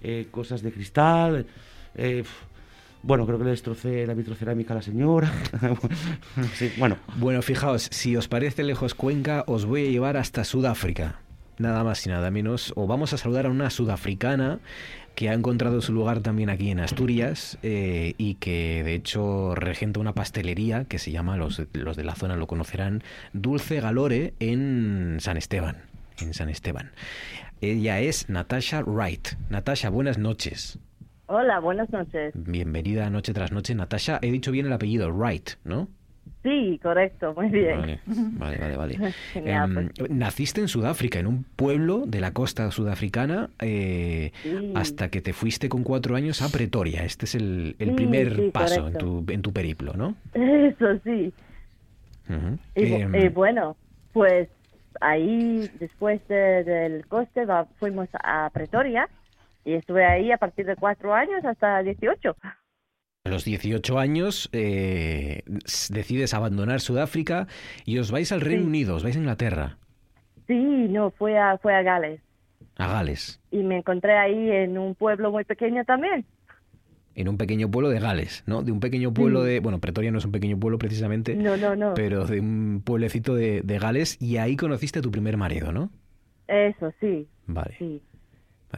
eh, 0.02 0.28
cosas 0.30 0.62
de 0.62 0.72
cristal. 0.72 1.44
Eh, 1.94 2.24
bueno, 3.02 3.24
creo 3.26 3.38
que 3.38 3.44
le 3.44 3.50
destrocé 3.50 4.06
la 4.06 4.14
vitrocerámica 4.14 4.74
a 4.74 4.76
la 4.76 4.82
señora. 4.82 5.32
Bueno, 6.78 6.96
Bueno, 7.16 7.42
fijaos, 7.42 7.88
si 7.90 8.16
os 8.16 8.28
parece 8.28 8.62
lejos 8.62 8.94
Cuenca, 8.94 9.44
os 9.46 9.64
voy 9.64 9.86
a 9.86 9.90
llevar 9.90 10.16
hasta 10.16 10.44
Sudáfrica. 10.44 11.20
Nada 11.58 11.84
más 11.84 12.06
y 12.06 12.10
nada 12.10 12.30
menos. 12.30 12.72
O 12.76 12.86
vamos 12.86 13.12
a 13.12 13.18
saludar 13.18 13.46
a 13.46 13.50
una 13.50 13.70
sudafricana 13.70 14.60
que 15.14 15.28
ha 15.28 15.34
encontrado 15.34 15.80
su 15.82 15.92
lugar 15.92 16.20
también 16.20 16.48
aquí 16.48 16.70
en 16.70 16.80
Asturias 16.80 17.58
eh, 17.62 18.14
y 18.16 18.34
que 18.34 18.82
de 18.84 18.94
hecho 18.94 19.54
regenta 19.54 20.00
una 20.00 20.14
pastelería 20.14 20.84
que 20.84 20.98
se 20.98 21.10
llama, 21.10 21.36
los, 21.36 21.62
los 21.72 21.96
de 21.96 22.04
la 22.04 22.14
zona 22.14 22.36
lo 22.36 22.46
conocerán, 22.46 23.02
Dulce 23.32 23.80
Galore 23.80 24.34
en 24.40 25.18
San 25.20 25.36
Esteban. 25.36 25.76
En 26.18 26.32
San 26.32 26.48
Esteban. 26.48 26.92
Ella 27.60 28.00
es 28.00 28.28
Natasha 28.28 28.82
Wright. 28.82 29.28
Natasha, 29.50 29.90
buenas 29.90 30.16
noches. 30.16 30.78
Hola, 31.32 31.60
buenas 31.60 31.88
noches. 31.90 32.32
Bienvenida 32.34 33.06
a 33.06 33.10
Noche 33.10 33.32
tras 33.32 33.52
Noche. 33.52 33.72
Natasha, 33.76 34.18
he 34.20 34.32
dicho 34.32 34.50
bien 34.50 34.66
el 34.66 34.72
apellido, 34.72 35.12
Wright, 35.12 35.50
¿no? 35.64 35.86
Sí, 36.42 36.80
correcto, 36.82 37.34
muy 37.36 37.48
bien. 37.50 38.00
Vale, 38.06 38.58
vale, 38.58 38.76
vale. 38.76 38.96
vale. 38.98 39.12
Genial, 39.32 39.76
Em, 39.78 39.88
pues. 39.96 40.10
naciste 40.10 40.60
en 40.60 40.66
Sudáfrica, 40.66 41.20
en 41.20 41.28
un 41.28 41.44
pueblo 41.44 42.02
de 42.04 42.20
la 42.20 42.32
costa 42.32 42.68
sudafricana, 42.72 43.48
eh, 43.60 44.32
Sí. 44.42 44.72
hasta 44.74 45.08
que 45.08 45.20
te 45.20 45.32
fuiste 45.32 45.68
con 45.68 45.84
cuatro 45.84 46.16
años 46.16 46.42
a 46.42 46.50
Pretoria. 46.50 47.04
Este 47.04 47.26
es 47.26 47.36
el, 47.36 47.76
el 47.78 47.90
Sí, 47.90 47.94
primer 47.94 48.34
sí, 48.34 48.50
paso 48.52 48.88
en 48.88 48.94
tu, 48.94 49.24
en 49.28 49.42
tu 49.42 49.52
periplo, 49.52 49.92
¿no? 49.94 50.16
Eso 50.34 50.98
sí. 51.04 51.32
Ujú. 52.28 52.58
Y, 52.74 52.82
bu- 52.86 53.02
Em, 53.02 53.14
y 53.14 53.28
bueno, 53.28 53.76
pues 54.12 54.48
ahí 55.00 55.70
después 55.78 56.26
de- 56.26 56.64
del 56.64 57.06
coste 57.06 57.44
va- 57.44 57.66
fuimos 57.78 58.08
a 58.24 58.50
Pretoria 58.52 59.08
y 59.64 59.74
estuve 59.74 60.04
ahí 60.04 60.32
a 60.32 60.38
partir 60.38 60.66
de 60.66 60.76
cuatro 60.76 61.14
años 61.14 61.44
hasta 61.44 61.82
18. 61.82 62.36
a 63.24 63.28
los 63.28 63.44
18 63.44 63.98
años 63.98 64.48
eh, 64.52 65.42
decides 65.90 66.32
abandonar 66.34 66.80
Sudáfrica 66.80 67.46
y 67.84 67.98
os 67.98 68.10
vais 68.10 68.32
al 68.32 68.40
Reino 68.40 68.62
Sí. 68.62 68.68
Unido, 68.68 68.96
os 68.96 69.02
vais 69.02 69.16
a 69.16 69.18
Inglaterra, 69.20 69.76
Sí, 70.46 70.54
no, 70.88 71.10
fue 71.12 71.38
a, 71.38 71.58
fue 71.58 71.74
a 71.74 71.82
Gales 71.82 72.20
a 72.76 72.86
Gales, 72.88 73.40
y 73.50 73.62
me 73.62 73.76
encontré 73.78 74.16
ahí 74.16 74.50
en 74.50 74.78
un 74.78 74.94
pueblo 74.94 75.30
muy 75.30 75.44
pequeño 75.44 75.84
también. 75.84 76.24
en 77.14 77.28
un 77.28 77.36
pequeño 77.36 77.70
pueblo 77.70 77.90
de 77.90 78.00
Gales, 78.00 78.42
¿no? 78.46 78.62
De 78.62 78.72
un 78.72 78.80
pequeño 78.80 79.12
pueblo 79.12 79.42
Sí. 79.44 79.50
de... 79.50 79.60
Bueno, 79.60 79.80
Pretoria 79.80 80.10
no 80.10 80.16
es 80.18 80.24
un 80.24 80.32
pequeño 80.32 80.58
pueblo 80.58 80.78
precisamente, 80.78 81.34
No, 81.34 81.56
no, 81.58 81.76
no. 81.76 81.92
pero 81.94 82.24
de 82.24 82.40
un 82.40 82.80
pueblecito 82.84 83.34
de, 83.34 83.60
de 83.62 83.78
Gales 83.78 84.16
y 84.22 84.38
ahí 84.38 84.56
conociste 84.56 85.00
a 85.00 85.02
tu 85.02 85.10
primer 85.10 85.36
marido, 85.36 85.72
¿no? 85.72 85.90
Eso, 86.48 86.90
sí, 87.00 87.28
Vale. 87.46 87.74
sí. 87.78 88.00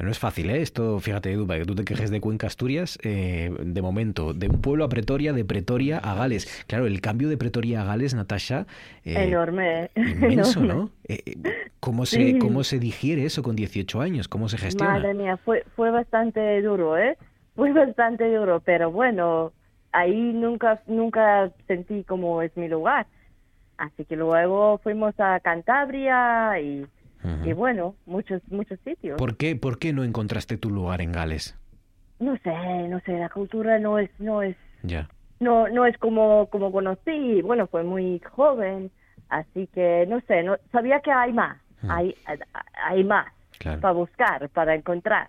No 0.00 0.10
es 0.10 0.18
fácil, 0.18 0.48
¿eh? 0.50 0.62
Esto, 0.62 0.98
fíjate, 1.00 1.32
Edu, 1.32 1.46
para 1.46 1.60
que 1.60 1.66
tú 1.66 1.74
te 1.74 1.84
quejes 1.84 2.10
de 2.10 2.20
Cuenca, 2.20 2.46
Asturias, 2.46 2.98
eh, 3.02 3.54
de 3.60 3.82
momento, 3.82 4.32
de 4.32 4.48
un 4.48 4.60
pueblo 4.62 4.84
a 4.84 4.88
Pretoria, 4.88 5.32
de 5.32 5.44
Pretoria 5.44 5.98
a 5.98 6.14
Gales. 6.14 6.64
Claro, 6.66 6.86
el 6.86 7.00
cambio 7.02 7.28
de 7.28 7.36
Pretoria 7.36 7.82
a 7.82 7.84
Gales, 7.84 8.14
Natasha, 8.14 8.66
eh, 9.04 9.24
Enorme. 9.24 9.90
inmenso, 9.96 10.60
enorme. 10.60 10.74
¿no? 10.82 10.90
Eh, 11.08 11.22
eh, 11.26 11.36
¿cómo, 11.78 12.06
se, 12.06 12.16
Sí. 12.16 12.38
¿Cómo 12.38 12.64
se 12.64 12.78
digiere 12.78 13.24
eso 13.26 13.42
con 13.42 13.54
18 13.54 14.00
años? 14.00 14.28
¿Cómo 14.28 14.48
se 14.48 14.56
gestiona? 14.56 14.94
Madre 14.94 15.14
mía, 15.14 15.36
fue, 15.36 15.64
fue 15.76 15.90
bastante 15.90 16.62
duro, 16.62 16.96
¿eh? 16.96 17.18
Fue 17.54 17.70
bastante 17.70 18.34
duro, 18.34 18.60
pero 18.64 18.90
bueno, 18.90 19.52
ahí 19.92 20.32
nunca, 20.32 20.80
nunca 20.86 21.50
sentí 21.66 22.02
como 22.02 22.40
es 22.40 22.56
mi 22.56 22.66
lugar. 22.66 23.06
Así 23.76 24.06
que 24.06 24.16
luego 24.16 24.78
fuimos 24.78 25.14
a 25.18 25.38
Cantabria 25.40 26.58
y, 26.60 26.86
Ujú. 27.24 27.48
y 27.48 27.52
bueno, 27.52 27.94
muchos, 28.06 28.42
muchos 28.50 28.78
sitios. 28.80 29.16
¿Por 29.18 29.36
qué, 29.36 29.56
¿Por 29.56 29.78
qué 29.78 29.92
no 29.92 30.04
encontraste 30.04 30.56
tu 30.58 30.70
lugar 30.70 31.00
en 31.00 31.12
Gales? 31.12 31.56
No 32.18 32.36
sé, 32.38 32.88
no 32.88 33.00
sé, 33.00 33.18
la 33.18 33.28
cultura 33.28 33.78
no 33.78 33.98
es, 33.98 34.10
no 34.18 34.42
es, 34.42 34.56
Ya. 34.82 35.08
no, 35.40 35.68
no 35.68 35.86
es 35.86 35.96
como, 35.98 36.46
como 36.50 36.70
conocí. 36.72 37.42
Bueno, 37.42 37.66
fue 37.66 37.82
muy 37.82 38.20
joven, 38.30 38.90
así 39.28 39.66
que 39.68 40.06
no 40.08 40.20
sé, 40.22 40.42
no, 40.42 40.56
sabía 40.70 41.00
que 41.00 41.10
hay 41.10 41.32
más, 41.32 41.60
hay, 41.88 42.14
hay 42.84 43.04
más 43.04 43.32
Claro. 43.58 43.80
para 43.80 43.94
buscar, 43.94 44.48
para 44.50 44.74
encontrar. 44.74 45.28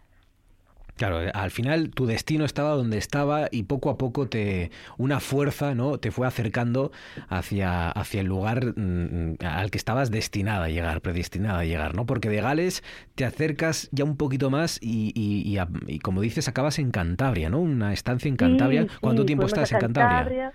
Claro, 0.96 1.20
al 1.34 1.52
final 1.52 1.90
tu 1.90 2.06
destino 2.06 2.46
estaba 2.46 2.72
donde 2.72 2.98
estaba 2.98 3.48
y 3.52 3.64
poco 3.64 3.90
a 3.90 3.98
poco 3.98 4.28
te 4.28 4.70
una 4.98 5.20
fuerza, 5.20 5.74
¿no? 5.74 5.98
te 5.98 6.12
fue 6.12 6.28
acercando 6.28 6.92
hacia, 7.30 7.90
hacia 7.90 8.22
el 8.22 8.28
lugar 8.28 8.78
mm, 8.78 9.38
al 9.44 9.72
que 9.72 9.78
estabas 9.78 10.12
destinada 10.12 10.66
a 10.66 10.70
llegar, 10.70 11.02
predestinada 11.02 11.60
a 11.60 11.66
llegar, 11.66 11.96
¿no? 11.96 12.06
Porque 12.06 12.30
de 12.30 12.42
Gales 12.42 12.84
te 13.16 13.26
acercas 13.26 13.90
ya 13.92 14.04
un 14.04 14.18
poquito 14.18 14.50
más 14.50 14.78
y, 14.82 15.12
y, 15.16 15.58
y, 15.88 16.00
como 16.00 16.22
dices 16.22 16.48
acabas 16.48 16.78
en 16.78 16.92
Cantabria, 16.92 17.50
¿no? 17.50 17.60
Una 17.60 17.92
estancia 17.94 18.30
en 18.30 18.36
Cantabria. 18.36 18.88
¿Cuánto 19.02 19.26
tiempo 19.26 19.46
estás 19.48 19.72
en 19.72 19.80
Cantabria? 19.80 20.54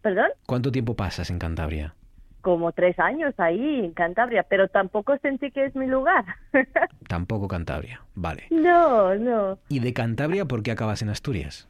¿Perdón? 0.00 0.28
¿Cuánto 0.46 0.72
tiempo 0.72 0.96
pasas 0.96 1.30
en 1.30 1.38
Cantabria? 1.38 1.94
Como 2.42 2.72
tres 2.72 2.98
años 2.98 3.32
ahí 3.38 3.84
en 3.84 3.92
Cantabria, 3.92 4.42
pero 4.42 4.68
tampoco 4.68 5.16
sentí 5.18 5.50
que 5.50 5.64
es 5.64 5.74
mi 5.74 5.86
lugar. 5.86 6.24
tampoco 7.08 7.48
Cantabria, 7.48 8.02
vale. 8.14 8.44
No, 8.50 9.14
no. 9.14 9.58
¿Y 9.68 9.80
de 9.80 9.94
Cantabria 9.94 10.44
por 10.44 10.62
qué 10.62 10.72
acabas 10.72 11.00
en 11.00 11.08
Asturias? 11.08 11.68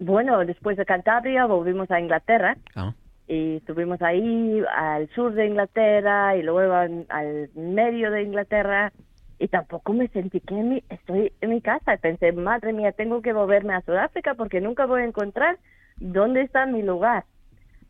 Bueno, 0.00 0.44
después 0.44 0.76
de 0.76 0.84
Cantabria 0.84 1.46
volvimos 1.46 1.90
a 1.90 2.00
Inglaterra. 2.00 2.56
Ah. 2.74 2.92
Y 3.26 3.56
estuvimos 3.56 4.00
ahí 4.02 4.62
al 4.76 5.08
sur 5.10 5.34
de 5.34 5.46
Inglaterra 5.46 6.36
y 6.36 6.42
luego 6.42 6.74
al, 6.74 7.50
medio 7.54 8.10
de 8.10 8.22
Inglaterra 8.22 8.92
y 9.38 9.48
tampoco 9.48 9.92
me 9.92 10.08
sentí 10.08 10.40
que 10.40 10.82
estoy 10.88 11.32
en 11.40 11.50
mi 11.50 11.60
casa. 11.60 11.96
Pensé, 11.98 12.32
madre 12.32 12.72
mía, 12.72 12.92
tengo 12.92 13.22
que 13.22 13.32
volverme 13.32 13.74
a 13.74 13.82
Sudáfrica 13.82 14.34
porque 14.34 14.60
nunca 14.60 14.86
voy 14.86 15.02
a 15.02 15.04
encontrar 15.04 15.58
dónde 15.98 16.42
está 16.42 16.66
mi 16.66 16.82
lugar 16.82 17.24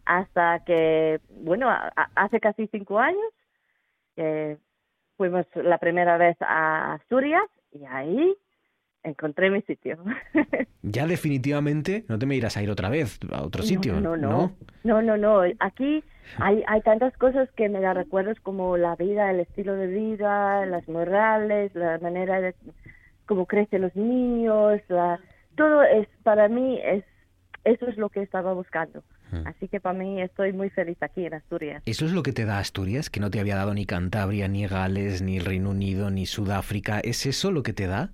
hasta 0.09 0.65
que, 0.65 1.21
bueno, 1.29 1.71
hace 2.15 2.41
casi 2.41 2.67
cinco 2.69 2.99
años 2.99 3.27
fuimos 5.19 5.47
la 5.55 5.77
primera 5.77 6.17
vez 6.17 6.37
a 6.41 6.95
Asturias 6.95 7.45
y 7.71 7.85
ahí 7.85 8.35
encontré 9.03 9.51
mi 9.51 9.61
sitio. 9.63 9.99
ya 10.83 11.07
definitivamente 11.07 12.07
no 12.09 12.19
te 12.19 12.25
me 12.25 12.37
irás 12.37 12.57
a 12.57 12.63
ir 12.63 12.71
otra 12.71 12.89
vez 12.89 13.21
a 13.31 13.43
otro 13.43 13.63
sitio, 13.63 14.01
no, 14.01 14.17
no, 14.17 14.57
no, 14.83 15.03
no, 15.03 15.17
no, 15.19 15.43
Aquí 15.61 16.03
hay, 16.39 16.65
hay 16.67 16.81
tantas 16.81 17.15
cosas 17.19 17.51
que 17.53 17.69
me 17.69 17.81
da 17.81 17.93
recuerdos 17.93 18.41
como 18.41 18.79
la 18.79 18.97
vida, 18.97 19.31
el 19.31 19.41
estilo 19.41 19.75
de 19.75 19.89
vida, 19.89 20.65
las 20.65 20.89
morales, 20.89 21.75
la 21.75 21.99
manera 21.99 22.41
de 22.41 22.55
cómo 23.27 23.45
crecen 23.45 23.83
los 23.83 23.95
niños, 23.95 24.81
todo 25.55 25.83
es 25.83 26.09
para 26.23 26.49
mí 26.49 26.81
es 26.83 27.05
eso 27.65 27.87
es 27.87 27.99
lo 27.99 28.09
que 28.09 28.23
estaba 28.23 28.55
buscando. 28.55 29.03
Así 29.45 29.69
que 29.69 29.81
para 29.81 29.99
mí 29.99 30.21
estoy 30.23 30.53
muy 30.53 30.71
feliz 30.71 30.97
aquí 31.03 31.27
en 31.27 31.35
Asturias. 31.35 31.83
¿Eso 31.87 32.07
es 32.07 32.13
lo 32.13 32.23
que 32.23 32.33
te 32.33 32.45
da 32.45 32.59
Asturias? 32.59 33.11
¿Que 33.11 33.21
no 33.21 33.31
te 33.31 33.41
había 33.41 33.57
dado 33.57 33.75
ni 33.75 33.87
Cantabria, 33.87 34.49
ni 34.49 34.67
Gales, 34.67 35.23
ni 35.23 35.37
el 35.37 35.45
Reino 35.45 35.71
Unido, 35.71 36.11
ni 36.11 36.27
Sudáfrica? 36.27 37.01
¿Es 37.01 37.27
eso 37.27 37.51
lo 37.51 37.63
que 37.63 37.73
te 37.73 37.87
da? 37.87 38.11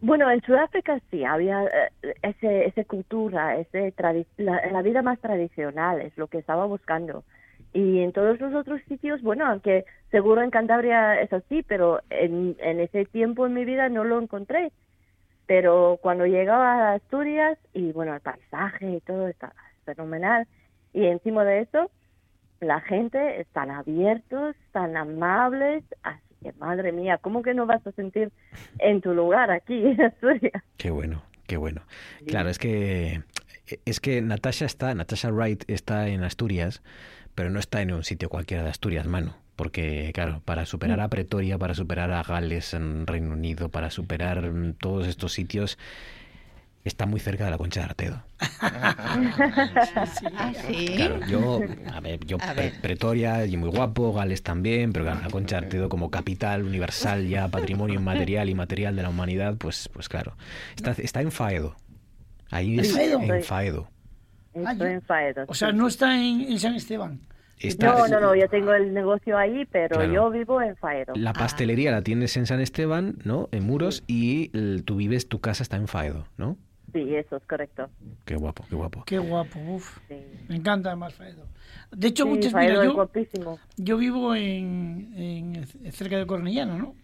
Bueno, 0.00 0.30
en 0.30 0.42
Sudáfrica 0.42 1.00
sí, 1.10 1.24
había 1.24 1.64
eh, 2.02 2.14
ese, 2.22 2.84
cultura, 2.84 3.56
ese 3.56 3.94
la, 4.36 4.60
la, 4.70 4.82
vida 4.82 5.00
más 5.00 5.18
tradicional, 5.18 6.02
es 6.02 6.16
lo 6.18 6.26
que 6.26 6.38
estaba 6.38 6.66
buscando. 6.66 7.24
Y 7.72 8.00
en 8.00 8.12
todos 8.12 8.38
los 8.38 8.54
otros 8.54 8.80
sitios, 8.86 9.22
bueno, 9.22 9.46
aunque 9.46 9.84
seguro 10.10 10.42
en 10.42 10.50
Cantabria 10.50 11.20
es 11.20 11.32
así, 11.32 11.62
pero 11.62 12.00
en, 12.10 12.54
en 12.60 12.80
ese 12.80 13.06
tiempo 13.06 13.46
en 13.46 13.54
mi 13.54 13.64
vida 13.64 13.88
no 13.88 14.04
lo 14.04 14.20
encontré. 14.20 14.72
Pero 15.46 15.98
cuando 16.00 16.26
llegaba 16.26 16.90
a 16.90 16.94
Asturias, 16.94 17.58
y 17.72 17.92
bueno, 17.92 18.14
el 18.14 18.20
paisaje 18.20 18.90
y 18.90 19.00
todo 19.00 19.28
está 19.28 19.52
fenomenal. 19.84 20.46
Y 20.92 21.06
encima 21.06 21.44
de 21.44 21.62
eso, 21.62 21.90
la 22.60 22.80
gente 22.80 23.40
están 23.40 23.70
abiertos, 23.70 24.56
tan 24.72 24.96
amables, 24.96 25.84
así 26.02 26.34
que 26.42 26.52
madre 26.54 26.92
mía, 26.92 27.18
¿cómo 27.18 27.42
que 27.42 27.54
no 27.54 27.66
vas 27.66 27.86
a 27.86 27.92
sentir 27.92 28.30
en 28.78 29.00
tu 29.00 29.14
lugar 29.14 29.50
aquí 29.50 29.74
en 29.86 30.00
Asturias? 30.00 30.62
Qué 30.76 30.90
bueno, 30.90 31.22
qué 31.46 31.56
bueno. 31.56 31.82
Claro, 32.26 32.48
es 32.48 32.58
que 32.58 33.22
es 33.84 34.00
que 34.00 34.20
Natasha 34.20 34.66
está, 34.66 34.94
Natasha 34.94 35.30
Wright 35.30 35.64
está 35.68 36.08
en 36.08 36.22
Asturias, 36.22 36.82
pero 37.34 37.50
no 37.50 37.58
está 37.58 37.82
en 37.82 37.92
un 37.92 38.04
sitio 38.04 38.28
cualquiera 38.28 38.62
de 38.62 38.70
Asturias, 38.70 39.06
mano. 39.06 39.36
Porque, 39.56 40.10
claro, 40.12 40.42
para 40.44 40.66
superar 40.66 41.00
a 41.00 41.08
Pretoria, 41.08 41.58
para 41.58 41.74
superar 41.74 42.10
a 42.10 42.24
Gales 42.24 42.74
en 42.74 43.06
Reino 43.06 43.32
Unido, 43.32 43.68
para 43.68 43.90
superar 43.90 44.50
todos 44.80 45.06
estos 45.06 45.32
sitios, 45.32 45.78
está 46.84 47.06
muy 47.06 47.18
cerca 47.18 47.46
de 47.46 47.50
la 47.50 47.58
Concha 47.58 47.80
de 47.80 47.86
Artedo. 47.86 48.22
Ah, 50.36 50.52
claro, 50.96 51.26
yo, 51.26 51.60
a 51.92 52.00
ver, 52.00 52.24
yo 52.26 52.38
Pretoria 52.82 53.46
y 53.46 53.56
muy 53.56 53.70
guapo, 53.70 54.12
Gales 54.12 54.42
también, 54.42 54.92
pero 54.92 55.04
claro, 55.04 55.20
la 55.22 55.30
Concha 55.30 55.60
de 55.60 55.66
Artedo 55.66 55.88
como 55.88 56.10
capital 56.10 56.64
universal 56.64 57.26
ya, 57.28 57.48
patrimonio 57.48 57.96
inmaterial 57.96 58.48
y 58.48 58.54
material 58.54 58.96
de 58.96 59.02
la 59.02 59.10
humanidad, 59.10 59.56
pues, 59.56 59.88
pues 59.92 60.08
claro, 60.08 60.36
está, 60.76 60.92
está 60.92 61.20
en 61.20 61.30
Faedo. 61.30 61.76
Ahí 62.50 62.78
es 62.78 62.96
en 62.96 63.42
Faedo. 63.42 63.88
Estoy 64.54 64.92
en 64.92 65.02
Faedo. 65.02 65.44
O 65.48 65.54
sea, 65.54 65.72
no 65.72 65.88
está 65.88 66.16
en, 66.20 66.58
San 66.58 66.74
Esteban. 66.74 67.20
no, 67.80 68.08
no, 68.08 68.20
no, 68.20 68.34
yo 68.34 68.48
tengo 68.48 68.72
el 68.72 68.94
negocio 68.94 69.36
ahí, 69.36 69.66
pero 69.70 70.04
yo 70.04 70.30
vivo 70.30 70.60
en 70.62 70.76
Faedo. 70.76 71.14
La 71.16 71.32
pastelería 71.32 71.90
la 71.90 72.02
tienes 72.02 72.36
en 72.36 72.46
San 72.46 72.60
Esteban, 72.60 73.18
¿no? 73.24 73.48
En 73.52 73.64
Muros, 73.64 74.04
y 74.06 74.48
tú 74.82 74.96
vives, 74.96 75.28
tu 75.28 75.40
casa 75.40 75.62
está 75.62 75.76
en 75.76 75.88
Faedo, 75.88 76.26
¿no? 76.36 76.56
Sí, 76.94 77.12
eso 77.16 77.38
es 77.38 77.42
correcto. 77.46 77.90
Qué 78.24 78.36
guapo, 78.36 78.64
qué 78.70 78.76
guapo. 78.76 79.02
Qué 79.04 79.18
guapo, 79.18 79.58
uf. 79.58 79.98
Me 80.48 80.54
encanta 80.54 80.90
además 80.90 81.12
Faedo. 81.12 81.48
De 81.90 82.06
hecho, 82.06 82.24
muchas 82.24 82.54
mira, 82.54 82.84
yo, 82.84 83.10
yo 83.76 83.96
vivo 83.96 84.32
en, 84.36 85.12
en, 85.16 85.92
cerca 85.92 86.16
de 86.16 86.24
Cornellana, 86.24 86.78
¿no? 86.78 86.94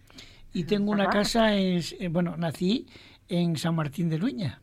Y 0.53 0.63
tengo 0.63 0.91
una 0.91 1.09
casa, 1.09 1.53
en, 1.57 1.81
bueno, 2.13 2.37
nací 2.37 2.87
en 3.27 3.57
San 3.57 3.75
Martín 3.75 4.07
de 4.07 4.17
Luña. 4.17 4.61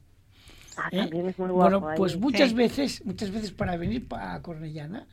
Ah, 0.78 0.88
¿eh? 0.92 0.98
también 1.00 1.28
es 1.28 1.38
muy 1.38 1.50
guapo 1.50 1.80
Bueno, 1.80 1.94
pues 1.94 2.18
muchas 2.18 2.54
veces, 2.54 3.04
muchas 3.04 3.30
veces 3.30 3.52
para 3.52 3.76
venir 3.76 4.06
a 4.12 4.40
Cornellana, 4.40 5.06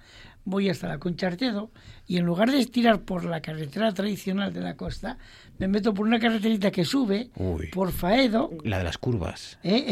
voy 0.45 0.69
hasta 0.69 0.87
la 0.87 0.99
Conchartedo 0.99 1.71
y 2.07 2.17
en 2.17 2.25
lugar 2.25 2.51
de 2.51 2.59
estirar 2.59 3.01
por 3.01 3.25
la 3.25 3.41
carretera 3.41 3.91
tradicional 3.93 4.53
de 4.53 4.61
la 4.61 4.77
costa, 4.77 5.17
me 5.57 5.67
meto 5.67 5.93
por 5.93 6.05
una 6.05 6.19
carreterita 6.19 6.69
que 6.69 6.85
sube 6.85 7.31
por 7.73 7.91
Faedo. 7.91 8.51
La 8.63 8.77
de 8.77 8.83
las 8.83 8.97
curvas. 8.97 9.57
¿Eh? 9.63 9.91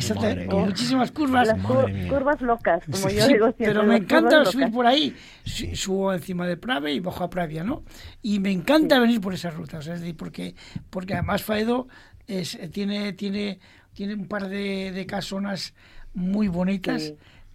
con 0.49 0.65
muchísimas 0.65 1.11
curvas. 1.11 1.47
Las 1.47 1.59
curvas 1.59 2.41
locas, 2.41 2.83
como 2.89 3.09
yo 3.09 3.27
digo 3.27 3.45
siempre. 3.47 3.65
Pero 3.65 3.83
me 3.83 3.97
encanta 3.97 4.45
subir 4.45 4.71
por 4.71 4.85
ahí. 4.85 5.15
Subo 5.43 6.13
encima 6.13 6.47
de 6.47 6.55
Prave 6.55 6.93
y 6.93 6.99
bajo 6.99 7.23
a 7.23 7.29
Pravia, 7.29 7.63
¿no? 7.63 7.83
Y 8.21 8.39
me 8.39 8.51
encanta 8.51 8.99
venir 8.99 9.19
por 9.19 9.33
esas 9.33 9.55
rutas, 9.55 9.87
es 9.87 10.01
decir, 10.01 10.15
porque, 10.15 10.55
porque 10.89 11.13
además 11.13 11.43
Faedo 11.43 11.87
es, 12.27 12.59
tiene, 12.71 13.13
tiene, 13.13 13.59
tiene 13.93 14.13
un 14.13 14.27
par 14.27 14.49
de, 14.49 14.91
de 14.91 15.05
casonas 15.07 15.73
muy 16.13 16.47
bonitas, 16.47 17.13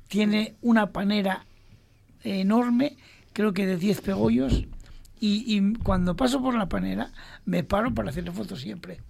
tiene 0.08 0.56
una 0.62 0.90
panera 0.90 1.46
enorme, 2.24 2.96
creo 3.32 3.52
que 3.52 3.66
de 3.66 3.76
10 3.76 4.00
pegollos, 4.00 4.66
y, 5.20 5.74
cuando 5.78 6.14
paso 6.14 6.40
por 6.40 6.54
la 6.54 6.68
panera 6.68 7.10
me 7.44 7.64
paro 7.64 7.92
para 7.92 8.10
hacerle 8.10 8.30
fotos 8.30 8.60
siempre. 8.60 9.00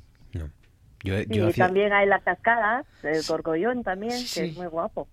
y 1.02 1.52
también 1.52 1.92
hay 1.92 2.06
las 2.06 2.22
cascadas, 2.22 2.86
el 3.02 3.24
Corcollón 3.26 3.82
también, 3.82 4.24
que 4.34 4.46
es 4.46 4.56
muy 4.56 4.66
guapo. 4.66 5.08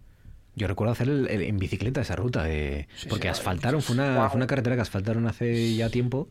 Yo 0.58 0.68
recuerdo 0.68 0.94
hacer 0.94 1.10
en 1.10 1.58
bicicleta 1.58 2.00
esa 2.00 2.16
ruta, 2.16 2.44
de, 2.44 2.88
porque 3.10 3.28
asfaltaron, 3.28 3.82
fue 3.82 3.96
una, 3.96 4.30
fue 4.30 4.38
una 4.38 4.48
carretera 4.48 4.78
que 4.78 4.84
asfaltaron 4.84 5.28
hace 5.28 5.76
ya 5.76 5.90
tiempo 5.90 6.30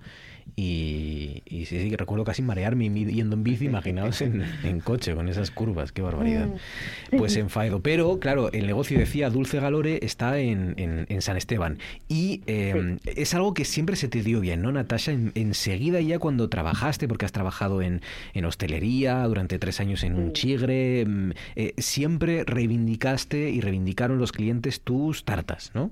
y, 0.57 1.43
sí, 1.47 1.66
sí, 1.66 1.97
recuerdo 1.97 2.25
casi 2.25 2.43
marearme 2.43 2.89
yendo 2.89 3.35
en 3.35 3.43
bici, 3.43 3.65
imaginaos 3.65 4.21
en, 4.21 4.45
coche 4.85 5.15
con 5.15 5.29
esas 5.29 5.51
curvas, 5.51 5.91
qué 5.91 6.03
barbaridad. 6.03 6.47
Mm. 6.47 7.16
Pues 7.16 7.37
en 7.37 7.51
Faedo. 7.51 7.81
Pero, 7.81 8.19
claro, 8.21 8.53
el 8.53 8.66
negocio 8.66 8.99
decía 8.99 9.31
Dulce 9.31 9.59
Galore 9.59 9.99
está 10.03 10.39
en, 10.39 10.75
en, 10.77 11.23
San 11.23 11.37
Esteban. 11.37 11.79
Y 12.09 12.43
em, 12.47 12.99
es 13.05 13.35
algo 13.35 13.55
que 13.55 13.65
siempre 13.65 13.97
se 13.97 14.09
te 14.09 14.23
dio 14.23 14.41
bien, 14.41 14.62
¿no, 14.62 14.71
Natasha? 14.71 15.12
enseguida 15.12 16.01
ya 16.01 16.19
cuando 16.19 16.49
trabajaste, 16.49 17.09
porque 17.09 17.25
has 17.25 17.33
trabajado 17.33 17.83
en, 17.83 18.01
hostelería 18.45 19.23
durante 19.25 19.59
tres 19.59 19.81
años 19.81 20.05
en 20.05 20.16
un 20.16 20.33
chigre, 20.33 21.01
em, 21.01 21.33
eh, 21.57 21.75
siempre 21.79 22.45
reivindicaste 22.45 23.51
y 23.51 23.61
reivindicaron 23.61 24.19
los 24.19 24.33
clientes 24.33 24.81
tus 24.83 25.25
tartas, 25.25 25.73
¿no? 25.75 25.91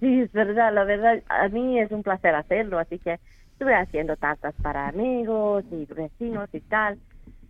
Sí, 0.00 0.20
es 0.20 0.32
verdad, 0.32 0.74
la 0.74 0.84
verdad, 0.84 1.22
a 1.28 1.48
mí 1.48 1.78
es 1.78 1.90
un 1.90 2.02
placer 2.02 2.34
hacerlo, 2.34 2.78
así 2.78 2.98
que 2.98 3.18
estuve 3.54 3.74
haciendo 3.74 4.16
tartas 4.16 4.52
para 4.62 4.88
amigos 4.88 5.64
y 5.70 5.86
vecinos 5.86 6.48
y 6.52 6.60
tal. 6.60 6.98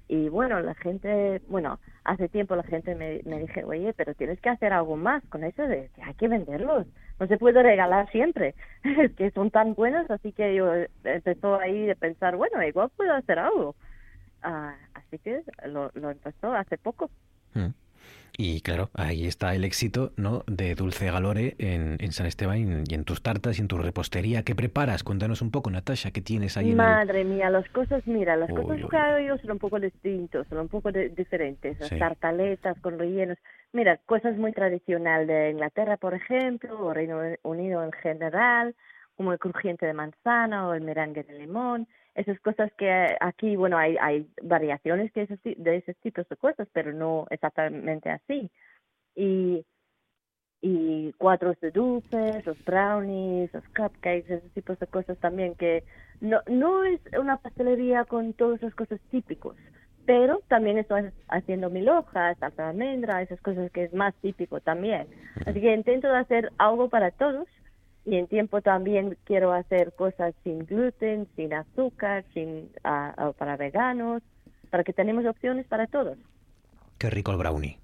Y 0.07 0.29
bueno, 0.29 0.61
la 0.61 0.75
gente, 0.75 1.41
bueno, 1.49 1.81
hace 2.05 2.29
tiempo 2.29 2.55
la 2.55 2.63
gente 2.63 2.95
me, 2.95 3.23
me 3.25 3.39
dije, 3.39 3.65
oye, 3.65 3.95
pero 3.95 4.15
tienes 4.15 4.39
que 4.39 4.51
hacer 4.51 4.75
algo 4.75 4.97
más 4.97 5.25
con 5.31 5.45
eso 5.45 5.63
de 5.63 5.91
que 5.95 6.03
hay 6.03 6.13
que 6.15 6.29
venderlos. 6.29 6.87
No 7.19 7.27
se 7.27 7.39
puede 7.39 7.63
regalar 7.63 8.11
siempre. 8.11 8.55
Es 8.85 9.13
que 9.15 9.31
son 9.31 9.51
tan 9.51 9.75
buenos, 9.75 10.11
así 10.11 10.33
que 10.33 10.55
yo 10.55 10.71
empezó 11.05 11.59
ahí 11.59 11.87
de 11.87 11.97
pensar, 11.97 12.37
bueno, 12.37 12.63
igual 12.63 12.91
puedo 12.95 13.15
hacer 13.15 13.39
algo. 13.39 13.75
Ah, 14.43 14.77
así 14.93 15.19
que 15.19 15.43
lo, 15.67 15.91
lo 15.95 16.11
empezó 16.11 16.53
hace 16.53 16.77
poco. 16.77 17.09
Mm. 17.55 17.69
Y 18.37 18.63
claro, 18.63 18.91
ahí 18.95 19.27
está 19.27 19.55
el 19.55 19.63
éxito 19.65 20.11
¿no? 20.17 20.43
de 20.49 20.75
Dulce 20.75 21.07
Galore 21.07 21.55
en, 21.59 21.99
en 22.01 22.11
San 22.13 22.27
Esteban 22.27 22.85
y 22.89 22.95
en 22.95 23.05
tus 23.05 23.23
tartas 23.23 23.59
y 23.59 23.63
en 23.63 23.69
tu 23.69 23.79
repostería. 23.79 24.43
¿Qué 24.43 24.57
preparas? 24.57 25.05
Cuéntanos 25.05 25.41
un 25.41 25.53
poco, 25.53 25.71
Natasha, 25.71 26.11
¿qué 26.11 26.21
tienes 26.21 26.57
ahí 26.57 26.67
en 26.67 26.71
el- 26.73 26.77
Madre 26.77 27.23
mía, 27.25 27.49
las 27.49 27.69
cosas, 27.69 28.05
mira, 28.07 28.35
las 28.37 28.51
cosas 28.51 28.81
que 28.91 28.97
hago 28.97 29.19
yo 29.25 29.39
son 29.39 29.53
un 29.53 29.59
poco 29.61 29.79
distintos, 29.79 30.49
son 30.49 30.59
un 30.59 30.69
poco 30.69 30.91
de- 30.91 31.11
diferentes. 31.11 31.79
Las 31.79 31.89
Sí. 31.91 31.99
tartaletas 31.99 32.77
con 32.81 32.99
rellenos. 32.99 33.39
Mira, 33.73 33.99
cosas 34.05 34.37
muy 34.37 34.53
tradicional 34.53 35.29
de 35.29 35.51
Inglaterra, 35.53 35.97
por 35.97 36.15
ejemplo, 36.15 36.77
o 36.87 36.93
Reino 36.93 37.21
Unido 37.43 37.85
en 37.85 37.93
general, 37.93 38.75
como 39.17 39.33
el 39.33 39.39
crujiente 39.39 39.87
de 39.87 39.93
manzana 39.93 40.67
o 40.67 40.75
el 40.75 40.81
merengue 40.83 41.23
de 41.23 41.39
limón. 41.39 41.87
Esas 42.15 42.39
cosas 42.41 42.73
que 42.75 43.17
aquí, 43.21 43.57
bueno, 43.57 43.77
hay, 43.77 43.97
hay 44.01 44.29
variaciones 44.43 45.13
de 45.15 45.23
esos, 45.23 45.39
de 45.43 45.77
esos 45.77 45.97
tipos 45.97 46.29
de 46.29 46.37
cosas, 46.37 46.69
pero 46.73 46.93
no 46.93 47.27
exactamente 47.31 48.11
así. 48.11 48.51
Y 49.17 49.65
y 50.67 51.13
cuadros 51.19 51.61
de 51.61 51.71
dulces, 51.73 52.47
los 52.47 52.65
brownies, 52.65 53.53
los 53.53 53.65
cupcakes, 53.77 54.33
esos 54.33 54.51
tipos 54.53 54.79
de 54.79 54.87
cosas 54.87 55.19
también 55.19 55.55
que 55.57 55.85
no, 56.23 56.41
no 56.47 56.85
es 56.85 57.01
una 57.21 57.37
pastelería 57.37 58.07
con 58.07 58.33
todas 58.33 58.63
esas 58.63 58.75
cosas 58.75 58.99
típicos, 59.11 59.57
pero 60.07 60.41
también 60.49 60.79
estoy 60.79 61.11
haciendo 61.29 61.69
mil 61.69 61.87
hojas, 61.91 62.39
almendra, 62.57 63.21
esas 63.21 63.43
cosas 63.43 63.71
que 63.73 63.85
es 63.85 63.93
más 63.93 64.15
típico 64.23 64.59
también. 64.61 65.07
Así 65.45 65.61
que 65.61 65.75
intento 65.75 66.11
hacer 66.11 66.51
algo 66.57 66.89
para 66.89 67.11
todos 67.11 67.47
y 68.05 68.17
en 68.17 68.27
tiempo 68.27 68.61
también 68.61 69.17
quiero 69.25 69.53
hacer 69.53 69.93
cosas 69.95 70.35
sin 70.45 70.67
gluten, 70.67 71.27
sin 71.37 71.55
azúcar, 71.55 72.25
sin 72.35 72.71
ah, 72.85 73.15
ah, 73.17 73.33
para 73.37 73.57
veganos, 73.57 74.23
para 74.71 74.85
que 74.85 74.93
tenemos 74.93 75.25
opciones 75.25 75.67
para 75.67 75.87
todos. 75.87 76.19
Qué 76.99 77.11
rico 77.11 77.33
el 77.33 77.39
brownie. 77.39 77.79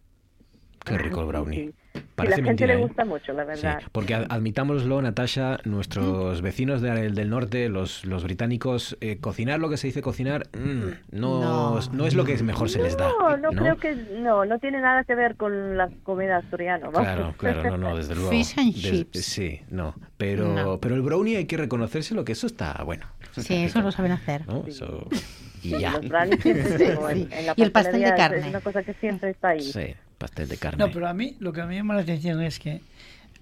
Qué 0.85 0.99
rico 0.99 1.21
el 1.21 1.27
brownie. 1.27 1.67
Sí. 1.67 1.75
Parece 2.15 2.31
la 2.33 2.37
gente 2.37 2.49
mentira, 2.51 2.75
le 2.75 2.81
¿eh? 2.81 2.83
gusta 2.87 3.05
mucho, 3.05 3.33
la 3.33 3.45
verdad. 3.45 3.81
Porque 3.93 4.15
ad- 4.15 4.27
admitámoslo, 4.29 5.01
Natasha, 5.03 5.59
Mm. 5.65 5.71
nuestros 5.71 6.43
vecinos 6.43 6.83
de- 6.83 7.11
del 7.11 7.31
norte, 7.31 7.69
los, 7.69 8.05
los 8.05 8.23
británicos, 8.25 8.97
eh, 9.01 9.17
cocinar 9.21 9.59
lo 9.59 9.69
que 9.71 9.77
se 9.77 9.87
dice 9.87 10.03
cocinar, 10.03 10.47
mm, 10.53 11.19
no, 11.19 11.81
no, 11.93 12.07
es 12.07 12.15
lo 12.15 12.25
que 12.25 12.41
mejor 12.43 12.69
se 12.69 12.83
les 12.83 12.97
da. 12.97 13.09
No, 13.19 13.37
no, 13.39 13.49
creo 13.51 13.77
que 13.79 13.95
no, 14.21 14.45
no 14.45 14.59
tiene 14.59 14.81
nada 14.81 15.05
que 15.05 15.15
ver 15.15 15.37
con 15.37 15.77
la 15.77 15.89
comida 16.03 16.37
asturiana. 16.37 16.89
Claro, 16.91 17.35
claro, 17.39 17.71
no, 17.71 17.77
no, 17.79 17.97
desde 17.97 18.15
luego. 18.15 18.31
Fish 18.31 18.55
and 18.59 18.75
Des- 18.75 18.83
chips. 18.83 19.25
sí, 19.25 19.61
no. 19.71 19.95
Pero, 20.17 20.53
No. 20.55 20.79
pero 20.79 20.95
el 20.95 21.03
brownie 21.03 21.37
hay 21.39 21.47
que 21.47 21.57
reconocérselo 21.57 22.25
que 22.25 22.33
eso 22.33 22.47
está 22.47 22.83
bueno. 22.85 23.07
Sí, 23.33 23.55
eso 23.65 23.81
lo 23.81 23.91
saben 23.93 24.13
hacer. 24.13 24.47
¿no? 24.47 24.65
Eso- 24.67 25.09
y 25.63 25.71
Sí, 25.71 25.79
ya. 25.81 25.93
los 25.93 26.09
brownies 26.09 26.41
siempre 26.43 26.79
tengo 26.79 27.11
en- 27.11 27.33
en 27.33 27.47
la 27.47 27.55
Y 27.57 27.63
el 27.63 27.73
pastel 27.73 28.01
de 28.03 28.15
carne. 28.15 28.39
Es 28.39 28.47
una 28.47 28.61
cosa 28.61 28.83
que 28.83 28.95
siempre 28.95 29.31
está 29.31 29.49
ahí. 29.51 29.61
Sí, 29.63 29.95
pastel 30.19 30.49
de 30.49 30.57
carne. 30.57 30.79
No, 30.85 30.91
pero 30.93 31.09
a 31.09 31.15
mí 31.15 31.37
lo 31.41 31.53
que 31.53 31.63
me 31.65 31.75
llama 31.77 31.95
la 31.95 32.03
atención 32.03 32.41
es 32.43 32.59
que 32.59 32.81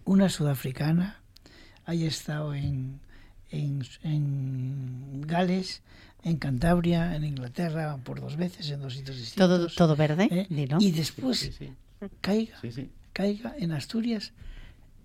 una 0.05 0.29
sudafricana 0.29 1.21
haya 1.85 2.07
estado 2.07 2.55
en, 2.55 3.01
en, 3.51 3.83
en 4.03 5.23
Gales, 5.27 5.83
en 6.25 6.37
Cantabria, 6.37 7.15
en 7.17 7.25
Inglaterra, 7.25 7.97
por 8.05 8.21
dos 8.21 8.37
veces, 8.37 8.71
en 8.71 8.81
dos 8.81 8.95
sitios 8.95 9.17
distintos. 9.17 9.49
Todo, 9.49 9.69
todo 9.69 9.97
verde, 9.97 10.29
¿eh? 10.31 10.47
Y 10.81 10.91
después 10.93 11.59
caiga, 12.21 12.59
caiga 13.13 13.55
en 13.59 13.73
Asturias 13.73 14.33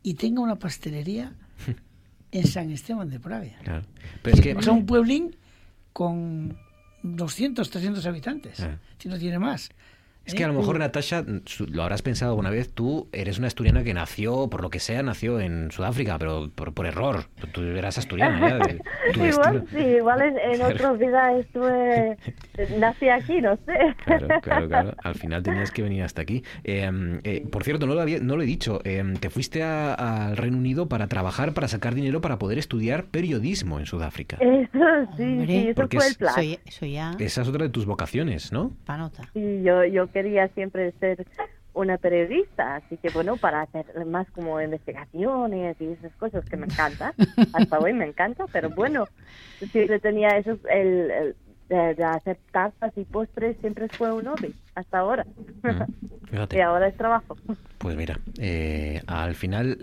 y 0.01 0.15
tenga 0.15 0.41
una 0.41 0.55
pastelería 0.57 1.33
en 2.31 2.47
San 2.47 2.71
Esteban 2.71 3.09
de 3.09 3.19
Pravia. 3.19 3.57
Claro. 3.63 3.85
Pero 4.21 4.35
es 4.35 4.41
que 4.41 4.55
O 4.55 4.61
sea, 4.61 4.73
un 4.73 4.85
pueblín 4.85 5.35
con 5.93 6.57
200, 7.03 7.69
300 7.69 8.05
habitantes, 8.05 8.59
Ah. 8.61 8.79
si 8.97 9.09
no 9.09 9.17
tiene 9.19 9.37
más. 9.39 9.69
Es 10.25 10.35
que 10.35 10.43
a 10.43 10.47
lo 10.47 10.53
mejor, 10.53 10.79
Natasha, 10.79 11.25
lo 11.67 11.83
habrás 11.83 12.01
pensado 12.01 12.31
alguna 12.31 12.49
vez, 12.49 12.71
tú 12.73 13.09
eres 13.11 13.39
una 13.39 13.47
asturiana 13.47 13.83
que 13.83 13.93
nació, 13.93 14.49
por 14.49 14.61
lo 14.61 14.69
que 14.69 14.79
sea, 14.79 15.03
nació 15.03 15.39
en 15.41 15.69
Sudáfrica, 15.71 16.17
pero 16.17 16.49
por, 16.55 16.73
por 16.73 16.85
error. 16.85 17.25
Tú, 17.41 17.47
tú 17.47 17.61
eras 17.61 17.97
asturiana 17.97 18.39
ya. 18.39 18.57
de- 18.59 18.81
tu 19.13 19.25
igual, 19.25 19.65
sí, 19.71 19.77
igual 19.79 20.21
en, 20.21 20.37
en 20.39 20.55
Claro. 20.59 20.75
otra 20.75 20.91
vida 20.93 21.37
estuve, 21.37 22.17
nací 22.79 23.09
aquí, 23.09 23.41
no 23.41 23.57
sé. 23.65 23.95
Claro, 24.05 24.27
claro, 24.41 24.67
claro. 24.69 24.95
Al 25.03 25.15
final 25.15 25.43
tenías 25.43 25.71
que 25.71 25.81
venir 25.81 26.03
hasta 26.03 26.21
aquí. 26.21 26.43
Eh, 26.63 27.19
eh, 27.23 27.45
por 27.51 27.63
cierto, 27.65 27.85
no 27.85 27.93
lo, 27.95 28.01
había, 28.01 28.19
no 28.19 28.37
lo 28.37 28.43
he 28.43 28.45
dicho. 28.45 28.79
eh, 28.85 29.03
te 29.19 29.29
fuiste 29.29 29.61
a- 29.63 29.93
al 30.27 30.37
Reino 30.37 30.57
Unido 30.57 30.87
para 30.87 31.07
trabajar, 31.07 31.53
para 31.53 31.67
sacar 31.67 31.95
dinero, 31.95 32.21
para 32.21 32.39
poder 32.39 32.57
estudiar 32.59 33.05
periodismo 33.05 33.77
en 33.79 33.85
Sudáfrica. 33.85 34.37
Eso 34.39 34.69
sí, 35.17 35.23
Hombre, 35.23 35.47
sí, 35.47 35.57
eso 35.67 35.75
porque 35.75 35.97
fue 35.97 36.05
es- 36.05 36.11
el 36.13 36.17
plan. 36.17 36.33
Eso, 36.39 36.59
eso 36.65 36.85
ya, 36.85 37.11
Esa 37.19 37.41
es 37.41 37.47
otra 37.49 37.63
de 37.63 37.69
tus 37.69 37.85
vocaciones, 37.85 38.51
¿no? 38.53 38.71
panota. 38.85 39.23
Sí, 39.33 39.61
yo, 39.63 39.83
yo 39.83 40.07
quería 40.13 40.47
siempre 40.49 40.91
ser 40.99 41.25
una 41.73 41.97
periodista, 41.97 42.75
así 42.75 42.97
que 42.97 43.09
bueno, 43.09 43.35
para 43.37 43.61
hacer 43.61 43.85
más 44.05 44.29
como 44.31 44.61
investigaciones 44.61 45.75
y 45.81 45.85
esas 45.87 46.15
cosas 46.17 46.45
que 46.45 46.55
me 46.55 46.67
encanta, 46.67 47.13
hasta 47.53 47.79
hoy 47.79 47.93
me 47.93 48.05
encanta, 48.05 48.45
pero 48.53 48.69
bueno, 48.69 49.07
siempre 49.71 49.99
tenía 49.99 50.37
eso, 50.37 50.57
el, 50.69 51.11
el- 51.11 51.35
de, 51.69 51.95
de 51.95 52.03
hacer 52.03 52.37
tartas 52.51 52.91
y 52.97 53.05
postres 53.05 53.57
siempre 53.61 53.87
fue 53.97 54.11
un 54.13 54.25
hobby, 54.25 54.53
hasta 54.75 54.99
ahora. 54.99 55.25
Fíjate. 56.29 56.57
y 56.57 56.61
ahora 56.61 56.87
es 56.89 56.95
trabajo. 56.97 57.37
Pues 57.79 57.95
mira, 57.95 58.19
eh, 58.39 59.01
al 59.07 59.33
final 59.33 59.77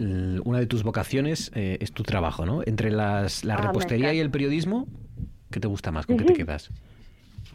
una 0.44 0.60
de 0.60 0.66
tus 0.66 0.84
vocaciones 0.84 1.50
eh, 1.54 1.78
es 1.80 1.92
tu 1.92 2.02
trabajo, 2.02 2.46
¿no? 2.46 2.62
Entre 2.64 2.90
las, 2.90 3.44
la 3.44 3.56
Ah, 3.56 3.62
repostería 3.66 4.12
y 4.14 4.20
el 4.20 4.30
periodismo, 4.30 4.86
¿qué 5.50 5.58
te 5.58 5.68
gusta 5.68 5.90
más? 5.90 6.06
¿Con 6.06 6.16
qué 6.18 6.24
te 6.24 6.34
quedas? 6.44 6.70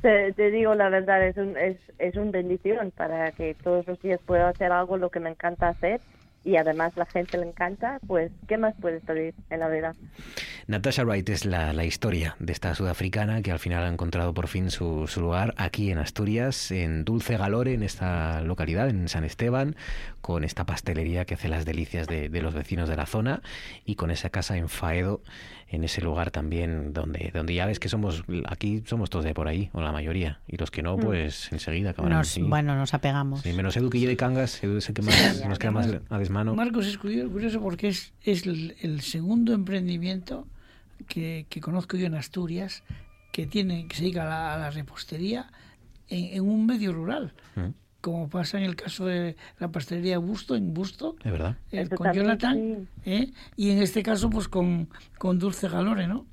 Te, 0.05 0.33
te 0.33 0.51
digo 0.51 0.75
la 0.75 0.89
verdad, 0.89 1.25
es 1.25 1.35
un, 1.35 1.57
es, 1.57 1.77
es 1.97 2.15
un 2.15 2.29
bendición 2.31 2.91
para 2.91 3.31
que 3.31 3.55
todos 3.55 3.87
los 3.87 3.99
días 4.03 4.19
pueda 4.23 4.49
hacer 4.49 4.71
algo 4.71 4.97
lo 4.97 5.09
que 5.09 5.19
me 5.19 5.31
encanta 5.31 5.69
hacer 5.69 5.99
y 6.43 6.57
además 6.57 6.95
la 6.95 7.07
gente 7.07 7.39
le 7.39 7.47
encanta, 7.47 7.99
pues 8.05 8.31
¿qué 8.47 8.59
más 8.59 8.75
puedes 8.79 9.03
pedir 9.03 9.33
en 9.49 9.61
la 9.61 9.67
vida? 9.67 9.95
Natasha 10.67 11.03
Wright 11.03 11.27
es 11.29 11.45
la, 11.45 11.73
la 11.73 11.85
historia 11.85 12.35
de 12.37 12.53
esta 12.53 12.75
sudafricana 12.75 13.41
que 13.41 13.51
al 13.51 13.57
final 13.57 13.83
ha 13.83 13.87
encontrado 13.87 14.31
por 14.35 14.47
fin 14.47 14.69
su, 14.69 15.07
su 15.07 15.21
lugar 15.21 15.55
aquí 15.57 15.89
en 15.89 15.97
Asturias, 15.97 16.69
en 16.69 17.03
Dulce 17.03 17.35
Galore, 17.35 17.73
en 17.73 17.81
esta 17.81 18.41
localidad, 18.41 18.89
en 18.89 19.07
San 19.07 19.23
Esteban, 19.23 19.75
con 20.21 20.43
esta 20.43 20.67
pastelería 20.67 21.25
que 21.25 21.33
hace 21.33 21.49
las 21.49 21.65
delicias 21.65 22.05
de, 22.05 22.29
de 22.29 22.41
los 22.43 22.53
vecinos 22.53 22.87
de 22.89 22.95
la 22.95 23.07
zona 23.07 23.41
y 23.85 23.95
con 23.95 24.11
esa 24.11 24.29
casa 24.29 24.55
en 24.55 24.69
Faedo, 24.69 25.21
en 25.67 25.83
ese 25.83 26.01
lugar 26.01 26.29
también 26.31 26.93
donde, 26.93 27.31
donde 27.33 27.53
ya 27.55 27.65
ves 27.65 27.79
que 27.79 27.89
somos, 27.89 28.23
aquí 28.47 28.83
somos 28.85 29.09
todos 29.09 29.25
de 29.25 29.33
por 29.33 29.47
ahí, 29.47 29.69
o 29.73 29.81
la 29.81 29.91
mayoría, 29.91 30.39
y 30.47 30.57
los 30.57 30.69
que 30.71 30.83
no, 30.83 30.95
Mm. 30.97 31.01
pues 31.01 31.51
enseguida 31.51 31.89
acabarán 31.91 32.19
Nos, 32.19 32.37
bueno, 32.39 32.75
nos 32.75 32.93
apegamos. 32.93 33.41
Sí, 33.41 33.51
menos 33.53 33.75
Edu 33.75 33.89
que 33.89 33.99
lleve 33.99 34.15
cangas, 34.15 34.63
Edu 34.63 34.77
es 34.77 34.87
el 34.89 34.95
que 34.95 35.01
más, 35.01 35.43
nos 35.47 35.57
queda 35.59 35.71
más 35.71 35.87
a 36.09 36.17
desmano. 36.19 36.53
Marcos 36.55 36.85
es 36.85 36.97
curioso, 36.97 37.31
curioso 37.31 37.59
porque 37.61 37.87
es, 37.89 38.13
es 38.23 38.45
el, 38.45 38.75
el 38.81 39.01
segundo 39.01 39.53
emprendimiento 39.53 40.47
que, 41.07 41.45
que 41.49 41.59
conozco 41.61 41.97
yo 41.97 42.05
en 42.07 42.15
Asturias 42.15 42.83
que 43.33 43.45
tiene 43.47 43.87
que 43.87 43.95
se 43.97 44.03
dedica 44.03 44.21
a 44.23 44.29
la, 44.29 44.53
a 44.53 44.57
la 44.57 44.69
repostería 44.71 45.47
en, 46.07 46.35
en 46.37 46.41
un 46.47 46.65
medio 46.65 46.93
rural, 46.93 47.33
Mm. 47.55 47.69
Como 48.05 48.29
pasa 48.29 48.57
en 48.59 48.63
el 48.65 48.75
caso 48.75 49.07
de 49.07 49.35
la 49.59 49.69
pastelería 49.69 50.19
Busto, 50.19 50.55
en 50.55 50.73
Busto, 50.75 51.15
Es 51.23 51.31
verdad. 51.31 51.55
eh, 51.71 51.81
Eso 51.81 51.95
con 51.95 52.13
Jonathan, 52.13 52.87
¿eh? 53.03 53.31
y 53.55 53.71
en 53.71 53.81
este 53.81 54.03
caso 54.03 54.29
pues 54.29 54.47
con, 54.47 54.89
con 55.17 55.39
Dulce 55.39 55.67
Galore, 55.67 56.05
¿no? 56.07 56.25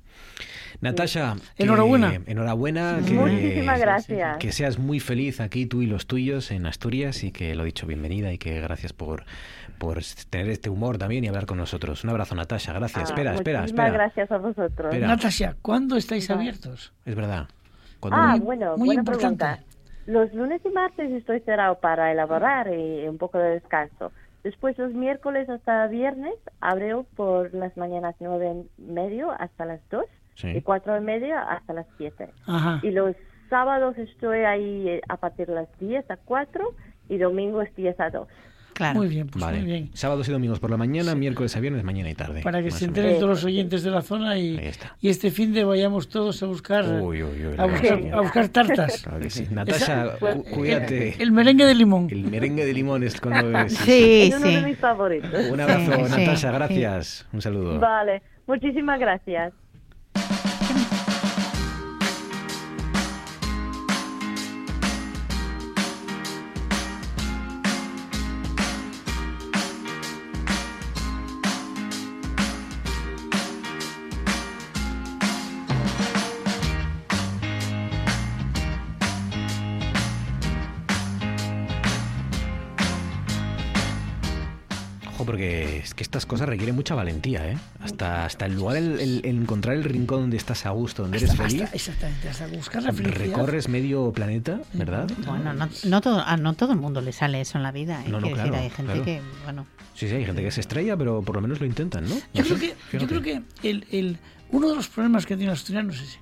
Natasha, 0.81 1.35
que- 1.55 1.63
Enhorabuena. 1.63 2.21
enhorabuena. 2.25 2.99
Que, 3.05 3.13
Muchísimas 3.13 3.79
gracias. 3.79 4.37
Que 4.37 4.51
seas 4.51 4.77
muy 4.77 4.99
feliz 4.99 5.39
aquí 5.39 5.65
tú 5.65 5.81
y 5.81 5.87
los 5.87 6.05
tuyos 6.07 6.51
en 6.51 6.65
Asturias 6.65 7.23
y 7.23 7.31
que 7.31 7.55
lo 7.55 7.63
dicho, 7.63 7.87
bienvenida 7.87 8.31
y 8.33 8.37
que 8.37 8.59
gracias 8.59 8.91
por, 8.93 9.23
por 9.77 9.99
tener 10.29 10.49
este 10.49 10.69
humor 10.69 10.97
también 10.97 11.23
y 11.23 11.27
hablar 11.27 11.45
con 11.45 11.57
nosotros. 11.57 12.03
Un 12.03 12.09
abrazo, 12.11 12.35
Natasha. 12.35 12.73
Gracias. 12.73 12.99
Ah, 12.99 13.03
espera, 13.03 13.33
espera, 13.35 13.65
espera. 13.65 13.89
gracias 13.91 14.31
a 14.31 14.37
vosotros. 14.37 14.93
Espera. 14.93 15.07
Natasha, 15.07 15.55
¿cuándo 15.61 15.95
estáis 15.97 16.29
abiertos? 16.29 16.91
Es 17.05 17.15
verdad. 17.15 17.47
Cuando- 17.99 18.17
Ah, 18.19 18.37
bueno, 18.41 18.75
muy 18.77 18.87
buena 18.87 19.01
importante. 19.01 19.37
pregunta. 19.45 19.72
Los 20.05 20.33
lunes 20.33 20.61
y 20.65 20.69
martes 20.69 21.11
estoy 21.11 21.39
cerrado 21.41 21.75
para 21.79 22.11
elaborar 22.11 22.67
y 22.73 23.07
un 23.07 23.17
poco 23.17 23.37
de 23.37 23.51
descanso. 23.51 24.11
Después 24.43 24.77
los 24.77 24.93
miércoles 24.93 25.49
hasta 25.49 25.87
viernes 25.87 26.35
abro 26.59 27.05
por 27.15 27.53
las 27.53 27.75
mañanas 27.77 28.15
nueve 28.19 28.65
y 28.77 28.81
medio 28.81 29.31
hasta 29.31 29.65
las 29.65 29.79
dos 29.89 30.05
Sí. 30.35 30.49
y 30.49 30.61
cuatro 30.61 30.97
y 30.97 31.01
media 31.01 31.41
hasta 31.43 31.73
las 31.73 31.85
siete. 31.97 32.29
Ajá. 32.47 32.79
Y 32.81 32.89
los 32.91 33.15
sábados 33.49 33.97
estoy 33.99 34.39
ahí 34.39 34.89
eh, 34.89 35.01
a 35.07 35.15
partir 35.17 35.45
de 35.47 35.53
las 35.53 35.79
10 35.79 36.09
a 36.09 36.17
4 36.17 36.65
y 37.07 37.17
domingos 37.19 37.67
10 37.75 37.99
a 37.99 38.09
2. 38.09 38.27
Claro. 38.73 38.99
Muy 38.99 39.07
bien, 39.07 39.27
pues 39.27 39.43
vale. 39.43 39.57
muy 39.59 39.65
bien. 39.67 39.89
Sábados 39.93 40.27
y 40.27 40.31
domingos 40.31 40.59
por 40.59 40.69
la 40.69 40.77
mañana, 40.77 41.15
miércoles 41.15 41.55
a 41.55 41.59
viernes, 41.59 41.83
mañana 41.83 42.09
y 42.09 42.15
tarde. 42.15 42.41
Para 42.41 42.61
que 42.63 42.71
se 42.71 42.85
enteren 42.85 43.15
todos 43.15 43.29
los 43.29 43.43
oyentes 43.43 43.83
de 43.83 43.91
la 43.91 44.01
zona 44.01 44.37
y, 44.37 44.59
y 45.01 45.09
este 45.09 45.31
fin 45.31 45.53
de 45.53 45.63
vayamos 45.63 46.09
todos 46.09 46.41
a 46.43 46.45
buscar 46.47 46.85
Uy, 46.85 47.23
uy, 47.23 47.45
uy, 47.47 47.55
a 47.57 47.65
buscar, 47.65 47.91
maravilla. 47.91 48.15
a 48.15 48.21
buscar 48.21 48.49
tartas. 48.49 49.01
Claro 49.03 49.19
que 49.19 49.29
sí. 49.29 49.47
Natasha, 49.51 50.15
Esa- 50.15 50.35
cuídate. 50.53 51.15
El, 51.15 51.21
el 51.21 51.31
merengue 51.31 51.65
de 51.65 51.75
limón. 51.75 52.07
El 52.11 52.23
merengue 52.25 52.65
de 52.65 52.73
limón 52.73 53.03
es 53.03 53.19
cuando 53.21 53.57
es. 53.59 53.73
Sí, 53.73 54.29
es 54.31 54.35
uno 54.37 54.47
sí. 54.47 54.55
de 54.55 54.61
mis 54.61 54.77
favoritos. 54.77 55.29
Un 55.49 55.59
abrazo, 55.59 55.91
Natasha. 55.91 56.49
sí. 56.49 56.53
Gracias. 56.53 57.25
Un 57.33 57.41
saludo. 57.41 57.79
Vale, 57.79 58.21
muchísimas 58.47 58.99
gracias. 58.99 59.53
Estas 86.13 86.27
cosas 86.27 86.47
requieren 86.47 86.75
mucha 86.75 86.93
valentía, 86.93 87.49
¿eh? 87.51 87.57
Hasta, 87.79 88.25
hasta 88.25 88.45
el 88.45 88.53
lugar, 88.53 88.77
el, 88.77 88.99
el- 88.99 89.21
el 89.25 89.37
encontrar 89.41 89.75
el 89.75 89.83
rincón 89.83 90.21
donde 90.21 90.37
estás 90.37 90.63
a 90.67 90.69
gusto, 90.69 91.01
donde 91.01 91.17
eres 91.17 91.35
feliz. 91.35 91.63
hasta- 91.63 91.75
exactamente, 91.75 92.29
hasta 92.29 92.45
buscar 92.47 92.83
la 92.83 92.93
felicidad. 92.93 93.17
Recorres 93.25 93.67
medio 93.67 94.11
planeta, 94.13 94.61
¿verdad? 94.73 95.09
Bueno, 95.25 95.53
no, 95.55 95.67
no 95.85 96.01
todo, 96.01 96.21
a 96.23 96.37
no 96.37 96.53
todo 96.53 96.73
el 96.73 96.79
mundo 96.79 97.01
le 97.01 97.13
sale 97.13 97.41
eso 97.41 97.57
en 97.57 97.63
la 97.63 97.71
vida. 97.71 98.01
¿eh? 98.05 98.09
No, 98.09 98.19
no, 98.19 98.27
decir, 98.27 98.43
claro, 98.43 98.55
hay 98.57 98.69
gente 98.69 98.83
claro. 98.91 99.03
que, 99.05 99.21
bueno, 99.43 99.65
Sí, 99.95 100.07
sí, 100.07 100.13
hay 100.13 100.23
gente 100.25 100.43
que 100.43 100.51
se 100.51 100.61
estrella, 100.61 100.95
pero 100.95 101.23
por 101.23 101.35
lo 101.35 101.41
menos 101.41 101.59
lo 101.59 101.65
intentan, 101.65 102.07
¿no? 102.07 102.15
Yo 102.33 102.43
creo 102.43 102.59
que, 102.59 102.75
yo 102.99 103.07
creo 103.07 103.21
que 103.23 103.41
el, 103.63 103.87
el, 103.91 104.17
uno 104.51 104.69
de 104.69 104.75
los 104.75 104.87
problemas 104.89 105.25
que 105.25 105.35
tiene 105.35 105.51
el 105.51 105.57
asturiano 105.57 105.91
es 105.93 105.99
ese. 106.01 106.19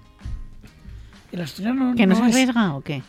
El 1.34 1.42
asturiano 1.42 1.96
¿Que 1.96 2.08
no 2.08 2.16
se 2.16 2.22
es- 2.22 2.28
arriesga 2.36 2.76
o 2.76 2.82
qué? 2.82 3.04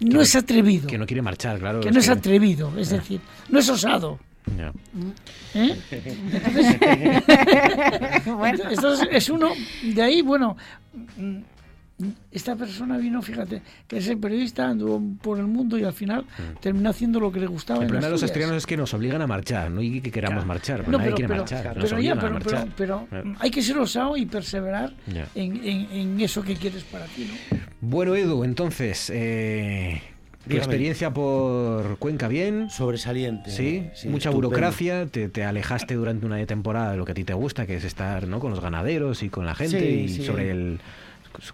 No, 0.00 0.20
es 0.20 0.34
atrevido. 0.36 0.86
Que 0.88 0.98
no 0.98 1.06
quiere 1.06 1.22
marchar, 1.22 1.58
claro. 1.58 1.80
que 1.80 1.90
no 1.90 1.98
es 2.00 2.06
que- 2.06 2.12
atrevido, 2.12 2.70
es 2.78 2.90
Ya. 2.90 2.96
decir, 2.98 3.20
no 3.48 3.58
es 3.58 3.68
osado. 3.70 4.18
Ya. 4.56 4.72
¿eh? 5.54 5.76
Entonces, 8.26 8.66
entonces, 8.70 9.08
es 9.12 9.28
uno, 9.30 9.50
de 9.82 10.02
ahí, 10.02 10.22
bueno, 10.22 10.56
mm, 11.16 11.36
esta 12.32 12.56
persona 12.56 12.96
vino, 12.96 13.20
fíjate, 13.20 13.60
que 13.86 13.98
es 13.98 14.08
el 14.08 14.18
periodista, 14.18 14.66
anduvo 14.68 15.02
por 15.20 15.38
el 15.38 15.46
mundo 15.46 15.78
y 15.78 15.84
al 15.84 15.92
final 15.92 16.24
terminó 16.60 16.88
haciendo 16.90 17.20
lo 17.20 17.30
que 17.30 17.40
le 17.40 17.46
gustaba. 17.46 17.80
Mm. 17.80 17.82
El 17.82 17.88
problema 17.88 18.06
de 18.06 18.12
los 18.12 18.22
asturianos 18.22 18.56
es 18.56 18.66
que 18.66 18.76
nos 18.76 18.94
obligan 18.94 19.20
a 19.22 19.26
marchar, 19.26 19.70
no 19.70 19.82
y 19.82 20.00
que 20.00 20.10
queramos 20.10 20.46
marchar. 20.46 20.88
No, 20.88 20.96
nadie 20.98 21.04
pero, 21.12 21.16
quiere 21.16 21.28
pero- 21.28 21.40
marchar. 21.42 21.74
pero 21.74 22.00
ya, 22.00 22.14
pero, 22.14 22.20
pero, 22.20 22.32
marchar. 22.32 22.68
pero, 22.76 23.08
mm, 23.10 23.34
hay 23.38 23.50
que 23.50 23.62
ser 23.62 23.78
osado 23.78 24.16
y 24.16 24.24
perseverar 24.26 24.94
en- 25.34 25.64
en 25.92 26.20
eso 26.20 26.42
que 26.42 26.56
quieres 26.56 26.84
para 26.84 27.04
ti, 27.06 27.28
¿no? 27.30 27.58
Bueno, 27.82 28.14
Edu, 28.16 28.44
entonces, 28.44 29.10
eh, 29.14 30.00
tu 30.50 30.56
experiencia 30.58 31.10
por 31.12 31.96
Cuenca 31.98 32.28
bien. 32.28 32.68
Sobresaliente. 32.70 33.50
Sí, 33.50 33.88
Sí, 33.94 34.08
mucha 34.08 34.28
estupendo. 34.30 34.48
burocracia, 34.48 35.06
te, 35.06 35.28
te 35.28 35.44
alejaste 35.44 35.94
durante 35.94 36.26
una 36.26 36.44
temporada 36.46 36.90
de 36.92 36.96
lo 36.96 37.04
que 37.04 37.12
a 37.12 37.14
ti 37.14 37.24
te 37.24 37.34
gusta, 37.34 37.66
que 37.66 37.76
es 37.76 37.84
estar 37.84 38.26
¿no? 38.28 38.40
con 38.40 38.50
los 38.50 38.60
ganaderos 38.60 39.22
y 39.22 39.28
con 39.30 39.46
la 39.46 39.54
gente 39.54 39.80
Sí, 39.80 39.86
y 39.86 40.08
sí. 40.08 40.24
sobre 40.24 40.50
el 40.50 40.80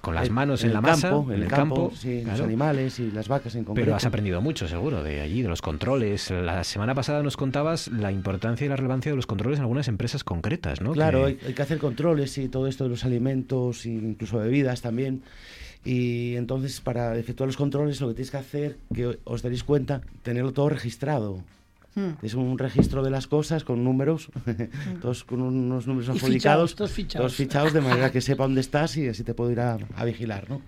con 0.00 0.14
las 0.14 0.28
En- 0.28 0.32
manos 0.34 0.62
en, 0.62 0.68
en 0.70 0.74
la 0.74 0.80
masa, 0.80 1.10
campo, 1.10 1.32
en 1.32 1.42
el 1.42 1.48
campo, 1.48 1.92
sí, 1.94 2.22
los 2.24 2.40
animales 2.40 2.98
y 2.98 3.10
las 3.10 3.28
vacas 3.28 3.54
en 3.56 3.62
concreto. 3.64 3.84
Pero 3.84 3.94
has 3.94 4.06
aprendido 4.06 4.40
mucho, 4.40 4.66
seguro, 4.66 5.02
de 5.02 5.20
allí, 5.20 5.42
de 5.42 5.48
los 5.48 5.60
controles. 5.60 6.30
La 6.30 6.64
semana 6.64 6.94
pasada 6.94 7.22
nos 7.22 7.36
contabas 7.36 7.88
la 7.88 8.10
importancia 8.10 8.64
y 8.64 8.68
la 8.70 8.76
relevancia 8.76 9.12
de 9.12 9.16
los 9.16 9.26
controles 9.26 9.58
en 9.58 9.62
algunas 9.64 9.86
empresas 9.88 10.24
concretas, 10.24 10.80
¿no? 10.80 10.92
Claro, 10.92 11.20
Que- 11.20 11.26
hay, 11.26 11.38
hay 11.48 11.52
que 11.52 11.62
hacer 11.62 11.76
controles 11.78 12.36
y 12.38 12.48
todo 12.48 12.66
esto 12.68 12.84
de 12.84 12.90
los 12.90 13.04
alimentos 13.04 13.84
e 13.84 13.90
incluso 13.90 14.38
bebidas 14.38 14.80
también. 14.80 15.22
Y 15.86 16.34
entonces 16.34 16.80
para 16.80 17.16
efectuar 17.16 17.46
los 17.46 17.56
controles 17.56 18.00
lo 18.00 18.08
que 18.08 18.14
tienes 18.14 18.32
que 18.32 18.36
hacer, 18.36 18.76
que 18.92 19.20
os 19.22 19.42
daréis 19.42 19.62
cuenta, 19.62 20.00
tenerlo 20.24 20.52
todo 20.52 20.68
registrado. 20.68 21.44
Hmm. 21.94 22.14
Es 22.22 22.34
un 22.34 22.58
registro 22.58 23.04
de 23.04 23.10
las 23.10 23.28
cosas 23.28 23.62
con 23.62 23.84
números, 23.84 24.28
todos 25.00 25.22
con 25.22 25.40
unos 25.40 25.86
números 25.86 26.08
adjudicados, 26.08 26.74
todos 26.74 26.90
fichados. 26.90 27.36
fichados 27.36 27.72
de 27.72 27.80
manera 27.80 28.10
que 28.10 28.20
sepa 28.28 28.42
dónde 28.42 28.62
estás 28.62 28.96
y 28.96 29.06
así 29.06 29.22
te 29.22 29.32
puedo 29.32 29.52
ir 29.52 29.60
a, 29.60 29.78
a 29.94 30.04
vigilar, 30.04 30.50
¿no? 30.50 30.60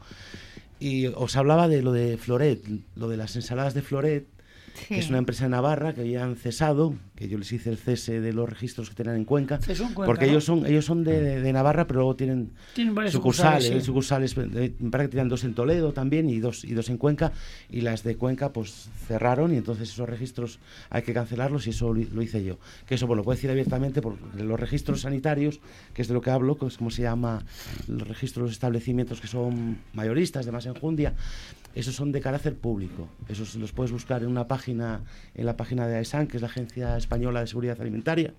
Y 0.78 1.06
os 1.06 1.36
hablaba 1.36 1.66
de 1.66 1.82
lo 1.82 1.92
de 1.92 2.16
Floret, 2.16 2.64
lo 2.94 3.08
de 3.08 3.16
las 3.16 3.34
ensaladas 3.34 3.74
de 3.74 3.82
Floret, 3.82 4.24
que 4.86 4.98
es 4.98 5.04
Sí. 5.06 5.10
una 5.10 5.18
empresa 5.18 5.44
de 5.44 5.50
Navarra 5.50 5.94
que 5.94 6.02
habían 6.02 6.36
cesado, 6.36 6.94
que 7.16 7.28
yo 7.28 7.38
les 7.38 7.50
hice 7.52 7.70
el 7.70 7.78
cese 7.78 8.20
de 8.20 8.32
los 8.32 8.48
registros 8.48 8.88
que 8.90 8.94
tenían 8.96 9.16
en 9.16 9.24
Cuenca, 9.24 9.58
Cuenca, 9.58 9.94
porque 10.04 10.26
¿no? 10.26 10.30
ellos 10.32 10.44
son 10.44 10.66
ellos 10.66 10.84
son 10.84 11.04
de, 11.04 11.40
de 11.40 11.52
Navarra, 11.52 11.86
pero 11.86 12.00
luego 12.00 12.16
tienen, 12.16 12.50
Tienen 12.74 12.94
varias 12.94 13.12
sucursales, 13.12 13.84
sucursales, 13.84 14.30
sucursales, 14.32 14.54
eh, 14.56 14.74
parece 14.90 15.08
que 15.08 15.12
tenían 15.12 15.28
dos 15.28 15.44
en 15.44 15.54
Toledo 15.54 15.92
también 15.92 16.28
y 16.30 16.38
dos 16.38 16.64
y 16.64 16.74
dos 16.74 16.88
en 16.90 16.98
Cuenca 16.98 17.32
y 17.70 17.80
las 17.80 18.02
de 18.02 18.16
Cuenca 18.16 18.52
pues 18.52 18.88
cerraron 19.06 19.52
y 19.54 19.56
entonces 19.56 19.88
esos 19.90 20.08
registros 20.08 20.58
hay 20.90 21.02
que 21.02 21.12
cancelarlos 21.12 21.66
y 21.66 21.70
eso 21.70 21.92
lo, 21.92 22.02
lo 22.02 22.22
hice 22.22 22.44
yo. 22.44 22.58
Que 22.86 22.94
eso 22.96 23.06
bueno, 23.06 23.20
lo 23.20 23.24
puedo 23.24 23.36
decir 23.36 23.50
abiertamente 23.50 24.02
porque 24.02 24.22
los 24.42 24.58
registros 24.60 25.00
sanitarios, 25.02 25.60
que 25.94 26.02
es 26.02 26.08
de 26.08 26.14
lo 26.14 26.20
que 26.20 26.30
hablo, 26.30 26.56
que 26.56 26.66
es 26.66 26.76
como 26.76 26.90
se 26.90 27.02
llama 27.02 27.42
los 27.88 28.06
registros 28.06 28.42
de 28.44 28.48
los 28.48 28.52
establecimientos 28.52 29.20
que 29.20 29.26
son 29.28 29.78
mayoristas 29.94 30.46
de 30.46 30.52
más 30.52 30.66
enjundia, 30.66 31.14
esos 31.80 31.94
son 31.94 32.10
de 32.10 32.20
carácter 32.20 32.56
público. 32.56 33.08
Esos 33.28 33.54
los 33.54 33.72
puedes 33.72 33.92
buscar 33.92 34.22
en 34.22 34.28
una 34.28 34.48
página, 34.48 35.02
en 35.34 35.46
la 35.46 35.56
página 35.56 35.86
de 35.86 35.96
AESAN, 35.96 36.26
que 36.26 36.36
es 36.36 36.42
la 36.42 36.48
Agencia 36.48 36.96
Española 36.96 37.40
de 37.40 37.46
Seguridad 37.46 37.80
Alimentaria, 37.80 38.34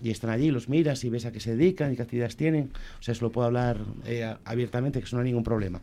y 0.00 0.10
están 0.10 0.30
allí, 0.30 0.52
los 0.52 0.68
miras 0.68 1.02
y 1.02 1.10
ves 1.10 1.26
a 1.26 1.32
qué 1.32 1.40
se 1.40 1.56
dedican 1.56 1.92
y 1.92 1.96
qué 1.96 2.02
actividades 2.02 2.36
tienen. 2.36 2.70
O 3.00 3.02
sea, 3.02 3.12
eso 3.12 3.24
lo 3.24 3.32
puedo 3.32 3.46
hablar 3.46 3.78
eh, 4.04 4.32
abiertamente, 4.44 5.00
que 5.00 5.06
eso 5.06 5.16
no 5.16 5.22
hay 5.22 5.28
ningún 5.28 5.42
problema. 5.42 5.80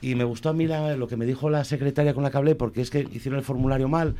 Y 0.00 0.14
me 0.14 0.24
gustó 0.24 0.48
a 0.48 0.54
mí 0.54 0.66
lo 0.66 1.08
que 1.08 1.16
me 1.16 1.26
dijo 1.26 1.50
la 1.50 1.64
secretaria 1.64 2.14
con 2.14 2.22
la 2.22 2.30
que 2.30 2.36
hablé, 2.38 2.54
porque 2.54 2.80
es 2.80 2.90
que 2.90 3.00
hicieron 3.12 3.38
el 3.38 3.44
formulario 3.44 3.88
mal, 3.88 4.16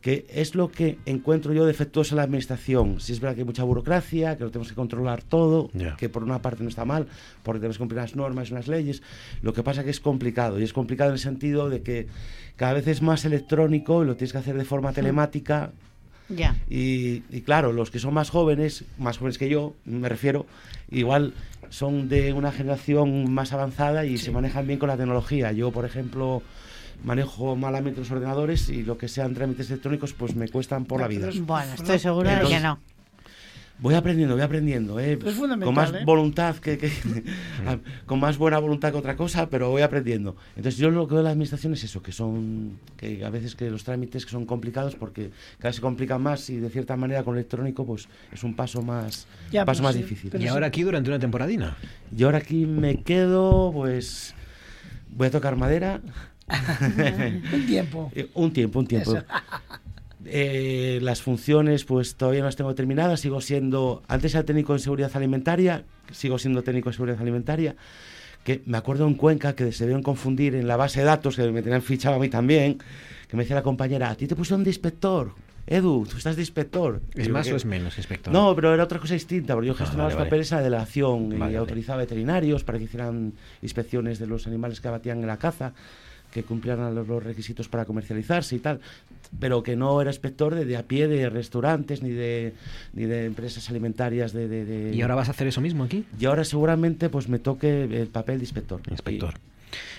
que 0.00 0.26
es 0.30 0.54
lo 0.54 0.70
que 0.70 0.98
encuentro 1.04 1.52
yo 1.52 1.66
defectuoso 1.66 2.14
en 2.14 2.18
la 2.18 2.22
administración. 2.22 3.00
Si 3.00 3.12
es 3.12 3.20
verdad 3.20 3.34
que 3.34 3.42
hay 3.42 3.46
mucha 3.46 3.64
burocracia, 3.64 4.38
que 4.38 4.44
lo 4.44 4.50
tenemos 4.50 4.68
que 4.68 4.74
controlar 4.74 5.22
todo, 5.22 5.70
que 5.98 6.08
por 6.08 6.24
una 6.24 6.40
parte 6.40 6.62
no 6.62 6.70
está 6.70 6.84
mal, 6.84 7.06
porque 7.42 7.60
tenemos 7.60 7.76
que 7.76 7.80
cumplir 7.80 8.00
las 8.00 8.16
normas 8.16 8.50
y 8.50 8.54
las 8.54 8.66
leyes. 8.66 9.02
Lo 9.42 9.52
que 9.52 9.62
pasa 9.62 9.84
que 9.84 9.90
es 9.90 10.00
complicado, 10.00 10.58
y 10.58 10.62
es 10.62 10.72
complicado 10.72 11.10
en 11.10 11.14
el 11.14 11.20
sentido 11.20 11.68
de 11.68 11.82
que 11.82 12.06
cada 12.56 12.72
vez 12.72 12.86
es 12.86 13.02
más 13.02 13.24
electrónico 13.24 14.02
y 14.02 14.06
lo 14.06 14.16
tienes 14.16 14.32
que 14.32 14.38
hacer 14.38 14.56
de 14.56 14.64
forma 14.64 14.92
telemática. 14.92 15.72
Ya. 16.30 16.56
Y, 16.70 17.24
y 17.30 17.42
claro, 17.42 17.72
los 17.72 17.90
que 17.90 17.98
son 17.98 18.14
más 18.14 18.30
jóvenes, 18.30 18.84
más 18.98 19.18
jóvenes 19.18 19.36
que 19.36 19.48
yo, 19.48 19.74
me 19.84 20.08
refiero, 20.08 20.46
igual 20.90 21.34
son 21.68 22.08
de 22.08 22.32
una 22.32 22.52
generación 22.52 23.32
más 23.32 23.52
avanzada 23.52 24.06
y 24.06 24.16
se 24.16 24.30
manejan 24.30 24.66
bien 24.66 24.78
con 24.78 24.88
la 24.88 24.96
tecnología. 24.96 25.52
Yo, 25.52 25.72
por 25.72 25.84
ejemplo, 25.84 26.42
manejo 27.04 27.56
malamente 27.56 28.00
los 28.00 28.10
ordenadores 28.10 28.68
y 28.68 28.82
lo 28.82 28.98
que 28.98 29.08
sean 29.08 29.34
trámites 29.34 29.70
electrónicos, 29.70 30.12
pues 30.12 30.34
me 30.34 30.48
cuestan 30.48 30.84
por 30.84 31.00
la 31.00 31.08
vida. 31.08 31.30
Bueno, 31.42 31.72
estoy 31.74 31.98
segura 31.98 32.38
de 32.40 32.48
que 32.48 32.60
no. 32.60 32.78
Voy 33.82 33.94
aprendiendo, 33.94 34.34
voy 34.34 34.42
aprendiendo, 34.42 35.00
¿eh? 35.00 35.18
Es 35.24 35.34
fundamental, 35.34 35.64
con 35.64 35.74
más 35.74 35.90
¿eh? 35.94 36.04
voluntad 36.04 36.56
que, 36.56 36.76
que- 36.76 36.92
con 38.06 38.20
más 38.20 38.36
buena 38.36 38.58
voluntad 38.58 38.92
que 38.92 38.98
otra 38.98 39.16
cosa, 39.16 39.48
pero 39.48 39.70
voy 39.70 39.80
aprendiendo. 39.80 40.36
Entonces 40.54 40.76
yo 40.76 40.90
lo 40.90 41.06
que 41.08 41.14
veo 41.14 41.20
de 41.22 41.24
la 41.24 41.30
administración 41.30 41.72
es 41.72 41.82
eso, 41.84 42.02
que 42.02 42.12
son 42.12 42.78
que 42.98 43.24
a 43.24 43.30
veces 43.30 43.54
que 43.56 43.70
los 43.70 43.82
trámites 43.82 44.26
que 44.26 44.32
son 44.32 44.44
complicados 44.44 44.96
porque 44.96 45.30
cada 45.56 45.70
vez 45.70 45.76
se 45.76 45.80
complican 45.80 46.20
más 46.20 46.50
y 46.50 46.56
de 46.56 46.68
cierta 46.68 46.94
manera 46.98 47.22
con 47.22 47.36
electrónico 47.36 47.86
pues 47.86 48.06
es 48.30 48.44
un 48.44 48.54
paso 48.54 48.82
más 48.82 49.26
Ya, 49.50 49.64
paso 49.64 49.78
pero 49.78 49.88
más 49.88 49.94
sí, 49.96 50.02
difícil. 50.02 50.38
Y 50.42 50.46
ahora 50.48 50.66
aquí 50.66 50.82
durante 50.82 51.08
una 51.08 51.18
temporadina. 51.18 51.78
Y 52.14 52.22
ahora 52.24 52.36
aquí 52.36 52.66
me 52.66 53.02
quedo, 53.02 53.72
pues 53.72 54.34
voy 55.08 55.28
a 55.28 55.30
tocar 55.30 55.56
madera. 55.56 56.02
Un 57.52 57.66
tiempo. 57.66 58.10
Eh, 58.14 58.28
un 58.34 58.52
tiempo, 58.52 58.78
un 58.80 58.86
tiempo. 58.86 59.14
Eh, 60.26 60.98
las 61.02 61.22
funciones, 61.22 61.84
pues 61.84 62.14
todavía 62.14 62.40
no 62.40 62.46
las 62.46 62.54
tengo 62.56 62.74
terminadas. 62.74 63.20
Sigo 63.20 63.40
siendo, 63.40 64.02
antes 64.06 64.34
era 64.34 64.44
técnico 64.44 64.74
en 64.74 64.78
seguridad 64.78 65.10
alimentaria, 65.14 65.84
sigo 66.12 66.38
siendo 66.38 66.62
técnico 66.62 66.90
en 66.90 66.92
seguridad 66.92 67.20
alimentaria. 67.20 67.74
Que 68.44 68.60
me 68.66 68.76
acuerdo 68.76 69.06
en 69.06 69.14
Cuenca 69.14 69.54
que 69.54 69.72
se 69.72 69.84
debieron 69.84 70.02
confundir 70.02 70.54
en 70.54 70.68
la 70.68 70.76
base 70.76 71.00
de 71.00 71.06
datos, 71.06 71.36
que 71.36 71.50
me 71.50 71.62
tenían 71.62 71.80
fichado 71.82 72.16
a 72.16 72.18
mí 72.18 72.28
también, 72.28 72.78
que 73.28 73.36
me 73.36 73.44
decía 73.44 73.56
la 73.56 73.62
compañera, 73.62 74.10
a 74.10 74.14
ti 74.14 74.26
te 74.26 74.36
pusieron 74.36 74.62
de 74.62 74.70
inspector. 74.70 75.32
Edu, 75.66 76.06
tú 76.08 76.18
estás 76.18 76.36
de 76.36 76.42
inspector. 76.42 77.00
¿Es 77.14 77.28
más 77.30 77.46
"¿Qué?". 77.46 77.54
o 77.54 77.56
es 77.56 77.64
menos, 77.64 77.96
inspector? 77.96 78.32
No, 78.32 78.54
pero 78.54 78.74
era 78.74 78.84
otra 78.84 78.98
cosa 78.98 79.14
distinta, 79.14 79.54
porque 79.54 79.68
yo 79.68 79.74
gestionaba 79.74 80.04
vale, 80.08 80.14
los 80.14 80.18
vale. 80.18 80.28
papeles 80.28 80.52
en 80.52 80.58
la 80.58 80.64
delegación 80.64 81.22
Vale, 81.30 81.36
y 81.36 81.38
vale. 81.38 81.56
autorizaba 81.56 81.98
veterinarios 81.98 82.62
para 82.62 82.76
que 82.78 82.84
hicieran 82.84 83.32
inspecciones 83.62 84.18
de 84.18 84.26
los 84.26 84.46
animales 84.46 84.80
que 84.82 84.88
abatían 84.88 85.20
en 85.20 85.26
la 85.28 85.38
caza, 85.38 85.72
que 86.30 86.42
cumplieran 86.44 86.94
los, 86.94 87.06
requisitos 87.24 87.68
para 87.68 87.84
comercializarse 87.84 88.56
y 88.56 88.58
tal, 88.58 88.80
pero 89.38 89.62
que 89.62 89.76
no 89.76 90.00
era 90.00 90.10
inspector 90.10 90.54
de, 90.54 90.64
de 90.64 90.76
a 90.76 90.82
pie 90.84 91.08
de 91.08 91.28
restaurantes 91.30 92.02
ni 92.02 92.10
de, 92.10 92.52
ni 92.92 93.04
de 93.04 93.26
empresas 93.26 93.68
alimentarias 93.70 94.32
de, 94.32 94.48
de- 94.48 94.64
de- 94.64 94.94
¿Y 94.94 95.02
ahora 95.02 95.14
vas 95.16 95.28
a 95.28 95.32
hacer 95.32 95.46
eso 95.46 95.60
mismo 95.60 95.84
aquí? 95.84 96.04
Y 96.18 96.24
ahora 96.26 96.44
seguramente 96.44 97.08
pues 97.08 97.28
me 97.28 97.38
toque 97.38 97.84
el 97.84 98.08
papel 98.08 98.38
de 98.38 98.44
inspector. 98.44 98.80
Inspector. 98.90 99.34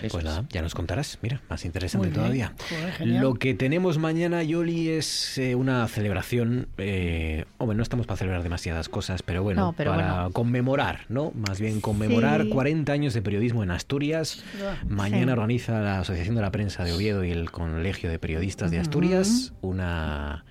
Eso 0.01 0.11
Pues 0.11 0.23
es. 0.23 0.23
nada, 0.23 0.45
ya 0.51 0.61
nos 0.61 0.73
contarás. 0.75 1.19
Mira, 1.21 1.41
más 1.49 1.65
interesante 1.65 2.09
todavía. 2.09 2.53
Joder. 2.69 3.07
Lo 3.21 3.33
que 3.35 3.53
tenemos 3.53 3.97
mañana, 3.97 4.43
Yoli, 4.43 4.89
es 4.89 5.37
eh, 5.37 5.55
una 5.55 5.87
celebración. 5.87 6.67
Eh, 6.77 7.45
hombre, 7.57 7.75
no 7.77 7.83
estamos 7.83 8.05
para 8.07 8.17
celebrar 8.17 8.43
demasiadas 8.43 8.89
cosas, 8.89 9.23
pero 9.23 9.43
bueno, 9.43 9.61
No, 9.67 9.73
pero 9.73 9.91
para 9.91 10.13
bueno. 10.13 10.31
conmemorar, 10.31 11.01
¿no? 11.09 11.31
Más 11.35 11.59
bien 11.59 11.81
conmemorar 11.81 12.43
Sí. 12.43 12.49
40 12.49 12.91
años 12.93 13.13
de 13.13 13.21
periodismo 13.21 13.63
en 13.63 13.71
Asturias. 13.71 14.43
Mañana 14.87 15.25
Sí. 15.27 15.31
organiza 15.33 15.79
la 15.81 15.99
Asociación 15.99 16.35
de 16.35 16.41
la 16.41 16.51
Prensa 16.51 16.83
de 16.83 16.93
Oviedo 16.93 17.23
y 17.23 17.31
el 17.31 17.51
Colegio 17.51 18.09
de 18.09 18.19
Periodistas 18.19 18.71
de 18.71 18.79
Asturias 18.79 19.53
una, 19.61 20.43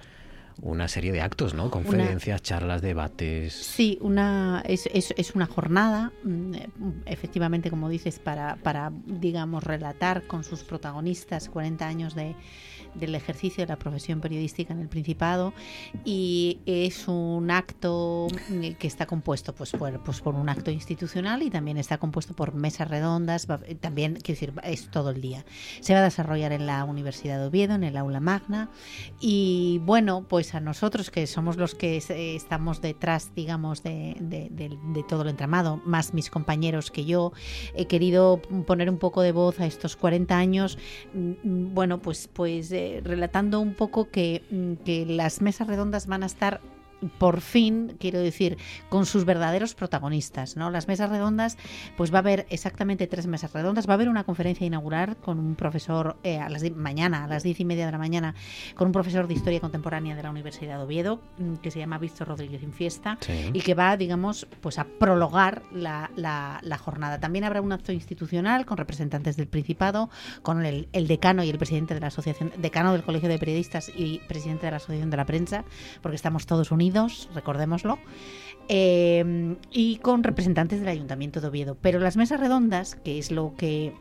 una 0.63 0.89
serie 0.89 1.13
de 1.13 1.21
actos, 1.21 1.55
¿no? 1.55 1.71
Conferencias, 1.71 2.43
charlas, 2.43 2.83
debates. 2.83 3.53
Sí, 3.55 3.99
una, 4.01 4.63
es, 4.67 4.89
es, 4.93 5.15
es 5.17 5.35
una 5.35 5.47
jornada, 5.47 6.13
mm, 6.23 6.55
eh, 6.55 6.69
efectivamente, 7.07 7.71
como 7.71 7.89
dices, 7.89 8.19
para, 8.19 8.57
para, 8.57 8.93
digamos, 9.07 9.65
relatar 9.65 10.27
con 10.27 10.45
sus 10.45 10.63
protagonistas 10.65 11.49
40 11.49 11.87
años 11.87 12.15
de, 12.15 12.35
del 12.95 13.15
ejercicio 13.15 13.65
de 13.65 13.69
la 13.69 13.77
profesión 13.79 14.21
periodística 14.21 14.73
en 14.73 14.81
el 14.81 14.89
Principado 14.89 15.53
y 16.05 16.59
es 16.67 17.09
un 17.09 17.51
acto 17.51 18.29
mm, 18.49 18.73
que 18.79 18.87
está 18.87 19.07
compuesto 19.07 19.55
pues 19.55 19.73
por, 19.73 19.99
pues 20.03 20.21
por 20.21 20.35
un 20.35 20.49
acto 20.49 20.71
institucional 20.71 21.43
y 21.43 21.51
también 21.51 21.77
está 21.77 21.99
compuesto 21.99 22.35
por 22.35 22.55
mesas 22.55 22.89
redondas, 22.89 23.47
eh, 23.67 23.75
también, 23.75 24.15
quiero 24.15 24.41
decir, 24.41 24.53
es 24.65 24.91
todo 24.91 25.11
el 25.11 25.21
día. 25.21 25.45
Se 25.81 25.93
va 25.95 26.01
a 26.01 26.05
desarrollar 26.05 26.53
en 26.53 26.67
la 26.67 26.85
Universidad 26.85 27.39
de 27.39 27.47
Oviedo, 27.47 27.75
en 27.75 27.85
el 27.85 27.97
aula 27.97 28.21
magna 28.21 28.71
y 29.21 29.81
bueno, 29.85 30.27
pues 30.29 30.55
a 30.55 30.61
nosotros 30.61 31.11
que 31.11 31.27
somos 31.27 31.57
los 31.57 31.75
que 31.75 31.97
eh, 31.99 32.35
estamos 32.37 32.81
detrás, 32.81 33.33
digamos, 33.35 33.83
de, 33.83 34.17
de- 34.21 34.51
todo 35.09 35.23
el 35.23 35.29
entramado, 35.29 35.81
más 35.87 36.13
mis 36.15 36.31
compañeros 36.31 36.91
que 36.91 37.05
yo, 37.05 37.33
he 37.75 37.87
querido 37.87 38.41
poner 38.67 38.89
un 38.91 38.99
poco 38.99 39.23
de 39.23 39.33
voz 39.33 39.59
a 39.61 39.67
estos 39.67 39.97
40 39.97 40.37
años, 40.37 40.79
mm, 41.15 41.19
mm, 41.43 41.75
bueno, 41.75 42.01
pues, 42.01 42.29
pues 42.33 42.71
eh, 42.73 42.80
relatando 43.05 43.61
un 43.61 43.75
poco 43.75 44.11
que, 44.11 44.43
mm, 44.51 44.85
que 44.85 45.07
las 45.07 45.41
mesas 45.41 45.67
redondas 45.67 46.07
van 46.07 46.23
a 46.23 46.27
estar 46.27 46.61
por 47.19 47.41
fin, 47.41 47.97
quiero 47.99 48.19
decir, 48.21 48.59
con 48.89 49.07
sus 49.07 49.25
verdaderos 49.25 49.75
protagonistas, 49.75 50.57
¿no? 50.57 50.71
Las 50.71 50.89
mesas 50.89 51.11
redondas, 51.11 51.57
pues 51.97 52.13
va 52.13 52.17
a 52.17 52.21
haber 52.21 52.47
exactamente 52.51 53.07
tres 53.07 53.27
mesas 53.27 53.53
redondas. 53.53 53.89
Va 53.89 53.93
a 53.93 53.95
haber 53.95 54.09
una 54.09 54.25
conferencia 54.25 54.67
inaugural 54.67 55.17
con 55.17 55.39
un 55.39 55.55
profesor 55.55 56.17
eh, 56.23 56.39
a 56.39 56.49
las 56.49 56.63
mañana, 56.73 57.25
a 57.25 57.27
las 57.29 57.43
diez 57.43 57.59
y 57.61 57.65
media 57.65 57.87
de 57.87 57.93
la 57.93 57.99
mañana, 57.99 58.35
con 58.75 58.87
un 58.89 58.93
profesor 58.93 59.27
de 59.29 59.35
historia 59.35 59.61
contemporánea 59.61 60.15
de 60.15 60.23
la 60.23 60.31
Universidad 60.31 60.79
de 60.79 60.85
Oviedo, 60.85 61.21
mm, 61.39 61.55
que 61.57 61.71
se 61.71 61.79
llama 61.79 61.99
Víctor 61.99 62.29
Rodríguez 62.29 62.63
Infiesta, 62.63 63.19
Sí. 63.21 63.51
y 63.53 63.61
que 63.61 63.75
va, 63.75 63.97
digamos, 63.97 64.47
pues 64.61 64.79
a 64.79 64.85
prologar 64.85 65.63
la, 65.73 66.11
la- 66.17 66.61
la 66.63 66.79
jornada. 66.79 67.19
También 67.21 67.45
habrá 67.45 67.61
un 67.61 67.73
acto 67.73 67.93
institucional 67.93 68.67
con 68.67 68.77
representantes 68.77 69.37
del 69.37 69.47
Principado, 69.49 70.11
con 70.43 70.65
el, 70.65 70.89
el 70.93 71.07
decano 71.09 71.43
y 71.45 71.51
el 71.51 71.59
presidente 71.59 71.95
de 71.95 72.01
la 72.01 72.09
asociación, 72.09 72.53
decano 72.59 72.93
del 72.93 73.03
Colegio 73.03 73.29
de 73.29 73.39
Periodistas 73.39 73.91
y 73.97 74.19
presidente 74.29 74.67
de 74.67 74.71
la 74.73 74.77
Asociación 74.77 75.11
de 75.11 75.17
la 75.17 75.25
Prensa, 75.27 75.65
porque 76.03 76.17
estamos 76.17 76.47
todos 76.47 76.71
unidos, 76.71 76.90
recordémoslo. 77.35 77.99
eh, 78.73 79.57
y 79.73 79.97
con 79.97 80.23
representantes 80.23 80.79
del 80.79 80.89
Ayuntamiento 80.89 81.41
de 81.41 81.49
Oviedo. 81.49 81.77
Pero 81.81 81.99
las 81.99 82.17
mesas 82.17 82.39
redondas, 82.39 82.95
que 82.95 83.19
es 83.19 83.33
lo 83.33 83.55
que 83.57 83.95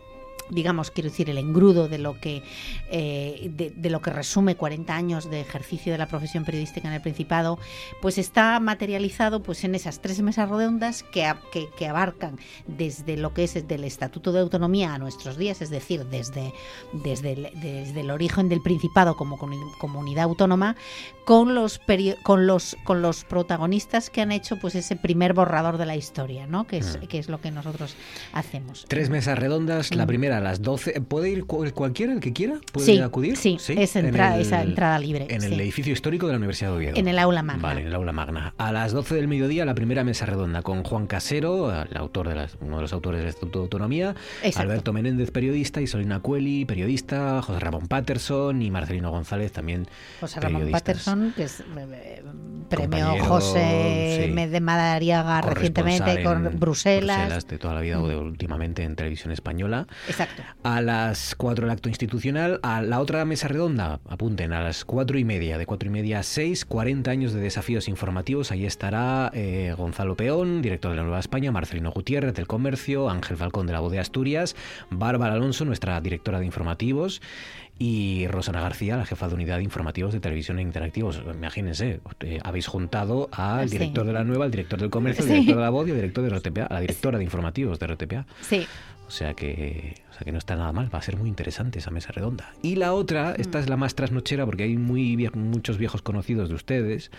digamos, 0.50 0.92
quiero 0.92 1.10
decir, 1.10 1.30
el 1.30 1.38
engrudo 1.38 1.88
de 1.88 1.98
lo 1.98 2.20
que 2.20 2.44
eh, 2.92 3.52
de, 3.56 3.70
de 3.72 3.90
lo 3.90 4.02
que 4.02 4.10
resume 4.12 4.56
40 4.56 4.96
años 4.96 5.30
de 5.30 5.42
ejercicio 5.42 5.92
de 5.92 5.98
la 5.98 6.08
profesión 6.08 6.46
periodística 6.46 6.88
en 6.88 6.94
el 6.94 7.02
Principado, 7.02 7.60
pues 8.02 8.18
está 8.18 8.60
materializado 8.60 9.42
pues 9.42 9.64
en 9.64 9.76
esas 9.76 10.00
tres 10.02 10.22
mesas 10.22 10.50
redondas 10.50 11.04
que, 11.04 11.26
a- 11.26 11.40
que, 11.52 11.70
que 11.78 11.88
abarcan 11.88 12.38
desde 12.68 13.18
lo 13.18 13.34
que 13.34 13.44
es 13.44 13.54
desde 13.54 13.76
el 13.76 13.84
Estatuto 13.84 14.32
de 14.32 14.40
Autonomía 14.40 14.94
a 14.94 14.98
nuestros 14.98 15.38
días, 15.38 15.62
es 15.62 15.70
decir, 15.70 16.06
desde, 16.06 16.54
desde, 16.94 17.34
el, 17.34 17.50
desde 17.62 18.02
el 18.02 18.12
origen 18.12 18.50
del 18.50 18.62
Principado 18.62 19.16
como 19.16 19.38
comuni- 19.38 19.78
comunidad 19.78 20.26
autónoma, 20.26 20.76
con 21.26 21.54
los, 21.56 21.80
con 22.24 22.48
los 22.48 22.76
con 22.84 23.02
los 23.02 23.24
protagonistas 23.24 24.10
que 24.10 24.22
han 24.22 24.32
hecho 24.32 24.58
pues 24.58 24.74
ese 24.76 24.96
primer 24.96 25.34
borrador 25.34 25.78
de 25.78 25.86
la 25.86 25.96
historia, 25.96 26.48
¿no? 26.48 26.66
que, 26.66 26.78
es, 26.80 26.98
Mm. 27.02 27.06
que 27.08 27.20
es 27.20 27.30
lo 27.30 27.40
que 27.40 27.52
nosotros 27.52 27.96
hacemos. 28.34 28.86
Tres 28.88 29.10
mesas 29.10 29.38
redondas, 29.38 29.94
la 29.94 30.06
Mm. 30.06 30.08
primera 30.08 30.39
a 30.40 30.42
las 30.42 30.62
12. 30.62 31.02
¿Puede 31.02 31.30
ir 31.30 31.46
cu- 31.46 31.66
cualquiera, 31.74 32.14
el 32.14 32.20
que 32.20 32.34
quiera? 32.34 32.56
¿Puede 32.72 32.86
Sí, 32.86 33.00
acudir? 33.00 33.38
sí, 33.38 33.58
es 33.70 33.96
en 33.96 34.06
entrada- 34.08 34.40
esa 34.40 34.62
entrada 34.64 34.98
libre, 35.00 35.28
En 35.30 35.44
el 35.44 35.54
sí. 35.54 35.60
edificio 35.62 35.94
histórico 35.94 36.26
de 36.28 36.34
la 36.34 36.38
Universidad 36.38 36.72
de 36.72 36.78
Oviedo. 36.78 36.96
En 36.98 37.08
el 37.08 37.20
aula 37.20 37.44
magna. 37.44 37.62
Vale, 37.62 37.82
en 37.82 37.88
el 37.88 37.96
aula 37.96 38.12
magna. 38.12 38.54
A 38.58 38.72
las 38.72 38.92
12 38.92 39.16
del 39.16 39.28
mediodía, 39.28 39.66
la 39.66 39.76
primera 39.76 40.04
mesa 40.04 40.26
redonda 40.26 40.62
con 40.62 40.84
Juan 40.84 41.08
Casero, 41.08 41.72
el 41.84 41.96
autor 41.98 42.30
de 42.30 42.36
las- 42.36 42.58
uno 42.62 42.78
de 42.78 42.82
los 42.82 42.94
autores 42.94 43.20
del 43.20 43.30
Estatuto 43.30 43.60
de 43.60 43.64
Autonomía, 43.64 44.16
Exacto. 44.44 44.62
Alberto 44.70 44.94
Menéndez, 44.94 45.32
periodista, 45.32 45.82
y 45.82 45.88
Solina 45.88 46.20
Cueli, 46.20 46.66
periodista, 46.66 47.42
José 47.42 47.60
Ramón 47.60 47.88
Patterson 47.88 48.62
y 48.62 48.72
Marcelino 48.72 49.12
González, 49.12 49.52
también 49.52 49.88
José 50.20 50.40
Ramón. 50.40 50.72
Patterson, 50.72 51.34
que 51.36 51.44
es 51.44 51.60
eh, 51.62 52.24
premio 52.70 53.24
José 53.24 54.32
sí. 54.36 54.46
de 54.48 54.60
Madariaga 54.60 55.42
recientemente 55.42 56.24
con 56.24 56.46
en 56.48 56.60
Bruselas. 56.60 57.48
de 57.48 57.58
toda 57.58 57.74
la 57.74 57.82
vida 57.82 58.00
o 58.02 58.08
de 58.08 58.16
Mm. 58.16 58.20
últimamente 58.28 58.84
en 58.84 58.96
televisión 58.96 59.32
española. 59.32 59.88
Exacto. 60.08 60.29
A 60.64 60.82
las 60.82 61.36
4 61.36 61.66
el 61.66 61.72
acto 61.72 61.90
institucional, 61.90 62.60
a 62.64 62.82
la 62.82 63.00
otra 63.00 63.24
mesa 63.26 63.48
redonda, 63.48 64.00
apunten, 64.10 64.52
a 64.54 64.62
las 64.62 64.84
4 64.86 65.18
y 65.20 65.24
media, 65.24 65.58
de 65.58 65.66
4 65.66 65.88
y 65.88 65.92
media 65.92 66.20
a 66.20 66.24
6, 66.24 66.66
40 66.66 67.10
años 67.12 67.34
de 67.34 67.40
desafíos 67.42 67.88
informativos. 67.88 68.52
Ahí 68.52 68.66
estará 68.66 69.32
eh, 69.34 69.74
Gonzalo 69.78 70.16
Peón, 70.16 70.62
director 70.62 70.92
de 70.92 70.98
la 70.98 71.04
Nueva 71.04 71.20
España, 71.20 71.52
Marcelino 71.52 71.92
Gutiérrez 71.92 72.34
del 72.34 72.48
Comercio, 72.48 73.10
Ángel 73.10 73.38
Falcón 73.38 73.68
de 73.68 73.74
la 73.74 73.80
Voz 73.80 73.92
de 73.92 74.00
Asturias, 74.00 74.56
Bárbara 74.90 75.34
Alonso, 75.36 75.66
nuestra 75.66 76.00
directora 76.02 76.40
de 76.40 76.46
informativos, 76.46 77.22
y 77.82 78.28
Rosana 78.28 78.60
García, 78.60 78.98
la 78.98 79.06
jefa 79.06 79.30
de 79.30 79.36
unidad 79.36 79.56
de 79.58 79.64
informativos 79.64 80.12
de 80.12 80.20
televisión 80.20 80.60
e 80.60 80.62
interactivos. 80.62 81.22
Imagínense, 81.34 82.02
eh, 82.20 82.40
habéis 82.44 82.68
juntado 82.68 83.30
al 83.32 83.70
Sí. 83.70 83.78
director 83.78 84.06
de 84.06 84.12
la 84.12 84.26
Nueva, 84.26 84.44
al 84.46 84.52
director 84.52 84.80
del 84.82 84.90
Comercio, 84.90 85.24
al 85.24 85.28
Sí. 85.30 85.34
director 85.36 85.56
de 85.56 85.62
la 85.62 85.70
Voz 85.70 85.88
y 85.88 85.92
al 85.92 85.96
director 85.96 86.24
de 86.26 86.30
RTPA, 86.38 86.66
a 86.66 86.74
la 86.74 86.82
directora 86.82 87.18
de 87.18 87.24
informativos 87.24 87.80
de 87.80 87.88
RTPA. 87.88 88.26
Sí. 88.42 88.68
O 89.10 89.12
sea 89.12 89.34
que, 89.34 89.96
o 90.12 90.14
sea 90.14 90.22
que 90.24 90.32
no 90.32 90.38
está 90.38 90.56
nada 90.56 90.72
mal, 90.72 90.94
va 90.94 91.00
a 91.00 91.02
ser 91.02 91.18
muy 91.18 91.28
interesante 91.30 91.80
esa 91.80 91.90
mesa 91.90 92.12
redonda. 92.12 92.54
Y 92.62 92.76
la 92.76 92.94
otra, 92.94 93.34
esta 93.36 93.58
es 93.60 93.68
la 93.68 93.76
más 93.76 93.96
trasnochera 93.96 94.46
porque 94.46 94.66
hay 94.66 94.78
muy 94.78 95.16
vie- 95.16 95.34
muchos 95.34 95.80
viejos 95.80 96.04
conocidos 96.04 96.48
de 96.50 96.54
ustedes. 96.54 97.10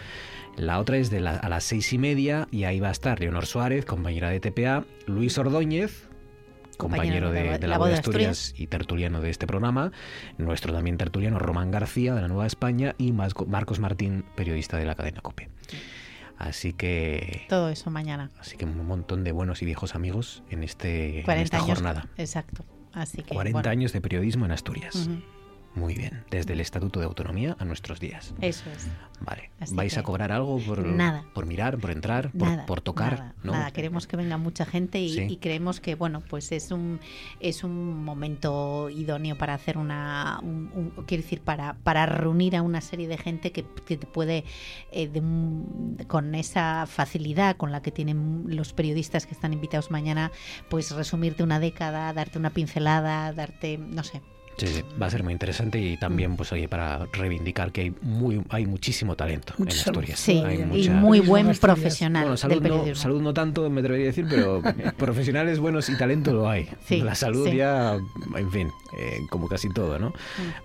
La 0.57 0.79
otra 0.79 0.99
es 0.99 1.11
de 1.11 1.19
la- 1.19 1.35
a 1.37 1.49
las 1.49 1.65
seis 1.65 1.93
y 1.93 1.99
media 1.99 2.47
y 2.53 2.62
ahí 2.62 2.79
va 2.79 2.89
a 2.89 2.93
estar 2.93 3.19
Leonor 3.19 3.45
Suárez, 3.45 3.85
compañera 3.87 4.31
de 4.31 4.39
TPA, 4.39 4.85
Luis 5.07 5.37
Ordóñez, 5.37 6.07
compañero 6.77 7.33
de 7.33 7.41
de, 7.43 7.51
la- 7.51 7.59
de 7.59 7.67
la 7.67 7.73
la 7.75 7.79
Voz 7.79 7.89
de 7.89 7.95
Asturias 7.95 8.55
y 8.57 8.69
tertuliano 8.69 9.21
de 9.21 9.31
este 9.31 9.49
programa, 9.49 9.91
nuestro 10.39 10.73
también 10.73 10.97
tertuliano 10.97 11.41
Román 11.41 11.73
García 11.73 12.15
de 12.15 12.23
la 12.23 12.29
Nueva 12.29 12.47
España 12.47 12.95
y 12.99 13.11
Marcos 13.12 13.81
Martín, 13.81 14.25
periodista 14.37 14.77
de 14.79 14.85
la 14.85 14.95
cadena 14.95 15.21
COPE. 15.23 15.49
Así 16.41 16.73
que 16.73 17.45
Todo 17.51 17.69
eso 17.69 17.91
mañana. 17.91 18.31
Así 18.41 18.57
que 18.57 18.65
un 18.65 18.87
montón 18.87 19.25
de 19.25 19.33
buenos 19.33 19.61
y 19.61 19.67
viejos 19.67 19.95
amigos 19.95 20.43
en, 20.49 20.62
este, 20.62 21.19
en 21.19 21.25
40 21.25 21.45
esta 21.45 21.57
años. 21.59 21.69
jornada. 21.69 22.09
Exacto. 22.17 22.65
Así 22.95 23.23
que 23.23 23.35
40 23.35 23.57
bueno, 23.59 23.71
años 23.71 23.93
de 23.93 24.01
periodismo 24.01 24.47
en 24.47 24.53
Asturias. 24.53 25.11
Muy 25.74 25.94
bien. 25.94 26.24
Desde 26.30 26.52
el 26.55 26.60
Estatuto 26.60 26.98
de 26.98 27.06
Autonomía 27.06 27.56
a 27.60 27.64
nuestros 27.64 28.01
días. 28.01 28.34
Eso 28.40 28.68
es. 28.70 28.88
Vale. 29.20 29.51
Así 29.60 29.74
¿Vais 29.74 29.97
a 29.98 30.02
cobrar 30.02 30.32
algo 30.32 30.59
por, 30.59 30.84
Nada. 30.84 31.24
por 31.32 31.47
mirar, 31.47 31.78
por 31.78 31.90
entrar, 31.92 32.32
por, 32.32 32.48
Nada, 32.48 32.66
por 32.66 32.80
tocar? 32.80 33.18
Nada, 33.18 33.34
¿no? 33.44 33.52
nada. 33.52 33.70
queremos 33.70 34.06
que 34.09 34.16
venga 34.16 34.36
mucha 34.36 34.64
gente 34.66 34.98
y, 35.01 35.10
Sí. 35.14 35.26
y 35.28 35.36
creemos 35.36 35.78
que 35.78 35.94
bueno, 35.94 36.22
pues 36.28 36.51
es 36.52 36.70
un 36.72 36.98
es 37.38 37.62
un 37.62 38.02
momento 38.05 38.90
idóneo 38.90 39.36
para 39.38 39.55
hacer 39.55 39.78
una, 39.78 40.40
un- 40.42 40.70
un- 40.74 41.05
quiero 41.06 41.22
decir, 41.22 41.40
para, 41.42 41.74
para 41.84 42.05
reunir 42.06 42.56
a 42.56 42.62
una 42.62 42.80
serie 42.80 43.06
de 43.06 43.18
gente 43.18 43.52
que, 43.52 43.64
que 43.86 43.97
te 43.97 44.06
puede 44.06 44.44
eh, 44.90 45.06
de 45.09 45.20
un- 45.20 45.98
con 46.09 46.34
esa 46.34 46.86
facilidad 46.86 47.56
con 47.56 47.70
la 47.70 47.80
que 47.82 47.92
tienen 47.92 48.44
los 48.47 48.72
periodistas 48.72 49.24
que 49.26 49.34
están 49.34 49.52
invitados 49.52 49.90
mañana, 49.92 50.32
pues 50.68 50.90
resumirte 50.90 51.42
una 51.44 51.60
década, 51.60 52.12
darte 52.12 52.38
una 52.38 52.51
pincelada, 52.51 53.32
darte, 53.32 53.78
no 53.78 54.02
sé. 54.02 54.20
Sí, 54.61 54.66
sí, 54.66 54.82
va 55.01 55.07
a 55.07 55.11
ser 55.11 55.23
muy 55.24 55.32
interesante 55.32 55.78
y 55.81 55.97
Mm. 55.97 56.01
también, 56.01 56.37
pues 56.37 56.53
oye, 56.53 56.69
para 56.69 57.07
reivindicar 57.12 57.73
que 57.73 57.81
hay 57.81 57.95
muy 58.03 58.43
hay 58.51 58.66
muchísimo 58.66 59.16
talento 59.16 59.55
en. 59.59 59.69
Asturias. 59.69 60.19
Sí, 60.20 60.43
Hay 60.45 60.61
y 60.61 60.65
mucha- 60.65 60.93
muy 60.93 61.20
buen 61.20 61.47
profesional 61.57 62.24
Bueno, 62.24 62.37
salud, 62.37 62.55
del 62.55 62.62
no, 62.65 62.69
periodismo. 62.78 63.03
salud 63.03 63.23
no 63.23 63.32
tanto, 63.35 63.69
me 63.70 63.81
atrevería 63.81 64.07
a 64.07 64.09
decir, 64.09 64.27
pero 64.28 64.61
profesionales 64.99 65.59
buenos 65.61 65.89
y 65.89 65.97
talento 65.97 66.32
lo 66.35 66.49
hay. 66.49 66.69
Sí, 66.85 67.01
La 67.01 67.15
salud 67.15 67.49
sí. 67.49 67.57
ya, 67.57 67.97
en 68.37 68.51
fin, 68.51 68.69
eh, 68.99 69.19
como 69.31 69.49
casi 69.49 69.69
todo, 69.73 69.99
¿no? 69.99 70.12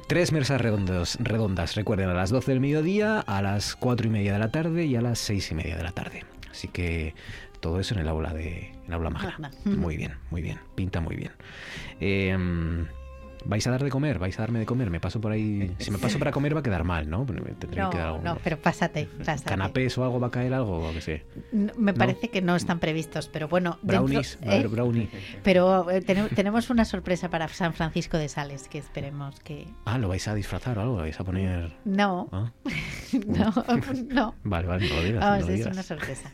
Tres 0.07 0.31
mesas 0.31 0.59
redondas, 0.59 1.17
redondas, 1.21 1.75
recuerden, 1.75 2.09
a 2.09 2.13
las 2.13 2.29
12 2.31 2.51
del 2.51 2.59
mediodía, 2.59 3.19
a 3.21 3.41
las 3.41 3.75
4 3.75 4.07
y 4.07 4.09
media 4.09 4.33
de 4.33 4.39
la 4.39 4.51
tarde 4.51 4.85
y 4.85 4.95
a 4.95 5.01
las 5.01 5.19
6 5.19 5.51
y 5.51 5.55
media 5.55 5.77
de 5.77 5.83
la 5.83 5.91
tarde. 5.91 6.23
Así 6.51 6.67
que 6.67 7.13
todo 7.61 7.79
eso 7.79 7.93
en 7.95 8.01
el 8.01 8.07
aula 8.07 8.33
de 8.33 8.71
en 8.87 8.93
aula 8.93 9.09
magna. 9.09 9.35
Magna. 9.39 9.51
Muy 9.63 9.97
bien, 9.97 10.13
muy 10.31 10.41
bien, 10.41 10.59
pinta 10.75 10.99
muy 11.01 11.15
bien. 11.15 11.31
Eh, 11.99 12.85
¿Vais 13.45 13.65
a 13.67 13.71
dar 13.71 13.83
de 13.83 13.89
comer? 13.89 14.19
¿Vais 14.19 14.37
a 14.39 14.41
darme 14.41 14.59
de 14.59 14.65
comer? 14.65 14.89
Me 14.89 14.99
paso 14.99 15.21
por 15.21 15.31
ahí. 15.31 15.71
Si 15.79 15.91
me 15.91 15.97
paso 15.97 16.17
para 16.19 16.31
comer 16.31 16.55
va 16.55 16.59
a 16.61 16.63
quedar 16.63 16.83
mal, 16.83 17.09
¿no? 17.09 17.25
Tendré 17.25 17.81
No, 17.81 17.89
que 17.89 17.97
dar 17.97 18.07
algo. 18.07 18.21
no, 18.23 18.37
pero 18.43 18.57
pásate, 18.57 19.07
pásate. 19.25 19.49
Canapés 19.49 19.97
o 19.97 20.03
algo 20.03 20.19
va 20.19 20.27
a 20.27 20.31
caer 20.31 20.53
algo, 20.53 20.89
o 20.89 20.93
qué 20.93 21.01
sé. 21.01 21.25
No, 21.51 21.71
Me 21.77 21.91
¿No? 21.91 21.97
parece 21.97 22.29
que 22.29 22.41
no 22.41 22.55
están 22.55 22.79
previstos, 22.79 23.27
pero 23.27 23.47
bueno. 23.47 23.77
dentro- 23.81 23.99
Brownies, 24.05 24.39
va 24.45 24.51
a 24.51 24.53
haber 24.55 24.65
¿eh? 24.65 24.69
brownie. 24.69 25.09
Pero 25.43 25.89
eh, 25.91 26.01
tene- 26.01 26.29
tenemos 26.29 26.69
una 26.69 26.85
sorpresa 26.85 27.29
para 27.29 27.47
San 27.49 27.73
Francisco 27.73 28.17
de 28.17 28.29
Sales 28.29 28.67
que 28.67 28.77
esperemos 28.79 29.39
que. 29.41 29.67
Ah, 29.85 29.97
¿lo 29.97 30.07
vais 30.07 30.27
a 30.27 30.33
disfrazar 30.35 30.77
o 30.77 30.81
algo? 30.81 30.95
¿Lo 30.95 31.01
vais 31.01 31.19
a 31.19 31.23
poner...? 31.23 31.71
No, 31.85 32.29
Ah, 32.31 32.51
no, 33.27 33.53
no. 34.09 34.35
Vale, 34.43 34.67
vale, 34.67 34.89
no 34.89 34.95
lo 34.95 35.03
digas. 35.03 35.23
Vamos, 35.23 35.45
lo 35.45 35.51
es 35.53 35.57
digas. 35.59 35.73
una 35.73 35.83
sorpresa. 35.83 36.31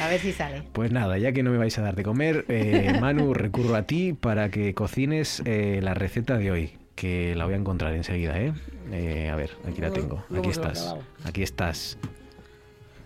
A 0.00 0.08
ver 0.08 0.20
si 0.20 0.32
sale. 0.32 0.62
Pues 0.72 0.92
nada, 0.92 1.18
ya 1.18 1.32
que 1.32 1.42
no 1.42 1.50
me 1.50 1.58
vais 1.58 1.76
a 1.78 1.82
dar 1.82 1.96
de 1.96 2.02
comer, 2.02 2.44
eh, 2.48 2.96
Manu, 3.00 3.34
recurro 3.34 3.74
a 3.74 3.82
ti 3.82 4.12
para 4.12 4.50
que 4.50 4.74
cocines 4.74 5.42
la 5.44 5.94
receta 5.94 6.36
de 6.38 6.43
hoy, 6.50 6.72
que 6.94 7.34
la 7.34 7.44
voy 7.44 7.54
a 7.54 7.56
encontrar 7.56 7.94
enseguida, 7.94 8.38
¿eh? 8.40 8.52
Eh, 8.92 9.28
a 9.30 9.36
ver, 9.36 9.50
aquí 9.68 9.80
la 9.80 9.90
tengo. 9.90 10.24
Aquí 10.36 10.50
estás. 10.50 10.94
Aquí 11.24 11.42
estás. 11.42 11.98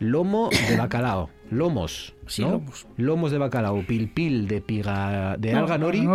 Lomo 0.00 0.50
de 0.68 0.76
bacalao. 0.76 1.30
Lomos. 1.50 2.14
Sí, 2.26 2.42
¿no? 2.42 2.50
lomos. 2.52 2.86
Lomos 2.96 3.30
de 3.32 3.38
bacalao. 3.38 3.82
Pilpil 3.86 4.46
de 4.46 4.60
piga 4.60 5.36
de 5.38 5.52
No, 5.52 5.60
alga 5.60 5.78
nori. 5.78 6.06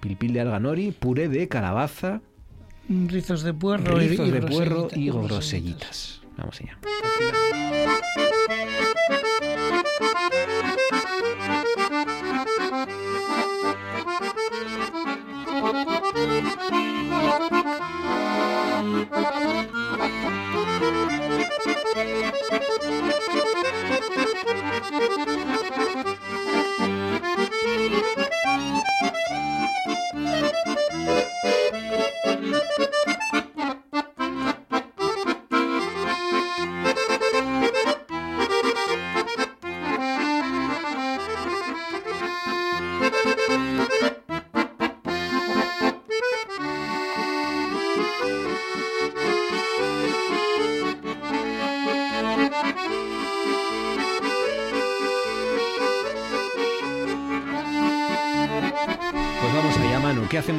Pilpil 0.00 0.32
de 0.32 0.40
alga 0.40 0.60
nori. 0.60 0.92
Puré 0.92 1.28
de 1.28 1.48
calabaza. 1.48 2.20
Mm, 2.88 3.08
Rizos 3.08 3.42
de 3.42 3.54
puerro 3.54 4.00
y- 4.02 4.08
Rizos 4.08 4.28
y 4.28 4.30
de 4.30 4.42
puerro 4.42 4.88
y 4.94 5.10
grosellitas. 5.10 6.22
Vamos 6.36 6.60
allá. 6.60 6.78
Música 24.90 25.57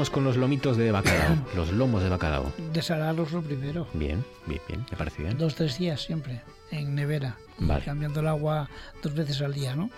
¿qué 0.09 0.11
hacemos 0.11 0.11
con 0.11 0.23
los 0.23 0.37
lomitos 0.37 0.77
de 0.77 0.91
bacalao? 0.91 1.37
los 1.55 1.71
lomos 1.71 2.03
de 2.03 2.09
bacalao. 2.09 2.51
Desalarlos 2.73 3.31
lo 3.31 3.41
primero. 3.41 3.87
Bien, 3.93 4.23
bien, 4.45 4.61
bien, 4.67 4.85
me 4.89 4.97
parece 4.97 5.23
bien. 5.23 5.37
Dos, 5.37 5.55
tres 5.55 5.77
días 5.77 6.01
siempre, 6.01 6.41
en 6.71 6.95
nevera. 6.95 7.37
Vale. 7.59 7.83
Cambiando 7.85 8.19
el 8.19 8.27
agua 8.27 8.69
dos 9.03 9.13
veces 9.13 9.41
al 9.41 9.53
día, 9.53 9.75
¿no? 9.75 9.89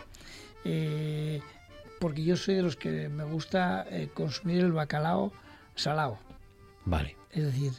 Eh, 0.66 1.42
porque 2.00 2.24
yo 2.24 2.36
soy 2.36 2.56
de 2.56 2.62
los 2.64 2.76
que 2.76 3.10
me 3.10 3.24
gusta 3.24 3.86
eh, 3.90 4.10
consumir 4.14 4.60
el 4.60 4.72
bacalao 4.72 5.32
salado. 5.76 6.18
Vale. 6.86 7.16
Es 7.32 7.46
decir, 7.46 7.72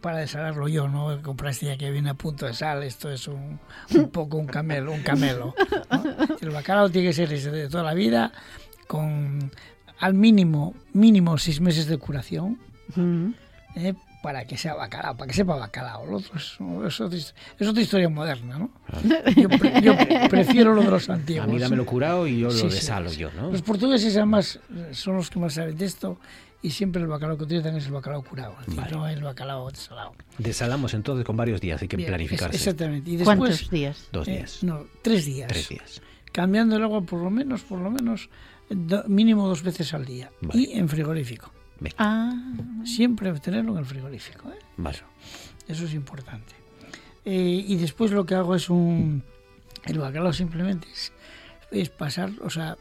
para 0.00 0.18
desalarlo 0.18 0.68
yo, 0.68 0.88
no 0.88 1.22
comprar 1.22 1.52
este 1.52 1.66
día 1.66 1.78
que 1.78 1.90
viene 1.90 2.10
a 2.10 2.14
punto 2.14 2.46
de 2.46 2.54
sal, 2.54 2.82
esto 2.82 3.10
es 3.10 3.26
un, 3.28 3.58
un 3.94 4.10
poco 4.10 4.36
un 4.36 4.46
camelo, 4.46 4.92
un 4.92 5.02
camelo. 5.02 5.54
¿no? 5.90 6.04
El 6.40 6.50
bacalao 6.50 6.90
tiene 6.90 7.08
que 7.08 7.14
ser 7.14 7.32
ese 7.32 7.50
de 7.50 7.68
toda 7.68 7.84
la 7.84 7.94
vida, 7.94 8.32
con 8.86 9.50
al 10.00 10.14
mínimo, 10.14 10.74
mínimo 10.92 11.36
seis 11.38 11.60
meses 11.60 11.86
de 11.86 11.98
curación, 11.98 12.58
¿eh? 13.76 13.94
para 14.22 14.44
que 14.44 14.58
sea 14.58 14.74
bacalao, 14.74 15.16
para 15.16 15.28
que 15.28 15.34
sepa 15.34 15.56
bacalao. 15.56 16.04
Lo 16.06 16.16
otro 16.18 16.36
es, 16.36 16.58
es 16.86 17.00
otra, 17.00 17.18
es 17.18 17.66
otra 17.68 17.82
historia 17.82 18.08
moderna, 18.10 18.58
¿no? 18.58 18.70
Yo, 19.36 19.48
pre- 19.48 19.80
yo 19.80 19.94
prefiero 20.28 20.74
lo 20.74 20.82
de 20.82 20.90
los 20.90 21.08
antiguos. 21.08 21.44
A 21.44 21.50
mí 21.50 21.58
dámelo 21.58 21.86
curado 21.86 22.26
y 22.26 22.40
yo 22.40 22.48
lo 22.48 22.52
Sí, 22.52 22.68
sí, 22.68 22.74
desalo 22.74 23.08
sí. 23.10 23.16
yo, 23.18 23.30
¿no? 23.32 23.50
Los 23.50 23.62
portugueses 23.62 24.14
además 24.16 24.60
son 24.92 25.16
los 25.16 25.30
que 25.30 25.38
más 25.38 25.54
saben 25.54 25.76
de 25.76 25.86
esto 25.86 26.18
y 26.62 26.70
siempre 26.72 27.00
el 27.00 27.08
bacalao 27.08 27.38
que 27.38 27.44
utilizan 27.44 27.74
es 27.76 27.86
el 27.86 27.92
bacalao 27.92 28.22
curado, 28.22 28.54
es 28.60 28.74
decir, 28.76 28.92
no 28.94 29.08
el 29.08 29.22
bacalao 29.22 29.70
desalado. 29.70 30.12
Desalamos 30.36 30.92
entonces 30.92 31.24
con 31.24 31.36
varios 31.38 31.58
días, 31.62 31.80
hay 31.80 31.88
que 31.88 31.96
Bien, 31.96 32.08
planificarse. 32.08 32.54
es- 32.56 32.62
exactamente. 32.62 33.10
Y 33.10 33.16
después, 33.16 33.38
¿Cuántos 33.38 33.70
días? 33.70 34.08
Dos 34.12 34.28
eh, 34.28 34.32
días. 34.32 34.62
no, 34.62 34.84
tres 35.00 35.24
días. 35.24 35.48
Tres 35.48 35.68
días. 35.70 36.02
Cambiando 36.32 36.76
el 36.76 36.82
agua 36.82 37.00
por 37.00 37.22
lo 37.22 37.30
menos, 37.30 37.62
por 37.62 37.78
lo 37.78 37.90
menos, 37.90 38.28
do- 38.70 39.04
mínimo 39.08 39.46
dos 39.46 39.62
veces 39.62 39.92
al 39.94 40.04
día. 40.06 40.30
Y 40.54 40.72
en 40.78 40.88
frigorífico. 40.88 41.50
Ah, 41.98 42.32
Siempre 42.84 43.32
tenerlo 43.40 43.72
en 43.72 43.78
el 43.78 43.84
frigorífico. 43.86 44.50
¿eh? 44.50 44.58
Vale. 44.76 44.98
Eso 45.68 45.84
es 45.84 45.94
importante. 45.94 46.54
Eh, 47.24 47.64
y 47.66 47.76
después 47.76 48.10
lo 48.12 48.24
que 48.24 48.34
hago 48.34 48.54
es 48.54 48.70
un... 48.70 49.22
El 49.84 49.98
bacalao 49.98 50.32
simplemente 50.32 50.88
es, 50.92 51.12
es 51.70 51.88
pasar, 51.88 52.30
o 52.42 52.50
sea, 52.50 52.76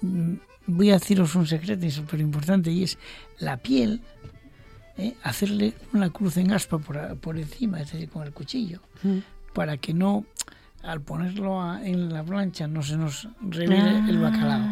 mm, 0.00 0.34
voy 0.66 0.90
a 0.90 0.94
deciros 0.94 1.34
un 1.34 1.46
secreto 1.46 1.84
y 1.84 1.90
súper 1.90 2.20
importante 2.20 2.70
y 2.70 2.82
es 2.84 2.96
la 3.40 3.56
piel, 3.58 4.00
¿eh? 4.96 5.14
hacerle 5.22 5.74
una 5.92 6.08
cruz 6.10 6.36
en 6.38 6.52
aspa 6.52 6.78
por, 6.78 7.16
por 7.18 7.38
encima, 7.38 7.80
es 7.80 7.92
decir, 7.92 8.08
con 8.08 8.22
el 8.26 8.32
cuchillo, 8.32 8.80
para 9.52 9.76
que 9.76 9.92
no, 9.92 10.24
al 10.82 11.00
ponerlo 11.02 11.60
a- 11.62 11.84
en 11.86 12.12
la 12.12 12.22
plancha, 12.24 12.66
no 12.66 12.82
se 12.82 12.96
nos 12.96 13.28
revire 13.42 13.98
el 14.08 14.18
bacalao. 14.18 14.66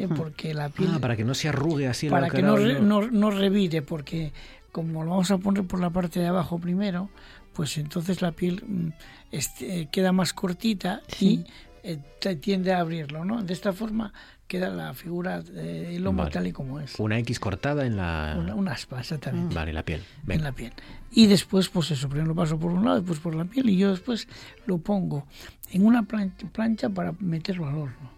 ¿eh? 0.00 0.08
Porque 0.16 0.52
la 0.54 0.68
piel 0.68 0.90
Ah, 0.94 0.98
para 0.98 1.16
que 1.16 1.24
no 1.24 1.34
se 1.34 1.48
arrugue 1.48 1.86
así 1.88 2.06
el 2.06 2.10
para 2.10 2.28
que 2.28 2.42
no, 2.42 2.54
bacalao, 2.54 2.74
re- 2.74 2.80
no, 2.80 3.02
no 3.10 3.30
revire, 3.30 3.82
porque 3.82 4.32
como 4.72 5.04
lo 5.04 5.10
vamos 5.10 5.30
a 5.30 5.38
poner 5.38 5.64
por 5.64 5.80
la 5.80 5.90
parte 5.90 6.18
de 6.20 6.26
abajo 6.26 6.58
primero, 6.58 7.08
pues 7.52 7.78
entonces 7.78 8.20
la 8.22 8.32
piel 8.32 8.64
mm, 8.66 8.88
este, 9.30 9.86
queda 9.92 10.10
más 10.12 10.32
cortita 10.32 11.02
y 11.20 11.44
eh, 11.84 11.98
te- 12.20 12.34
tiende 12.36 12.72
a 12.72 12.80
abrirlo, 12.80 13.24
¿no? 13.24 13.42
De 13.42 13.52
esta 13.52 13.72
forma 13.72 14.12
queda 14.46 14.68
la 14.70 14.94
figura 14.94 15.40
del 15.42 16.02
lomo 16.02 16.18
Vale. 16.22 16.30
tal 16.32 16.46
y 16.46 16.52
como 16.52 16.80
es. 16.80 16.98
Una 16.98 17.18
X 17.18 17.40
cortada 17.40 17.86
en 17.86 17.96
la... 17.96 18.36
Una, 18.38 18.54
una 18.54 18.72
aspa, 18.72 19.00
exactamente. 19.00 19.54
Vale, 19.54 19.72
la 19.72 19.84
piel. 19.84 20.02
En 20.28 20.42
la 20.42 20.52
piel. 20.52 20.72
Y 21.10 21.26
después, 21.26 21.68
pues 21.68 21.90
eso, 21.90 22.08
primero 22.08 22.28
lo 22.28 22.34
paso 22.34 22.58
por 22.58 22.70
un 22.72 22.84
lado, 22.84 22.96
después 23.00 23.18
por 23.20 23.34
la 23.34 23.44
piel 23.44 23.70
y 23.70 23.76
yo 23.78 23.90
después 23.90 24.28
lo 24.66 24.78
pongo 24.78 25.26
en 25.70 25.84
una 25.86 26.02
plancha, 26.04 26.88
para 26.90 27.12
meterlo 27.20 27.66
al 27.68 27.74
horno. 27.76 28.10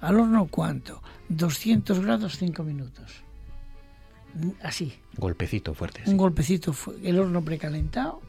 ¿Al 0.00 0.20
horno 0.20 0.46
cuánto? 0.50 1.02
200 1.30 2.00
grados, 2.00 2.36
5 2.38 2.62
minutos. 2.62 3.22
Así, 4.62 4.92
Golpecito 5.16 5.74
fuerte. 5.74 6.02
un 6.06 6.16
golpecito, 6.16 6.72
fu- 6.72 6.94
el 7.04 7.18
horno 7.20 7.42
precalentado, 7.42 8.20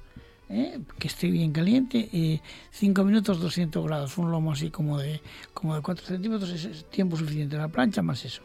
¿eh? 0.49 0.79
que 0.99 1.07
esté 1.07 1.29
bien 1.29 1.51
caliente, 1.51 2.41
5 2.71 3.03
minutos 3.03 3.39
200 3.39 3.85
grados, 3.85 4.17
un 4.17 4.31
lomo 4.31 4.51
así 4.51 4.69
como 4.71 4.97
de, 4.97 5.21
como 5.53 5.75
de 5.75 5.81
4 5.81 6.05
centímetros, 6.05 6.49
es- 6.51 6.85
tiempo 6.89 7.17
suficiente, 7.17 7.57
la 7.57 7.67
plancha 7.67 8.01
más 8.01 8.23
eso, 8.25 8.41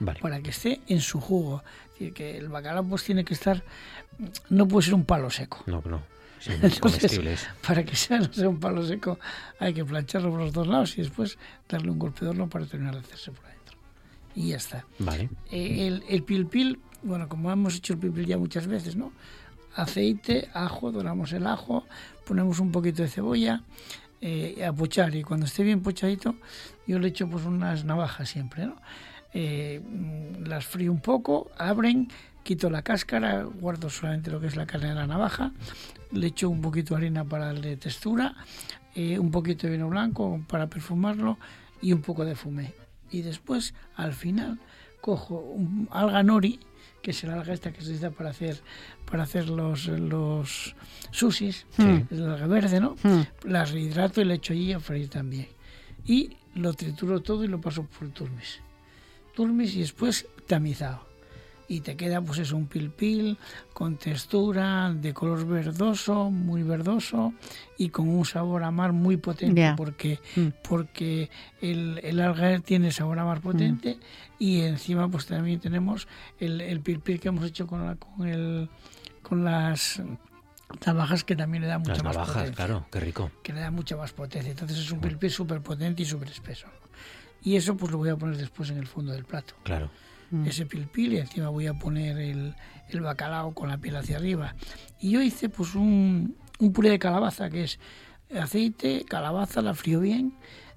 Vale. 0.00 0.20
para 0.20 0.40
que 0.40 0.50
esté 0.50 0.80
en 0.88 1.00
su 1.00 1.20
jugo. 1.20 1.62
Es 1.86 1.92
decir, 1.98 2.14
que 2.14 2.38
el 2.38 2.48
bacalao 2.48 2.84
pues 2.84 3.04
tiene 3.04 3.24
que 3.24 3.34
estar, 3.34 3.62
no 4.50 4.66
puede 4.66 4.86
ser 4.86 4.94
un 4.94 5.04
palo 5.04 5.30
seco. 5.30 5.62
No, 5.66 5.82
no. 5.86 6.02
Entonces, 6.44 7.20
para 7.64 7.84
que 7.84 7.94
sea, 7.94 8.18
no 8.18 8.32
sea 8.32 8.48
un 8.48 8.58
palo 8.58 8.84
seco, 8.84 9.18
hay 9.60 9.72
que 9.74 9.84
plancharlo 9.84 10.30
por 10.30 10.40
los 10.40 10.52
dos 10.52 10.66
lados 10.66 10.98
y 10.98 11.02
después 11.02 11.38
darle 11.68 11.90
un 11.92 11.98
golpe 12.00 12.24
de 12.24 12.30
horno 12.32 12.48
para 12.48 12.66
terminar 12.66 12.94
de 12.94 13.00
hacerse 13.00 13.30
por 13.30 13.44
adentro. 13.46 13.76
Y 14.34 14.48
ya 14.48 14.56
está. 14.56 14.84
Vale. 14.98 15.28
Eh, 15.52 15.86
el, 15.86 16.02
el 16.08 16.24
pil 16.24 16.46
pil, 16.46 16.80
bueno, 17.04 17.28
como 17.28 17.52
hemos 17.52 17.76
hecho 17.76 17.92
el 17.92 18.00
pil 18.00 18.10
pil 18.10 18.26
ya 18.26 18.38
muchas 18.38 18.66
veces, 18.66 18.96
¿no? 18.96 19.12
Aceite, 19.74 20.48
ajo, 20.54 20.92
doramos 20.92 21.32
el 21.32 21.46
ajo, 21.46 21.84
ponemos 22.26 22.58
un 22.60 22.72
poquito 22.72 23.02
de 23.02 23.08
cebolla, 23.08 23.62
eh, 24.20 24.64
a 24.64 24.72
pochar 24.72 25.14
y 25.14 25.22
cuando 25.22 25.46
esté 25.46 25.64
bien 25.64 25.82
pochadito, 25.82 26.36
yo 26.86 26.98
le 26.98 27.08
echo 27.08 27.28
pues 27.28 27.44
unas 27.44 27.84
navajas 27.84 28.28
siempre, 28.28 28.66
¿no? 28.66 28.76
Eh, 29.34 29.80
mm, 29.80 30.44
las 30.44 30.66
frío 30.66 30.92
un 30.92 31.00
poco, 31.00 31.50
abren, 31.58 32.08
quito 32.42 32.70
la 32.70 32.82
cáscara, 32.82 33.42
guardo 33.44 33.88
solamente 33.90 34.30
lo 34.30 34.40
que 34.40 34.46
es 34.46 34.56
la 34.56 34.66
carne 34.66 34.90
de 34.90 34.94
la 34.94 35.06
navaja, 35.06 35.52
le 36.12 36.26
echo 36.28 36.50
un 36.50 36.60
poquito 36.60 36.94
de 36.94 36.98
harina 36.98 37.24
para 37.24 37.46
darle 37.46 37.76
textura, 37.76 38.34
eh, 38.94 39.18
un 39.18 39.30
poquito 39.30 39.66
de 39.66 39.72
vino 39.72 39.88
blanco 39.88 40.40
para 40.48 40.68
perfumarlo 40.68 41.38
y 41.80 41.92
un 41.92 42.02
poco 42.02 42.24
de 42.24 42.34
fumé. 42.34 42.74
Y 43.10 43.22
después, 43.22 43.74
al 43.96 44.12
final, 44.12 44.60
cojo 45.00 45.36
un 45.36 45.88
alga 45.90 46.22
nori, 46.22 46.60
que 47.02 47.10
es 47.10 47.24
el 47.24 47.30
alga 47.30 47.52
esta 47.52 47.72
que 47.72 47.80
se 47.82 47.88
necesita 47.88 48.10
para 48.10 48.30
hacer 48.30 48.60
para 49.10 49.24
hacer 49.24 49.48
los, 49.48 49.88
los 49.88 50.74
sushis, 51.10 51.66
Sí. 51.76 52.04
el 52.10 52.24
alga 52.30 52.46
verde, 52.46 52.80
¿no? 52.80 52.96
Mm. 53.02 53.48
Las 53.48 53.72
rehidrato 53.72 54.20
y 54.20 54.24
le 54.24 54.34
echo 54.34 54.52
allí 54.52 54.72
a 54.72 54.80
freír 54.80 55.08
también. 55.08 55.48
Y 56.06 56.36
lo 56.54 56.72
trituro 56.74 57.20
todo 57.20 57.44
y 57.44 57.48
lo 57.48 57.60
paso 57.60 57.84
por 57.84 58.08
turmis. 58.10 58.60
Turmis 59.34 59.74
y 59.74 59.80
después 59.80 60.26
tamizado. 60.46 61.06
Y 61.72 61.80
te 61.80 61.96
queda 61.96 62.20
pues 62.20 62.38
eso, 62.38 62.54
un 62.56 62.66
pil 62.66 62.90
pil 62.90 63.38
con 63.72 63.96
textura, 63.96 64.92
de 64.92 65.14
color 65.14 65.46
verdoso, 65.46 66.30
muy 66.30 66.62
verdoso 66.62 67.32
y 67.78 67.88
con 67.88 68.08
un 68.10 68.26
sabor 68.26 68.62
a 68.62 68.70
mar 68.70 68.92
muy 68.92 69.16
potente 69.16 69.72
porque, 69.76 70.18
porque 70.68 71.30
el, 71.62 71.98
el 72.02 72.20
alga 72.20 72.58
tiene 72.60 72.92
sabor 72.92 73.18
a 73.18 73.24
mar 73.24 73.40
potente 73.40 73.98
y 74.38 74.60
encima 74.60 75.08
pues 75.08 75.24
también 75.24 75.60
tenemos 75.60 76.08
el, 76.38 76.60
el 76.60 76.80
pil 76.80 77.00
pil 77.00 77.18
que 77.18 77.28
hemos 77.28 77.44
hecho 77.46 77.66
con, 77.66 77.86
la, 77.86 77.94
con, 77.96 78.28
el, 78.28 78.68
con 79.22 79.42
las 79.42 80.02
navajas 80.84 81.24
que 81.24 81.36
también 81.36 81.62
le 81.62 81.68
da 81.68 81.78
mucha 81.78 81.94
Las 81.94 82.04
más 82.04 82.14
navajas, 82.16 82.34
potencia 82.36 82.54
claro, 82.66 82.86
qué 82.92 83.00
rico. 83.00 83.30
que 83.42 83.54
le 83.54 83.60
da 83.60 83.70
mucha 83.70 83.96
más 83.96 84.12
potencia. 84.12 84.50
Entonces 84.50 84.76
es 84.76 84.90
un 84.90 85.00
pil 85.00 85.16
pil 85.16 85.30
súper 85.30 85.62
potente 85.62 86.02
y 86.02 86.04
súper 86.04 86.28
espeso. 86.28 86.66
Y 87.42 87.56
eso 87.56 87.76
pues 87.78 87.90
lo 87.90 87.96
voy 87.96 88.10
a 88.10 88.16
poner 88.16 88.36
después 88.36 88.68
en 88.68 88.76
el 88.76 88.86
fondo 88.86 89.12
del 89.12 89.24
plato. 89.24 89.54
Claro. 89.62 89.90
Ese 90.46 90.64
pil 90.66 90.86
pil 90.86 91.12
y 91.12 91.18
encima 91.18 91.48
voy 91.48 91.66
a 91.66 91.74
poner 91.74 92.18
el, 92.18 92.54
el 92.88 93.00
bacalao 93.00 93.52
con 93.52 93.68
la 93.68 93.78
piel 93.78 93.96
hacia 93.96 94.16
arriba. 94.16 94.54
Y 94.98 95.10
yo 95.10 95.20
hice 95.20 95.48
pues 95.48 95.74
un, 95.74 96.36
un 96.58 96.72
puré 96.72 96.90
de 96.90 96.98
calabaza 96.98 97.50
que 97.50 97.64
es 97.64 97.78
aceite, 98.40 99.04
calabaza, 99.06 99.60
la 99.60 99.74
frío 99.74 100.00
bien. 100.00 100.32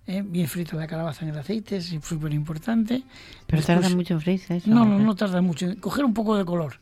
¿eh? 0.07 0.23
bien 0.25 0.47
frita 0.47 0.75
la 0.75 0.87
calabaza 0.87 1.25
en 1.25 1.31
el 1.31 1.37
aceite, 1.39 1.77
es 1.77 1.85
súper 2.03 2.33
importante. 2.33 3.03
Pero 3.47 3.61
tarda 3.61 3.89
mucho 3.89 4.15
en 4.15 4.21
freírse 4.21 4.57
eso. 4.57 4.69
No, 4.69 4.85
no, 4.85 4.99
no 4.99 5.15
tarda 5.15 5.41
mucho. 5.41 5.67
Coger 5.79 6.05
un 6.05 6.13
poco 6.13 6.37
de 6.37 6.45
color. 6.45 6.79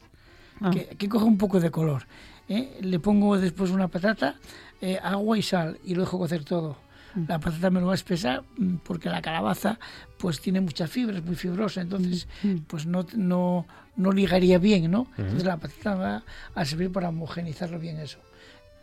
Ah. 0.61 0.71
Que, 0.71 0.85
que 0.97 1.09
coja 1.09 1.25
un 1.25 1.37
poco 1.37 1.59
de 1.59 1.71
color. 1.71 2.05
¿eh? 2.47 2.77
Le 2.81 2.99
pongo 2.99 3.37
después 3.37 3.71
una 3.71 3.87
patata, 3.87 4.35
eh, 4.81 4.99
agua 5.01 5.37
y 5.37 5.41
sal 5.41 5.79
y 5.83 5.95
lo 5.95 6.01
dejo 6.01 6.17
cocer 6.17 6.43
todo. 6.43 6.77
Mm. 7.15 7.25
La 7.27 7.39
patata 7.39 7.69
me 7.69 7.79
lo 7.79 7.87
va 7.87 7.91
a 7.93 7.95
espesar 7.95 8.43
mm, 8.57 8.75
porque 8.83 9.09
la 9.09 9.21
calabaza 9.21 9.79
pues 10.17 10.39
tiene 10.41 10.61
mucha 10.61 10.87
fibra, 10.87 11.17
es 11.17 11.23
muy 11.25 11.35
fibrosa, 11.35 11.81
entonces 11.81 12.27
Mm. 12.43 12.55
pues 12.67 12.85
no, 12.85 13.05
no, 13.15 13.65
no 13.95 14.11
ligaría 14.11 14.57
bien, 14.57 14.89
¿no? 14.89 15.07
Entonces 15.17 15.45
la 15.45 15.57
patata 15.57 15.95
va 15.95 16.23
a 16.55 16.65
servir 16.65 16.91
para 16.91 17.09
homogenizarlo 17.09 17.79
bien 17.79 17.97
eso. 17.99 18.19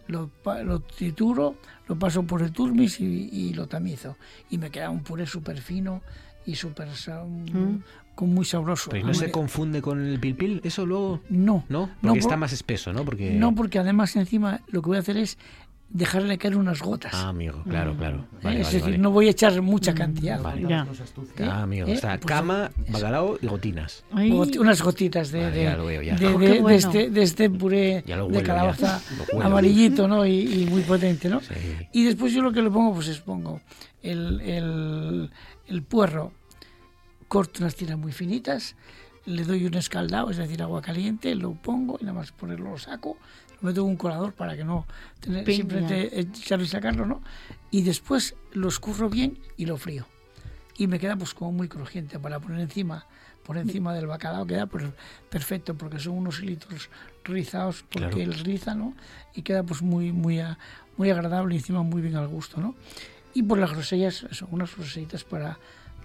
Lo, 0.07 0.29
lo 0.65 0.81
trituro, 0.81 1.55
lo 1.87 1.97
paso 1.99 2.25
por 2.25 2.43
el 2.43 2.51
turmis 2.53 2.99
y, 3.01 3.29
y 3.33 3.55
lo 3.55 3.69
tamizo. 3.69 4.17
Y 4.51 4.59
me 4.59 4.71
queda 4.71 4.91
un 4.91 5.03
puré 5.05 5.25
súper 5.27 5.61
fino 5.61 6.03
y 6.47 6.55
súper 6.57 6.89
Mm. 6.89 7.77
con 8.17 8.35
muy 8.35 8.45
sabroso. 8.45 8.91
Pero 8.91 9.05
¿y 9.05 9.07
no 9.07 9.15
se 9.15 9.31
confunde 9.31 9.81
con 9.81 10.05
el 10.05 10.19
pil 10.19 10.35
pil? 10.35 10.61
¿Eso 10.65 10.85
luego? 10.85 11.21
No. 11.31 11.65
¿No? 11.69 11.87
No, 11.87 11.89
Porque 12.01 12.09
por- 12.09 12.19
está 12.19 12.37
más 12.37 12.53
espeso, 12.53 12.93
¿no? 12.93 13.05
Porque... 13.05 13.31
No, 13.33 13.55
porque 13.55 13.79
además 13.79 14.15
encima 14.17 14.61
lo 14.69 14.83
que 14.83 14.89
voy 14.89 14.97
a 14.97 15.01
hacer 15.01 15.17
es 15.17 15.39
dejarle 15.93 16.39
caer 16.39 16.57
unas 16.57 16.81
gotas. 16.81 17.13
Ah, 17.15 17.29
amigo, 17.29 17.63
claro, 17.65 17.97
claro. 17.97 18.19
¿eh? 18.19 18.37
Vale, 18.45 18.61
es 18.61 18.67
vale, 18.67 18.75
decir, 18.77 18.81
vale. 18.83 18.99
no 18.99 19.11
voy 19.11 19.27
a 19.27 19.31
echar 19.31 19.61
mucha 19.61 19.93
cantidad. 19.95 20.41
Vale. 20.41 20.63
¿eh? 20.73 20.85
Ah, 21.45 21.63
amigo, 21.63 21.87
¿Eh? 21.89 21.93
está 21.95 22.17
Pues 22.17 22.27
cama, 22.27 22.71
bacalao 22.89 23.39
y 23.43 23.47
gotinas. 23.49 24.05
Goti- 24.13 24.59
unas 24.59 24.81
gotitas 24.83 25.31
de, 25.33 25.41
Vale, 25.43 25.57
de, 25.57 25.65
ya 25.65 25.77
lo 25.77 25.87
veo, 25.87 26.03
ya. 26.03 26.15
de- 26.17 26.29
de- 26.29 26.39
qué 26.39 26.49
de 26.55 26.61
bueno. 26.61 26.77
este, 26.77 27.11
de 27.11 27.23
este 27.23 27.51
puré 27.51 28.05
Ya 28.07 28.17
de 28.23 28.33
ya. 28.33 28.43
calabaza 28.43 29.01
amarillito 29.43 30.07
¿no? 30.07 30.25
y, 30.25 30.63
y 30.63 30.67
muy 30.67 30.83
potente. 30.83 31.29
¿no? 31.29 31.41
Y 31.93 32.05
después 32.05 32.33
yo 32.33 32.43
lo 32.43 32.53
que 32.53 32.63
le 32.63 32.71
pongo, 32.71 32.95
pues 32.95 33.09
es 33.09 33.19
pongo 33.19 33.61
el, 34.03 34.41
el, 34.43 35.31
el 35.67 35.83
puerro, 35.83 36.33
corto 37.29 37.63
unas 37.63 37.75
tiras 37.75 37.99
muy 37.99 38.13
finitas, 38.13 38.77
le 39.27 39.45
doy 39.45 39.67
un 39.67 39.75
escaldado, 39.75 40.31
es 40.31 40.37
decir, 40.37 40.63
agua 40.63 40.81
caliente, 40.83 41.35
lo 41.35 41.53
pongo 41.53 41.99
y 42.01 42.05
nada 42.05 42.19
más 42.19 42.33
ponerlo 42.33 42.71
lo 42.71 42.79
saco, 42.79 43.17
meto 43.61 43.81
en 43.83 43.87
un 43.89 43.97
colador 43.97 44.33
para 44.33 44.57
que 44.57 44.65
no 44.65 44.87
tener, 45.21 45.45
Piña. 45.45 45.57
simplemente 45.57 46.21
echarlo 46.21 46.65
y 46.65 46.69
sacarlo, 46.69 47.07
¿no? 47.07 47.23
Y 47.71 47.83
después 47.83 48.35
lo 48.53 48.69
escurro 48.69 49.09
bien 49.09 49.39
y 49.57 49.67
lo 49.67 49.77
frío. 49.77 50.07
Y 50.77 50.87
me 50.87 50.99
queda 50.99 51.17
pues 51.17 51.35
como 51.35 51.53
muy 51.53 51.69
crujiente 51.69 52.19
para 52.19 52.41
poner 52.41 52.61
encima 52.61 53.07
por 53.45 53.57
encima 53.59 53.93
del 53.95 54.07
bacalao 54.07 54.47
queda 54.47 54.67
pues, 54.67 54.85
perfecto 55.29 55.75
porque 55.75 55.99
son 55.99 56.13
unos 56.13 56.41
hilitos 56.43 56.89
rizados 57.25 57.83
porque 57.91 57.99
Claro. 57.99 58.21
él 58.21 58.35
riza, 58.35 58.75
¿no? 58.75 58.95
Y 59.35 59.43
queda 59.43 59.63
pues 59.63 59.83
muy 59.83 60.13
muy 60.13 60.39
a- 60.41 60.59
muy 60.97 61.11
agradable 61.11 61.55
y 61.55 61.59
encima 61.59 61.83
muy 61.83 62.01
bien 62.03 62.17
al 62.17 62.29
gusto, 62.29 62.61
¿no? 62.61 62.75
Y 63.35 63.43
por 63.43 63.59
las 63.59 63.71
grosellas, 63.73 64.25
eso, 64.31 64.47
unas 64.51 64.75
groselitas 64.77 65.25
para 65.25 65.59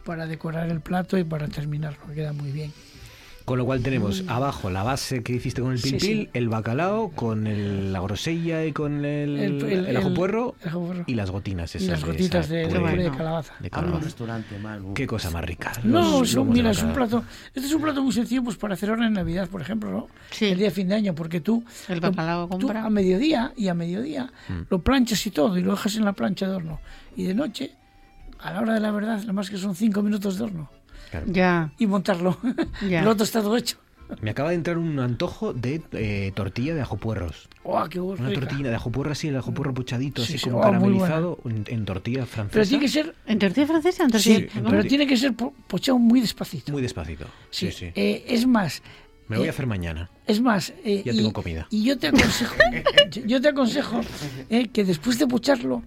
para 0.06 0.28
decorar 0.28 0.70
el 0.70 0.82
plato 0.82 1.18
y 1.18 1.24
para 1.24 1.48
terminarlo, 1.48 2.06
que 2.08 2.14
queda 2.14 2.32
muy 2.34 2.52
bien. 2.52 2.72
Con 3.46 3.60
lo 3.60 3.66
cual 3.66 3.84
tenemos 3.84 4.24
abajo 4.28 4.72
la 4.72 4.82
base 4.82 5.22
que 5.22 5.34
hiciste 5.34 5.62
con 5.62 5.72
el 5.72 5.78
Mm. 5.78 5.82
Sí, 5.82 5.92
pilpil, 5.92 6.18
sí. 6.24 6.30
el 6.34 6.50
bacalao, 6.50 7.12
con 7.12 7.46
el- 7.46 7.94
la 7.94 8.00
grosella 8.02 8.66
y 8.66 8.72
con 8.74 9.06
el, 9.06 9.38
El- 9.38 9.62
el, 9.64 9.86
el- 9.86 9.98
ajo 9.98 10.14
puerro 10.16 10.56
el 10.64 10.70
ajo 10.70 10.86
puerro. 10.88 11.04
y 11.06 11.14
las 11.14 11.30
gotinas 11.30 11.76
Y 11.76 11.78
esas 11.78 11.90
las 11.90 12.02
de 12.02 12.08
gotitas 12.08 12.50
de- 12.50 12.58
de 12.68 12.80
puré 12.80 13.04
de 13.04 13.12
calabaza. 13.12 13.54
de 13.60 13.70
calabaza. 13.70 13.98
un 13.98 14.04
restaurante, 14.04 14.58
Manu. 14.58 14.94
Qué 14.96 15.06
cosa 15.06 15.30
más 15.30 15.46
rica. 15.46 15.74
No, 15.84 16.22
Los 16.22 16.36
mira, 16.48 16.72
es 16.72 16.82
un 16.82 16.94
plato, 16.94 17.24
este 17.54 17.68
es 17.68 17.74
un 17.74 17.84
plato 17.84 18.02
muy 18.02 18.12
sencillo 18.14 18.44
pues 18.44 18.58
para 18.58 18.74
hacer 18.74 18.90
ahora 18.90 19.06
en 19.06 19.14
Navidad, 19.14 19.48
por 19.48 19.62
ejemplo, 19.62 19.92
¿no? 19.92 20.08
El 20.42 20.58
día 20.58 20.68
de 20.68 20.72
fin 20.72 20.88
de 20.88 20.96
año, 20.96 21.14
porque 21.14 21.40
tú, 21.40 21.64
El 21.88 22.00
bacalao 22.00 22.46
tú 22.48 22.58
compra. 22.62 22.84
a 22.84 22.90
mediodía 22.90 23.54
y 23.56 23.68
a 23.68 23.76
mediodía 23.76 24.32
Mm. 24.50 24.62
lo 24.72 24.82
planchas 24.82 25.24
y 25.28 25.30
todo 25.30 25.56
y 25.56 25.62
lo 25.62 25.72
dejas 25.72 25.96
en 25.98 26.06
la 26.06 26.14
plancha 26.14 26.48
de 26.48 26.56
horno. 26.56 26.80
Y 27.16 27.26
de 27.26 27.36
noche, 27.36 27.76
a 28.40 28.52
la 28.54 28.62
hora 28.62 28.74
de 28.74 28.80
la 28.80 28.90
verdad, 28.90 29.20
nada 29.20 29.34
más 29.34 29.52
que 29.52 29.58
son 29.58 29.76
cinco 29.76 30.02
minutos 30.02 30.40
de 30.40 30.46
horno. 30.46 30.72
Ya. 31.26 31.72
Y 31.78 31.88
montarlo. 31.88 32.38
Ya. 32.90 33.02
El 33.02 33.08
otro 33.08 33.24
está 33.24 33.42
todo 33.42 33.56
hecho. 33.58 33.78
Me 34.22 34.30
acaba 34.30 34.50
de 34.50 34.56
entrar 34.56 34.78
un 34.78 35.00
antojo 35.00 35.52
de 35.52 35.82
eh, 35.94 36.32
tortilla 36.36 36.76
de 36.76 36.82
ajo 36.82 36.98
puerros. 36.98 37.50
¡Oh, 37.64 37.84
qué 37.90 38.00
Una 38.00 38.30
rica! 38.30 38.42
tortilla 38.42 38.70
de 38.70 38.76
ajo 38.76 38.92
puerro 38.92 39.12
así, 39.12 39.30
el 39.30 39.36
ajo 39.38 39.52
puerro 39.52 39.74
puchadito, 39.74 40.22
Sí, 40.24 40.34
así 40.34 40.38
sí, 40.38 40.44
como 40.50 40.60
oh, 40.60 40.62
caramelizado 40.62 41.40
en, 41.46 41.66
en 41.68 41.86
tortilla 41.86 42.28
francesa. 42.28 42.54
Pero 42.54 42.68
tiene 42.68 42.84
que 42.84 42.90
ser... 42.92 43.16
¿En 43.26 43.40
tortilla 43.40 43.66
francesa? 43.66 44.04
¿En 44.04 44.20
Sí, 44.20 44.34
tortilla? 44.44 44.70
pero 44.70 44.84
tiene 44.84 45.08
que 45.08 45.18
ser 45.18 45.34
po- 45.34 45.54
pochado 45.68 45.98
muy 45.98 46.22
despacito. 46.22 46.72
Muy 46.72 46.84
despacito. 46.84 47.26
Sí, 47.50 47.72
sí. 47.72 47.88
Eh, 47.96 48.26
es 48.28 48.46
más... 48.46 48.84
Me 49.28 49.38
lo 49.38 49.40
voy 49.42 49.48
eh, 49.48 49.50
a 49.50 49.54
hacer 49.54 49.66
mañana. 49.66 50.12
Es 50.28 50.40
más, 50.40 50.72
eh, 50.84 51.02
Ya 51.04 51.12
y, 51.12 51.16
tengo 51.18 51.34
comida. 51.34 51.66
y 51.72 51.84
yo 51.84 51.98
te 51.98 52.10
aconsejo, 52.10 52.54
yo 53.26 53.42
te 53.42 53.48
aconsejo 53.48 54.02
eh, 54.52 54.68
que 54.68 54.84
después 54.84 55.18
de 55.18 55.26
pocharlo 55.26 55.82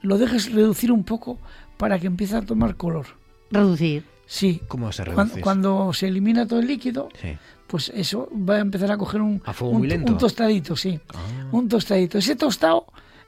lo 0.00 0.18
dejes 0.18 0.50
reducir 0.50 0.90
un 0.90 1.04
poco 1.04 1.38
para 1.76 2.00
que 2.00 2.08
empiece 2.08 2.34
a 2.34 2.42
tomar 2.42 2.74
color. 2.76 3.06
Reducir. 3.52 4.02
Sí. 4.32 4.62
¿Cómo 4.66 4.90
se 4.92 5.04
reduce? 5.04 5.42
Cuando, 5.42 5.92
se 5.92 6.08
elimina 6.08 6.46
todo 6.46 6.60
el 6.60 6.66
líquido, 6.66 7.10
Sí. 7.20 7.36
pues 7.66 7.92
eso 7.94 8.30
va 8.32 8.54
a 8.54 8.58
empezar 8.60 8.90
a 8.90 8.96
coger 8.96 9.20
un, 9.20 9.42
A 9.44 9.52
fuego 9.52 9.74
un, 9.74 9.80
muy 9.80 9.88
lento. 9.88 10.10
Ah. 10.10 10.12
un 10.14 10.18
tostadito, 10.18 10.74
sí. 10.74 10.98
Un 11.52 11.68
tostadito. 11.68 12.16
Ese 12.16 12.34
tostado 12.34 12.86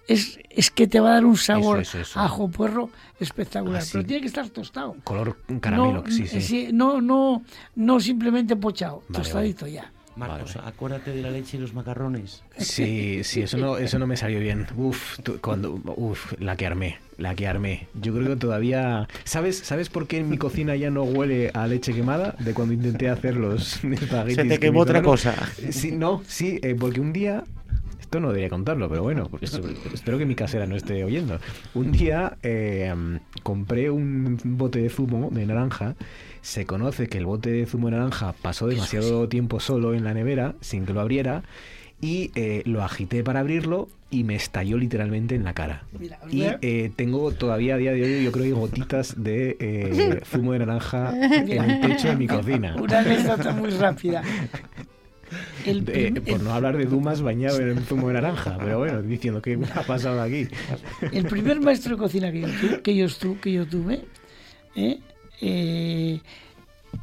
es, 0.09 0.39
es 0.48 0.70
que 0.70 0.86
te 0.86 1.01
va 1.01 1.10
a 1.10 1.12
dar 1.16 1.26
un 1.26 1.36
sabor 1.36 1.81
Eso, 1.81 1.98
eso, 1.98 2.10
eso. 2.10 2.20
a 2.20 2.24
ajo 2.24 2.48
puerro 2.48 2.89
espectacular. 3.20 3.82
Ah, 3.82 3.85
sí. 3.85 3.90
Pero 3.93 4.06
tiene 4.06 4.22
que 4.22 4.28
estar 4.28 4.48
tostado. 4.48 4.97
Color 5.05 5.36
caramelo, 5.60 6.05
no, 6.05 6.10
sí, 6.10 6.26
sí. 6.26 6.60
eh, 6.60 6.70
no, 6.72 7.02
no, 7.02 7.43
no 7.74 8.01
simplemente 8.01 8.56
pochado, 8.56 9.02
Vale, 9.10 9.22
tostadito 9.22 9.66
ya. 9.66 9.93
Marcos, 10.16 10.56
acuérdate 10.56 11.10
de 11.12 11.22
la 11.22 11.30
leche 11.30 11.56
y 11.56 11.60
los 11.60 11.74
macarrones. 11.74 12.42
Sí, 12.56 13.22
sí, 13.24 13.42
eso 13.42 13.58
no, 13.58 13.78
eso 13.78 13.98
no 13.98 14.06
me 14.06 14.16
salió 14.16 14.38
bien. 14.38 14.66
Uf, 14.76 15.18
tú- 15.22 15.38
cuando, 15.40 15.80
uf, 15.96 16.34
la 16.38 16.56
que 16.56 16.66
armé, 16.66 16.98
la 17.18 17.34
que 17.34 17.48
armé. 17.48 17.88
Yo 18.00 18.14
creo 18.14 18.28
que 18.28 18.36
todavía... 18.36 19.08
¿Sabes, 19.24 19.58
¿Sabes 19.58 19.88
por 19.88 20.06
qué 20.06 20.18
en 20.18 20.28
mi 20.30 20.38
cocina 20.38 20.76
ya 20.76 20.90
no 20.90 21.02
huele 21.02 21.50
a 21.54 21.66
leche 21.66 21.92
quemada? 21.92 22.36
De 22.38 22.54
cuando 22.54 22.74
intenté 22.74 23.08
hacer 23.08 23.34
los 23.36 23.82
espaguetis. 23.84 24.36
Se 24.36 24.44
te 24.44 24.58
quemó 24.60 24.80
otra 24.80 25.02
cosa. 25.02 25.34
Sí, 25.70 25.90
no, 25.92 26.22
sí, 26.26 26.58
eh, 26.62 26.76
porque 26.78 27.00
un 27.00 27.12
día... 27.12 27.42
Esto 28.00 28.20
no 28.20 28.28
debería 28.28 28.48
contarlo, 28.48 28.88
pero 28.88 29.02
bueno, 29.02 29.28
pues, 29.28 29.60
espero 29.94 30.18
que 30.18 30.26
mi 30.26 30.34
casera 30.34 30.66
no 30.66 30.76
esté 30.76 31.04
oyendo. 31.04 31.38
Un 31.74 31.92
día 31.92 32.36
eh, 32.42 32.92
compré 33.42 33.90
un 33.90 34.38
bote 34.44 34.80
de 34.80 34.90
zumo 34.90 35.30
de 35.30 35.46
naranja. 35.46 35.94
Se 36.42 36.66
conoce 36.66 37.08
que 37.08 37.18
el 37.18 37.26
bote 37.26 37.50
de 37.50 37.66
zumo 37.66 37.88
de 37.88 37.96
naranja 37.96 38.34
pasó 38.42 38.66
demasiado 38.66 39.28
tiempo 39.28 39.60
solo 39.60 39.94
en 39.94 40.04
la 40.04 40.12
nevera 40.14 40.54
sin 40.60 40.84
que 40.84 40.92
lo 40.92 41.00
abriera 41.00 41.42
y 42.00 42.30
eh, 42.34 42.62
lo 42.66 42.82
agité 42.82 43.24
para 43.24 43.40
abrirlo 43.40 43.88
y 44.10 44.24
me 44.24 44.36
estalló 44.36 44.76
literalmente 44.76 45.34
en 45.34 45.42
la 45.44 45.54
cara. 45.54 45.84
Mira, 45.98 46.18
Y 46.30 46.42
eh, 46.42 46.92
tengo 46.94 47.32
todavía 47.32 47.74
a 47.74 47.78
día 47.78 47.92
de 47.92 48.02
hoy, 48.02 48.24
yo 48.24 48.30
creo 48.30 48.44
que 48.44 48.48
hay 48.48 48.54
gotitas 48.54 49.22
de 49.22 49.56
eh, 49.58 50.20
zumo 50.30 50.52
de 50.52 50.60
naranja 50.60 51.12
en 51.16 51.50
el 51.50 51.80
techo 51.80 52.08
de 52.08 52.16
mi 52.16 52.26
cocina. 52.26 52.76
Una 52.76 52.98
anécdota 52.98 53.52
muy 53.52 53.70
rápida. 53.70 54.22
El 55.66 55.84
Eh, 55.88 56.12
por 56.20 56.42
no 56.42 56.52
hablar 56.52 56.76
de 56.76 56.84
Dumas 56.86 57.22
bañado 57.22 57.59
en 57.60 57.68
el 57.76 57.84
zumo 57.84 58.09
de 58.09 58.14
naranja, 58.14 58.56
pero 58.59 58.78
bueno, 58.78 59.02
diciendo 59.02 59.40
que 59.42 59.56
me 59.56 59.66
ha 59.68 59.82
pasado 59.82 60.20
aquí. 60.22 60.46
El 61.12 61.26
primer 61.26 61.60
maestro 61.60 61.96
de 61.96 62.02
cocina 62.02 62.30
que 62.32 62.40
yo, 62.42 62.82
que 62.82 62.94
yo, 62.96 63.06
estu- 63.06 63.38
que 63.40 63.52
yo 63.52 63.66
tuve 63.66 64.05
¿eh? 64.76 65.01
Eh, 65.40 66.20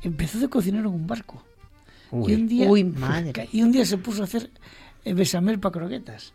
empezó 0.03 0.39
de 0.39 0.49
cocinar 0.49 0.81
en 0.81 0.87
un 0.87 1.07
barco. 1.07 1.43
Uy. 2.11 2.31
Y 2.31 2.35
un 2.35 2.47
día, 2.47 2.67
Uy, 2.69 2.83
madre. 2.83 3.47
Y 3.51 3.61
un 3.61 3.71
día 3.71 3.85
se 3.85 3.97
puso 3.97 4.21
a 4.21 4.25
hacer 4.25 4.49
eh, 5.05 5.13
bechamel 5.13 5.59
para 5.59 5.73
croquetas. 5.73 6.33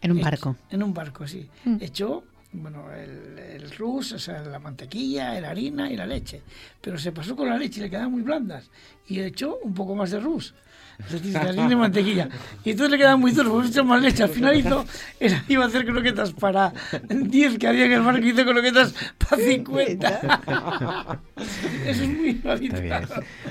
En 0.00 0.12
un 0.12 0.20
barco. 0.20 0.56
En 0.70 0.82
un 0.82 0.92
barco, 0.94 1.26
sí. 1.26 1.48
Mm. 1.64 1.76
Echó 1.80 2.24
bueno, 2.52 2.86
el, 2.92 3.38
el 3.38 3.70
rus, 3.72 4.12
o 4.12 4.18
sea, 4.18 4.40
la 4.42 4.58
mantequilla, 4.58 5.38
la 5.40 5.50
harina 5.50 5.90
y 5.90 5.96
la 5.96 6.06
leche. 6.06 6.40
Pero 6.80 6.96
se 6.98 7.12
pasó 7.12 7.36
con 7.36 7.48
la 7.48 7.58
leche 7.58 7.80
y 7.80 7.82
le 7.84 7.90
quedaban 7.90 8.10
muy 8.12 8.22
blandas. 8.22 8.70
Y 9.08 9.20
echó 9.20 9.58
un 9.62 9.74
poco 9.74 9.94
más 9.94 10.10
de 10.10 10.20
rus. 10.20 10.54
Es 10.98 11.12
decir, 11.12 11.32
de 11.32 11.38
harina 11.38 11.72
y 11.72 11.76
mantequilla. 11.76 12.28
Y 12.64 12.70
entonces 12.70 12.90
le 12.90 12.98
quedaban 12.98 13.20
muy 13.20 13.32
duros, 13.32 13.52
pues 13.52 13.70
echó 13.70 13.84
más 13.84 14.02
leche. 14.02 14.22
Al 14.22 14.28
final 14.28 14.56
hizo, 14.56 14.84
era, 15.20 15.44
iba 15.48 15.64
a 15.64 15.68
hacer 15.68 15.84
croquetas 15.84 16.32
para 16.32 16.72
10 17.08 17.58
que 17.58 17.66
había 17.66 17.86
en 17.86 17.92
el 17.92 18.02
barco, 18.02 18.26
hizo 18.26 18.44
croquetas 18.44 18.94
para 19.18 19.42
50. 19.42 21.20
Eso 21.86 22.02
es 22.02 22.08
muy 22.08 22.40
habitual. 22.44 23.08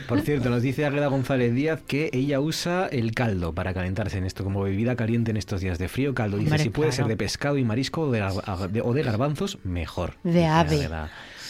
Por 0.07 0.21
cierto, 0.21 0.49
nos 0.49 0.61
dice 0.61 0.85
Águeda 0.85 1.07
González 1.07 1.53
Díaz 1.53 1.81
que 1.85 2.09
ella 2.13 2.39
usa 2.39 2.87
el 2.87 3.13
caldo 3.13 3.53
para 3.53 3.73
calentarse 3.73 4.17
en 4.17 4.25
esto, 4.25 4.43
como 4.43 4.63
bebida 4.63 4.95
caliente 4.95 5.31
en 5.31 5.37
estos 5.37 5.61
días 5.61 5.77
de 5.77 5.87
frío. 5.87 6.13
Caldo, 6.13 6.37
dice, 6.37 6.51
Hombre, 6.51 6.63
si 6.63 6.69
puede 6.69 6.91
ser 6.91 7.03
claro. 7.03 7.09
de 7.09 7.17
pescado 7.17 7.57
y 7.57 7.63
marisco 7.63 8.01
o 8.01 8.11
de, 8.11 8.81
o 8.83 8.93
de 8.93 9.03
garbanzos, 9.03 9.59
mejor. 9.63 10.15
De 10.23 10.45
ave. 10.45 10.89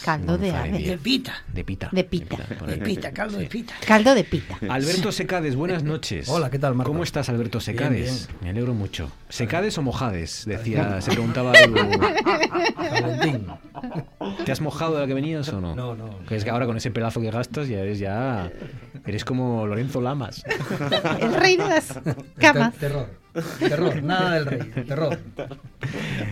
Caldo 0.05 0.37
de 0.37 0.51
ave. 0.51 0.99
Pita. 1.01 1.33
De 1.51 1.63
pita. 1.63 1.89
De 1.91 2.03
pita. 2.03 2.37
De 2.67 2.77
pita, 2.77 3.11
caldo 3.11 3.39
de 3.39 3.47
pita. 3.47 3.73
Caldo 3.87 4.13
de 4.13 4.23
pita. 4.23 4.55
Alberto 4.69 5.11
Secades, 5.11 5.55
buenas 5.55 5.81
noches. 5.91 6.29
Hola, 6.29 6.51
¿qué 6.51 6.59
tal, 6.59 6.75
Marcos? 6.75 6.91
¿Cómo 6.91 7.01
estás, 7.03 7.27
Alberto 7.29 7.59
Secades? 7.59 8.27
bien. 8.27 8.37
Me 8.43 8.49
alegro 8.51 8.75
mucho. 8.75 9.11
¿Secades 9.29 9.75
o 9.79 9.81
mojades? 9.81 10.43
Decía, 10.45 11.01
se 11.01 11.09
preguntaba. 11.09 11.53
¿Te 14.45 14.51
has 14.51 14.61
mojado 14.61 14.93
de 14.93 15.01
la 15.01 15.07
que 15.07 15.15
venías 15.15 15.49
o 15.49 15.59
no? 15.59 15.73
No, 15.75 15.95
no. 15.95 16.19
Que 16.27 16.35
es 16.35 16.43
que 16.43 16.51
ahora 16.51 16.67
con 16.67 16.77
ese 16.77 16.91
pedazo 16.91 17.19
que 17.19 17.31
gastas 17.31 17.67
ya 17.67 17.79
eres 17.79 17.97
ya... 17.97 18.51
Eres 19.07 19.25
como 19.25 19.65
Lorenzo 19.65 20.01
Lamas. 20.01 20.43
El 21.19 21.33
rey 21.33 21.57
de 21.57 21.67
las 21.67 21.99
camas. 22.37 22.73
Ter- 22.75 22.89
terror. 22.91 23.24
Terror. 23.59 24.01
Nada 24.03 24.35
del 24.35 24.45
rey. 24.45 24.59
Terror. 24.87 25.17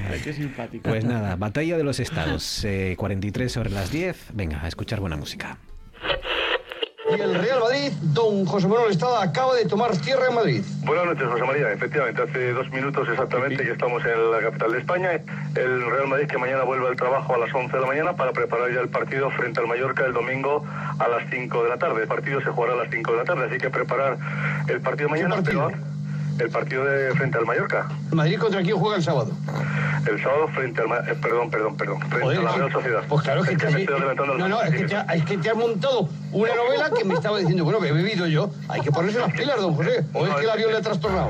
Ay, 0.10 0.20
qué 0.24 0.34
simpático. 0.34 0.90
Pues 0.90 1.04
nada, 1.06 1.36
Batalla 1.36 1.78
de 1.78 1.84
los 1.84 2.00
Estados, 2.00 2.64
eh, 2.66 2.96
43 2.98 3.52
sobre 3.52 3.70
las 3.70 3.92
10. 3.92 4.28
Venga, 4.34 4.64
a 4.64 4.68
escuchar 4.68 5.00
buena 5.00 5.16
música. 5.18 5.58
Y 7.16 7.20
el 7.20 7.36
Real 7.36 7.60
Madrid, 7.60 7.92
don 8.02 8.46
José 8.46 8.68
Manuel 8.68 8.92
Estada, 8.92 9.22
acaba 9.22 9.54
de 9.56 9.66
tomar 9.66 9.96
tierra 9.98 10.28
en 10.30 10.36
Madrid. 10.36 10.62
Buenas 10.86 11.06
noches, 11.06 11.28
José 11.28 11.44
María. 11.44 11.72
Efectivamente, 11.74 12.22
hace 12.22 12.54
dos 12.54 12.72
minutos 12.72 13.08
exactamente 13.10 13.62
que 13.62 13.72
estamos 13.74 14.02
en 14.06 14.32
la 14.32 14.40
capital 14.40 14.72
de 14.72 14.80
España. 14.80 15.12
El 15.54 15.86
Real 15.92 16.08
Madrid 16.08 16.28
que 16.28 16.38
mañana 16.38 16.64
vuelve 16.64 16.88
al 16.88 16.96
trabajo 16.96 17.36
a 17.36 17.38
las 17.38 17.54
11 17.54 17.76
de 17.76 17.82
la 17.82 17.88
mañana 17.88 18.16
para 18.16 18.32
preparar 18.32 18.74
ya 18.74 18.80
el 18.80 18.88
partido 18.90 19.30
frente 19.32 19.60
al 19.60 19.68
Mallorca 19.68 20.06
el 20.06 20.14
domingo 20.14 20.66
a 20.98 21.08
las 21.10 21.30
5 21.30 21.64
de 21.64 21.70
la 21.70 21.78
tarde. 21.78 22.04
El 22.04 22.08
partido 22.08 22.40
se 22.42 22.50
jugará 22.50 22.74
a 22.74 22.78
las 22.78 22.90
5 22.90 23.12
de 23.12 23.18
la 23.18 23.24
tarde, 23.26 23.46
así 23.48 23.58
que 23.58 23.70
preparar 23.70 24.18
el 24.70 24.80
partido 24.82 25.10
mañana. 25.10 25.36
partido? 25.36 25.68
pero 25.72 25.93
el 26.39 26.49
partido 26.49 26.84
de 26.85 27.11
frente 27.15 27.38
al 27.38 27.45
Mallorca. 27.45 27.88
¿El 28.10 28.15
Madrid 28.15 28.39
contra 28.39 28.61
quién 28.61 28.77
juega 28.77 28.97
el 28.97 29.03
sábado? 29.03 29.31
El 30.07 30.22
sábado 30.22 30.47
frente 30.49 30.81
al... 30.81 30.88
Eh, 31.10 31.15
perdón, 31.22 31.49
perdón, 31.49 31.77
perdón. 31.77 31.99
Frente 32.01 32.22
Joder, 32.22 32.39
a 32.39 32.41
la 32.43 32.51
que- 32.51 32.57
Real 32.57 32.72
Sociedad. 32.72 33.03
Pues 33.07 33.22
claro, 33.23 33.41
es 33.43 33.47
que, 33.49 33.53
Es 33.55 33.61
te 33.61 33.68
estoy 33.81 33.95
adelantando 33.95 34.38
no, 34.38 34.47
no, 34.49 34.61
es 34.61 34.72
que, 34.76 34.85
te, 34.85 34.95
ha- 34.95 35.01
es 35.14 35.26
que 35.26 35.38
te 35.38 35.49
has 35.49 35.55
montado 35.55 36.10
una 36.31 36.55
novela 36.55 36.89
que 36.97 37.05
me 37.05 37.14
estaba 37.14 37.38
diciendo, 37.39 37.64
bueno, 37.64 37.80
que 37.80 37.88
he 37.88 37.91
bebido 37.93 38.27
yo. 38.27 38.49
Hay 38.68 38.81
que 38.81 38.91
ponerse 38.91 39.19
las 39.19 39.31
pilas, 39.31 39.57
don 39.61 39.76
José. 39.76 40.03
O 40.14 40.26
es 40.27 40.34
que 40.35 40.41
el 40.41 40.49
avión 40.49 40.72
le 40.72 40.77
ha 40.77 40.81
trastornado. 40.81 41.30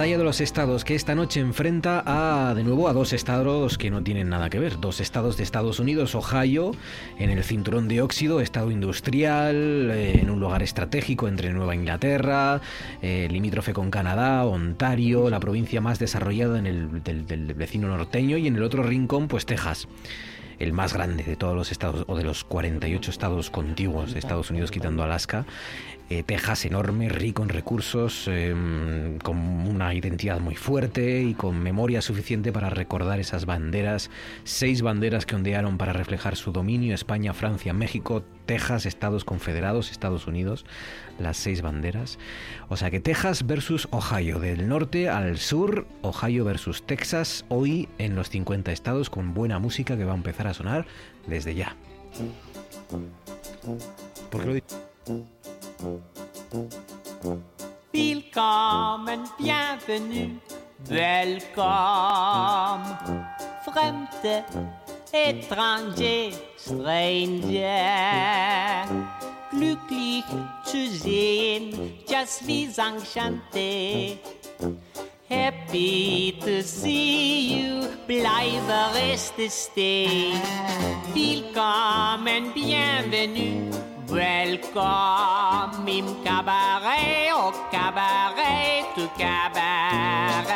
Batalla 0.00 0.16
de 0.16 0.24
los 0.24 0.40
estados 0.40 0.82
que 0.82 0.94
esta 0.94 1.14
noche 1.14 1.40
enfrenta 1.40 2.02
a, 2.06 2.54
de 2.54 2.64
nuevo 2.64 2.88
a 2.88 2.94
dos 2.94 3.12
estados 3.12 3.76
que 3.76 3.90
no 3.90 4.02
tienen 4.02 4.30
nada 4.30 4.48
que 4.48 4.58
ver. 4.58 4.80
Dos 4.80 4.98
estados 4.98 5.36
de 5.36 5.42
Estados 5.42 5.78
Unidos, 5.78 6.14
Ohio, 6.14 6.70
en 7.18 7.28
el 7.28 7.44
cinturón 7.44 7.86
de 7.86 8.00
óxido, 8.00 8.40
estado 8.40 8.70
industrial, 8.70 9.90
eh, 9.92 10.20
en 10.22 10.30
un 10.30 10.40
lugar 10.40 10.62
estratégico 10.62 11.28
entre 11.28 11.52
Nueva 11.52 11.74
Inglaterra, 11.74 12.62
eh, 13.02 13.28
limítrofe 13.30 13.74
con 13.74 13.90
Canadá, 13.90 14.46
Ontario, 14.46 15.28
la 15.28 15.38
provincia 15.38 15.82
más 15.82 15.98
desarrollada 15.98 16.58
en 16.58 16.66
el, 16.66 17.02
del, 17.04 17.26
del 17.26 17.52
vecino 17.52 17.88
norteño 17.88 18.38
y 18.38 18.46
en 18.46 18.56
el 18.56 18.62
otro 18.62 18.82
rincón, 18.82 19.28
pues 19.28 19.44
Texas 19.44 19.86
el 20.60 20.74
más 20.74 20.92
grande 20.92 21.24
de 21.24 21.36
todos 21.36 21.56
los 21.56 21.72
estados, 21.72 22.04
o 22.06 22.16
de 22.16 22.22
los 22.22 22.44
48 22.44 23.10
estados 23.10 23.50
contiguos 23.50 24.12
de 24.12 24.18
Estados 24.18 24.50
Unidos, 24.50 24.70
quitando 24.70 25.02
Alaska, 25.02 25.46
eh, 26.10 26.24
Texas 26.24 26.64
enorme, 26.64 27.08
rico 27.08 27.44
en 27.44 27.50
recursos, 27.50 28.26
em, 28.26 29.16
con 29.18 29.36
una 29.38 29.94
identidad 29.94 30.40
muy 30.40 30.56
fuerte 30.56 31.22
y 31.22 31.34
con 31.34 31.62
memoria 31.62 32.02
suficiente 32.02 32.50
para 32.50 32.68
recordar 32.68 33.20
esas 33.20 33.46
banderas, 33.46 34.10
seis 34.42 34.82
banderas 34.82 35.24
que 35.24 35.36
ondearon 35.36 35.78
para 35.78 35.92
reflejar 35.92 36.34
su 36.34 36.50
dominio, 36.50 36.96
España, 36.96 37.32
Francia, 37.32 37.72
México, 37.72 38.24
Texas, 38.44 38.86
Estados 38.86 39.24
Confederados, 39.24 39.92
Estados 39.92 40.26
Unidos, 40.26 40.66
las 41.20 41.36
seis 41.36 41.62
banderas. 41.62 42.18
O 42.68 42.76
sea 42.76 42.90
que 42.90 42.98
Texas 42.98 43.46
versus 43.46 43.86
Ohio, 43.92 44.40
del 44.40 44.68
norte 44.68 45.08
al 45.08 45.38
sur, 45.38 45.86
Ohio 46.02 46.44
versus 46.44 46.84
Texas, 46.84 47.44
hoy 47.48 47.88
en 47.98 48.16
los 48.16 48.30
50 48.30 48.72
estados 48.72 49.10
con 49.10 49.32
buena 49.32 49.60
música 49.60 49.96
que 49.96 50.04
va 50.04 50.12
a 50.12 50.16
empezar 50.16 50.48
a 50.48 50.54
sonar 50.54 50.86
desde 51.28 51.54
ya. 51.54 51.76
¿Por 54.28 54.40
qué 54.40 54.46
lo 54.48 54.54
digo? 54.54 54.66
Willkommen, 57.90 59.20
bienvenue, 59.38 60.38
welcome. 60.90 62.84
Fremde, 63.64 64.44
étranger, 65.10 66.32
stranger. 66.58 67.64
Glücklich 69.50 70.24
zu 70.64 70.86
sehen, 70.88 71.98
just 72.06 72.46
wie 72.46 72.66
enchanté. 72.66 74.18
Happy 75.30 76.34
to 76.40 76.62
see 76.62 77.54
you, 77.54 77.88
bleibe 78.06 78.92
reste 78.94 79.48
stay. 79.48 80.34
Willkommen, 81.14 82.52
bienvenue, 82.52 83.70
welcome 84.10 85.88
im 85.88 86.06
cabaret, 86.24 87.30
au 87.32 87.52
cabaret, 87.70 88.84
tu 88.94 89.08
cabaret. 89.16 90.50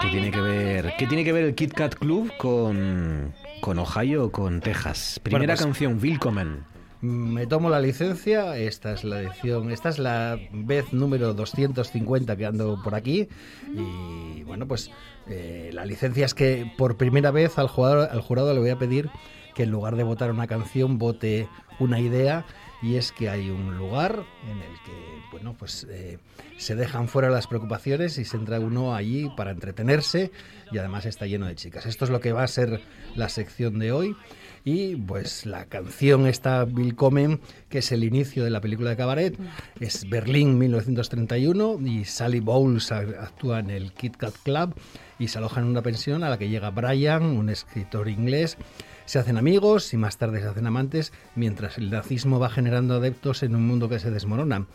¿Qué 0.00 0.08
tiene 0.10 0.30
que 0.30 0.40
ver, 0.40 0.94
qué 0.98 1.06
tiene 1.06 1.24
que 1.24 1.32
ver 1.32 1.44
el 1.44 1.54
Kit 1.54 1.72
Kat 1.72 1.94
Club 1.94 2.32
con, 2.38 3.34
con 3.60 3.78
Ohio 3.78 4.26
o 4.26 4.32
con 4.32 4.60
Texas? 4.60 5.20
Primera 5.22 5.54
pues- 5.54 5.62
canción, 5.64 5.98
Willkommen. 6.00 6.64
Me 7.02 7.46
tomo 7.46 7.68
la 7.68 7.78
licencia, 7.78 8.56
esta 8.56 8.92
es 8.92 9.04
la 9.04 9.20
edición, 9.20 9.70
esta 9.70 9.90
es 9.90 9.98
la 9.98 10.38
vez 10.50 10.94
número 10.94 11.34
250 11.34 12.36
que 12.36 12.46
ando 12.46 12.80
por 12.82 12.94
aquí 12.94 13.28
y 13.74 14.42
bueno, 14.44 14.66
pues 14.66 14.90
eh, 15.28 15.70
la 15.74 15.84
licencia 15.84 16.24
es 16.24 16.32
que 16.32 16.72
por 16.78 16.96
primera 16.96 17.30
vez 17.30 17.58
al 17.58 17.68
jugador, 17.68 18.08
al 18.10 18.22
jurado 18.22 18.54
le 18.54 18.60
voy 18.60 18.70
a 18.70 18.78
pedir 18.78 19.10
que 19.56 19.62
en 19.62 19.70
lugar 19.70 19.96
de 19.96 20.04
votar 20.04 20.30
una 20.30 20.46
canción 20.46 20.98
vote 20.98 21.48
una 21.80 21.98
idea 21.98 22.44
y 22.82 22.96
es 22.96 23.10
que 23.10 23.30
hay 23.30 23.48
un 23.48 23.78
lugar 23.78 24.22
en 24.44 24.58
el 24.58 24.74
que 24.84 24.92
bueno 25.32 25.56
pues 25.58 25.86
eh, 25.90 26.18
se 26.58 26.76
dejan 26.76 27.08
fuera 27.08 27.30
las 27.30 27.46
preocupaciones 27.46 28.18
y 28.18 28.26
se 28.26 28.36
entra 28.36 28.60
uno 28.60 28.94
allí 28.94 29.30
para 29.34 29.50
entretenerse 29.50 30.30
y 30.70 30.78
además 30.78 31.06
está 31.06 31.26
lleno 31.26 31.46
de 31.46 31.54
chicas. 31.54 31.86
Esto 31.86 32.04
es 32.04 32.10
lo 32.10 32.20
que 32.20 32.32
va 32.32 32.42
a 32.42 32.48
ser 32.48 32.82
la 33.14 33.28
sección 33.28 33.78
de 33.78 33.92
hoy. 33.92 34.16
Y 34.64 34.96
pues 34.96 35.46
la 35.46 35.66
canción 35.66 36.26
está 36.26 36.64
Willkommen, 36.64 37.40
que 37.68 37.78
es 37.78 37.92
el 37.92 38.02
inicio 38.02 38.42
de 38.42 38.50
la 38.50 38.60
película 38.60 38.90
de 38.90 38.96
Cabaret, 38.96 39.38
es 39.78 40.08
Berlín 40.08 40.58
1931 40.58 41.78
y 41.84 42.04
Sally 42.04 42.40
Bowles 42.40 42.90
actúa 42.90 43.60
en 43.60 43.70
el 43.70 43.92
Kit 43.92 44.16
Kat 44.16 44.34
Club 44.42 44.74
y 45.20 45.28
se 45.28 45.38
aloja 45.38 45.60
en 45.60 45.68
una 45.68 45.82
pensión 45.82 46.24
a 46.24 46.30
la 46.30 46.36
que 46.36 46.48
llega 46.48 46.70
Brian, 46.70 47.22
un 47.22 47.48
escritor 47.48 48.08
inglés. 48.08 48.58
Se 49.06 49.20
hacen 49.20 49.38
amigos 49.38 49.94
y 49.94 49.96
más 49.96 50.18
tarde 50.18 50.40
se 50.40 50.48
hacen 50.48 50.66
amantes 50.66 51.12
mientras 51.36 51.78
el 51.78 51.90
nazismo 51.90 52.40
va 52.40 52.50
generando 52.50 52.94
adeptos 52.94 53.44
en 53.44 53.54
un 53.54 53.66
mundo 53.66 53.88
que 53.88 54.00
se 54.00 54.10
desmorona. 54.10 54.66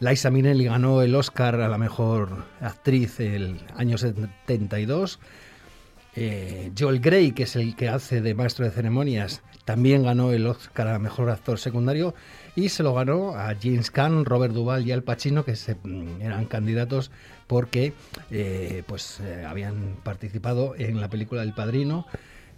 Liza 0.00 0.30
Minnelli 0.30 0.64
ganó 0.64 1.02
el 1.02 1.14
Oscar 1.14 1.60
a 1.60 1.68
la 1.68 1.78
mejor 1.78 2.44
actriz 2.60 3.20
el 3.20 3.60
año 3.76 3.98
72. 3.98 5.20
Eh, 6.16 6.72
Joel 6.78 7.00
Grey, 7.00 7.32
que 7.32 7.42
es 7.42 7.56
el 7.56 7.76
que 7.76 7.88
hace 7.88 8.20
de 8.20 8.34
maestro 8.34 8.64
de 8.64 8.70
ceremonias, 8.70 9.42
también 9.64 10.02
ganó 10.02 10.32
el 10.32 10.46
Oscar 10.46 10.88
a 10.88 10.98
mejor 10.98 11.28
actor 11.28 11.58
secundario 11.58 12.14
y 12.56 12.70
se 12.70 12.82
lo 12.82 12.94
ganó 12.94 13.34
a 13.34 13.54
James 13.60 13.90
Caan, 13.90 14.24
Robert 14.24 14.54
Duvall 14.54 14.86
y 14.86 14.92
Al 14.92 15.02
Pacino, 15.02 15.44
que 15.44 15.52
mm, 15.52 16.22
eran 16.22 16.46
candidatos 16.46 17.10
porque 17.46 17.92
eh, 18.30 18.82
pues 18.86 19.20
eh, 19.20 19.44
habían 19.46 19.96
participado 20.02 20.74
en 20.76 21.00
la 21.00 21.08
película 21.08 21.42
El 21.42 21.52
Padrino, 21.52 22.06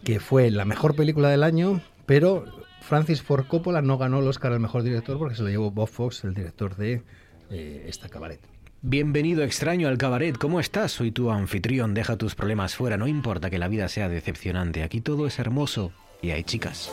que 0.06 0.20
fue 0.20 0.52
la 0.52 0.64
mejor 0.64 0.94
película 0.94 1.30
del 1.30 1.42
año, 1.42 1.80
pero 2.06 2.44
Francis 2.80 3.22
Ford 3.22 3.44
Coppola 3.48 3.82
no 3.82 3.98
ganó 3.98 4.20
el 4.20 4.28
Oscar 4.28 4.52
al 4.52 4.60
mejor 4.60 4.84
director 4.84 5.18
porque 5.18 5.34
se 5.34 5.42
lo 5.42 5.48
llevó 5.48 5.72
Bob 5.72 5.88
Fox, 5.88 6.22
el 6.22 6.32
director 6.32 6.76
de 6.76 7.02
eh, 7.50 7.86
esta 7.88 8.08
cabaret. 8.08 8.38
Bienvenido 8.82 9.42
extraño 9.42 9.88
al 9.88 9.98
cabaret, 9.98 10.38
¿cómo 10.38 10.60
estás? 10.60 10.92
Soy 10.92 11.10
tu 11.10 11.32
anfitrión, 11.32 11.92
deja 11.92 12.16
tus 12.16 12.36
problemas 12.36 12.76
fuera, 12.76 12.96
no 12.96 13.08
importa 13.08 13.50
que 13.50 13.58
la 13.58 13.66
vida 13.66 13.88
sea 13.88 14.08
decepcionante, 14.08 14.84
aquí 14.84 15.00
todo 15.00 15.26
es 15.26 15.40
hermoso 15.40 15.90
y 16.22 16.30
hay 16.30 16.44
chicas. 16.44 16.92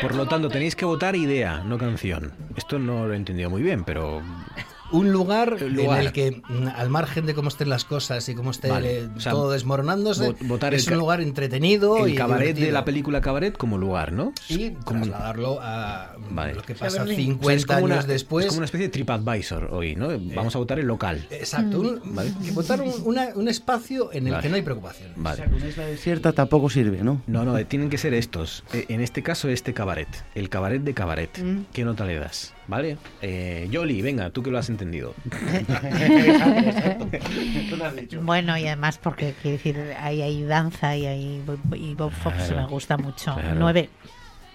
Por 0.00 0.14
lo 0.14 0.26
tanto, 0.26 0.48
tenéis 0.48 0.74
que 0.74 0.84
votar 0.84 1.14
idea, 1.14 1.62
no 1.64 1.78
canción. 1.78 2.32
Esto 2.56 2.78
no 2.78 3.06
lo 3.06 3.12
he 3.12 3.16
entendido 3.16 3.50
muy 3.50 3.62
bien, 3.62 3.84
pero... 3.84 4.22
Un 4.92 5.12
lugar, 5.12 5.60
lugar. 5.62 6.00
en 6.00 6.06
el 6.06 6.12
que, 6.12 6.42
mm, 6.48 6.68
al 6.76 6.88
margen 6.90 7.26
de 7.26 7.34
cómo 7.34 7.48
estén 7.48 7.68
las 7.68 7.84
cosas 7.84 8.28
y 8.28 8.34
cómo 8.34 8.50
esté 8.50 8.68
Vale, 8.70 8.98
eh, 9.00 9.08
o 9.16 9.20
sea, 9.20 9.32
todo 9.32 9.50
desmoronándose, 9.52 10.30
vo- 10.30 10.36
votar 10.46 10.74
es 10.74 10.86
un 10.88 10.94
lugar 10.98 11.20
entretenido 11.20 12.04
El 12.06 12.12
y 12.12 12.14
cabaret 12.14 12.56
de 12.56 12.70
la 12.72 12.84
película 12.84 13.20
Cabaret 13.20 13.56
como 13.56 13.78
lugar, 13.78 14.12
¿no? 14.12 14.32
y 14.48 14.70
como- 14.84 15.04
trasladarlo 15.04 15.58
a 15.62 16.16
mm, 16.18 16.34
Vale. 16.34 16.54
lo 16.54 16.62
que 16.62 16.72
O 16.74 16.76
sea, 16.76 16.86
pasa 16.88 16.98
Berlín. 17.04 17.16
50 17.38 17.44
O 17.44 17.48
sea, 17.48 17.56
es 17.56 17.66
como 17.66 17.78
años 17.78 18.04
una- 18.04 18.12
después. 18.12 18.44
Es 18.44 18.48
como 18.50 18.58
una 18.58 18.64
especie 18.66 18.86
de 18.88 18.92
TripAdvisor 18.92 19.68
hoy, 19.72 19.96
¿no? 19.96 20.08
Vamos 20.34 20.54
a 20.54 20.58
votar 20.58 20.78
el 20.78 20.86
local. 20.86 21.26
Exacto, 21.30 21.80
un, 21.80 22.00
que 22.44 22.50
votar 22.52 22.80
un, 22.80 22.92
una- 23.04 23.28
un 23.34 23.48
espacio 23.48 24.12
en 24.12 24.26
el 24.26 24.32
Vale. 24.34 24.42
que 24.42 24.48
no 24.50 24.56
hay 24.56 24.62
preocupación. 24.62 25.12
Vale. 25.16 25.44
Una 25.54 25.66
isla 25.68 25.86
desierta 25.86 26.32
tampoco 26.32 26.68
sirve, 26.70 27.02
¿no? 27.02 27.22
No, 27.26 27.44
no, 27.44 27.56
eh, 27.56 27.64
tienen 27.64 27.88
que 27.90 27.98
ser 27.98 28.14
estos. 28.14 28.64
Eh, 28.72 28.86
En 28.88 29.00
este 29.00 29.22
caso, 29.22 29.48
este 29.48 29.72
cabaret. 29.74 30.08
El 30.34 30.48
cabaret 30.48 30.82
de 30.82 30.92
cabaret. 30.94 31.38
Mm. 31.42 31.62
¿Qué 31.72 31.84
nota 31.84 32.04
le 32.04 32.18
das? 32.18 32.52
¿Vale? 32.72 32.96
Eh, 33.20 33.68
Yoli, 33.70 34.00
venga, 34.00 34.30
tú 34.30 34.42
que 34.42 34.50
lo 34.50 34.56
has 34.56 34.70
entendido. 34.70 35.14
Bueno, 38.22 38.56
y 38.56 38.66
además 38.66 38.98
porque 38.98 39.34
quiero 39.42 39.56
decir, 39.58 39.78
hay, 39.98 40.22
hay 40.22 40.42
danza 40.44 40.96
y 40.96 41.04
hay 41.06 41.42
y 41.74 41.94
Bob 41.94 42.12
Fox 42.12 42.36
Claro, 42.48 42.62
me 42.62 42.66
gusta 42.68 42.96
mucho. 42.96 43.34
claro. 43.34 43.56
Nueve. 43.58 43.90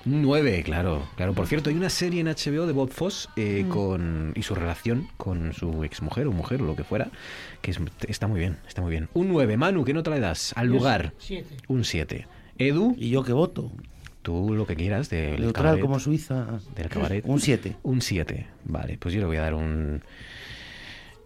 Nueve, 0.06 0.64
claro, 0.64 1.07
claro. 1.15 1.34
Por 1.34 1.45
cierto, 1.45 1.69
hay 1.69 1.76
una 1.76 1.89
serie 1.89 2.22
en 2.22 2.27
HBO 2.27 2.65
de 2.65 2.73
Bob 2.73 2.89
Foss 2.89 3.30
eh, 3.35 3.64
Mm. 3.65 3.69
con 3.69 4.31
y 4.35 4.41
su 4.41 4.56
relación 4.56 5.07
con 5.18 5.53
su 5.53 5.84
exmujer 5.84 6.26
o 6.26 6.31
mujer 6.31 6.61
o 6.61 6.65
lo 6.65 6.76
que 6.76 6.84
fuera, 6.84 7.10
que 7.61 7.72
es- 7.72 7.80
está 8.07 8.26
muy 8.27 8.39
bien, 8.39 8.57
está 8.68 8.81
muy 8.81 8.89
bien. 8.89 9.10
Un 9.14 9.27
9, 9.30 9.57
Manu, 9.57 9.84
¿qué 9.85 9.94
nota 9.94 10.10
le 10.10 10.19
das 10.19 10.53
al 10.56 10.68
lugar? 10.68 11.14
siete. 11.19 11.57
Un 11.68 11.84
7. 11.84 12.26
Edu. 12.57 12.95
¿Y 12.98 13.11
yo 13.11 13.23
qué 13.23 13.34
voto? 13.34 13.72
Tú 14.28 14.54
lo 14.54 14.68
que 14.68 14.76
quieras 14.76 15.10
del 15.10 15.40
Neutral 15.40 15.64
cabaret. 15.64 15.82
como 15.82 16.02
Suiza. 16.02 16.60
Del 16.76 16.90
cabaret. 16.90 17.24
Un 17.26 17.40
7. 17.40 17.78
Un 17.82 18.02
7. 18.02 18.45
Vale, 18.66 18.98
pues 18.98 19.14
yo 19.14 19.22
le 19.22 19.26
voy 19.26 19.38
a 19.38 19.41
dar 19.41 19.54
un... 19.54 20.04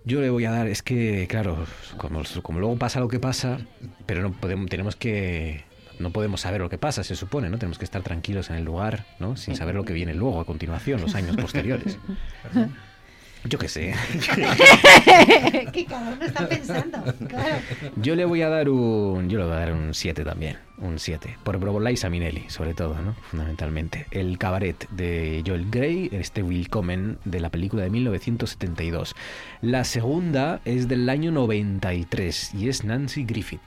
Yo 0.06 0.22
le 0.22 0.30
voy 0.30 0.46
a 0.46 0.52
dar, 0.52 0.68
es 0.68 0.84
que, 0.84 1.26
claro, 1.28 1.66
como, 1.98 2.22
como 2.44 2.60
luego 2.60 2.76
pasa 2.76 3.00
lo 3.00 3.08
que 3.08 3.20
pasa, 3.20 3.58
pero 4.06 4.22
no 4.22 4.34
podemos, 4.34 4.70
tenemos 4.70 4.96
que... 4.96 5.64
No 5.98 6.12
podemos 6.12 6.42
saber 6.42 6.62
lo 6.62 6.70
que 6.70 6.78
pasa, 6.78 7.04
se 7.04 7.16
supone, 7.16 7.50
¿no? 7.50 7.58
Tenemos 7.58 7.80
que 7.80 7.86
estar 7.86 8.04
tranquilos 8.04 8.52
en 8.52 8.58
el 8.58 8.66
lugar, 8.66 9.08
¿no? 9.18 9.36
Sin 9.36 9.56
saber 9.56 9.74
lo 9.74 9.84
que 9.84 9.94
viene 9.94 10.14
luego, 10.14 10.40
a 10.40 10.46
continuación, 10.46 11.02
los 11.02 11.16
años 11.16 11.36
posteriores. 11.38 11.98
Yo 13.46 13.58
qué 13.58 13.68
sé. 13.68 13.96
¿Qué 15.74 15.86
cabrón 15.86 16.22
está 16.22 16.48
pensando? 16.48 17.04
Claro. 17.28 17.56
Yo 17.96 18.16
le 18.16 18.26
voy 18.26 18.42
a 18.42 18.50
dar 18.50 18.70
un. 18.70 19.30
Yo 19.30 19.40
le 19.40 19.46
voy 19.46 19.54
a 19.54 19.60
dar 19.60 19.74
un 19.74 19.94
7 19.94 20.24
también. 20.24 20.58
Un 20.78 21.00
7. 21.00 21.38
Por 21.44 21.82
Liza 21.82 22.10
Minnelli, 22.10 22.50
sobre 22.50 22.74
todo, 22.74 22.96
¿no? 23.02 23.14
Fundamentalmente. 23.30 24.06
El 24.12 24.38
cabaret 24.38 24.88
de 24.92 25.44
Joel 25.46 25.70
Grey, 25.70 26.10
este 26.12 26.44
Willkommen 26.44 27.18
de 27.26 27.40
la 27.40 27.50
película 27.50 27.84
de 27.84 27.90
1972. 27.90 29.16
La 29.62 29.84
segunda 29.84 30.62
es 30.66 30.88
del 30.88 31.10
año 31.10 31.32
93 31.32 32.54
y 32.56 32.70
es 32.70 32.84
Nancy 32.84 33.26
Griffith. 33.26 33.62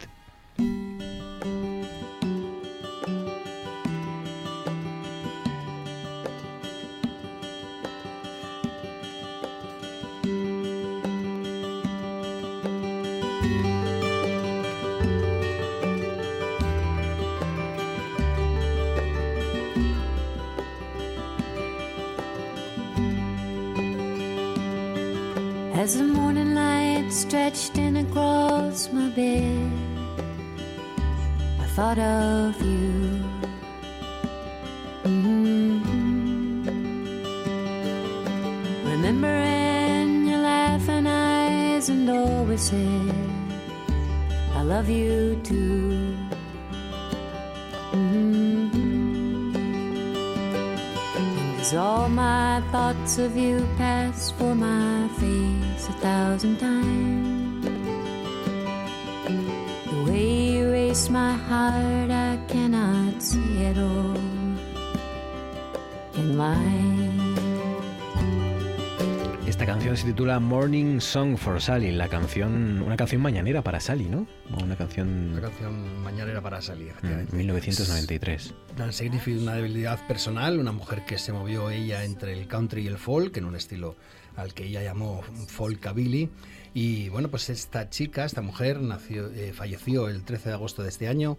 Titula 70.24 70.40
Morning 70.40 71.00
Song 71.00 71.36
for 71.36 71.60
Sally, 71.60 71.92
la 71.92 72.08
canción, 72.08 72.80
una 72.80 72.96
canción 72.96 73.20
mañanera 73.20 73.60
para 73.60 73.78
Sally, 73.78 74.08
¿no? 74.08 74.26
Una 74.58 74.74
canción 74.74 75.32
Una 75.32 75.42
canción 75.42 76.02
mañanera 76.02 76.40
para 76.40 76.62
salir. 76.62 76.94
mm, 77.02 77.36
1993. 77.36 78.54
Nancy 78.78 79.10
Griffith, 79.10 79.42
una 79.42 79.52
debilidad 79.52 79.98
personal, 80.06 80.58
una 80.58 80.72
mujer 80.72 81.04
que 81.04 81.18
se 81.18 81.34
movió 81.34 81.68
ella 81.68 82.04
entre 82.04 82.32
el 82.32 82.46
country 82.48 82.84
y 82.84 82.86
el 82.86 82.96
folk, 82.96 83.36
en 83.36 83.44
un 83.44 83.54
estilo 83.54 83.96
al 84.34 84.54
que 84.54 84.64
ella 84.64 84.82
llamó 84.82 85.20
folkabilly. 85.48 86.30
Y 86.72 87.10
bueno, 87.10 87.28
pues 87.30 87.50
esta 87.50 87.90
chica, 87.90 88.24
esta 88.24 88.40
mujer, 88.40 88.80
nació, 88.80 89.30
eh, 89.30 89.52
falleció 89.52 90.08
el 90.08 90.24
13 90.24 90.48
de 90.48 90.54
agosto 90.54 90.82
de 90.82 90.88
este 90.88 91.06
año 91.06 91.36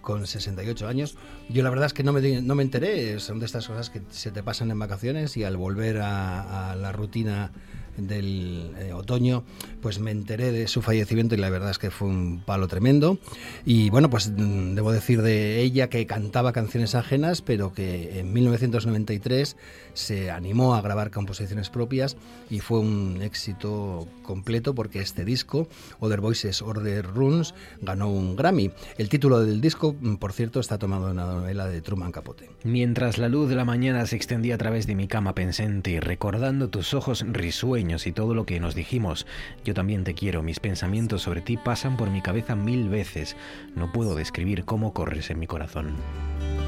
con 0.00 0.24
68 0.24 0.86
años. 0.86 1.16
Yo 1.48 1.64
la 1.64 1.70
verdad 1.70 1.86
es 1.86 1.92
que 1.92 2.04
no 2.04 2.12
me, 2.12 2.40
no 2.40 2.54
me 2.54 2.62
enteré, 2.62 3.18
son 3.18 3.40
de 3.40 3.46
estas 3.46 3.66
cosas 3.66 3.90
que 3.90 4.00
se 4.10 4.30
te 4.30 4.44
pasan 4.44 4.70
en 4.70 4.78
vacaciones 4.78 5.36
y 5.36 5.42
al 5.42 5.56
volver 5.56 5.98
a, 6.02 6.70
a 6.70 6.76
la 6.76 6.92
rutina 6.92 7.50
del 7.98 8.72
eh, 8.78 8.92
otoño, 8.92 9.44
pues 9.82 9.98
me 9.98 10.10
enteré 10.10 10.52
de 10.52 10.68
su 10.68 10.82
fallecimiento 10.82 11.34
y 11.34 11.38
la 11.38 11.50
verdad 11.50 11.70
es 11.70 11.78
que 11.78 11.90
fue 11.90 12.08
un 12.08 12.42
palo 12.44 12.68
tremendo. 12.68 13.18
Y 13.64 13.90
bueno, 13.90 14.10
pues 14.10 14.30
mm, 14.30 14.74
debo 14.74 14.92
decir 14.92 15.22
de 15.22 15.60
ella 15.60 15.88
que 15.88 16.06
cantaba 16.06 16.52
canciones 16.52 16.94
ajenas, 16.94 17.42
pero 17.42 17.72
que 17.72 18.20
en 18.20 18.32
1993 18.32 19.56
se 19.94 20.30
animó 20.30 20.74
a 20.74 20.80
grabar 20.80 21.10
composiciones 21.10 21.70
propias 21.70 22.16
y 22.50 22.60
fue 22.60 22.78
un 22.80 23.20
éxito 23.22 24.06
completo 24.22 24.74
porque 24.74 25.00
este 25.00 25.24
disco, 25.24 25.68
Other 26.00 26.20
Voices, 26.20 26.62
Order 26.62 27.04
Runes, 27.06 27.54
ganó 27.80 28.10
un 28.10 28.36
Grammy. 28.36 28.70
El 28.96 29.08
título 29.08 29.40
del 29.40 29.60
disco, 29.60 29.96
mm, 30.00 30.16
por 30.16 30.32
cierto, 30.32 30.60
está 30.60 30.78
tomado 30.78 31.06
de 31.06 31.12
una 31.12 31.26
novela 31.26 31.66
de 31.66 31.80
Truman 31.80 32.12
Capote. 32.12 32.50
Mientras 32.64 33.18
la 33.18 33.28
luz 33.28 33.48
de 33.48 33.56
la 33.56 33.64
mañana 33.64 34.06
se 34.06 34.16
extendía 34.16 34.54
a 34.54 34.58
través 34.58 34.86
de 34.86 34.94
mi 34.94 35.08
cama 35.08 35.34
pensé 35.34 35.64
en 35.64 35.82
ti, 35.82 36.00
recordando 36.00 36.68
tus 36.68 36.94
ojos 36.94 37.24
risueños 37.26 37.87
y 37.88 38.12
todo 38.12 38.34
lo 38.34 38.44
que 38.44 38.60
nos 38.60 38.74
dijimos. 38.74 39.26
Yo 39.64 39.72
también 39.74 40.04
te 40.04 40.14
quiero, 40.14 40.42
mis 40.42 40.60
pensamientos 40.60 41.22
sobre 41.22 41.40
ti 41.40 41.56
pasan 41.56 41.96
por 41.96 42.10
mi 42.10 42.20
cabeza 42.20 42.54
mil 42.54 42.88
veces. 42.88 43.34
No 43.74 43.90
puedo 43.92 44.14
describir 44.14 44.64
cómo 44.64 44.92
corres 44.92 45.30
en 45.30 45.38
mi 45.38 45.46
corazón. 45.46 45.96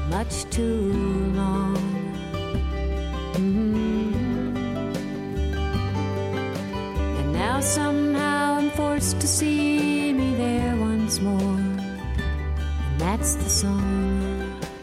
much 0.09 0.45
too 0.49 0.91
long. 1.35 1.77
Mhm. 3.37 4.55
And 7.19 7.33
now 7.33 7.61
somehow 7.61 8.57
I'm 8.57 8.71
forced 8.71 9.19
to 9.21 9.27
see 9.27 10.11
me 10.13 10.35
there 10.35 10.75
once 10.79 11.21
more. 11.21 11.39
And 11.39 12.99
that's 12.99 13.35
the 13.35 13.49
song. 13.49 13.81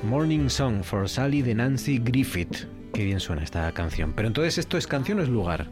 Morning 0.05 0.49
Song 0.49 0.83
for 0.83 1.07
Sally 1.09 1.43
de 1.43 1.55
Nancy 1.55 1.99
Griffith. 1.99 2.67
Qué 2.95 3.05
bien 3.05 3.21
suena 3.21 3.43
esta 3.43 3.71
canción. 3.73 4.15
Pero 4.15 4.29
entonces 4.29 4.57
esto 4.57 4.79
es 4.79 4.87
canción 4.87 5.19
o 5.21 5.23
es 5.23 5.29
lugar. 5.29 5.67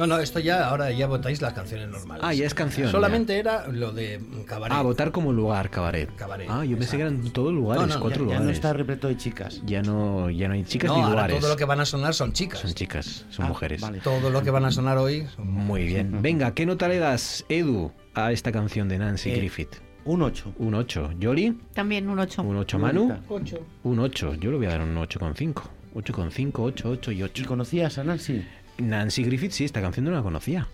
No, 0.00 0.06
no, 0.06 0.18
esto 0.18 0.40
ya, 0.40 0.66
ahora 0.66 0.90
ya 0.92 1.06
votáis 1.06 1.42
las 1.42 1.52
canciones 1.52 1.88
normales. 1.88 2.24
Ah, 2.26 2.32
ya 2.32 2.46
es 2.46 2.54
canción. 2.54 2.90
Solamente 2.90 3.38
era 3.38 3.68
lo 3.68 3.92
de 3.92 4.18
cabaret. 4.46 4.74
Ah, 4.76 4.80
votar 4.82 5.12
como 5.12 5.30
lugar, 5.32 5.68
cabaret. 5.68 6.08
Cabaret, 6.16 6.48
Ah, 6.50 6.64
yo 6.64 6.78
pensé 6.78 6.96
que 6.96 7.02
eran 7.02 7.22
todos 7.32 7.52
lugares, 7.52 7.86
No, 7.86 7.94
no, 7.94 8.00
cuatro 8.00 8.20
Ya 8.20 8.24
lugares. 8.24 8.44
no 8.46 8.50
está 8.50 8.72
repleto 8.72 9.08
de 9.08 9.18
chicas. 9.18 9.60
Ya 9.66 9.82
no, 9.82 10.30
ya 10.30 10.48
no 10.48 10.54
hay 10.54 10.64
chicas 10.64 10.88
no, 10.88 10.96
ni 10.96 11.02
ahora 11.02 11.12
lugares. 11.14 11.40
todo 11.40 11.50
lo 11.50 11.56
que 11.56 11.64
van 11.66 11.80
a 11.80 11.84
sonar 11.84 12.14
son 12.14 12.32
chicas. 12.32 12.60
Son 12.60 12.72
chicas, 12.72 13.26
son 13.28 13.46
mujeres. 13.48 13.82
Todo 14.02 14.30
lo 14.30 14.42
que 14.42 14.50
van 14.50 14.64
a 14.64 14.70
sonar 14.70 14.96
hoy 14.96 15.26
son 15.36 15.46
Muy 15.50 15.84
bien. 15.84 16.22
Venga, 16.22 16.54
¿qué 16.54 16.64
nota 16.64 16.88
le 16.88 16.98
das, 16.98 17.44
Edu, 17.50 17.92
a 18.14 18.32
esta 18.32 18.50
canción 18.52 18.88
de 18.88 18.98
Nancy 18.98 19.30
Eh, 19.30 19.36
Griffith? 19.36 19.76
Un 20.06 20.22
8. 20.22 20.54
Un 20.58 20.74
8. 20.76 21.10
¿Yoli? 21.18 21.58
También 21.74 22.08
un 22.08 22.18
8. 22.18 22.40
¿Un 22.42 22.56
8 22.56 22.78
Manu? 22.78 23.18
8. 23.28 23.58
Un 23.84 23.98
8. 23.98 24.34
Yo 24.36 24.50
le 24.50 24.56
voy 24.56 24.64
a 24.66 24.70
dar 24.70 24.80
un 24.80 24.96
8,5. 24.96 25.62
8,5, 25.94 26.52
8, 26.54 26.88
8 26.88 27.12
y 27.12 27.22
8. 27.22 27.42
¿Y 27.42 27.44
conocías 27.44 27.98
a 27.98 28.04
Nancy? 28.04 28.46
Nancy 28.80 29.24
Griffith, 29.24 29.52
sí, 29.52 29.64
esta 29.64 29.80
canción 29.80 30.04
no 30.04 30.10
la 30.10 30.22
conocía. 30.22 30.68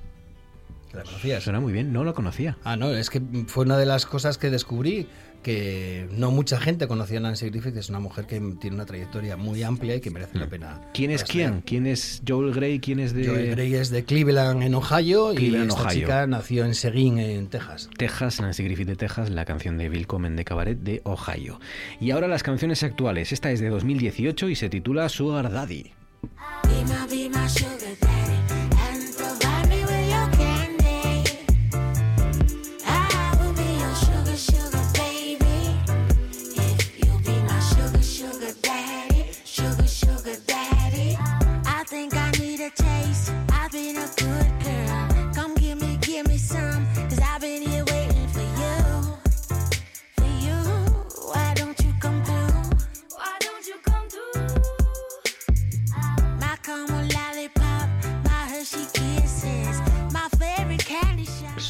¿La 0.93 1.03
conocías? 1.03 1.45
Suena 1.45 1.61
muy 1.61 1.73
bien, 1.73 1.93
no 1.93 2.05
la 2.05 2.13
conocía. 2.13 2.57
Ah, 2.65 2.77
no, 2.77 2.91
es 2.91 3.11
que 3.11 3.21
fue 3.47 3.65
una 3.65 3.77
de 3.77 3.87
las 3.87 4.07
cosas 4.07 4.39
que 4.39 4.51
descubrí 4.51 5.07
que 5.47 6.09
no 6.11 6.33
mucha 6.33 6.59
gente 6.59 6.89
conocía 6.89 7.19
a 7.19 7.21
Nancy 7.21 7.51
Griffith, 7.51 7.77
es 7.77 7.89
una 7.89 8.01
mujer 8.01 8.27
que 8.27 8.41
tiene 8.61 8.75
una 8.75 8.85
trayectoria 8.85 9.37
muy 9.37 9.63
amplia 9.63 9.95
y 9.95 10.01
que 10.01 10.11
merece 10.11 10.39
la 10.39 10.49
pena. 10.49 10.81
¿Quién 10.93 11.13
es 11.13 11.23
quién? 11.23 11.61
¿Quién 11.61 11.87
es 11.87 12.21
Joel 12.27 12.53
Grey? 12.53 12.81
¿Quién 12.81 12.99
es 12.99 13.15
de 13.15 13.29
Joel 13.29 13.51
Grey 13.53 13.75
es 13.77 13.91
de 13.91 14.05
Cleveland, 14.05 14.65
en 14.65 14.75
Ohio, 14.75 15.33
Cleveland, 15.37 15.67
y 15.67 15.69
esta 15.69 15.83
Ohio. 15.83 16.01
chica 16.01 16.27
nació 16.27 16.65
en 16.65 16.75
Seguin, 16.75 17.19
en 17.21 17.47
Texas. 17.47 17.89
Texas, 17.97 18.41
Nancy 18.41 18.65
Griffith 18.65 18.89
de 18.89 18.97
Texas, 18.97 19.31
la 19.31 19.45
canción 19.45 19.79
de 19.79 19.89
Bill 19.89 20.09
Comen 20.09 20.35
de 20.35 20.45
Cabaret 20.45 20.81
de 20.81 21.01
Ohio. 21.05 21.61
Y 22.01 22.11
ahora 22.11 22.27
las 22.27 22.43
canciones 22.43 22.83
actuales. 22.83 23.31
Esta 23.31 23.53
es 23.53 23.61
de 23.61 23.69
2018 23.69 24.49
y 24.49 24.57
se 24.57 24.69
titula 24.69 25.09
Sugar 25.09 25.53
Daddy. 25.53 25.93
Be 26.65 26.85
my, 26.85 27.07
be 27.09 27.29
my 27.29 27.47
sugar 27.47 27.95
daddy 28.01 28.46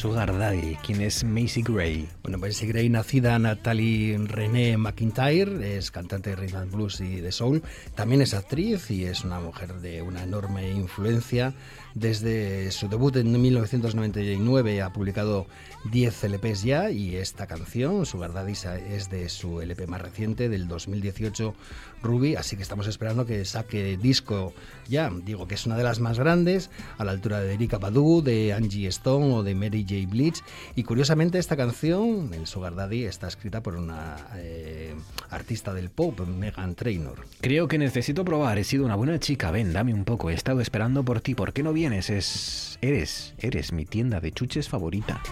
Sugar 0.06 0.38
Daddy, 0.38 0.76
¿quién 0.86 1.00
es 1.00 1.24
Macy 1.24 1.62
Gray? 1.62 2.08
Bueno, 2.22 2.38
Macy 2.38 2.68
Gray, 2.68 2.88
nacida 2.88 3.40
Natalie 3.40 4.16
René 4.16 4.76
McIntyre, 4.76 5.76
es 5.76 5.90
cantante 5.90 6.30
de 6.30 6.36
rhythm 6.36 6.58
and 6.58 6.70
blues 6.70 7.00
y 7.00 7.20
de 7.20 7.32
soul. 7.32 7.60
También 7.96 8.22
es 8.22 8.32
actriz 8.32 8.88
y 8.92 9.04
es 9.04 9.24
una 9.24 9.40
mujer 9.40 9.80
de 9.80 10.02
una 10.02 10.22
enorme 10.22 10.70
influencia. 10.70 11.54
Desde 11.94 12.70
su 12.70 12.88
debut 12.88 13.16
en 13.16 13.32
1999 13.42 14.80
ha 14.80 14.92
publicado 14.92 15.48
10 15.90 16.24
LPs 16.24 16.62
ya 16.62 16.90
y 16.90 17.16
esta 17.16 17.46
canción, 17.46 18.06
Sugar 18.06 18.32
Daddy, 18.32 18.52
es 18.90 19.10
de 19.10 19.28
su 19.28 19.60
LP 19.60 19.86
más 19.86 20.00
reciente, 20.00 20.48
del 20.48 20.68
2018, 20.68 21.54
Ruby. 22.02 22.36
Así 22.36 22.56
que 22.56 22.62
estamos 22.62 22.86
esperando 22.86 23.26
que 23.26 23.44
saque 23.44 23.96
disco 23.96 24.52
ya. 24.88 25.10
Digo 25.24 25.46
que 25.46 25.54
es 25.54 25.66
una 25.66 25.76
de 25.76 25.84
las 25.84 26.00
más 26.00 26.18
grandes, 26.18 26.70
a 26.98 27.04
la 27.04 27.12
altura 27.12 27.40
de 27.40 27.54
Erika 27.54 27.78
Badu, 27.78 28.22
de 28.22 28.52
Angie 28.52 28.88
Stone 28.88 29.34
o 29.34 29.42
de 29.42 29.54
Mary 29.54 29.86
J. 29.88 30.08
Blige. 30.08 30.42
Y 30.74 30.84
curiosamente 30.84 31.38
esta 31.38 31.56
canción, 31.56 32.32
el 32.34 32.46
Sugar 32.46 32.74
Daddy, 32.74 33.04
está 33.04 33.28
escrita 33.28 33.62
por 33.62 33.76
una 33.76 34.16
eh, 34.36 34.94
artista 35.30 35.74
del 35.74 35.90
pop, 35.90 36.20
Megan 36.26 36.74
Trainor. 36.74 37.26
Creo 37.40 37.68
que 37.68 37.78
necesito 37.78 38.24
probar. 38.24 38.58
He 38.58 38.64
sido 38.64 38.84
una 38.84 38.96
buena 38.96 39.18
chica. 39.18 39.50
Ven, 39.50 39.72
dame 39.72 39.94
un 39.94 40.04
poco. 40.04 40.30
He 40.30 40.34
estado 40.34 40.60
esperando 40.60 41.04
por 41.04 41.20
ti. 41.20 41.34
¿Por 41.34 41.52
qué 41.52 41.62
no 41.62 41.72
vienes? 41.72 42.10
Es. 42.10 42.78
Eres. 42.80 43.34
Eres 43.38 43.72
mi 43.72 43.84
tienda 43.84 44.20
de 44.20 44.32
chuches 44.32 44.68
favorita. 44.68 45.22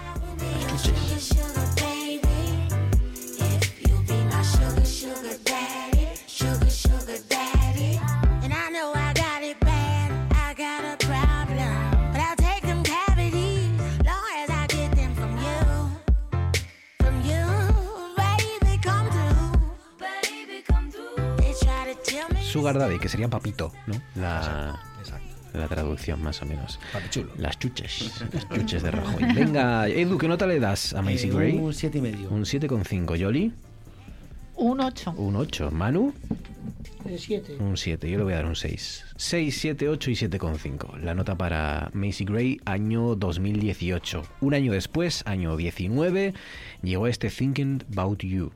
Sugar, 22.54 22.78
daddy, 22.78 23.00
que 23.00 23.08
sería 23.08 23.28
papito, 23.28 23.72
¿no? 23.88 24.00
La. 24.14 24.93
La 25.54 25.68
traducción, 25.68 26.22
más 26.22 26.42
o 26.42 26.46
menos. 26.46 26.78
Las 27.38 27.58
chuches. 27.58 28.22
Las 28.32 28.48
chuches 28.48 28.82
de 28.82 28.90
Rajoy. 28.90 29.24
Venga, 29.34 29.88
Edu, 29.88 30.18
¿qué 30.18 30.28
nota 30.28 30.46
le 30.46 30.58
das 30.60 30.92
a 30.94 31.02
Macy 31.02 31.28
Eh, 31.28 31.30
Gray? 31.32 31.56
un 31.58 31.72
siete 31.72 31.98
y 31.98 32.00
medio. 32.00 32.28
Un 32.30 32.42
7,5. 32.44 33.16
¿Yoli? 33.16 33.52
Un 34.56 34.80
8. 34.80 35.14
Un 35.16 35.36
8. 35.36 35.70
¿Manu? 35.70 36.12
De 37.04 37.18
7. 37.18 37.56
Un 37.60 37.76
7, 37.76 38.08
yo 38.10 38.16
le 38.18 38.24
voy 38.24 38.32
a 38.32 38.36
dar 38.36 38.46
un 38.46 38.56
6. 38.56 39.04
6, 39.16 39.58
7, 39.60 39.88
8 39.88 40.10
y 40.10 40.14
7,5. 40.14 40.98
La 41.00 41.14
nota 41.14 41.36
para 41.36 41.90
Macy 41.92 42.24
Gray, 42.24 42.60
año 42.64 43.14
2018. 43.14 44.22
Un 44.40 44.54
año 44.54 44.72
después, 44.72 45.22
año 45.26 45.56
19, 45.56 46.32
llegó 46.82 47.06
este 47.06 47.28
Thinking 47.30 47.84
About 47.92 48.22
You. 48.22 48.52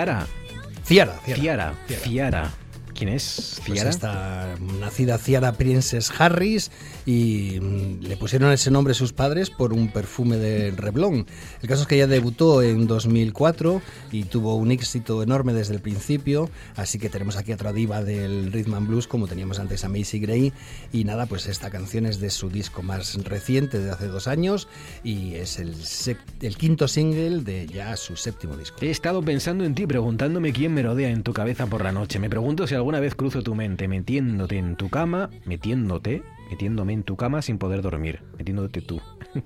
Kiara. 0.00 0.26
Ciara. 0.86 1.20
Ciara. 1.26 1.74
Ciara. 2.02 2.50
¿Quién 2.94 3.10
es 3.10 3.60
Pues 3.66 3.74
Ciara? 3.78 3.90
esta 3.90 4.46
nacida 4.80 5.18
Ciara 5.18 5.52
Princess 5.52 6.10
Harris 6.18 6.70
y 7.10 7.58
mm, 7.60 8.04
le 8.06 8.16
pusieron 8.16 8.52
ese 8.52 8.70
nombre 8.70 8.94
sus 8.94 9.12
padres 9.12 9.50
por 9.50 9.72
un 9.72 9.88
perfume 9.88 10.36
de 10.36 10.70
Revlon. 10.70 11.26
El 11.60 11.68
caso 11.68 11.82
es 11.82 11.88
que 11.88 11.96
ella 11.96 12.06
debutó 12.06 12.62
en 12.62 12.86
2004 12.86 13.82
y 14.12 14.24
tuvo 14.24 14.54
un 14.54 14.70
éxito 14.70 15.20
enorme 15.20 15.52
desde 15.52 15.74
el 15.74 15.80
principio, 15.80 16.48
así 16.76 17.00
que 17.00 17.08
tenemos 17.08 17.36
aquí 17.36 17.52
otra 17.52 17.72
diva 17.72 18.04
del 18.04 18.52
rhythm 18.52 18.74
and 18.74 18.86
blues 18.86 19.08
como 19.08 19.26
teníamos 19.26 19.58
antes 19.58 19.84
a 19.84 19.88
Macy 19.88 20.20
Gray 20.20 20.52
y 20.92 21.02
nada, 21.02 21.26
pues 21.26 21.48
esta 21.48 21.68
canción 21.68 22.06
es 22.06 22.20
de 22.20 22.30
su 22.30 22.48
disco 22.48 22.80
más 22.84 23.16
reciente 23.24 23.80
de 23.80 23.90
hace 23.90 24.06
dos 24.06 24.28
años 24.28 24.68
y 25.02 25.34
es 25.34 25.58
el, 25.58 25.74
el 26.42 26.56
quinto 26.56 26.86
single 26.86 27.42
de 27.42 27.66
ya 27.66 27.96
su 27.96 28.14
séptimo 28.14 28.56
disco. 28.56 28.76
He 28.82 28.90
estado 28.90 29.20
pensando 29.20 29.64
en 29.64 29.74
ti, 29.74 29.84
preguntándome 29.84 30.52
quién 30.52 30.74
merodea 30.74 31.10
en 31.10 31.24
tu 31.24 31.32
cabeza 31.32 31.66
por 31.66 31.82
la 31.82 31.90
noche. 31.90 32.20
Me 32.20 32.30
pregunto 32.30 32.68
si 32.68 32.76
alguna 32.76 33.00
vez 33.00 33.16
cruzo 33.16 33.42
tu 33.42 33.56
mente 33.56 33.88
metiéndote 33.88 34.58
en 34.58 34.76
tu 34.76 34.90
cama, 34.90 35.28
metiéndote, 35.44 36.22
metiéndome 36.50 36.92
en 36.92 37.02
tu 37.04 37.16
cama 37.16 37.42
sin 37.42 37.58
poder 37.58 37.82
dormir, 37.82 38.20
metiéndote 38.38 38.80
tú. 38.80 39.00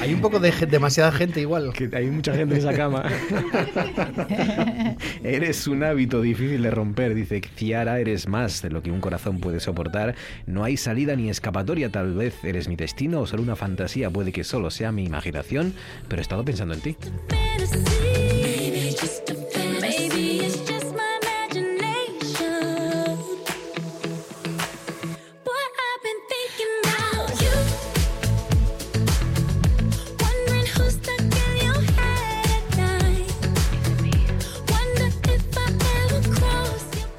Hay 0.00 0.14
un 0.14 0.20
poco 0.20 0.40
de 0.40 0.52
ge- 0.52 0.66
demasiada 0.66 1.12
gente 1.12 1.40
igual. 1.40 1.72
Que 1.72 1.90
hay 1.94 2.06
mucha 2.06 2.34
gente 2.34 2.54
en 2.54 2.60
esa 2.60 2.72
cama. 2.74 3.04
eres 5.22 5.66
un 5.66 5.82
hábito 5.82 6.22
difícil 6.22 6.62
de 6.62 6.70
romper, 6.70 7.14
dice 7.14 7.40
Ciara, 7.56 7.98
eres 8.00 8.28
más 8.28 8.62
de 8.62 8.70
lo 8.70 8.82
que 8.82 8.90
un 8.90 9.00
corazón 9.00 9.40
puede 9.40 9.60
soportar. 9.60 10.14
No 10.46 10.64
hay 10.64 10.76
salida 10.76 11.16
ni 11.16 11.28
escapatoria, 11.28 11.90
tal 11.90 12.14
vez 12.14 12.42
eres 12.44 12.68
mi 12.68 12.76
destino 12.76 13.20
o 13.20 13.26
solo 13.26 13.42
una 13.42 13.56
fantasía, 13.56 14.10
puede 14.10 14.32
que 14.32 14.44
solo 14.44 14.70
sea 14.70 14.92
mi 14.92 15.04
imaginación, 15.04 15.74
pero 16.08 16.20
he 16.20 16.22
estado 16.22 16.44
pensando 16.44 16.74
en 16.74 16.80
ti. 16.80 16.96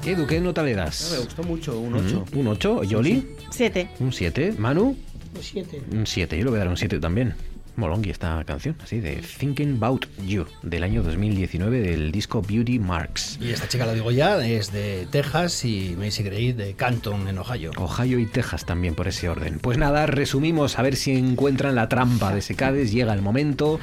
Edu, 0.06 0.26
¿qué 0.26 0.40
nota 0.40 0.62
le 0.62 0.74
das? 0.74 1.10
Me 1.12 1.18
gustó 1.18 1.42
mucho, 1.42 1.78
un 1.80 1.92
Mm, 1.94 1.96
8. 2.06 2.24
¿Un 2.34 2.46
8? 2.46 2.82
¿Yoli? 2.84 3.26
7. 3.50 3.88
¿Un 3.98 4.12
7? 4.12 4.54
¿Manu? 4.56 4.96
7. 5.40 5.82
Un 5.92 6.06
7, 6.06 6.38
yo 6.38 6.44
le 6.44 6.50
voy 6.50 6.56
a 6.58 6.60
dar 6.60 6.68
un 6.68 6.76
7 6.76 7.00
también. 7.00 7.34
Molongi 7.74 8.08
esta 8.08 8.42
canción, 8.44 8.74
así 8.82 9.00
de 9.00 9.16
Thinking 9.38 9.76
About 9.76 10.06
You, 10.26 10.46
del 10.62 10.82
año 10.82 11.02
2019 11.02 11.80
del 11.82 12.10
disco 12.10 12.40
Beauty 12.40 12.78
Marks. 12.78 13.38
Y 13.38 13.50
esta 13.50 13.68
chica, 13.68 13.84
lo 13.84 13.92
digo 13.92 14.10
ya, 14.12 14.42
es 14.46 14.72
de 14.72 15.06
Texas 15.10 15.62
y 15.66 15.94
Macy 15.98 16.22
Gray 16.22 16.52
de 16.52 16.72
Canton, 16.72 17.28
en 17.28 17.36
Ohio. 17.36 17.72
Ohio 17.76 18.18
y 18.18 18.24
Texas 18.24 18.64
también 18.64 18.94
por 18.94 19.08
ese 19.08 19.28
orden. 19.28 19.58
Pues 19.58 19.76
nada, 19.76 20.06
resumimos 20.06 20.78
a 20.78 20.82
ver 20.82 20.96
si 20.96 21.12
encuentran 21.12 21.74
la 21.74 21.88
trampa 21.90 22.34
de 22.34 22.40
Secades. 22.40 22.92
Llega 22.92 23.12
el 23.12 23.20
momento. 23.20 23.78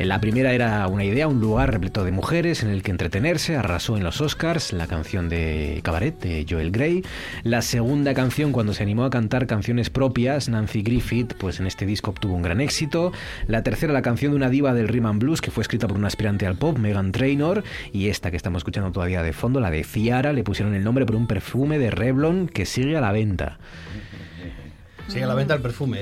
Eh, 0.00 0.06
La 0.06 0.18
primera 0.18 0.52
era 0.54 0.86
una 0.88 1.04
idea, 1.04 1.28
un 1.28 1.40
lugar 1.40 1.72
repleto 1.72 2.04
de 2.04 2.10
mujeres 2.10 2.62
en 2.62 2.70
el 2.70 2.82
que 2.82 2.90
entretenerse, 2.90 3.56
arrasó 3.56 3.98
en 3.98 4.04
los 4.04 4.20
Oscars, 4.22 4.72
la 4.72 4.86
canción 4.86 5.28
de 5.28 5.80
Cabaret 5.84 6.18
de 6.20 6.46
Joel 6.48 6.70
Grey. 6.70 7.04
La 7.42 7.60
segunda 7.60 8.14
canción, 8.14 8.52
cuando 8.52 8.72
se 8.72 8.82
animó 8.82 9.04
a 9.04 9.10
cantar 9.10 9.46
canciones 9.46 9.90
propias, 9.90 10.48
Nancy 10.48 10.82
Griffith, 10.82 11.34
pues 11.34 11.60
en 11.60 11.66
este 11.66 11.84
disco 11.84 12.12
obtuvo 12.12 12.34
un 12.34 12.42
gran 12.42 12.62
éxito. 12.62 13.12
La 13.46 13.62
tercera, 13.62 13.92
la 13.92 14.00
canción 14.00 14.32
de 14.32 14.36
una 14.36 14.48
diva 14.48 14.72
del 14.72 14.88
rhythm 14.88 15.06
and 15.06 15.20
blues 15.20 15.42
que 15.42 15.50
fue 15.50 15.60
escrita 15.62 15.86
por 15.86 15.98
una 15.98 16.06
aspirante 16.06 16.46
al 16.46 16.56
pop, 16.56 16.78
Megan 16.78 17.12
Trainor. 17.12 17.62
Y 17.92 18.08
esta 18.08 18.30
que 18.30 18.38
estamos 18.38 18.60
escuchando 18.60 18.92
todavía 18.92 19.22
de 19.22 19.34
fondo, 19.34 19.60
la 19.60 19.70
de 19.70 19.84
Ciara, 19.84 20.32
le 20.32 20.44
pusieron 20.44 20.74
el 20.74 20.82
nombre 20.82 21.04
por 21.04 21.16
un 21.16 21.26
perfume 21.26 21.78
de 21.78 21.90
Revlon 21.90 22.48
que 22.48 22.64
sigue 22.64 22.96
a 22.96 23.02
la 23.02 23.12
venta. 23.12 23.58
Sigue 25.10 25.24
a 25.24 25.26
la 25.26 25.34
venta 25.34 25.54
el 25.54 25.60
perfume, 25.60 25.98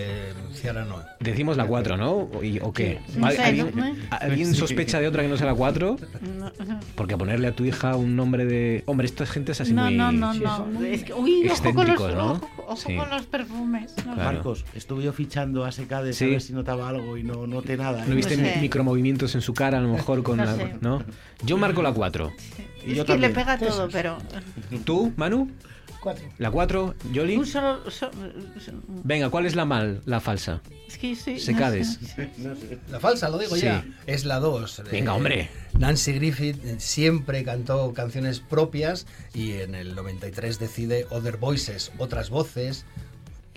Ciara 0.55 0.85
no. 0.85 0.97
Decimos 1.21 1.57
la 1.57 1.65
4, 1.67 1.97
¿no? 1.97 2.13
¿O, 2.13 2.43
y- 2.45 2.59
o 2.61 2.73
qué? 2.73 3.01
No 3.17 3.27
¿Al- 3.27 3.35
sé, 3.37 3.43
¿Alguien, 3.43 3.71
¿no? 3.75 3.85
alguien 4.11 4.49
Sí. 4.49 4.55
sospecha 4.57 5.01
de 5.01 5.09
otra 5.09 5.23
que 5.23 5.29
no 5.29 5.37
sea 5.37 5.47
la 5.47 5.55
4? 5.55 5.97
Porque 6.95 7.17
ponerle 7.17 7.49
a 7.49 7.53
tu 7.53 7.65
hija 7.65 7.97
un 7.97 8.17
nombre 8.17 8.45
de... 8.45 8.83
Hombre, 8.87 9.07
esta 9.07 9.25
gente 9.27 9.53
es 9.53 9.61
así 9.61 9.73
No, 9.73 9.85
muy... 9.85 9.95
no, 9.97 10.13
no, 10.13 10.35
no. 10.35 10.83
Es 10.85 11.05
que, 11.05 11.15
uy, 11.15 11.49
ojo 11.49 11.63
con 11.63 11.75
los, 11.87 11.89
excéntricos, 11.97 12.15
¿no? 12.15 12.33
ojo, 12.33 12.49
ojo 12.67 12.77
Sí. 12.77 12.97
con 12.97 13.11
los 13.11 13.27
perfumes. 13.27 13.95
No, 14.07 14.15
Claro. 14.15 14.33
Marcos, 14.33 14.65
estuve 14.75 15.05
yo 15.05 15.13
fichando 15.13 15.65
a 15.65 15.73
Secades 15.73 16.17
Sí. 16.17 16.25
a 16.25 16.29
ver 16.29 16.41
si 16.41 16.53
notaba 16.53 16.89
algo 16.89 17.17
y 17.17 17.23
no 17.23 17.47
noté 17.47 17.77
nada. 17.77 18.05
¿No 18.07 18.15
viste 18.15 18.37
No 18.37 18.45
sé. 18.45 18.55
mi- 18.57 18.63
micromovimientos 18.63 19.35
en 19.35 19.41
su 19.41 19.55
cara 19.55 19.79
a 19.79 19.81
lo 19.81 19.89
mejor 19.93 20.23
con 20.23 20.37
No 20.39 20.45
la... 20.45 20.55
sé. 20.57 20.77
¿No? 20.81 21.03
Yo 21.45 21.57
marco 21.57 21.83
la 21.83 21.93
4. 21.93 22.31
Y 22.87 22.93
es 22.93 22.97
yo 22.97 23.05
que 23.05 23.13
también. 23.13 23.33
le 23.33 23.37
pega 23.39 23.59
todo, 23.59 23.89
pero 23.91 24.19
¿Tú, 24.85 25.13
Manu? 25.17 25.51
4. 26.01 26.25
¿La 26.39 26.51
4? 26.51 26.95
¿Yoli? 27.13 27.37
un 27.37 27.47
solo, 27.47 27.91
so- 27.91 28.11
so- 28.61 28.73
Venga, 29.05 29.31
¿cuál 29.31 29.47
es 29.47 29.55
la 29.57 29.65
mal, 29.65 30.01
la 30.07 30.21
falsa? 30.21 30.61
es 30.87 30.97
que 30.97 31.15
sí, 31.17 31.39
Secades. 31.39 31.99
La 32.91 33.01
falsa, 33.01 33.29
lo 33.29 33.39
digo 33.39 33.57
Sí. 33.57 33.63
ya. 33.63 33.85
Es 34.07 34.25
la 34.25 34.39
2. 34.41 34.83
Venga, 34.91 35.15
hombre. 35.15 35.49
Nancy 35.79 36.13
Griffith 36.15 36.65
eh, 36.65 36.77
siempre 36.79 37.45
cantó 37.45 37.93
canciones 37.93 38.41
propias 38.41 39.07
y 39.35 39.53
en 39.53 39.75
el 39.75 39.95
93 39.95 40.59
decide 40.59 41.07
Other 41.11 41.37
Voices, 41.37 41.93
otras 41.99 42.31
voces. 42.31 42.85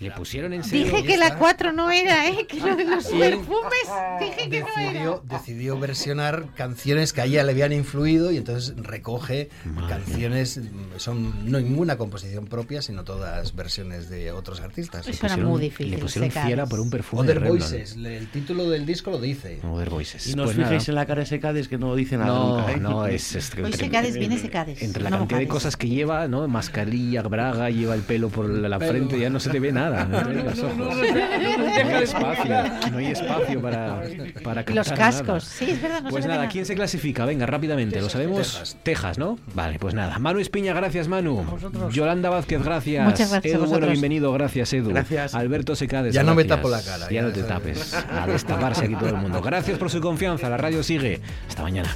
Le 0.02 0.12
pusieron 0.12 0.52
en 0.54 0.64
serio... 0.64 0.86
Dije 0.88 1.04
que 1.04 1.18
la 1.18 1.38
4 1.38 1.72
no 1.72 1.92
era, 1.92 2.28
¿eh? 2.28 2.46
Que 2.48 2.60
lo 2.60 2.76
de 2.76 2.86
los 2.86 3.12
Y- 3.14 3.20
perfumes, 3.20 3.88
dije 4.20 4.50
que 4.50 4.60
no 4.62 4.68
era. 4.68 4.82
Decidió, 4.92 5.24
decidió 5.30 5.80
versionar 5.80 6.46
canciones 6.56 7.14
que 7.14 7.22
a 7.22 7.26
ella 7.26 7.44
le 7.44 7.52
habían 7.52 7.72
influido 7.72 8.32
y 8.32 8.38
entonces 8.38 8.74
recoge 8.78 9.50
canciones, 9.88 10.60
son 10.98 11.50
no 11.52 11.60
ninguna 11.60 11.98
composición 11.98 12.46
propia, 12.48 12.82
sino 12.82 13.04
todas 13.04 13.56
versiones 13.56 14.10
de 14.10 14.32
otros 14.32 14.60
artistas. 14.62 15.08
Eso 15.08 15.26
era 15.26 15.38
muy 15.38 15.62
difícil. 15.62 15.92
Le 15.92 15.98
pusieron 16.00 16.32
fiera 16.32 16.66
por 16.66 16.80
un 16.80 16.90
perfume 16.90 17.22
Other 17.24 17.40
de. 17.42 17.50
Voices, 17.50 17.96
le- 17.98 18.18
el 18.18 18.28
título 18.30 18.70
del 18.70 18.86
disco 18.86 19.12
lo 19.12 19.20
dice. 19.20 19.60
Other 19.64 19.90
Voices. 19.90 20.28
Y 20.28 20.36
no 20.36 20.44
os 20.44 20.48
Pues 20.54 20.58
fijéis 20.58 20.82
nada. 20.84 20.92
en 20.92 20.96
la 20.96 21.06
cara 21.06 21.20
de 21.22 21.26
Secades 21.28 21.68
que 21.68 21.78
no 21.78 21.96
dice 21.96 22.18
nada 22.18 22.30
No, 22.32 22.58
nunca. 22.60 22.72
¿eh? 22.72 22.78
no, 22.78 23.06
es... 23.06 23.36
es 23.36 23.50
que 23.52 23.62
Hoy 23.62 23.72
entre- 23.72 23.86
Secades 23.86 24.16
viene 24.18 24.38
Secades. 24.40 24.82
Entre 24.82 25.04
la 25.04 25.10
no 25.10 25.20
cantidad 25.20 25.40
de 25.40 25.48
cosas 25.48 25.78
que 25.78 25.88
lleva, 25.90 26.28
¿no? 26.28 26.48
Mascarilla, 26.48 27.22
braga, 27.24 27.70
lleva 27.70 27.96
el 27.96 28.02
pelo 28.02 28.30
por 28.30 28.50
la 28.50 28.80
Pelo. 28.80 28.92
frente, 28.92 29.20
ya 29.20 29.30
no 29.30 29.40
se 29.40 29.50
te 29.50 29.60
ve 29.60 29.72
nada. 29.72 29.91
Nada. 29.92 30.06
No, 30.06 30.30
hay 30.30 30.36
los 30.44 30.60
ojos. 30.60 30.78
no, 30.78 30.86
no, 30.86 30.96
no, 30.96 30.96
no, 30.96 31.58
No 31.92 31.98
hay 31.98 32.04
espacio, 32.04 32.54
no 32.92 32.98
hay 32.98 33.06
espacio 33.08 33.62
para, 33.62 34.02
para 34.44 34.64
los 34.74 34.92
cascos. 34.92 35.28
nada. 35.28 35.40
Sí, 35.42 35.72
es 35.72 35.82
verdad, 35.82 36.02
no 36.04 36.10
Pues 36.10 36.26
nada. 36.26 36.48
¿quién 36.48 36.66
se 36.66 36.76
clasifica? 36.76 37.26
Venga, 37.26 37.46
rápidamente, 37.46 38.02
¿lo 38.02 38.10
sabemos? 38.10 38.78
Texas. 38.84 39.18
¿no? 39.18 39.38
Vale, 39.54 39.78
pues 39.80 39.94
nada. 39.94 40.18
Manu 40.20 40.40
Espiña, 40.40 40.74
gracias 40.74 41.08
Manu. 41.08 41.46
Yolanda 41.92 42.30
Vázquez, 42.30 42.64
gracias. 42.64 43.06
Muchas 43.06 43.32
gracias 43.32 43.56
Edu, 43.56 43.66
bueno, 43.66 43.88
bienvenido, 43.88 44.32
gracias 44.34 44.74
Edu. 44.74 44.90
Gracias. 44.90 45.36
Alberto 45.36 45.76
Secades, 45.76 46.14
Ya 46.14 46.24
no 46.24 46.36
me 46.36 46.44
gracias. 46.44 46.58
tapo 46.58 46.70
la 46.70 46.82
cara, 46.82 47.06
Ya, 47.10 47.16
ya 47.16 47.22
no 47.24 47.32
te 47.32 47.44
tapes. 47.44 47.94
A 47.94 48.28
destaparse 48.28 48.86
aquí 48.86 48.96
todo 48.96 49.10
el 49.10 49.18
mundo. 49.18 49.42
Gracias 49.42 49.78
por 49.78 49.90
su 49.90 50.02
confianza, 50.02 50.50
la 50.50 50.58
radio 50.58 50.84
sigue. 50.84 51.20
Hasta 51.48 51.62
mañana. 51.64 51.90